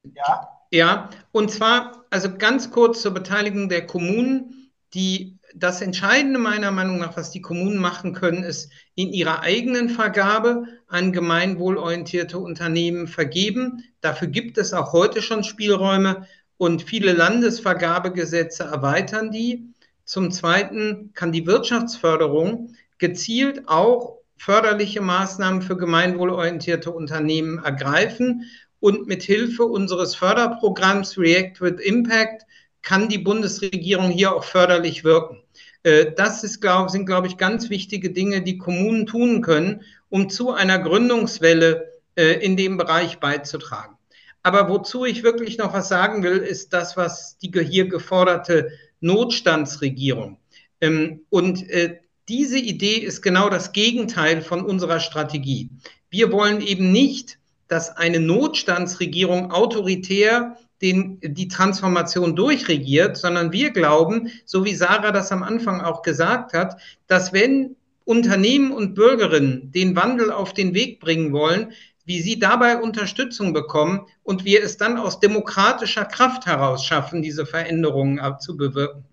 Ja. 0.05 0.51
Ja, 0.71 1.09
und 1.31 1.51
zwar, 1.53 2.04
also 2.15 2.33
ganz 2.33 2.71
kurz 2.71 3.03
zur 3.03 3.13
Beteiligung 3.13 3.69
der 3.69 3.89
Kommunen. 3.89 4.71
Die, 4.95 5.37
das 5.53 5.83
Entscheidende 5.83 6.39
meiner 6.39 6.71
Meinung 6.71 6.99
nach, 6.99 7.17
was 7.17 7.33
die 7.33 7.41
Kommunen 7.41 7.77
machen 7.77 8.13
können, 8.13 8.45
ist 8.45 8.71
in 8.95 9.13
ihrer 9.13 9.41
eigenen 9.41 9.89
Vergabe 9.89 10.67
an 10.87 11.11
gemeinwohlorientierte 11.11 12.39
Unternehmen 12.39 13.09
vergeben. 13.09 13.83
Dafür 14.01 14.29
gibt 14.29 14.59
es 14.59 14.73
auch 14.73 14.93
heute 14.93 15.23
schon 15.23 15.43
Spielräume 15.43 16.29
und 16.57 16.85
viele 16.85 17.13
Landesvergabegesetze 17.15 18.63
erweitern 18.63 19.33
die. 19.33 19.75
Zum 20.05 20.31
Zweiten 20.31 21.11
kann 21.15 21.33
die 21.33 21.49
Wirtschaftsförderung 21.49 22.77
gezielt 22.99 23.67
auch 23.67 24.19
förderliche 24.37 25.01
Maßnahmen 25.01 25.63
für 25.63 25.77
gemeinwohlorientierte 25.77 26.93
Unternehmen 26.93 27.59
ergreifen. 27.59 28.45
Und 28.85 29.07
mit 29.07 29.23
Hilfe 29.23 29.65
unseres 29.65 30.15
Förderprogramms 30.15 31.17
React 31.17 31.63
with 31.63 31.81
Impact 31.81 32.43
kann 32.83 33.09
die 33.09 33.17
Bundesregierung 33.17 34.11
hier 34.11 34.37
auch 34.37 34.45
förderlich 34.45 35.05
wirken. 35.05 35.43
Äh, 35.85 36.13
das 36.15 36.45
ist, 36.45 36.61
glaub, 36.61 36.91
sind, 36.91 37.07
glaube 37.07 37.27
ich, 37.27 37.39
ganz 37.39 37.71
wichtige 37.71 38.11
Dinge, 38.11 38.43
die 38.43 38.59
Kommunen 38.59 39.07
tun 39.07 39.41
können, 39.41 39.81
um 40.11 40.29
zu 40.29 40.51
einer 40.51 40.79
Gründungswelle 40.79 41.95
äh, 42.15 42.45
in 42.45 42.59
dem 42.59 42.77
Bereich 42.77 43.21
beizutragen. 43.21 43.97
Aber 44.43 44.69
wozu 44.69 45.07
ich 45.07 45.23
wirklich 45.23 45.57
noch 45.57 45.73
was 45.73 45.89
sagen 45.89 46.23
will, 46.23 46.37
ist 46.37 46.75
das, 46.75 46.95
was 46.95 47.39
die 47.39 47.51
hier 47.65 47.89
geforderte 47.89 48.71
Notstandsregierung. 49.01 50.37
Ähm, 50.83 51.23
und 51.31 51.71
äh, 51.71 52.01
diese 52.29 52.59
Idee 52.59 52.97
ist 52.97 53.23
genau 53.23 53.49
das 53.49 53.73
Gegenteil 53.73 54.43
von 54.43 54.63
unserer 54.63 55.01
Strategie. 55.01 55.71
Wir 56.11 56.31
wollen 56.33 56.61
eben 56.61 56.93
nicht, 56.93 57.39
dass 57.69 57.97
eine 57.97 58.21
Notstandsregierung 58.21 59.51
autoritär 59.51 60.57
den, 60.83 61.19
die 61.23 61.49
Transformation 61.49 62.37
durchregiert, 62.37 63.17
sondern 63.17 63.53
wir 63.53 63.71
glauben, 63.71 64.31
so 64.45 64.65
wie 64.65 64.75
Sarah 64.75 65.13
das 65.13 65.33
am 65.33 65.43
Anfang 65.43 65.81
auch 65.81 66.03
gesagt 66.03 66.53
hat, 66.53 66.81
dass 67.07 67.33
wenn 67.33 67.77
Unternehmen 68.05 68.71
und 68.71 68.95
Bürgerinnen 68.95 69.73
den 69.73 69.97
Wandel 69.97 70.31
auf 70.31 70.53
den 70.53 70.75
Weg 70.75 71.01
bringen 71.01 71.33
wollen, 71.33 71.73
wie 72.05 72.21
sie 72.21 72.39
dabei 72.39 72.77
Unterstützung 72.77 73.55
bekommen 73.55 74.07
und 74.23 74.45
wir 74.45 74.63
es 74.63 74.77
dann 74.77 74.99
aus 74.99 75.21
demokratischer 75.21 76.05
Kraft 76.05 76.45
heraus 76.45 76.85
schaffen, 76.85 77.23
diese 77.23 77.47
Veränderungen 77.47 78.21
zu 78.41 78.57
bewirken. 78.57 79.05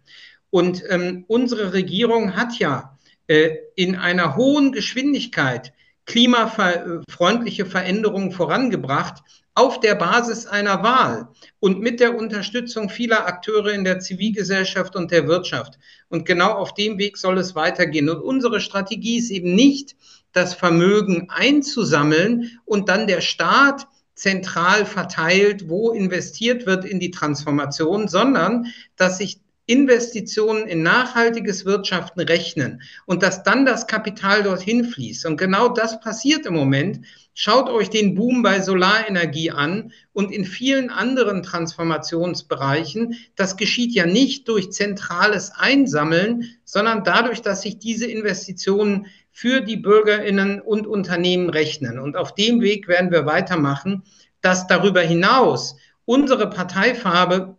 Und 0.49 0.83
ähm, 0.89 1.23
unsere 1.27 1.71
Regierung 1.71 2.35
hat 2.35 2.59
ja 2.59 2.97
äh, 3.27 3.55
in 3.75 3.95
einer 3.95 4.35
hohen 4.35 4.73
Geschwindigkeit 4.73 5.71
klimafreundliche 6.05 7.65
Veränderungen 7.65 8.31
vorangebracht 8.31 9.23
auf 9.53 9.79
der 9.79 9.95
Basis 9.95 10.45
einer 10.45 10.81
Wahl 10.81 11.27
und 11.59 11.79
mit 11.79 11.99
der 11.99 12.17
Unterstützung 12.17 12.89
vieler 12.89 13.27
Akteure 13.27 13.73
in 13.73 13.83
der 13.83 13.99
Zivilgesellschaft 13.99 14.95
und 14.95 15.11
der 15.11 15.27
Wirtschaft. 15.27 15.77
Und 16.09 16.25
genau 16.25 16.51
auf 16.53 16.73
dem 16.73 16.97
Weg 16.97 17.17
soll 17.17 17.37
es 17.37 17.53
weitergehen. 17.53 18.09
Und 18.09 18.21
unsere 18.21 18.61
Strategie 18.61 19.17
ist 19.17 19.29
eben 19.29 19.53
nicht, 19.53 19.95
das 20.31 20.53
Vermögen 20.53 21.29
einzusammeln 21.29 22.59
und 22.63 22.87
dann 22.87 23.07
der 23.07 23.19
Staat 23.19 23.87
zentral 24.13 24.85
verteilt, 24.85 25.67
wo 25.67 25.91
investiert 25.91 26.65
wird 26.65 26.85
in 26.85 26.99
die 26.99 27.11
Transformation, 27.11 28.07
sondern 28.07 28.67
dass 28.95 29.17
sich 29.17 29.41
Investitionen 29.72 30.68
in 30.68 30.84
nachhaltiges 30.84 31.64
Wirtschaften 31.64 32.19
rechnen 32.19 32.81
und 33.06 33.23
dass 33.23 33.43
dann 33.43 33.65
das 33.65 33.88
Kapital 33.88 34.43
dorthin 34.43 34.84
fließt. 34.84 35.26
Und 35.26 35.38
genau 35.38 35.69
das 35.69 36.02
passiert 36.02 36.45
im 36.45 36.56
Moment. 36.56 37.06
Schaut 37.34 37.69
euch 37.69 37.89
den 37.89 38.14
Boom 38.14 38.43
bei 38.43 38.60
Solarenergie 38.60 39.52
an 39.52 39.93
und 40.11 40.34
in 40.34 40.43
vielen 40.43 40.89
anderen 40.89 41.41
Transformationsbereichen. 41.41 43.15
Das 43.38 43.56
geschieht 43.56 43.93
ja 43.93 44.06
nicht 44.06 44.49
durch 44.49 44.73
zentrales 44.73 45.52
Einsammeln, 45.56 46.43
sondern 46.65 47.06
dadurch, 47.06 47.41
dass 47.41 47.61
sich 47.61 47.80
diese 47.80 48.07
Investitionen 48.07 49.06
für 49.31 49.61
die 49.61 49.77
Bürgerinnen 49.77 50.60
und 50.60 50.85
Unternehmen 50.85 51.49
rechnen. 51.49 51.98
Und 51.98 52.18
auf 52.18 52.35
dem 52.35 52.60
Weg 52.60 52.89
werden 52.89 53.11
wir 53.11 53.26
weitermachen, 53.26 54.03
dass 54.41 54.68
darüber 54.68 54.99
hinaus 54.99 55.77
unsere 56.03 56.49
Parteifarbe 56.49 57.56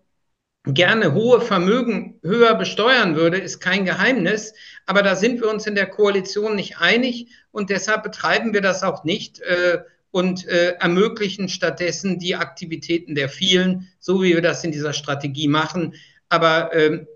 gerne 0.64 1.12
hohe 1.12 1.40
Vermögen 1.40 2.20
höher 2.22 2.54
besteuern 2.54 3.16
würde, 3.16 3.38
ist 3.38 3.60
kein 3.60 3.84
Geheimnis. 3.84 4.54
Aber 4.86 5.02
da 5.02 5.16
sind 5.16 5.40
wir 5.40 5.50
uns 5.50 5.66
in 5.66 5.74
der 5.74 5.86
Koalition 5.86 6.54
nicht 6.54 6.78
einig 6.78 7.28
und 7.50 7.70
deshalb 7.70 8.02
betreiben 8.02 8.54
wir 8.54 8.60
das 8.60 8.82
auch 8.82 9.04
nicht 9.04 9.40
äh, 9.40 9.78
und 10.10 10.46
äh, 10.46 10.74
ermöglichen 10.78 11.48
stattdessen 11.48 12.18
die 12.18 12.36
Aktivitäten 12.36 13.14
der 13.14 13.28
vielen, 13.28 13.88
so 13.98 14.22
wie 14.22 14.34
wir 14.34 14.42
das 14.42 14.62
in 14.62 14.70
dieser 14.70 14.92
Strategie 14.92 15.48
machen. 15.48 15.94
Aber 16.28 16.72
äh, 16.74 17.06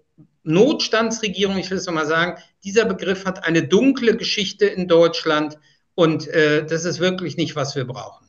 Notstandsregierung, 0.42 1.58
ich 1.58 1.70
will 1.70 1.78
es 1.78 1.86
nochmal 1.86 2.06
sagen, 2.06 2.40
dieser 2.64 2.84
Begriff 2.84 3.26
hat 3.26 3.44
eine 3.44 3.66
dunkle 3.66 4.16
Geschichte 4.16 4.66
in 4.66 4.88
Deutschland 4.88 5.58
und 5.94 6.26
äh, 6.28 6.64
das 6.64 6.84
ist 6.84 7.00
wirklich 7.00 7.36
nicht, 7.36 7.54
was 7.54 7.76
wir 7.76 7.84
brauchen. 7.84 8.25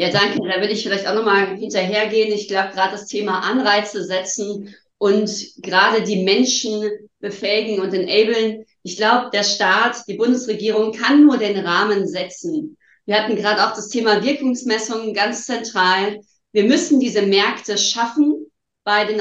Ja, 0.00 0.08
danke. 0.08 0.38
Da 0.48 0.62
will 0.62 0.70
ich 0.70 0.82
vielleicht 0.82 1.06
auch 1.06 1.14
nochmal 1.14 1.58
hinterhergehen. 1.58 2.32
Ich 2.32 2.48
glaube, 2.48 2.70
gerade 2.72 2.92
das 2.92 3.04
Thema 3.04 3.40
Anreize 3.40 4.02
setzen 4.02 4.74
und 4.96 5.30
gerade 5.58 6.02
die 6.02 6.22
Menschen 6.22 6.90
befähigen 7.18 7.82
und 7.82 7.92
enablen. 7.92 8.64
Ich 8.82 8.96
glaube, 8.96 9.28
der 9.30 9.42
Staat, 9.42 10.08
die 10.08 10.14
Bundesregierung 10.14 10.92
kann 10.92 11.26
nur 11.26 11.36
den 11.36 11.58
Rahmen 11.58 12.08
setzen. 12.08 12.78
Wir 13.04 13.22
hatten 13.22 13.36
gerade 13.36 13.62
auch 13.62 13.74
das 13.74 13.88
Thema 13.88 14.24
Wirkungsmessungen 14.24 15.12
ganz 15.12 15.44
zentral. 15.44 16.20
Wir 16.52 16.64
müssen 16.64 16.98
diese 16.98 17.20
Märkte 17.20 17.76
schaffen 17.76 18.46
bei 18.84 19.04
den, 19.04 19.20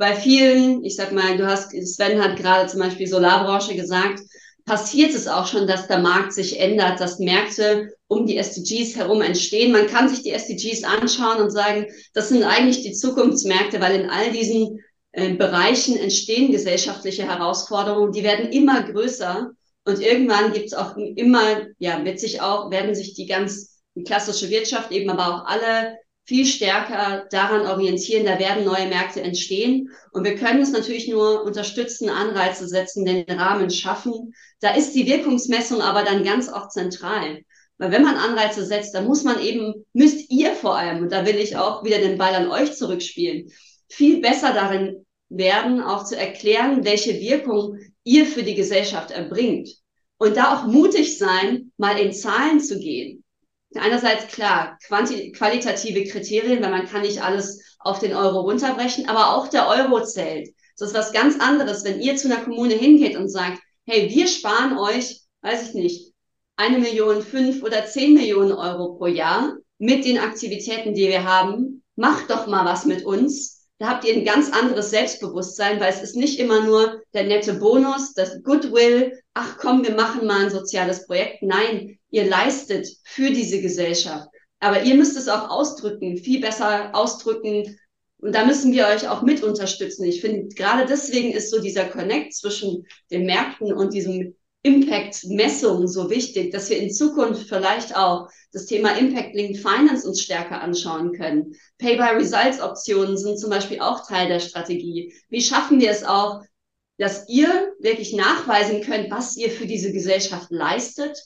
bei 0.00 0.16
vielen. 0.16 0.82
Ich 0.82 0.96
sag 0.96 1.12
mal, 1.12 1.36
du 1.36 1.46
hast, 1.46 1.70
Sven 1.70 2.20
hat 2.20 2.36
gerade 2.36 2.68
zum 2.68 2.80
Beispiel 2.80 3.06
Solarbranche 3.06 3.76
gesagt 3.76 4.18
passiert 4.68 5.14
es 5.14 5.26
auch 5.26 5.46
schon, 5.46 5.66
dass 5.66 5.88
der 5.88 5.98
Markt 5.98 6.32
sich 6.32 6.60
ändert, 6.60 7.00
dass 7.00 7.18
Märkte 7.18 7.90
um 8.06 8.26
die 8.26 8.36
SDGs 8.36 8.96
herum 8.96 9.22
entstehen. 9.22 9.72
Man 9.72 9.86
kann 9.86 10.08
sich 10.08 10.22
die 10.22 10.30
SDGs 10.30 10.84
anschauen 10.84 11.42
und 11.42 11.50
sagen, 11.50 11.86
das 12.14 12.28
sind 12.28 12.44
eigentlich 12.44 12.82
die 12.82 12.92
Zukunftsmärkte, 12.92 13.80
weil 13.80 14.00
in 14.00 14.10
all 14.10 14.30
diesen 14.30 14.80
äh, 15.12 15.34
Bereichen 15.34 15.96
entstehen 15.96 16.52
gesellschaftliche 16.52 17.26
Herausforderungen, 17.26 18.12
die 18.12 18.22
werden 18.22 18.52
immer 18.52 18.82
größer 18.82 19.50
und 19.84 20.00
irgendwann 20.00 20.52
gibt 20.52 20.66
es 20.66 20.74
auch 20.74 20.96
immer, 20.96 21.66
ja, 21.78 22.04
wird 22.04 22.20
sich 22.20 22.42
auch, 22.42 22.70
werden 22.70 22.94
sich 22.94 23.14
die 23.14 23.26
ganz 23.26 23.78
die 23.94 24.04
klassische 24.04 24.50
Wirtschaft 24.50 24.92
eben, 24.92 25.10
aber 25.10 25.34
auch 25.34 25.46
alle 25.46 25.96
viel 26.28 26.44
stärker 26.44 27.26
daran 27.30 27.66
orientieren, 27.66 28.26
da 28.26 28.38
werden 28.38 28.66
neue 28.66 28.86
Märkte 28.86 29.22
entstehen. 29.22 29.90
Und 30.12 30.24
wir 30.24 30.34
können 30.34 30.60
es 30.60 30.70
natürlich 30.70 31.08
nur 31.08 31.42
unterstützen, 31.42 32.10
Anreize 32.10 32.68
setzen, 32.68 33.06
den 33.06 33.24
Rahmen 33.30 33.70
schaffen. 33.70 34.34
Da 34.60 34.74
ist 34.74 34.92
die 34.92 35.06
Wirkungsmessung 35.06 35.80
aber 35.80 36.02
dann 36.02 36.24
ganz 36.24 36.50
auch 36.50 36.68
zentral. 36.68 37.40
Weil 37.78 37.92
wenn 37.92 38.02
man 38.02 38.16
Anreize 38.16 38.66
setzt, 38.66 38.94
dann 38.94 39.06
muss 39.06 39.24
man 39.24 39.40
eben, 39.40 39.86
müsst 39.94 40.30
ihr 40.30 40.52
vor 40.52 40.76
allem, 40.76 41.02
und 41.02 41.12
da 41.12 41.24
will 41.24 41.36
ich 41.36 41.56
auch 41.56 41.82
wieder 41.82 41.98
den 41.98 42.18
Ball 42.18 42.34
an 42.34 42.50
euch 42.50 42.76
zurückspielen, 42.76 43.50
viel 43.88 44.20
besser 44.20 44.52
darin 44.52 45.06
werden, 45.30 45.80
auch 45.80 46.04
zu 46.04 46.14
erklären, 46.14 46.84
welche 46.84 47.20
Wirkung 47.20 47.78
ihr 48.04 48.26
für 48.26 48.42
die 48.42 48.54
Gesellschaft 48.54 49.12
erbringt. 49.12 49.70
Und 50.18 50.36
da 50.36 50.58
auch 50.58 50.66
mutig 50.66 51.16
sein, 51.16 51.72
mal 51.78 51.98
in 51.98 52.12
Zahlen 52.12 52.60
zu 52.60 52.78
gehen 52.78 53.24
einerseits 53.74 54.28
klar, 54.28 54.78
qualitative 54.80 56.04
Kriterien, 56.04 56.62
weil 56.62 56.70
man 56.70 56.86
kann 56.86 57.02
nicht 57.02 57.22
alles 57.22 57.76
auf 57.78 57.98
den 57.98 58.14
Euro 58.14 58.40
runterbrechen, 58.40 59.08
aber 59.08 59.34
auch 59.34 59.48
der 59.48 59.68
Euro 59.68 60.02
zählt. 60.04 60.48
Das 60.76 60.88
ist 60.88 60.94
was 60.94 61.12
ganz 61.12 61.38
anderes, 61.40 61.84
wenn 61.84 62.00
ihr 62.00 62.16
zu 62.16 62.30
einer 62.30 62.42
Kommune 62.42 62.74
hingeht 62.74 63.16
und 63.16 63.28
sagt, 63.28 63.60
hey, 63.84 64.08
wir 64.10 64.26
sparen 64.26 64.78
euch, 64.78 65.20
weiß 65.42 65.68
ich 65.68 65.74
nicht, 65.74 66.12
eine 66.56 66.78
Million, 66.78 67.22
fünf 67.22 67.62
oder 67.62 67.86
zehn 67.86 68.14
Millionen 68.14 68.52
Euro 68.52 68.96
pro 68.96 69.06
Jahr 69.06 69.56
mit 69.78 70.04
den 70.04 70.18
Aktivitäten, 70.18 70.94
die 70.94 71.08
wir 71.08 71.24
haben. 71.24 71.82
Macht 71.96 72.30
doch 72.30 72.46
mal 72.46 72.64
was 72.64 72.84
mit 72.84 73.04
uns 73.04 73.57
da 73.78 73.88
habt 73.88 74.04
ihr 74.04 74.14
ein 74.14 74.24
ganz 74.24 74.50
anderes 74.50 74.90
Selbstbewusstsein, 74.90 75.78
weil 75.80 75.92
es 75.92 76.02
ist 76.02 76.16
nicht 76.16 76.40
immer 76.40 76.64
nur 76.64 77.00
der 77.14 77.24
nette 77.24 77.54
Bonus, 77.54 78.12
das 78.12 78.42
Goodwill, 78.42 79.20
ach 79.34 79.56
komm, 79.58 79.84
wir 79.84 79.94
machen 79.94 80.26
mal 80.26 80.44
ein 80.44 80.50
soziales 80.50 81.06
Projekt. 81.06 81.42
Nein, 81.42 81.98
ihr 82.10 82.26
leistet 82.26 82.88
für 83.04 83.30
diese 83.30 83.60
Gesellschaft. 83.60 84.28
Aber 84.58 84.82
ihr 84.82 84.96
müsst 84.96 85.16
es 85.16 85.28
auch 85.28 85.48
ausdrücken, 85.50 86.16
viel 86.16 86.40
besser 86.40 86.90
ausdrücken. 86.92 87.78
Und 88.18 88.34
da 88.34 88.44
müssen 88.44 88.72
wir 88.72 88.88
euch 88.88 89.08
auch 89.08 89.22
mit 89.22 89.44
unterstützen. 89.44 90.04
Ich 90.04 90.20
finde, 90.20 90.52
gerade 90.56 90.84
deswegen 90.84 91.30
ist 91.30 91.52
so 91.52 91.60
dieser 91.60 91.84
Connect 91.84 92.34
zwischen 92.34 92.84
den 93.12 93.26
Märkten 93.26 93.72
und 93.72 93.94
diesem 93.94 94.34
Impact-Messung 94.68 95.88
so 95.88 96.10
wichtig, 96.10 96.52
dass 96.52 96.68
wir 96.68 96.78
in 96.78 96.92
Zukunft 96.92 97.48
vielleicht 97.48 97.96
auch 97.96 98.28
das 98.52 98.66
Thema 98.66 98.96
Impact-Linked 98.96 99.56
Finance 99.58 100.06
uns 100.06 100.20
stärker 100.22 100.60
anschauen 100.60 101.12
können. 101.12 101.54
Pay-by-Results-Optionen 101.78 103.16
sind 103.16 103.38
zum 103.38 103.50
Beispiel 103.50 103.80
auch 103.80 104.06
Teil 104.06 104.28
der 104.28 104.40
Strategie. 104.40 105.14
Wie 105.28 105.40
schaffen 105.40 105.80
wir 105.80 105.90
es 105.90 106.04
auch, 106.04 106.42
dass 106.98 107.28
ihr 107.28 107.72
wirklich 107.78 108.12
nachweisen 108.12 108.82
könnt, 108.82 109.10
was 109.10 109.36
ihr 109.36 109.50
für 109.50 109.66
diese 109.66 109.92
Gesellschaft 109.92 110.50
leistet 110.50 111.16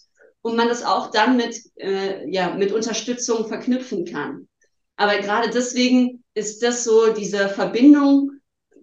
und 0.42 0.56
man 0.56 0.68
das 0.68 0.84
auch 0.84 1.10
dann 1.10 1.36
mit, 1.36 1.56
äh, 1.76 2.28
ja, 2.30 2.54
mit 2.54 2.72
Unterstützung 2.72 3.48
verknüpfen 3.48 4.04
kann. 4.04 4.48
Aber 4.96 5.18
gerade 5.18 5.50
deswegen 5.50 6.22
ist 6.34 6.62
das 6.62 6.84
so 6.84 7.12
diese 7.12 7.48
Verbindung, 7.48 8.30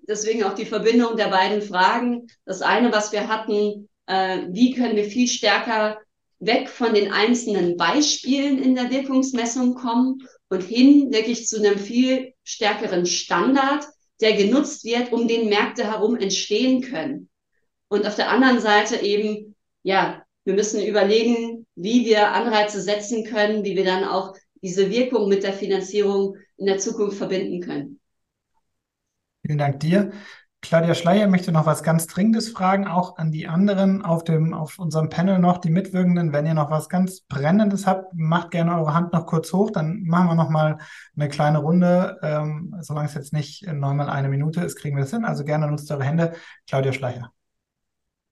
deswegen 0.07 0.43
auch 0.43 0.55
die 0.55 0.65
Verbindung 0.65 1.15
der 1.15 1.27
beiden 1.27 1.61
Fragen. 1.61 2.27
Das 2.45 2.61
eine, 2.61 2.91
was 2.91 3.11
wir 3.11 3.27
hatten, 3.27 3.88
äh, 4.09 4.47
wie 4.49 4.73
können 4.73 4.95
wir 4.95 5.05
viel 5.05 5.27
stärker 5.27 5.99
weg 6.39 6.67
von 6.67 6.93
den 6.93 7.11
einzelnen 7.11 7.77
Beispielen 7.77 8.61
in 8.61 8.75
der 8.75 8.89
Wirkungsmessung 8.89 9.75
kommen 9.75 10.27
und 10.49 10.63
hin 10.63 11.11
wirklich 11.11 11.47
zu 11.47 11.59
einem 11.59 11.77
viel 11.77 12.33
stärkeren 12.43 13.05
Standard, 13.05 13.85
der 14.19 14.33
genutzt 14.33 14.83
wird, 14.83 15.13
um 15.13 15.27
den 15.27 15.47
Märkte 15.47 15.85
herum 15.85 16.15
entstehen 16.15 16.81
können. 16.81 17.29
Und 17.87 18.07
auf 18.07 18.15
der 18.15 18.29
anderen 18.29 18.59
Seite 18.59 18.97
eben, 18.97 19.55
ja, 19.83 20.23
wir 20.43 20.53
müssen 20.55 20.83
überlegen, 20.83 21.67
wie 21.75 22.05
wir 22.05 22.31
Anreize 22.31 22.81
setzen 22.81 23.23
können, 23.25 23.63
wie 23.63 23.75
wir 23.75 23.85
dann 23.85 24.03
auch 24.03 24.35
diese 24.61 24.89
Wirkung 24.89 25.29
mit 25.29 25.43
der 25.43 25.53
Finanzierung 25.53 26.35
in 26.57 26.65
der 26.65 26.79
Zukunft 26.79 27.17
verbinden 27.17 27.61
können. 27.61 27.99
Vielen 29.45 29.57
Dank 29.57 29.79
dir. 29.79 30.11
Claudia 30.61 30.93
Schleier 30.93 31.27
möchte 31.27 31.53
noch 31.53 31.65
was 31.65 31.83
ganz 31.83 32.05
Dringendes 32.07 32.49
fragen, 32.49 32.85
auch 32.85 33.17
an 33.17 33.31
die 33.31 33.47
anderen 33.47 34.03
auf 34.03 34.25
dem, 34.25 34.53
auf 34.53 34.77
unserem 34.77 35.09
Panel 35.09 35.39
noch, 35.39 35.57
die 35.57 35.69
Mitwirkenden. 35.69 36.33
Wenn 36.33 36.45
ihr 36.45 36.53
noch 36.53 36.69
was 36.69 36.89
ganz 36.89 37.21
Brennendes 37.21 37.87
habt, 37.87 38.13
macht 38.13 38.51
gerne 38.51 38.75
eure 38.75 38.93
Hand 38.93 39.13
noch 39.13 39.25
kurz 39.25 39.53
hoch, 39.53 39.71
dann 39.71 40.03
machen 40.03 40.27
wir 40.27 40.35
noch 40.35 40.49
mal 40.49 40.77
eine 41.15 41.29
kleine 41.29 41.59
Runde. 41.59 42.19
Ähm, 42.21 42.75
solange 42.81 43.07
es 43.07 43.13
jetzt 43.13 43.31
nicht 43.31 43.65
neunmal 43.71 44.09
eine 44.09 44.27
Minute 44.27 44.61
ist, 44.61 44.75
kriegen 44.75 44.97
wir 44.97 45.05
es 45.05 45.11
hin. 45.11 45.23
Also 45.23 45.45
gerne 45.45 45.67
nutzt 45.67 45.89
eure 45.91 46.03
Hände. 46.03 46.33
Claudia 46.67 46.91
Schleier. 46.91 47.31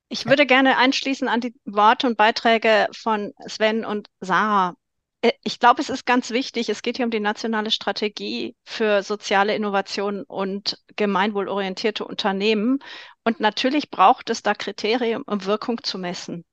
Ich 0.09 0.25
würde 0.25 0.45
gerne 0.45 0.77
anschließen 0.77 1.27
an 1.29 1.39
die 1.41 1.55
Worte 1.65 2.07
und 2.07 2.17
Beiträge 2.17 2.87
von 2.93 3.33
Sven 3.47 3.85
und 3.85 4.09
Sarah. 4.19 4.75
Äh, 5.21 5.31
ich 5.43 5.59
glaube, 5.59 5.81
es 5.81 5.89
ist 5.89 6.05
ganz 6.05 6.31
wichtig, 6.31 6.69
es 6.69 6.81
geht 6.81 6.97
hier 6.97 7.05
um 7.05 7.11
die 7.11 7.19
nationale 7.19 7.71
Strategie 7.71 8.55
für 8.63 9.03
soziale 9.03 9.55
Innovation 9.55 10.23
und 10.23 10.79
gemeinwohlorientierte 10.95 12.05
Unternehmen. 12.05 12.79
Und 13.23 13.39
natürlich 13.39 13.89
braucht 13.89 14.29
es 14.29 14.41
da 14.41 14.53
Kriterien, 14.53 15.23
um 15.23 15.45
Wirkung 15.45 15.83
zu 15.83 15.97
messen. 15.97 16.45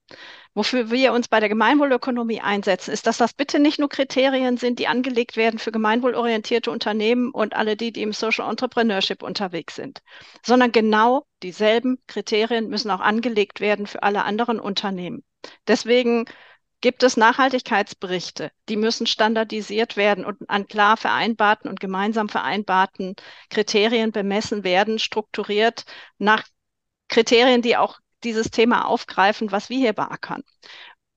Wofür 0.54 0.90
wir 0.90 1.12
uns 1.12 1.28
bei 1.28 1.40
der 1.40 1.48
Gemeinwohlökonomie 1.48 2.40
einsetzen, 2.40 2.92
ist, 2.92 3.06
dass 3.06 3.16
das 3.16 3.32
bitte 3.32 3.58
nicht 3.58 3.78
nur 3.78 3.88
Kriterien 3.88 4.56
sind, 4.56 4.78
die 4.78 4.86
angelegt 4.86 5.36
werden 5.36 5.58
für 5.58 5.72
gemeinwohlorientierte 5.72 6.70
Unternehmen 6.70 7.30
und 7.30 7.54
alle 7.54 7.76
die, 7.76 7.92
die 7.92 8.02
im 8.02 8.12
Social 8.12 8.48
Entrepreneurship 8.48 9.22
unterwegs 9.22 9.76
sind, 9.76 10.00
sondern 10.44 10.72
genau 10.72 11.26
dieselben 11.42 11.98
Kriterien 12.06 12.68
müssen 12.68 12.90
auch 12.90 13.00
angelegt 13.00 13.60
werden 13.60 13.86
für 13.86 14.02
alle 14.02 14.24
anderen 14.24 14.60
Unternehmen. 14.60 15.24
Deswegen 15.66 16.26
gibt 16.84 17.02
es 17.02 17.16
Nachhaltigkeitsberichte, 17.16 18.50
die 18.68 18.76
müssen 18.76 19.06
standardisiert 19.06 19.96
werden 19.96 20.22
und 20.22 20.50
an 20.50 20.66
klar 20.66 20.98
vereinbarten 20.98 21.70
und 21.70 21.80
gemeinsam 21.80 22.28
vereinbarten 22.28 23.14
Kriterien 23.48 24.12
bemessen 24.12 24.64
werden, 24.64 24.98
strukturiert 24.98 25.86
nach 26.18 26.44
Kriterien, 27.08 27.62
die 27.62 27.78
auch 27.78 28.00
dieses 28.22 28.50
Thema 28.50 28.84
aufgreifen, 28.84 29.50
was 29.50 29.70
wir 29.70 29.78
hier 29.78 29.94
beackern. 29.94 30.42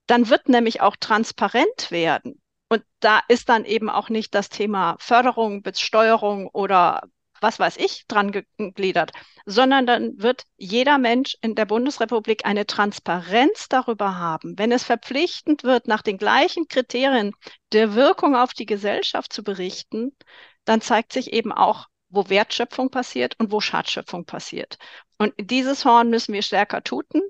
Dann 0.06 0.30
wird 0.30 0.48
nämlich 0.48 0.80
auch 0.80 0.96
transparent 0.96 1.90
werden. 1.90 2.40
Und 2.70 2.82
da 3.00 3.20
ist 3.28 3.50
dann 3.50 3.66
eben 3.66 3.90
auch 3.90 4.08
nicht 4.08 4.34
das 4.34 4.48
Thema 4.48 4.96
Förderung, 4.98 5.60
Besteuerung 5.60 6.48
oder 6.48 7.02
was 7.40 7.58
weiß 7.58 7.76
ich, 7.78 8.04
dran 8.08 8.32
gegliedert, 8.32 9.12
sondern 9.46 9.86
dann 9.86 10.20
wird 10.20 10.44
jeder 10.56 10.98
Mensch 10.98 11.36
in 11.40 11.54
der 11.54 11.66
Bundesrepublik 11.66 12.44
eine 12.44 12.66
Transparenz 12.66 13.68
darüber 13.68 14.16
haben. 14.16 14.58
Wenn 14.58 14.72
es 14.72 14.84
verpflichtend 14.84 15.64
wird, 15.64 15.88
nach 15.88 16.02
den 16.02 16.18
gleichen 16.18 16.68
Kriterien 16.68 17.32
der 17.72 17.94
Wirkung 17.94 18.36
auf 18.36 18.52
die 18.52 18.66
Gesellschaft 18.66 19.32
zu 19.32 19.42
berichten, 19.42 20.16
dann 20.64 20.80
zeigt 20.80 21.12
sich 21.12 21.32
eben 21.32 21.52
auch, 21.52 21.86
wo 22.10 22.28
Wertschöpfung 22.28 22.90
passiert 22.90 23.34
und 23.38 23.52
wo 23.52 23.60
Schadschöpfung 23.60 24.24
passiert. 24.24 24.78
Und 25.18 25.34
dieses 25.38 25.84
Horn 25.84 26.10
müssen 26.10 26.32
wir 26.32 26.42
stärker 26.42 26.82
tuten. 26.82 27.20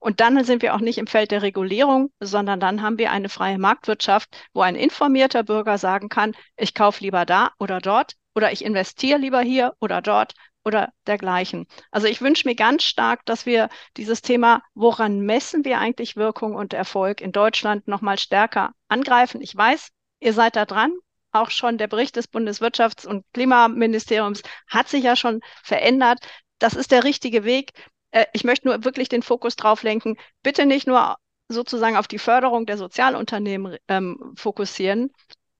Und 0.00 0.20
dann 0.20 0.42
sind 0.44 0.62
wir 0.62 0.74
auch 0.74 0.80
nicht 0.80 0.98
im 0.98 1.06
Feld 1.06 1.30
der 1.30 1.42
Regulierung, 1.42 2.10
sondern 2.18 2.58
dann 2.58 2.82
haben 2.82 2.98
wir 2.98 3.12
eine 3.12 3.28
freie 3.28 3.58
Marktwirtschaft, 3.58 4.28
wo 4.52 4.60
ein 4.60 4.74
informierter 4.74 5.44
Bürger 5.44 5.78
sagen 5.78 6.08
kann, 6.08 6.34
ich 6.56 6.74
kaufe 6.74 7.04
lieber 7.04 7.24
da 7.24 7.52
oder 7.58 7.78
dort 7.78 8.14
oder 8.38 8.52
ich 8.52 8.64
investiere 8.64 9.18
lieber 9.18 9.40
hier 9.40 9.74
oder 9.80 10.00
dort 10.00 10.34
oder 10.64 10.92
dergleichen. 11.08 11.66
Also 11.90 12.06
ich 12.06 12.20
wünsche 12.20 12.46
mir 12.46 12.54
ganz 12.54 12.84
stark, 12.84 13.26
dass 13.26 13.46
wir 13.46 13.68
dieses 13.96 14.22
Thema, 14.22 14.62
woran 14.74 15.22
messen 15.22 15.64
wir 15.64 15.80
eigentlich 15.80 16.14
Wirkung 16.14 16.54
und 16.54 16.72
Erfolg 16.72 17.20
in 17.20 17.32
Deutschland 17.32 17.88
nochmal 17.88 18.16
stärker 18.16 18.74
angreifen. 18.86 19.40
Ich 19.40 19.56
weiß, 19.56 19.88
ihr 20.20 20.32
seid 20.32 20.54
da 20.54 20.66
dran. 20.66 20.92
Auch 21.32 21.50
schon 21.50 21.78
der 21.78 21.88
Bericht 21.88 22.14
des 22.14 22.32
Bundeswirtschafts- 22.32 23.08
und 23.08 23.24
Klimaministeriums 23.34 24.42
hat 24.68 24.88
sich 24.88 25.02
ja 25.02 25.16
schon 25.16 25.40
verändert. 25.64 26.20
Das 26.60 26.74
ist 26.74 26.92
der 26.92 27.02
richtige 27.02 27.42
Weg. 27.42 27.72
Äh, 28.12 28.26
ich 28.32 28.44
möchte 28.44 28.68
nur 28.68 28.84
wirklich 28.84 29.08
den 29.08 29.22
Fokus 29.22 29.56
drauf 29.56 29.82
lenken. 29.82 30.16
Bitte 30.44 30.64
nicht 30.64 30.86
nur 30.86 31.16
sozusagen 31.48 31.96
auf 31.96 32.06
die 32.06 32.20
Förderung 32.20 32.66
der 32.66 32.78
Sozialunternehmen 32.78 33.78
ähm, 33.88 34.32
fokussieren, 34.36 35.10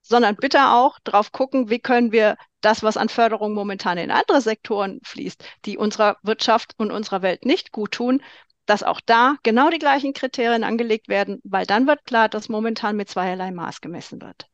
sondern 0.09 0.37
bitte 0.37 0.71
auch 0.71 0.99
drauf 1.05 1.33
gucken, 1.33 1.71
wie 1.71 1.79
können 1.79 2.13
wir 2.13 2.37
das, 2.61 2.83
was 2.83 2.97
an 2.97 3.09
Förderung 3.09 3.55
momentan 3.55 3.99
in 3.99 4.11
andere 4.11 4.41
Sektoren 4.41 5.01
fließt, 5.05 5.45
die 5.65 5.79
unserer 5.79 6.17
Wirtschaft 6.23 6.75
und 6.79 6.91
unserer 6.91 7.23
Welt 7.23 7.45
nicht 7.45 7.73
gut 7.73 7.93
tun, 7.93 8.23
dass 8.67 8.83
auch 8.83 9.01
da 9.05 9.37
genau 9.43 9.71
die 9.71 9.79
gleichen 9.79 10.13
Kriterien 10.13 10.65
angelegt 10.65 11.09
werden, 11.09 11.41
weil 11.45 11.67
dann 11.67 11.87
wird 11.87 12.05
klar, 12.05 12.29
dass 12.29 12.49
momentan 12.49 12.97
mit 12.97 13.09
zweierlei 13.09 13.51
Maß 13.51 13.81
gemessen 13.81 14.21
wird. 14.21 14.47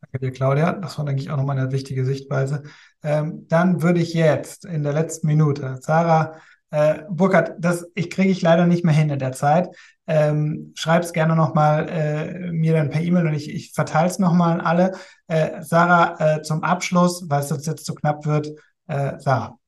Danke 0.00 0.18
dir, 0.18 0.32
Claudia. 0.32 0.72
Das 0.72 0.98
war, 0.98 1.04
denke 1.04 1.22
ich, 1.22 1.30
auch 1.30 1.36
nochmal 1.36 1.58
eine 1.58 1.72
wichtige 1.72 2.04
Sichtweise. 2.04 2.64
Ähm, 3.02 3.46
dann 3.48 3.82
würde 3.82 4.00
ich 4.00 4.14
jetzt 4.14 4.64
in 4.64 4.82
der 4.82 4.92
letzten 4.92 5.26
Minute, 5.26 5.78
Sarah, 5.80 6.36
äh, 6.70 7.02
Burkhard, 7.08 7.54
das 7.58 7.86
ich 7.94 8.10
kriege 8.10 8.30
ich 8.30 8.42
leider 8.42 8.66
nicht 8.66 8.84
mehr 8.84 8.94
hin 8.94 9.10
in 9.10 9.18
der 9.18 9.32
Zeit. 9.32 9.68
Ähm, 10.06 10.72
Schreib 10.74 11.02
es 11.02 11.12
gerne 11.12 11.34
nochmal 11.34 11.88
äh, 11.88 12.52
mir 12.52 12.74
dann 12.74 12.90
per 12.90 13.00
E-Mail 13.00 13.26
und 13.26 13.34
ich, 13.34 13.48
ich 13.48 13.72
verteile 13.72 14.08
es 14.08 14.18
nochmal 14.18 14.52
an 14.52 14.60
alle. 14.60 14.92
Äh, 15.28 15.62
Sarah, 15.62 16.36
äh, 16.36 16.42
zum 16.42 16.62
Abschluss, 16.62 17.24
weil 17.28 17.40
es 17.40 17.52
uns 17.52 17.66
jetzt 17.66 17.86
zu 17.86 17.94
knapp 17.94 18.26
wird. 18.26 18.48
Äh, 18.86 19.18
Sarah. 19.18 19.58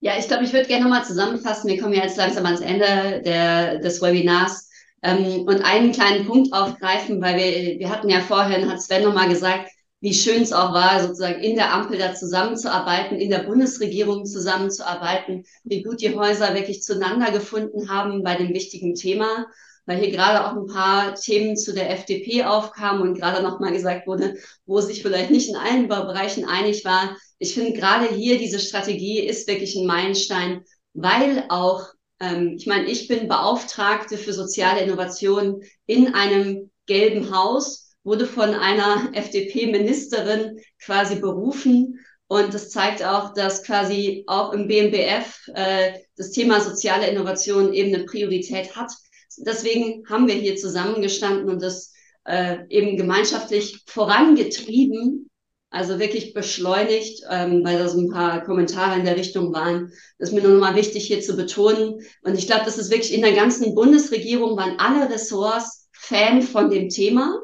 Ja, 0.00 0.14
ich 0.18 0.26
glaube, 0.26 0.44
ich 0.44 0.52
würde 0.52 0.66
gerne 0.66 0.84
nochmal 0.84 1.04
zusammenfassen. 1.04 1.70
Wir 1.70 1.80
kommen 1.80 1.94
ja 1.94 2.02
jetzt 2.02 2.16
langsam 2.16 2.44
ans 2.44 2.60
Ende 2.60 3.22
der, 3.24 3.78
des 3.78 4.02
Webinars 4.02 4.68
ähm, 5.02 5.44
und 5.46 5.64
einen 5.64 5.92
kleinen 5.92 6.26
Punkt 6.26 6.52
aufgreifen, 6.52 7.22
weil 7.22 7.36
wir, 7.36 7.78
wir 7.78 7.88
hatten 7.88 8.08
ja 8.08 8.20
vorhin, 8.20 8.68
hat 8.70 8.82
Sven 8.82 9.04
nochmal 9.04 9.28
gesagt, 9.28 9.70
wie 10.02 10.14
schön 10.14 10.42
es 10.42 10.52
auch 10.52 10.74
war, 10.74 11.00
sozusagen 11.00 11.40
in 11.40 11.54
der 11.54 11.72
Ampel 11.72 11.96
da 11.96 12.12
zusammenzuarbeiten, 12.12 13.18
in 13.18 13.30
der 13.30 13.44
Bundesregierung 13.44 14.26
zusammenzuarbeiten, 14.26 15.44
wie 15.62 15.84
gut 15.84 16.00
die 16.00 16.14
Häuser 16.14 16.54
wirklich 16.54 16.82
zueinander 16.82 17.30
gefunden 17.30 17.88
haben 17.88 18.24
bei 18.24 18.34
dem 18.34 18.48
wichtigen 18.48 18.96
Thema, 18.96 19.46
weil 19.86 19.98
hier 19.98 20.10
gerade 20.10 20.44
auch 20.44 20.56
ein 20.56 20.66
paar 20.66 21.14
Themen 21.14 21.56
zu 21.56 21.72
der 21.72 21.90
FDP 21.90 22.42
aufkamen 22.42 23.00
und 23.02 23.14
gerade 23.14 23.44
nochmal 23.44 23.72
gesagt 23.72 24.08
wurde, 24.08 24.34
wo 24.66 24.80
sich 24.80 25.02
vielleicht 25.02 25.30
nicht 25.30 25.48
in 25.48 25.56
allen 25.56 25.86
Bereichen 25.86 26.46
einig 26.46 26.84
war. 26.84 27.16
Ich 27.38 27.54
finde 27.54 27.72
gerade 27.72 28.12
hier 28.12 28.38
diese 28.38 28.58
Strategie 28.58 29.20
ist 29.20 29.46
wirklich 29.46 29.76
ein 29.76 29.86
Meilenstein, 29.86 30.64
weil 30.94 31.44
auch, 31.48 31.86
ähm, 32.18 32.56
ich 32.58 32.66
meine, 32.66 32.86
ich 32.86 33.06
bin 33.06 33.28
Beauftragte 33.28 34.18
für 34.18 34.32
soziale 34.32 34.80
Innovation 34.80 35.62
in 35.86 36.12
einem 36.12 36.70
gelben 36.86 37.32
Haus 37.32 37.91
wurde 38.04 38.26
von 38.26 38.54
einer 38.54 39.10
FDP-Ministerin 39.14 40.60
quasi 40.84 41.16
berufen. 41.16 42.00
Und 42.26 42.54
das 42.54 42.70
zeigt 42.70 43.04
auch, 43.04 43.34
dass 43.34 43.62
quasi 43.62 44.24
auch 44.26 44.52
im 44.52 44.66
BMBF 44.66 45.48
äh, 45.54 45.92
das 46.16 46.30
Thema 46.30 46.60
soziale 46.60 47.06
Innovation 47.08 47.72
eben 47.72 47.94
eine 47.94 48.04
Priorität 48.04 48.74
hat. 48.74 48.90
Deswegen 49.38 50.04
haben 50.08 50.26
wir 50.26 50.34
hier 50.34 50.56
zusammengestanden 50.56 51.48
und 51.48 51.62
das 51.62 51.92
äh, 52.24 52.58
eben 52.68 52.96
gemeinschaftlich 52.96 53.82
vorangetrieben, 53.86 55.28
also 55.70 55.98
wirklich 55.98 56.34
beschleunigt, 56.34 57.22
ähm, 57.30 57.64
weil 57.64 57.78
da 57.78 57.88
so 57.88 57.98
ein 57.98 58.10
paar 58.10 58.44
Kommentare 58.44 58.98
in 58.98 59.04
der 59.04 59.16
Richtung 59.16 59.52
waren. 59.52 59.90
Das 60.18 60.28
ist 60.28 60.34
mir 60.34 60.42
nur 60.42 60.52
noch 60.52 60.60
mal 60.60 60.76
wichtig 60.76 61.06
hier 61.06 61.20
zu 61.20 61.36
betonen. 61.36 62.00
Und 62.22 62.38
ich 62.38 62.46
glaube, 62.46 62.64
das 62.64 62.78
ist 62.78 62.90
wirklich 62.90 63.14
in 63.14 63.22
der 63.22 63.32
ganzen 63.32 63.74
Bundesregierung 63.74 64.56
waren 64.56 64.78
alle 64.78 65.10
Ressorts 65.10 65.88
Fan 65.92 66.42
von 66.42 66.68
dem 66.70 66.88
Thema 66.88 67.40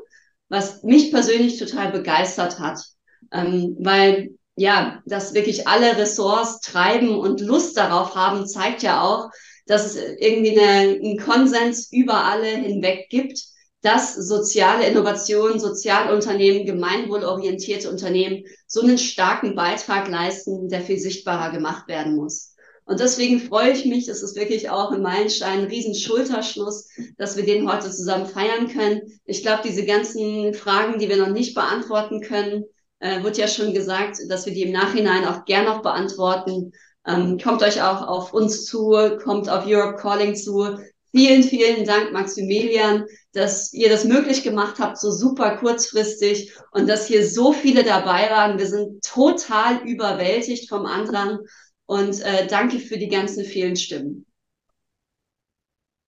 was 0.48 0.82
mich 0.82 1.10
persönlich 1.10 1.58
total 1.58 1.92
begeistert 1.92 2.58
hat, 2.58 2.80
ähm, 3.32 3.76
weil 3.78 4.30
ja, 4.56 5.00
dass 5.06 5.34
wirklich 5.34 5.68
alle 5.68 5.96
Ressorts 5.96 6.60
treiben 6.60 7.16
und 7.16 7.40
Lust 7.40 7.76
darauf 7.76 8.16
haben, 8.16 8.46
zeigt 8.46 8.82
ja 8.82 9.02
auch, 9.02 9.30
dass 9.66 9.86
es 9.86 9.96
irgendwie 10.18 10.58
eine, 10.58 10.96
einen 10.96 11.18
Konsens 11.18 11.92
über 11.92 12.24
alle 12.24 12.48
hinweg 12.48 13.08
gibt, 13.08 13.40
dass 13.82 14.14
soziale 14.16 14.86
Innovation, 14.88 15.60
Sozialunternehmen, 15.60 16.66
gemeinwohlorientierte 16.66 17.88
Unternehmen 17.88 18.44
so 18.66 18.80
einen 18.80 18.98
starken 18.98 19.54
Beitrag 19.54 20.08
leisten, 20.08 20.68
der 20.68 20.80
viel 20.80 20.98
sichtbarer 20.98 21.52
gemacht 21.52 21.86
werden 21.86 22.16
muss. 22.16 22.54
Und 22.88 23.00
deswegen 23.00 23.38
freue 23.38 23.72
ich 23.72 23.84
mich, 23.84 24.08
es 24.08 24.22
ist 24.22 24.34
wirklich 24.34 24.70
auch 24.70 24.90
ein 24.92 25.02
Meilenstein, 25.02 25.60
ein 25.60 25.66
riesen 25.66 25.94
Schulterschluss, 25.94 26.88
dass 27.18 27.36
wir 27.36 27.44
den 27.44 27.70
heute 27.70 27.90
zusammen 27.90 28.24
feiern 28.24 28.66
können. 28.68 29.02
Ich 29.26 29.42
glaube, 29.42 29.60
diese 29.62 29.84
ganzen 29.84 30.54
Fragen, 30.54 30.98
die 30.98 31.10
wir 31.10 31.18
noch 31.18 31.28
nicht 31.28 31.54
beantworten 31.54 32.22
können, 32.22 32.64
äh, 33.00 33.22
wird 33.22 33.36
ja 33.36 33.46
schon 33.46 33.74
gesagt, 33.74 34.16
dass 34.30 34.46
wir 34.46 34.54
die 34.54 34.62
im 34.62 34.72
Nachhinein 34.72 35.26
auch 35.26 35.44
gern 35.44 35.66
noch 35.66 35.82
beantworten. 35.82 36.72
Ähm, 37.06 37.38
kommt 37.38 37.62
euch 37.62 37.82
auch 37.82 38.08
auf 38.08 38.32
uns 38.32 38.64
zu, 38.64 38.96
kommt 39.22 39.50
auf 39.50 39.66
Europe 39.66 39.98
Calling 40.00 40.34
zu. 40.34 40.78
Vielen, 41.10 41.42
vielen 41.42 41.84
Dank, 41.84 42.12
Maximilian, 42.14 43.04
dass 43.34 43.70
ihr 43.74 43.90
das 43.90 44.04
möglich 44.04 44.42
gemacht 44.44 44.76
habt, 44.78 44.98
so 44.98 45.10
super 45.10 45.58
kurzfristig 45.58 46.54
und 46.72 46.88
dass 46.88 47.06
hier 47.06 47.26
so 47.26 47.52
viele 47.52 47.84
dabei 47.84 48.30
waren. 48.30 48.58
Wir 48.58 48.66
sind 48.66 49.04
total 49.04 49.86
überwältigt 49.86 50.70
vom 50.70 50.86
Andrang 50.86 51.40
und 51.88 52.20
äh, 52.20 52.46
danke 52.46 52.78
für 52.80 52.98
die 52.98 53.08
ganzen 53.08 53.44
vielen 53.44 53.74
Stimmen. 53.74 54.26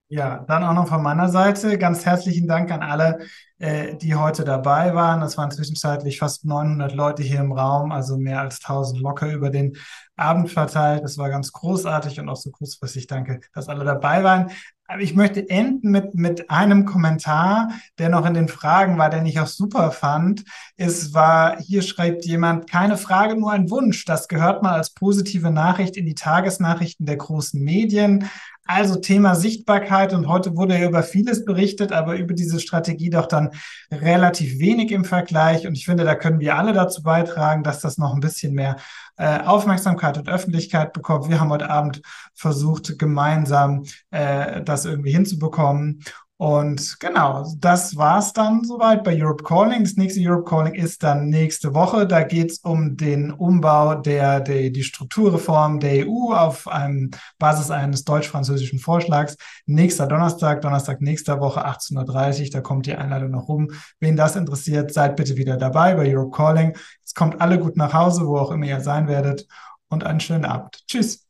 Ja, 0.08 0.44
dann 0.46 0.64
auch 0.64 0.74
noch 0.74 0.88
von 0.88 1.02
meiner 1.02 1.28
Seite 1.28 1.78
ganz 1.78 2.04
herzlichen 2.04 2.48
Dank 2.48 2.70
an 2.72 2.82
alle, 2.82 3.20
äh, 3.58 3.96
die 3.96 4.14
heute 4.14 4.44
dabei 4.44 4.92
waren. 4.94 5.22
Es 5.22 5.38
waren 5.38 5.50
zwischenzeitlich 5.52 6.18
fast 6.18 6.44
900 6.44 6.92
Leute 6.94 7.22
hier 7.22 7.40
im 7.40 7.52
Raum, 7.52 7.92
also 7.92 8.18
mehr 8.18 8.40
als 8.40 8.60
1000 8.60 9.00
locker 9.00 9.32
über 9.32 9.50
den 9.50 9.76
Abend 10.16 10.50
verteilt. 10.50 11.04
Das 11.04 11.16
war 11.16 11.30
ganz 11.30 11.52
großartig 11.52 12.18
und 12.20 12.28
auch 12.28 12.36
so 12.36 12.50
kurzfristig. 12.50 13.06
Danke, 13.06 13.40
dass 13.54 13.68
alle 13.68 13.84
dabei 13.84 14.22
waren. 14.22 14.50
Aber 14.90 15.02
ich 15.02 15.14
möchte 15.14 15.48
enden 15.48 15.92
mit, 15.92 16.16
mit 16.16 16.50
einem 16.50 16.84
Kommentar, 16.84 17.68
der 18.00 18.08
noch 18.08 18.26
in 18.26 18.34
den 18.34 18.48
Fragen 18.48 18.98
war, 18.98 19.08
den 19.08 19.24
ich 19.24 19.38
auch 19.38 19.46
super 19.46 19.92
fand. 19.92 20.42
Es 20.76 21.14
war, 21.14 21.60
hier 21.60 21.82
schreibt 21.82 22.24
jemand, 22.24 22.68
keine 22.68 22.96
Frage, 22.96 23.36
nur 23.36 23.52
ein 23.52 23.70
Wunsch. 23.70 24.04
Das 24.04 24.26
gehört 24.26 24.64
mal 24.64 24.72
als 24.72 24.90
positive 24.90 25.52
Nachricht 25.52 25.96
in 25.96 26.06
die 26.06 26.16
Tagesnachrichten 26.16 27.06
der 27.06 27.18
großen 27.18 27.62
Medien. 27.62 28.28
Also 28.72 28.94
Thema 28.94 29.34
Sichtbarkeit 29.34 30.12
und 30.12 30.28
heute 30.28 30.56
wurde 30.56 30.78
ja 30.78 30.86
über 30.86 31.02
vieles 31.02 31.44
berichtet, 31.44 31.90
aber 31.90 32.14
über 32.14 32.34
diese 32.34 32.60
Strategie 32.60 33.10
doch 33.10 33.26
dann 33.26 33.50
relativ 33.90 34.60
wenig 34.60 34.92
im 34.92 35.04
Vergleich. 35.04 35.66
Und 35.66 35.76
ich 35.76 35.86
finde, 35.86 36.04
da 36.04 36.14
können 36.14 36.38
wir 36.38 36.56
alle 36.56 36.72
dazu 36.72 37.02
beitragen, 37.02 37.64
dass 37.64 37.80
das 37.80 37.98
noch 37.98 38.14
ein 38.14 38.20
bisschen 38.20 38.54
mehr 38.54 38.76
äh, 39.16 39.40
Aufmerksamkeit 39.40 40.18
und 40.18 40.28
Öffentlichkeit 40.28 40.92
bekommt. 40.92 41.28
Wir 41.28 41.40
haben 41.40 41.50
heute 41.50 41.68
Abend 41.68 42.00
versucht, 42.32 42.96
gemeinsam 42.96 43.86
äh, 44.12 44.62
das 44.62 44.84
irgendwie 44.84 45.10
hinzubekommen. 45.10 46.04
Und 46.40 46.98
genau, 47.00 47.44
das 47.58 47.98
war's 47.98 48.32
dann 48.32 48.64
soweit 48.64 49.04
bei 49.04 49.14
Europe 49.14 49.44
Calling. 49.44 49.84
Das 49.84 49.96
nächste 49.96 50.22
Europe 50.22 50.48
Calling 50.48 50.72
ist 50.72 51.02
dann 51.02 51.28
nächste 51.28 51.74
Woche. 51.74 52.06
Da 52.06 52.22
geht's 52.22 52.60
um 52.60 52.96
den 52.96 53.30
Umbau 53.30 53.96
der, 53.96 54.40
der 54.40 54.70
die 54.70 54.82
Strukturreform 54.82 55.80
der 55.80 56.06
EU 56.08 56.32
auf 56.32 56.66
einem 56.66 57.10
Basis 57.38 57.70
eines 57.70 58.04
deutsch-französischen 58.04 58.78
Vorschlags. 58.78 59.36
Nächster 59.66 60.06
Donnerstag, 60.06 60.62
Donnerstag 60.62 61.02
nächster 61.02 61.40
Woche 61.40 61.66
18.30 61.66 62.44
Uhr. 62.44 62.50
Da 62.52 62.60
kommt 62.62 62.86
die 62.86 62.94
Einladung 62.94 63.32
noch 63.32 63.48
rum. 63.48 63.72
Wen 63.98 64.16
das 64.16 64.34
interessiert, 64.34 64.94
seid 64.94 65.16
bitte 65.16 65.36
wieder 65.36 65.58
dabei 65.58 65.94
bei 65.94 66.10
Europe 66.10 66.34
Calling. 66.34 66.74
Es 67.04 67.12
kommt 67.12 67.38
alle 67.42 67.58
gut 67.58 67.76
nach 67.76 67.92
Hause, 67.92 68.26
wo 68.26 68.38
auch 68.38 68.50
immer 68.50 68.64
ihr 68.64 68.80
sein 68.80 69.08
werdet. 69.08 69.46
Und 69.90 70.04
einen 70.04 70.20
schönen 70.20 70.46
Abend. 70.46 70.84
Tschüss. 70.86 71.29